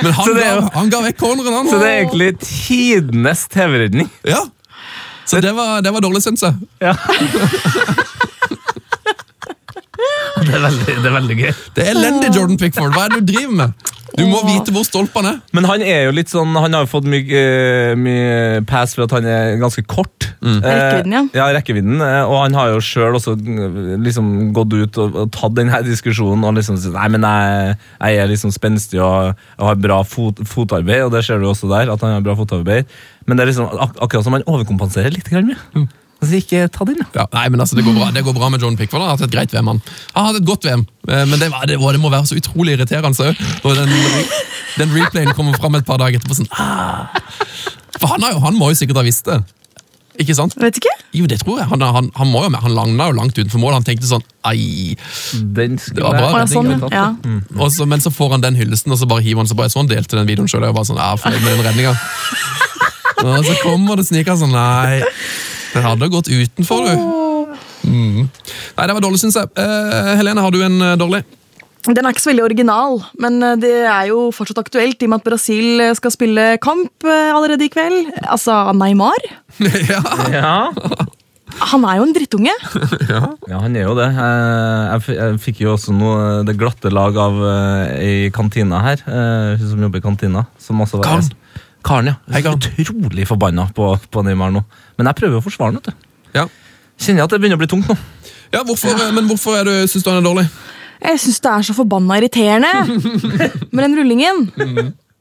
Men 0.03 0.12
han, 0.12 0.30
er 0.37 0.43
ga, 0.45 0.68
han 0.76 0.93
ga 0.93 1.01
vekk 1.09 1.18
corneren, 1.18 1.57
han. 1.57 1.70
Så 1.72 1.80
det 1.82 1.89
er 1.91 2.03
egentlig 2.05 2.30
tidenes 2.45 3.47
TV-redning. 3.51 4.11
Ja. 4.28 4.45
Så 5.26 5.41
det 5.43 5.57
var, 5.57 5.80
det 5.82 5.91
var 5.91 6.05
dårlig, 6.05 6.22
syns 6.22 6.47
jeg. 6.47 6.55
Ja. 6.84 6.95
Det, 10.47 10.55
er 10.57 10.64
veldig, 10.68 10.86
det 11.03 11.11
er 11.11 11.14
veldig 11.20 11.36
gøy. 11.42 11.53
Det 11.76 11.84
er 11.84 11.92
elendig, 11.97 12.32
Jordan 12.36 12.59
Pickford. 12.61 12.94
Hva 12.97 13.07
er 13.09 13.14
det 13.16 13.22
du 13.26 13.32
driver 13.34 13.61
med? 13.64 13.92
Du 14.16 14.22
må 14.30 14.38
vite 14.47 14.72
hvor 14.72 14.84
stolpene 14.86 15.28
er. 15.34 15.40
Men 15.53 15.66
han 15.68 15.82
er 15.84 16.07
jo 16.07 16.12
litt 16.14 16.30
sånn 16.32 16.55
Han 16.57 16.72
har 16.72 16.84
jo 16.86 16.88
fått 16.88 17.05
mye, 17.11 17.26
eh, 17.36 17.90
mye 18.01 18.62
pass 18.64 18.94
for 18.97 19.05
at 19.05 19.12
han 19.12 19.26
er 19.28 19.59
ganske 19.61 19.82
kort. 19.90 20.28
Eh, 20.40 20.62
Rekkevidden, 20.62 21.12
ja. 21.12 21.22
ja. 21.36 21.49
rekkevidden. 21.53 21.99
eh, 22.01 22.22
Og 22.24 22.36
han 22.47 22.57
har 22.57 22.70
jo 22.72 22.78
sjøl 22.86 23.18
også 23.18 23.34
liksom 24.07 24.30
gått 24.57 24.72
ut 24.78 25.01
og, 25.03 25.18
og 25.24 25.34
tatt 25.34 25.57
denne 25.59 25.82
diskusjonen 25.84 26.47
og 26.49 26.57
liksom 26.57 26.78
sagt 26.80 26.97
Nei, 26.97 27.09
men 27.16 27.26
jeg, 27.28 27.76
jeg 27.99 28.22
er 28.22 28.32
liksom 28.32 28.55
spenstig 28.55 29.03
og, 29.05 29.34
og 29.59 29.68
har 29.72 29.82
bra 29.84 30.01
fot, 30.07 30.40
fotarbeid, 30.49 31.03
og 31.09 31.12
det 31.12 31.24
ser 31.26 31.42
du 31.42 31.51
også 31.51 31.68
der. 31.74 31.92
At 31.92 32.07
han 32.07 32.16
har 32.16 32.24
bra 32.24 32.38
fotarbeid. 32.38 32.88
Men 33.26 33.36
det 33.36 33.44
er 33.44 33.53
liksom 33.53 33.68
ak 33.74 34.01
akkurat 34.07 34.24
som 34.24 34.38
han 34.38 34.47
overkompenserer 34.49 35.12
litt. 35.12 35.28
Grann, 35.28 35.53
ja. 35.53 35.84
Altså, 36.17 36.39
ikke 36.41 36.69
ta 36.73 36.87
den, 36.89 37.01
ja. 37.03 37.09
Ja, 37.14 37.25
nei, 37.35 37.49
men 37.53 37.61
altså, 37.61 37.77
Det 37.77 37.85
går 37.85 37.97
bra 37.99 38.07
Det 38.14 38.23
går 38.25 38.37
bra 38.39 38.49
med 38.49 38.62
Jordan 38.62 38.79
Pickford. 38.81 39.03
Han 39.03 39.11
har 39.11 39.19
hatt 39.19 39.27
et 39.27 39.35
greit 39.35 39.53
VM. 39.53 39.69
Han 39.69 39.83
Han 40.14 40.23
har 40.23 40.31
hatt 40.33 40.41
et 40.41 40.49
godt 40.49 40.64
VM, 40.64 40.87
eh, 41.09 41.25
men 41.29 41.39
det, 41.43 41.51
var, 41.53 41.67
det, 41.69 41.77
var, 41.83 41.93
det 41.93 42.01
må 42.01 42.12
være 42.12 42.31
så 42.31 42.39
utrolig 42.41 42.77
irriterende 42.77 43.29
òg. 43.29 43.43
Når 43.64 43.83
den, 43.83 43.93
den 44.81 44.97
replayen 44.97 45.35
kommer 45.37 45.59
fram 45.61 45.77
et 45.77 45.87
par 45.87 46.01
dager 46.01 46.19
etterpå. 46.19 46.39
sånn, 46.41 46.49
ah. 46.57 47.12
For 48.01 48.09
han, 48.12 48.25
har 48.25 48.37
jo, 48.37 48.41
han 48.45 48.57
må 48.57 48.73
jo 48.73 48.81
sikkert 48.81 49.01
ha 49.01 49.07
visst 49.07 49.29
det. 49.29 49.43
Ikke 50.21 50.37
sant? 50.37 50.55
Vet 50.61 50.79
ikke. 50.81 50.93
Jo, 51.17 51.27
det 51.29 51.41
tror 51.43 51.61
jeg. 51.61 51.69
Han, 51.71 51.83
han, 51.83 52.11
han, 52.17 52.31
må 52.33 52.43
jo, 52.47 52.51
landa 52.73 53.09
jo 53.11 53.17
langt 53.17 53.37
utenfor 53.37 53.61
mål. 53.61 53.77
Han 53.77 53.87
tenkte 53.87 54.09
sånn 54.09 54.25
Ai. 54.49 54.97
Den 55.35 55.77
Det 55.77 56.01
var 56.01 56.17
bra 56.17 56.31
Å, 56.31 56.41
ja, 56.41 56.47
sånn, 56.49 56.73
ja. 56.93 57.07
mm. 57.21 57.41
Også, 57.61 57.87
men 57.89 58.05
så 58.05 58.12
får 58.14 58.37
han 58.37 58.45
den 58.45 58.57
hyllesten, 58.59 58.95
og 58.95 59.01
så 59.01 59.09
bare 59.11 59.25
hiver 59.27 59.43
han 59.43 59.51
seg 59.51 59.59
på. 59.59 59.67
Jeg 59.67 59.75
så 59.75 59.83
han 59.83 59.91
delte 59.93 60.19
den 60.19 60.29
videoen 60.31 60.49
sjøl. 60.51 60.64
Jeg 60.69 60.77
var 60.77 60.89
sånn, 60.89 61.01
ja, 61.01 61.12
fornøyd 61.21 61.45
med 61.45 61.53
den 61.59 61.67
redninga. 61.69 61.97
Og 63.23 63.47
så 63.47 63.57
kommer 63.62 64.01
det 64.01 64.07
snikere 64.09 64.37
sånn 64.41 64.53
Nei, 64.55 65.01
det 65.73 65.83
hadde 65.85 66.11
gått 66.12 66.29
utenfor, 66.29 66.87
du. 66.87 67.57
Mm. 67.87 68.27
Nei, 68.27 68.87
det 68.87 68.95
var 68.97 69.03
dårlig, 69.05 69.21
syns 69.23 69.39
jeg. 69.39 69.51
Uh, 69.57 70.14
Helene, 70.19 70.43
har 70.45 70.55
du 70.55 70.61
en 70.67 70.79
eh, 70.83 70.97
dårlig? 71.01 71.23
Den 71.87 72.03
er 72.03 72.11
ikke 72.11 72.25
så 72.25 72.33
veldig 72.33 72.47
original, 72.49 72.97
men 73.23 73.37
eh, 73.47 73.59
det 73.62 73.75
er 73.87 74.09
jo 74.11 74.27
fortsatt 74.35 74.59
aktuelt 74.64 74.99
i 74.99 75.07
og 75.07 75.12
med 75.12 75.23
at 75.23 75.29
Brasil 75.29 75.85
skal 75.95 76.14
spille 76.14 76.47
kamp 76.62 77.07
allerede 77.07 77.69
i 77.69 77.71
kveld. 77.71 78.11
Altså 78.25 78.59
Neymar. 78.75 79.29
ja. 79.93 80.03
Ja. 80.35 80.57
Han 81.71 81.87
er 81.89 82.01
jo 82.01 82.05
en 82.09 82.12
drittunge. 82.12 82.53
Ja, 83.47 83.61
han 83.62 83.77
er 83.79 83.87
jo 83.87 83.95
det. 83.97 84.09
Eh, 84.11 85.14
Jeg, 85.14 85.39
fikk 85.41 85.62
jo 85.62 85.73
også 85.77 85.95
noe, 85.95 86.43
det 86.45 86.57
glatte 86.59 86.91
lag 86.93 87.17
av 87.21 87.39
ei 87.95 88.29
kantina 88.35 88.83
her, 88.83 89.03
eh, 89.07 89.55
hun 89.61 89.71
som 89.71 89.85
jobber 89.87 90.03
i 90.03 90.05
kantina. 90.05 90.43
Som 90.61 90.83
også 90.85 91.01
var 91.01 91.14
Karen. 91.14 91.31
Karen, 91.87 92.11
ja. 92.11 92.16
Hei, 92.34 92.43
Karen. 92.43 92.62
Utrolig 92.82 93.26
forbanna 93.28 93.68
på, 93.74 93.93
på 94.11 94.22
Neymar 94.26 94.55
nå. 94.55 94.62
Men 94.99 95.11
jeg 95.11 95.20
prøver 95.20 95.39
å 95.39 95.45
forsvare 95.45 95.76
ham. 95.78 95.99
Ja. 96.34 96.47
Kjenner 96.99 97.22
jeg 97.22 97.28
at 97.28 97.34
det 97.34 97.41
begynner 97.43 97.61
å 97.61 97.62
bli 97.62 97.70
tungt 97.70 97.91
nå. 97.91 97.97
ja 98.55 98.62
hvorfor, 98.66 98.97
ja. 98.97 99.11
men 99.14 99.28
hvorfor 99.30 99.59
er 99.61 99.68
du, 99.68 99.74
syns 99.91 100.07
du 100.07 100.11
han 100.11 100.18
er 100.22 100.26
dårlig? 100.26 100.47
Jeg 101.07 101.20
syns 101.22 101.43
det 101.45 101.53
er 101.53 101.66
så 101.68 101.74
forbanna 101.76 102.16
irriterende 102.18 102.70
med 103.74 103.82
den 103.84 103.99
rullingen. 104.01 104.47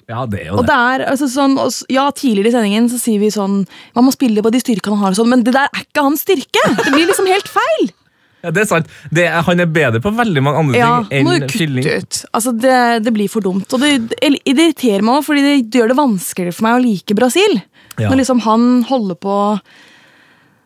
Ja, 0.09 0.23
det 0.29 0.43
er 0.43 0.49
jo 0.51 0.59
Og 0.59 0.63
det. 0.63 0.69
det 0.69 0.77
er 0.77 1.03
altså 1.09 1.27
sånn, 1.33 1.55
ja, 1.89 2.03
Tidligere 2.13 2.51
i 2.51 2.53
sendingen 2.53 2.89
så 2.91 2.99
sier 3.01 3.17
vi 3.17 3.31
sånn 3.33 3.55
Man 3.97 4.05
må 4.05 4.11
spille 4.13 4.43
på 4.45 4.51
de 4.53 4.59
styrkene 4.61 4.93
han 4.93 5.01
har, 5.01 5.15
og 5.15 5.17
sånn, 5.17 5.31
men 5.33 5.41
det 5.41 5.55
der 5.55 5.65
er 5.65 5.81
ikke 5.81 6.03
hans 6.05 6.21
styrke! 6.21 6.61
Det 6.77 6.91
blir 6.93 7.09
liksom 7.09 7.25
helt 7.29 7.49
feil! 7.49 7.89
Ja, 8.45 8.51
det 8.53 8.61
er 8.63 8.69
sant. 8.69 8.91
Det 9.09 9.25
er, 9.25 9.39
han 9.47 9.63
er 9.63 9.69
bedre 9.73 10.01
på 10.03 10.11
veldig 10.13 10.43
mange 10.45 10.61
andre 10.61 10.77
Ja, 10.79 10.91
ting 11.09 11.25
må 11.25 11.33
enn 11.35 11.47
du 11.47 11.53
fylling. 11.55 11.83
kutte 11.87 12.03
ut. 12.05 12.19
Altså, 12.37 12.53
det, 12.61 12.75
det 13.07 13.13
blir 13.15 13.31
for 13.33 13.41
dumt. 13.45 13.65
Og 13.73 13.81
det, 13.81 13.91
det 14.13 14.31
irriterer 14.45 15.01
meg 15.05 15.17
også, 15.19 15.31
fordi 15.31 15.43
det, 15.47 15.55
det 15.73 15.81
gjør 15.81 15.91
det 15.95 15.97
vanskeligere 15.99 16.55
for 16.59 16.67
meg 16.67 16.77
å 16.77 16.83
like 16.85 17.17
Brasil. 17.17 17.57
Ja. 17.97 18.09
Når 18.11 18.21
liksom 18.21 18.41
han 18.45 18.69
holder 18.89 19.17
på 19.23 19.35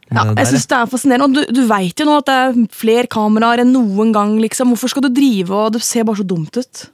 ja, 0.09 0.23
Jeg 0.33 0.47
synes 0.49 0.65
det 0.71 0.77
er 0.79 0.87
fascinerende. 0.89 1.27
Og 1.29 1.35
du, 1.37 1.59
du 1.61 1.67
veit 1.69 2.01
jo 2.01 2.07
nå 2.09 2.15
at 2.19 2.29
det 2.29 2.37
er 2.43 2.55
flere 2.73 3.09
kameraer 3.11 3.61
enn 3.63 3.73
noen 3.75 4.09
gang. 4.15 4.31
liksom. 4.41 4.71
Hvorfor 4.73 4.89
skal 4.89 5.05
du 5.05 5.11
drive 5.13 5.53
og 5.53 5.75
Det 5.75 5.83
ser 5.85 6.07
bare 6.07 6.17
så 6.21 6.25
dumt 6.25 6.57
ut. 6.57 6.85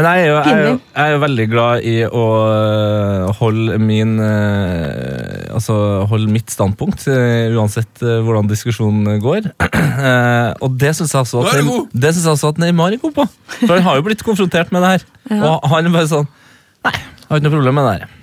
Men 0.00 0.06
jeg 0.08 0.22
er, 0.22 0.28
jo, 0.30 0.36
jeg, 0.40 0.52
er 0.56 0.62
jo, 0.64 0.76
jeg 0.96 1.04
er 1.04 1.10
jo 1.12 1.18
veldig 1.20 1.44
glad 1.52 1.82
i 1.84 1.94
å 2.08 2.20
øh, 2.48 3.24
holde 3.36 3.74
min 3.84 4.14
øh, 4.24 5.50
Altså 5.58 5.74
holde 6.08 6.30
mitt 6.32 6.48
standpunkt, 6.54 7.04
øh, 7.10 7.52
uansett 7.58 8.00
hvordan 8.00 8.48
diskusjonen 8.48 9.20
går. 9.24 9.50
Eh, 10.00 10.52
og 10.64 10.76
det 10.80 10.94
syns 10.96 11.10
jeg 11.12 11.20
også 11.26 11.40
at, 11.42 11.58
er 11.58 11.66
det 11.92 12.10
synes 12.14 12.24
jeg 12.24 12.32
også 12.32 12.50
at 12.54 12.60
Neymar 12.62 12.94
er 12.94 13.00
god 13.02 13.12
på. 13.18 13.24
For 13.58 13.74
han 13.74 13.82
har 13.84 13.98
jo 13.98 14.04
blitt 14.06 14.22
konfrontert 14.24 14.70
med 14.72 14.80
det 14.80 14.92
her. 14.94 15.02
Og 15.50 15.66
han 15.68 15.90
er 15.90 15.92
bare 15.92 16.08
sånn 16.08 16.24
Nei, 16.86 16.92
jeg 16.94 17.26
har 17.28 17.40
ikke 17.42 17.44
noe 17.48 17.54
problem 17.58 17.76
med 17.76 17.84
det 17.84 17.92
her. 17.98 18.14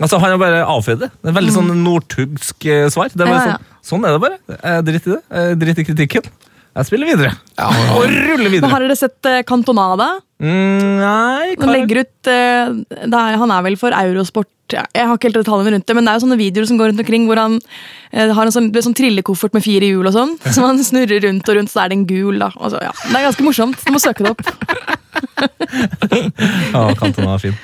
Altså, 0.00 0.18
Han 0.18 0.32
har 0.32 0.40
bare 0.42 0.64
avfeid 0.64 1.04
det. 1.04 1.10
Det 1.20 1.30
er 1.30 1.36
veldig 1.36 1.54
sånn 1.54 1.70
nordtugsk 1.84 2.66
eh, 2.66 2.88
svar. 2.90 3.12
Det 3.14 3.22
er 3.22 3.30
bare 3.30 3.44
Mm. 3.44 3.52
Ja, 3.52 3.52
ja. 3.52 3.76
sånn, 3.84 3.92
sånn 3.92 4.08
er 4.08 4.16
det 4.16 4.22
bare. 4.24 4.82
Driter 4.88 5.12
i 5.12 5.14
det. 5.14 5.44
Driter 5.62 5.84
i 5.84 5.88
kritikken. 5.92 6.32
Jeg 6.70 6.86
spiller 6.86 7.08
videre. 7.10 7.32
Ja, 7.58 7.66
Og 7.96 8.04
ruller 8.06 8.44
Men 8.46 8.52
videre. 8.54 8.70
Har 8.70 8.84
dere 8.84 8.96
sett 8.98 9.26
eh, 9.26 9.40
Cantonada? 9.48 10.06
Mm, 10.40 11.00
nei, 11.02 11.48
Han 11.60 11.72
legger 11.74 12.04
ut 12.04 12.28
eh, 12.30 12.70
det 12.88 13.18
er, 13.18 13.34
Han 13.42 13.50
er 13.52 13.64
vel 13.66 13.74
for 13.76 13.92
Eurosport 13.92 14.72
Jeg 14.72 15.02
har 15.04 15.18
ikke 15.18 15.28
helt 15.28 15.40
detaljene 15.42 15.74
rundt 15.74 15.84
det, 15.90 15.96
men 15.98 16.06
det 16.06 16.12
er 16.12 16.16
jo 16.16 16.22
sånne 16.24 16.38
videoer 16.40 16.68
som 16.70 16.78
går 16.80 16.92
rundt 16.92 17.02
omkring 17.02 17.26
hvor 17.28 17.40
han 17.42 17.58
eh, 18.14 18.30
har 18.32 18.46
en 18.48 18.54
sånn, 18.54 18.70
sånn 18.72 18.96
trillekoffert 18.96 19.52
med 19.58 19.66
fire 19.66 19.90
hjul 19.90 20.06
og 20.08 20.14
sånn, 20.14 20.36
som 20.46 20.64
han 20.68 20.80
snurrer 20.86 21.20
rundt 21.26 21.50
og 21.50 21.58
rundt, 21.58 21.72
så 21.74 21.82
er 21.84 21.90
det 21.92 21.98
en 21.98 22.06
gul. 22.08 22.38
da. 22.40 22.48
Så, 22.54 22.78
ja. 22.80 22.94
Det 23.02 23.18
er 23.18 23.26
ganske 23.26 23.44
morsomt. 23.50 23.82
Du 23.84 23.92
må 23.92 24.00
søke 24.02 24.24
det 24.24 24.32
opp. 24.32 24.46
Ja, 26.70 26.82
Cantona 26.98 27.34
er 27.34 27.42
fin. 27.42 27.56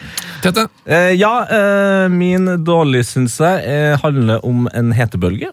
Tete, 0.42 0.66
Eh, 0.86 1.12
ja, 1.18 1.32
eh, 1.50 2.08
min 2.12 2.46
dårlig 2.64 3.04
syns 3.08 3.40
eh, 3.40 3.96
handler 4.02 4.44
om 4.46 4.68
en 4.74 4.92
hetebølge. 4.94 5.50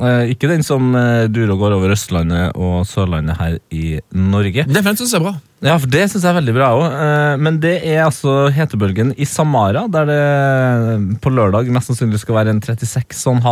Eh, 0.00 0.30
ikke 0.32 0.48
den 0.48 0.62
som 0.64 0.94
eh, 0.96 1.26
durer 1.28 1.52
og 1.52 1.60
går 1.60 1.74
over 1.76 1.92
Østlandet 1.92 2.56
og 2.56 2.86
Sørlandet 2.88 3.36
her 3.36 3.58
i 3.68 3.98
Norge. 4.16 4.64
det 4.64 4.80
synes 4.96 5.12
jeg 5.12 5.20
er 5.20 5.26
bra. 5.26 5.34
Ja, 5.62 5.74
for 5.76 5.92
Det 5.92 6.06
syns 6.08 6.24
jeg 6.24 6.32
er 6.32 6.38
veldig 6.40 6.54
bra 6.56 6.70
òg. 6.78 6.84
Eh, 6.96 7.34
men 7.44 7.58
det 7.60 7.74
er 7.84 8.06
altså 8.06 8.48
hetebølgen 8.54 9.12
i 9.20 9.28
Samara, 9.28 9.84
der 9.92 10.08
det 10.08 11.18
på 11.20 11.32
lørdag 11.34 11.68
mest 11.74 11.92
sannsynlig 11.92 12.22
skal 12.22 12.40
være 12.40 12.54
en 12.54 12.62
36,5 12.64 13.44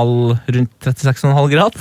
rundt 0.56 0.88
36,5 0.88 1.52
grad. 1.52 1.76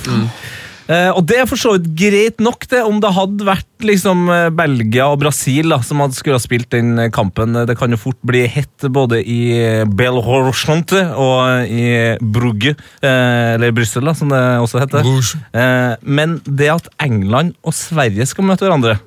Eh, 0.90 1.10
og 1.14 1.22
det 1.30 1.36
er 1.38 1.46
for 1.46 1.60
så 1.60 1.76
vidt 1.76 1.90
greit 1.98 2.40
nok, 2.42 2.64
det, 2.70 2.80
om 2.82 2.98
det 3.02 3.12
hadde 3.14 3.46
vært 3.46 3.86
liksom 3.86 4.24
eh, 4.34 4.48
Belgia 4.54 5.06
og 5.12 5.20
Brasil 5.22 5.70
da, 5.70 5.78
som 5.86 6.02
hadde 6.02 6.18
skulle 6.18 6.38
ha 6.40 6.42
spilt 6.42 6.70
den 6.74 6.96
eh, 6.98 7.12
kampen. 7.14 7.54
Det 7.68 7.76
kan 7.78 7.94
jo 7.94 8.00
fort 8.00 8.18
bli 8.26 8.42
hett 8.50 8.88
både 8.90 9.20
i 9.22 9.40
eh, 9.54 9.84
og 9.86 11.70
i 11.70 11.86
Brugge, 12.20 12.74
eh, 13.04 13.54
eller 13.54 13.76
Brussel, 13.76 14.08
da, 14.08 14.16
som 14.18 14.32
det 14.34 14.42
også 14.64 14.82
heter. 14.82 15.06
Eh, 15.54 15.94
men 16.02 16.40
det 16.44 16.72
at 16.74 16.90
England 17.02 17.54
og 17.62 17.76
Sverige 17.76 18.26
skal 18.26 18.48
møte 18.50 18.66
hverandre 18.66 18.98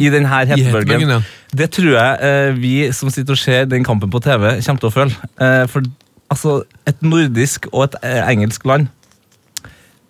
i 0.00 0.08
denne 0.12 0.28
I 0.28 0.48
hetebølgen, 0.48 1.02
hetebølgen, 1.02 1.10
ja. 1.12 1.56
det 1.60 1.70
tror 1.74 1.90
jeg 1.92 2.28
eh, 2.28 2.50
vi 2.56 2.74
som 2.96 3.10
sitter 3.12 3.36
og 3.36 3.40
ser 3.40 3.66
den 3.68 3.84
kampen 3.84 4.12
på 4.12 4.20
TV, 4.24 4.54
kommer 4.64 4.84
til 4.84 4.90
å 4.90 4.94
føle. 4.94 5.30
Eh, 5.40 5.64
for 5.70 5.88
altså, 6.32 6.60
et 6.88 7.00
nordisk 7.04 7.68
og 7.72 7.88
et 7.88 7.98
eh, 8.04 8.20
engelsk 8.30 8.64
land 8.68 8.88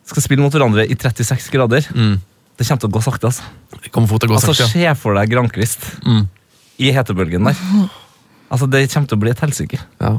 skal 0.06 0.22
spille 0.24 0.42
mot 0.44 0.52
hverandre 0.52 0.84
i 0.86 0.94
36 0.94 1.50
grader. 1.54 1.86
Mm. 1.94 2.18
Det 2.58 2.66
kommer 2.68 2.80
til 2.84 2.90
å 2.90 2.94
gå 2.94 3.02
sakte. 3.02 3.30
altså. 3.30 3.42
Det 3.82 3.90
kommer 3.92 4.08
fort 4.08 4.20
til 4.22 4.30
å 4.30 4.34
gå 4.34 4.38
Altså, 4.38 4.54
sakte. 4.54 4.70
Se 4.72 4.94
for 5.00 5.14
deg 5.18 5.30
Grankvist 5.32 5.88
Mm. 6.04 6.28
i 6.78 6.92
hetebølgen 6.92 7.44
der. 7.44 7.56
Altså, 8.50 8.68
Det 8.70 8.84
kommer 8.92 9.08
til 9.08 9.16
å 9.18 9.20
bli 9.20 9.30
et 9.30 9.40
helsike. 9.40 9.80
Ja. 10.00 10.18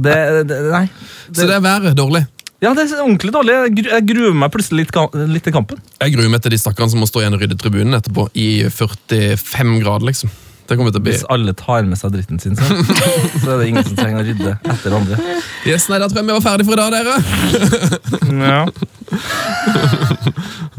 Det, 0.00 0.14
det, 0.48 0.58
nei. 0.72 0.86
Så 1.32 1.46
det 1.46 1.56
er 1.58 1.60
været 1.60 1.94
dårlig. 1.96 2.26
Ja, 2.60 2.74
det 2.74 2.90
er 2.90 3.00
ordentlig 3.00 3.32
dårlig. 3.32 3.54
Jeg 3.88 4.06
gruer 4.06 4.34
meg 4.36 4.50
plutselig 4.52 4.84
litt, 4.86 4.96
litt 5.32 5.44
til 5.44 5.52
kampen. 5.52 5.78
Jeg 6.00 6.12
gruer 6.12 6.28
meg 6.28 6.42
til 6.44 6.50
de 6.52 6.58
stakkarene 6.60 6.90
som 6.92 7.00
må 7.00 7.06
stå 7.08 7.22
igjen 7.22 7.36
og 7.36 7.40
rydde 7.40 7.56
tribunen 7.60 7.96
etterpå 7.96 8.26
i 8.36 8.64
45 8.68 9.78
grader, 9.80 10.04
liksom. 10.10 10.30
Det 10.70 10.76
kommer 10.78 10.92
til 10.94 11.00
å 11.00 11.02
bli 11.02 11.12
Hvis 11.16 11.24
alle 11.34 11.52
tar 11.58 11.82
med 11.88 11.98
seg 11.98 12.12
dritten 12.14 12.38
sin, 12.38 12.54
så, 12.54 12.62
så 13.42 13.48
er 13.56 13.56
det 13.58 13.66
ingen 13.72 13.82
som 13.88 13.96
trenger 13.98 14.22
å 14.22 14.26
rydde 14.28 14.52
etter 14.70 14.94
andre. 14.94 15.18
Yes, 15.66 15.88
nei, 15.90 15.98
Da 15.98 16.06
tror 16.06 16.22
jeg 16.22 16.28
vi 16.28 16.36
var 16.36 16.44
ferdig 16.46 16.66
for 16.68 16.74
i 16.74 16.78
dag, 16.78 16.90
dere. 16.94 17.14
Ja. 18.46 18.62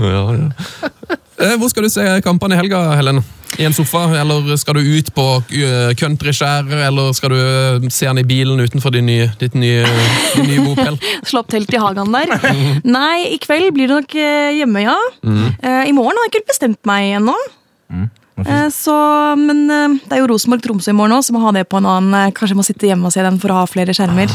Ja, 0.01 0.21
ja. 0.33 0.49
Eh, 1.41 1.55
Hvor 1.59 1.69
skal 1.71 1.83
du 1.85 1.89
se 1.91 2.03
kampene 2.25 2.55
i 2.55 2.59
helga, 2.59 2.79
Helen? 2.97 3.21
I 3.59 3.65
en 3.67 3.73
sofa, 3.75 4.05
eller 4.15 4.55
skal 4.57 4.77
du 4.79 4.87
ut 4.95 5.09
på 5.13 5.25
countryskjæret, 5.51 5.97
countryskjær, 5.99 6.69
eller 6.87 7.11
skal 7.17 7.33
du 7.33 7.39
eh, 7.41 7.87
se 7.91 8.07
han 8.07 8.21
i 8.21 8.23
bilen 8.27 8.61
utenfor 8.63 8.93
din 8.95 9.05
nye, 9.09 9.27
ditt 9.41 9.57
nye, 9.59 9.83
din 10.37 10.47
nye 10.47 10.63
bopel? 10.69 10.95
Slå 11.29 11.43
opp 11.43 11.51
telt 11.51 11.73
i 11.75 11.81
hagen 11.81 12.15
der. 12.15 12.31
Nei, 12.87 13.33
i 13.35 13.39
kveld 13.43 13.73
blir 13.75 13.91
det 13.91 13.99
nok 13.99 14.15
eh, 14.15 14.53
hjemme, 14.61 14.85
ja. 14.85 14.95
Mm. 15.25 15.43
I 15.89 15.93
morgen 15.97 16.15
har 16.21 16.29
jeg 16.29 16.35
ikke 16.37 16.53
bestemt 16.53 16.79
meg 16.89 17.17
ennå. 17.19 17.35
Eh, 17.91 18.07
så, 18.73 18.93
men 19.37 19.59
eh, 19.69 19.95
det 20.07 20.15
er 20.15 20.21
jo 20.23 20.27
Rosenborg-Tromsø 20.31 20.89
i 20.93 20.95
morgen 20.97 21.13
òg, 21.13 21.23
så 21.27 21.33
må 21.35 21.41
ha 21.43 21.51
det 21.53 21.65
på 21.69 21.77
en 21.81 21.85
annen 21.85 22.15
eh, 22.17 22.31
Kanskje 22.33 22.55
må 22.57 22.63
sitte 22.65 22.87
hjemme 22.87 23.05
og 23.09 23.13
se 23.13 23.21
den 23.25 23.37
for 23.41 23.51
å 23.53 23.57
ha 23.59 23.65
flere 23.69 23.93
skjermer. 23.93 24.31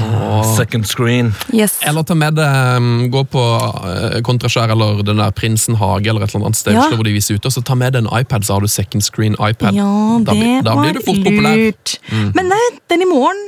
Second 0.56 0.86
screen. 0.86 1.32
Yes. 1.56 1.78
Eller 1.86 2.04
ta 2.06 2.14
med 2.18 2.36
deg 2.38 2.76
mm, 2.84 3.08
Gå 3.14 3.24
på 3.32 3.42
eh, 3.42 4.18
Kontraskjær 4.26 4.70
eller 4.76 5.00
den 5.06 5.18
der 5.22 5.32
Prinsen 5.36 5.78
hage 5.80 6.12
eller 6.12 6.26
et 6.26 6.34
eller 6.34 6.50
annet 6.50 6.60
sted 6.60 6.76
Ja. 6.76 6.84
Hvor 6.92 7.08
de 7.08 7.14
viser 7.16 7.40
ut, 7.40 7.48
og 7.48 7.54
så 7.56 7.64
ta 7.66 7.74
med 7.78 7.96
deg 7.96 8.04
en 8.04 8.12
iPad, 8.20 8.46
så 8.46 8.58
har 8.58 8.64
du 8.66 8.70
second 8.70 9.02
screen 9.06 9.34
iPad. 9.40 9.74
Ja, 9.76 9.88
da, 10.20 10.32
det 10.32 10.38
blir- 10.42 10.62
da 10.66 10.76
blir 10.78 10.92
var 10.92 11.00
du 11.00 11.04
fort 11.08 11.22
populær. 11.26 11.56
lurt. 11.64 11.96
Men 12.36 12.52
nei, 12.52 12.62
den 12.92 13.02
i 13.02 13.10
morgen 13.10 13.42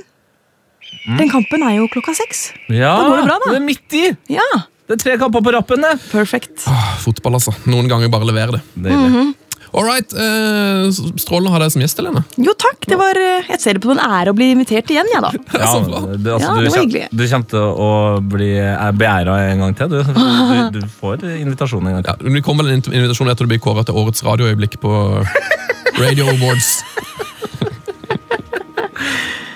Den 1.19 1.31
kampen 1.33 1.63
er 1.65 1.77
jo 1.79 1.87
klokka 1.93 2.13
seks. 2.17 2.49
Ja, 2.73 2.97
Da 2.99 3.07
går 3.09 3.21
det 3.23 3.27
bra, 3.29 3.37
da. 3.45 3.53
det 3.53 3.61
er 3.61 3.65
midt 3.69 3.95
i! 3.97 4.07
Ja, 4.35 4.49
Det 4.89 4.97
er 4.97 5.03
tre 5.05 5.15
kamper 5.21 5.45
på 5.45 5.53
rappen, 5.53 5.85
det. 5.85 5.95
Perfekt. 6.11 6.65
Ah, 6.69 6.95
Fotball, 7.05 7.37
altså. 7.37 7.53
Noen 7.69 7.89
ganger 7.93 8.09
bare 8.13 8.25
leverer 8.29 8.57
det. 8.59 8.63
Deilig. 8.89 9.35
All 9.77 9.85
right, 9.85 10.09
Uh, 10.17 10.89
Strålende 11.21 11.51
å 11.51 11.53
ha 11.55 11.59
deg 11.61 11.73
som 11.75 11.83
gjest, 11.85 11.99
Helene. 12.01 12.23
Jo 12.41 12.55
takk, 12.59 12.87
det 12.89 12.97
var 12.99 13.19
eh, 13.21 13.45
Jeg 13.53 13.61
ser 13.61 13.77
det 13.77 13.83
på 13.85 13.91
en 13.93 14.01
ære 14.01 14.33
å 14.33 14.37
bli 14.39 14.47
invitert 14.55 14.89
igjen, 14.91 15.11
jeg, 15.13 15.21
da. 15.25 15.31
Ja, 15.35 15.43
det, 15.53 15.59
altså, 15.61 15.91
Ja, 15.91 16.55
du, 16.57 16.63
det 16.65 16.73
var 16.73 16.81
hyggelig. 16.83 17.09
du 17.13 17.25
kommer 17.29 17.51
til 17.53 17.67
å 17.89 17.91
bli 18.35 18.49
beæra 19.03 19.37
en 19.51 19.63
gang 19.67 19.77
til. 19.79 19.93
Du, 19.93 19.99
du, 20.73 20.79
du 20.81 20.87
får 21.01 21.27
invitasjon 21.37 21.85
en 21.91 21.99
gang 21.99 22.07
Ja, 22.09 22.17
til. 22.21 22.33
det 22.39 22.45
kommer 22.47 22.65
vel 22.65 22.79
en 22.79 22.85
invitasjon 22.89 23.29
etter 23.33 23.45
du 23.49 23.53
blir 23.53 23.61
kåret 23.65 23.91
til 23.91 23.99
årets 24.01 24.25
radioøyeblikk 24.27 24.79
på 24.83 24.95
Radio 26.03 26.31
Awards. 26.33 26.73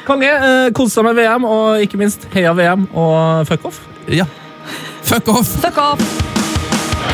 Konge, 0.06 0.28
Uh, 0.42 0.68
kos 0.74 0.96
deg 0.98 1.04
med 1.06 1.18
VM, 1.22 1.44
og 1.46 1.82
ikke 1.84 2.00
minst 2.00 2.26
heia 2.34 2.50
VM 2.58 2.88
og 2.90 3.46
fuck 3.48 3.64
off. 3.70 3.80
Ja. 4.10 4.26
Fuck 5.06 5.28
off! 5.30 5.56
Fuck 5.62 5.78
off! 5.78 6.41